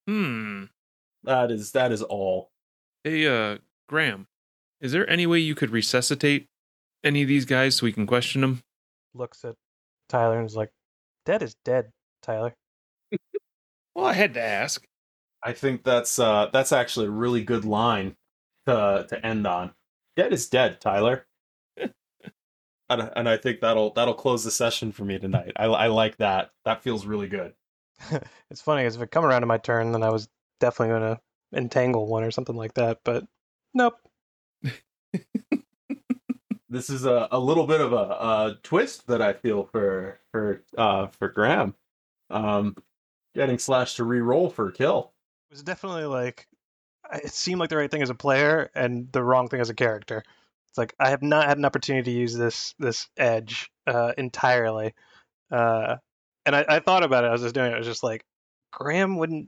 Hmm. 0.07 0.65
That 1.23 1.51
is 1.51 1.73
that 1.73 1.91
is 1.91 2.01
all. 2.01 2.51
Hey, 3.03 3.27
uh, 3.27 3.57
Graham, 3.89 4.27
is 4.79 4.93
there 4.93 5.07
any 5.09 5.27
way 5.27 5.39
you 5.39 5.55
could 5.55 5.71
resuscitate 5.71 6.47
any 7.03 7.21
of 7.21 7.27
these 7.27 7.45
guys 7.45 7.75
so 7.75 7.85
we 7.85 7.91
can 7.91 8.07
question 8.07 8.41
them? 8.41 8.63
Looks 9.13 9.43
at 9.43 9.55
Tyler 10.07 10.39
and 10.39 10.47
is 10.47 10.55
like, 10.55 10.71
"Dead 11.25 11.43
is 11.43 11.55
dead, 11.65 11.91
Tyler." 12.23 12.55
Well, 13.95 14.05
I 14.07 14.13
had 14.13 14.33
to 14.33 14.41
ask. 14.41 14.85
I 15.41 15.53
think 15.53 15.85
that's 15.85 16.19
uh 16.19 16.49
that's 16.51 16.73
actually 16.73 17.05
a 17.05 17.11
really 17.11 17.43
good 17.43 17.63
line 17.63 18.17
to 18.67 19.05
to 19.07 19.25
end 19.25 19.47
on. 19.47 19.73
Dead 20.17 20.33
is 20.33 20.49
dead, 20.49 20.81
Tyler. 20.81 21.24
And, 22.89 23.11
and 23.15 23.29
I 23.29 23.37
think 23.37 23.61
that'll 23.61 23.93
that'll 23.93 24.13
close 24.13 24.43
the 24.43 24.51
session 24.51 24.91
for 24.91 25.05
me 25.05 25.19
tonight. 25.19 25.53
I 25.55 25.65
I 25.65 25.87
like 25.87 26.17
that. 26.17 26.51
That 26.65 26.83
feels 26.83 27.05
really 27.05 27.27
good. 27.27 27.53
it's 28.49 28.61
funny 28.61 28.83
because 28.83 28.95
if 28.95 29.01
it 29.01 29.11
come 29.11 29.25
around 29.25 29.41
to 29.41 29.47
my 29.47 29.57
turn, 29.57 29.91
then 29.91 30.03
I 30.03 30.09
was 30.09 30.27
definitely 30.59 30.99
going 30.99 31.15
to 31.15 31.21
entangle 31.57 32.07
one 32.07 32.23
or 32.23 32.31
something 32.31 32.55
like 32.55 32.73
that. 32.75 32.99
But 33.03 33.25
nope. 33.73 33.97
This 36.67 36.89
is 36.89 37.05
a, 37.05 37.29
a 37.31 37.39
little 37.39 37.67
bit 37.67 37.79
of 37.79 37.93
a, 37.93 37.95
a 37.95 38.57
twist 38.61 39.07
that 39.07 39.21
I 39.21 39.31
feel 39.31 39.63
for 39.63 40.19
for 40.33 40.61
uh 40.77 41.07
for 41.07 41.29
Graham. 41.29 41.73
Um 42.29 42.75
getting 43.33 43.59
Slash 43.59 43.95
to 43.95 44.03
re-roll 44.03 44.49
for 44.49 44.67
a 44.67 44.73
kill. 44.73 45.13
It 45.49 45.53
was 45.53 45.63
definitely 45.63 46.03
like 46.03 46.49
it 47.13 47.31
seemed 47.31 47.61
like 47.61 47.69
the 47.69 47.77
right 47.77 47.89
thing 47.89 48.01
as 48.01 48.09
a 48.09 48.15
player 48.15 48.71
and 48.75 49.09
the 49.13 49.23
wrong 49.23 49.47
thing 49.47 49.61
as 49.61 49.69
a 49.69 49.73
character. 49.73 50.23
It's 50.75 50.77
like 50.77 50.93
I 50.99 51.11
have 51.11 51.21
not 51.21 51.47
had 51.47 51.57
an 51.57 51.63
opportunity 51.63 52.11
to 52.11 52.19
use 52.19 52.35
this 52.35 52.75
this 52.77 53.07
edge 53.15 53.71
uh, 53.87 54.11
entirely, 54.17 54.93
uh, 55.49 55.95
and 56.45 56.53
I, 56.53 56.65
I 56.67 56.79
thought 56.79 57.05
about 57.05 57.23
it. 57.23 57.27
I 57.27 57.31
was 57.31 57.43
just 57.43 57.55
doing 57.55 57.71
it. 57.71 57.75
I 57.75 57.77
was 57.77 57.87
just 57.87 58.03
like, 58.03 58.25
Graham 58.73 59.15
wouldn't 59.15 59.47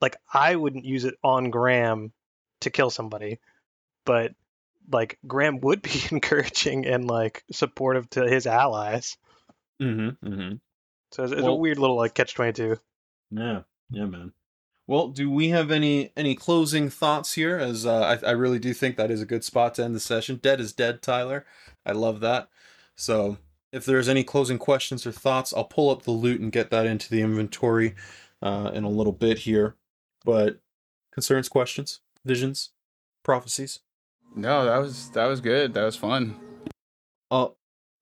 like 0.00 0.16
I 0.32 0.56
wouldn't 0.56 0.84
use 0.84 1.04
it 1.04 1.14
on 1.22 1.50
Graham 1.50 2.12
to 2.62 2.70
kill 2.70 2.90
somebody, 2.90 3.38
but 4.04 4.32
like 4.90 5.16
Graham 5.24 5.60
would 5.60 5.80
be 5.80 6.02
encouraging 6.10 6.86
and 6.86 7.06
like 7.06 7.44
supportive 7.52 8.10
to 8.10 8.28
his 8.28 8.48
allies. 8.48 9.16
Mm-hmm. 9.80 10.26
Mm-hmm. 10.26 10.54
So 11.12 11.22
it's, 11.22 11.32
it's 11.32 11.42
a 11.42 11.54
weird 11.54 11.78
little 11.78 11.96
like 11.96 12.14
catch 12.14 12.34
twenty 12.34 12.52
two. 12.52 12.78
Yeah, 13.30 13.60
yeah, 13.90 14.06
man. 14.06 14.32
Well, 14.86 15.08
do 15.08 15.30
we 15.30 15.48
have 15.48 15.70
any 15.70 16.12
any 16.16 16.34
closing 16.34 16.90
thoughts 16.90 17.34
here? 17.34 17.56
As 17.56 17.86
uh, 17.86 18.18
I, 18.22 18.28
I 18.28 18.30
really 18.32 18.58
do 18.58 18.74
think 18.74 18.96
that 18.96 19.10
is 19.10 19.22
a 19.22 19.26
good 19.26 19.44
spot 19.44 19.74
to 19.76 19.84
end 19.84 19.94
the 19.94 20.00
session. 20.00 20.36
Dead 20.42 20.60
is 20.60 20.72
dead, 20.72 21.00
Tyler. 21.00 21.46
I 21.86 21.92
love 21.92 22.20
that. 22.20 22.48
So, 22.94 23.38
if 23.72 23.84
there's 23.86 24.08
any 24.08 24.24
closing 24.24 24.58
questions 24.58 25.06
or 25.06 25.12
thoughts, 25.12 25.54
I'll 25.54 25.64
pull 25.64 25.90
up 25.90 26.02
the 26.02 26.10
loot 26.10 26.40
and 26.40 26.52
get 26.52 26.70
that 26.70 26.86
into 26.86 27.08
the 27.08 27.22
inventory 27.22 27.94
uh, 28.42 28.70
in 28.74 28.84
a 28.84 28.90
little 28.90 29.12
bit 29.12 29.38
here. 29.38 29.76
But 30.24 30.60
concerns, 31.12 31.48
questions, 31.48 32.00
visions, 32.24 32.70
prophecies. 33.22 33.80
No, 34.36 34.64
that 34.66 34.78
was 34.78 35.10
that 35.10 35.26
was 35.26 35.40
good. 35.40 35.72
That 35.74 35.84
was 35.84 35.96
fun. 35.96 36.36
Uh, 37.30 37.48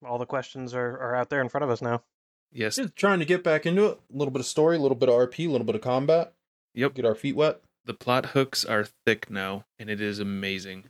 All 0.05 0.17
the 0.17 0.25
questions 0.25 0.73
are, 0.73 0.97
are 0.97 1.15
out 1.15 1.29
there 1.29 1.41
in 1.41 1.47
front 1.49 1.63
of 1.63 1.69
us 1.69 1.81
now. 1.81 2.03
Yes. 2.51 2.75
just 2.75 2.95
trying 2.95 3.19
to 3.19 3.25
get 3.25 3.43
back 3.43 3.65
into 3.65 3.85
it. 3.85 3.99
A 4.13 4.17
little 4.17 4.31
bit 4.31 4.41
of 4.41 4.45
story, 4.45 4.75
a 4.75 4.79
little 4.79 4.97
bit 4.97 5.09
of 5.09 5.15
RP, 5.15 5.47
a 5.47 5.51
little 5.51 5.65
bit 5.65 5.75
of 5.75 5.81
combat. 5.81 6.33
Yep. 6.73 6.95
Get 6.95 7.05
our 7.05 7.15
feet 7.15 7.35
wet. 7.35 7.61
The 7.85 7.93
plot 7.93 8.27
hooks 8.27 8.63
are 8.63 8.85
thick 9.05 9.29
now, 9.29 9.65
and 9.77 9.89
it 9.89 9.99
is 9.99 10.19
amazing. 10.19 10.85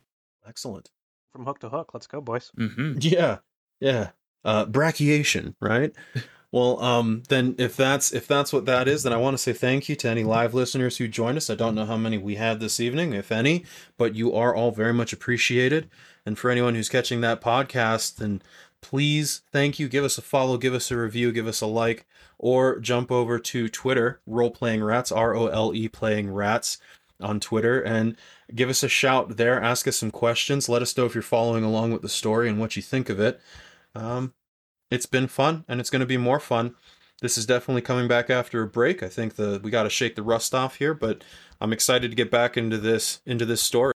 Excellent. 0.46 0.90
From 1.32 1.44
hook 1.44 1.58
to 1.60 1.68
hook. 1.68 1.90
Let's 1.92 2.06
go, 2.06 2.20
boys. 2.20 2.52
Mm-hmm. 2.58 2.98
Yeah, 3.00 3.38
yeah. 3.80 4.10
Uh, 4.44 4.66
brachiation, 4.66 5.56
right? 5.60 5.92
well, 6.52 6.80
um, 6.80 7.24
then 7.28 7.56
if 7.58 7.76
that's 7.76 8.12
if 8.12 8.28
that's 8.28 8.52
what 8.52 8.66
that 8.66 8.86
is, 8.86 9.02
then 9.02 9.12
I 9.12 9.16
want 9.16 9.34
to 9.34 9.42
say 9.42 9.52
thank 9.52 9.88
you 9.88 9.96
to 9.96 10.08
any 10.08 10.22
live 10.22 10.54
listeners 10.54 10.98
who 10.98 11.08
joined 11.08 11.38
us. 11.38 11.50
I 11.50 11.56
don't 11.56 11.74
know 11.74 11.86
how 11.86 11.96
many 11.96 12.18
we 12.18 12.36
had 12.36 12.60
this 12.60 12.78
evening, 12.78 13.12
if 13.12 13.32
any, 13.32 13.64
but 13.96 14.14
you 14.14 14.32
are 14.34 14.54
all 14.54 14.70
very 14.70 14.92
much 14.92 15.12
appreciated. 15.12 15.90
And 16.26 16.38
for 16.38 16.50
anyone 16.50 16.74
who's 16.74 16.88
catching 16.88 17.22
that 17.22 17.40
podcast, 17.40 18.16
then 18.16 18.40
please 18.84 19.40
thank 19.50 19.78
you. 19.78 19.88
Give 19.88 20.04
us 20.04 20.18
a 20.18 20.22
follow, 20.22 20.58
give 20.58 20.74
us 20.74 20.90
a 20.90 20.96
review, 20.98 21.32
give 21.32 21.46
us 21.46 21.62
a 21.62 21.66
like, 21.66 22.06
or 22.38 22.78
jump 22.78 23.10
over 23.10 23.38
to 23.38 23.68
Twitter, 23.70 24.20
role 24.26 24.50
playing 24.50 24.84
rats, 24.84 25.10
R 25.10 25.34
O 25.34 25.46
L 25.46 25.74
E 25.74 25.88
playing 25.88 26.30
rats 26.30 26.76
on 27.18 27.40
Twitter, 27.40 27.80
and 27.80 28.14
give 28.54 28.68
us 28.68 28.82
a 28.82 28.88
shout 28.88 29.38
there. 29.38 29.58
Ask 29.60 29.88
us 29.88 29.96
some 29.96 30.10
questions. 30.10 30.68
Let 30.68 30.82
us 30.82 30.94
know 30.98 31.06
if 31.06 31.14
you're 31.14 31.22
following 31.22 31.64
along 31.64 31.92
with 31.92 32.02
the 32.02 32.10
story 32.10 32.46
and 32.46 32.60
what 32.60 32.76
you 32.76 32.82
think 32.82 33.08
of 33.08 33.18
it. 33.18 33.40
Um, 33.94 34.34
it's 34.90 35.06
been 35.06 35.28
fun, 35.28 35.64
and 35.66 35.80
it's 35.80 35.90
going 35.90 36.00
to 36.00 36.06
be 36.06 36.18
more 36.18 36.40
fun. 36.40 36.74
This 37.22 37.38
is 37.38 37.46
definitely 37.46 37.80
coming 37.80 38.06
back 38.06 38.28
after 38.28 38.60
a 38.60 38.66
break. 38.66 39.02
I 39.02 39.08
think 39.08 39.36
the 39.36 39.60
we 39.64 39.70
got 39.70 39.84
to 39.84 39.90
shake 39.90 40.14
the 40.14 40.22
rust 40.22 40.54
off 40.54 40.76
here, 40.76 40.92
but 40.92 41.24
I'm 41.58 41.72
excited 41.72 42.10
to 42.10 42.16
get 42.16 42.30
back 42.30 42.58
into 42.58 42.76
this 42.76 43.22
into 43.24 43.46
this 43.46 43.62
story. 43.62 43.93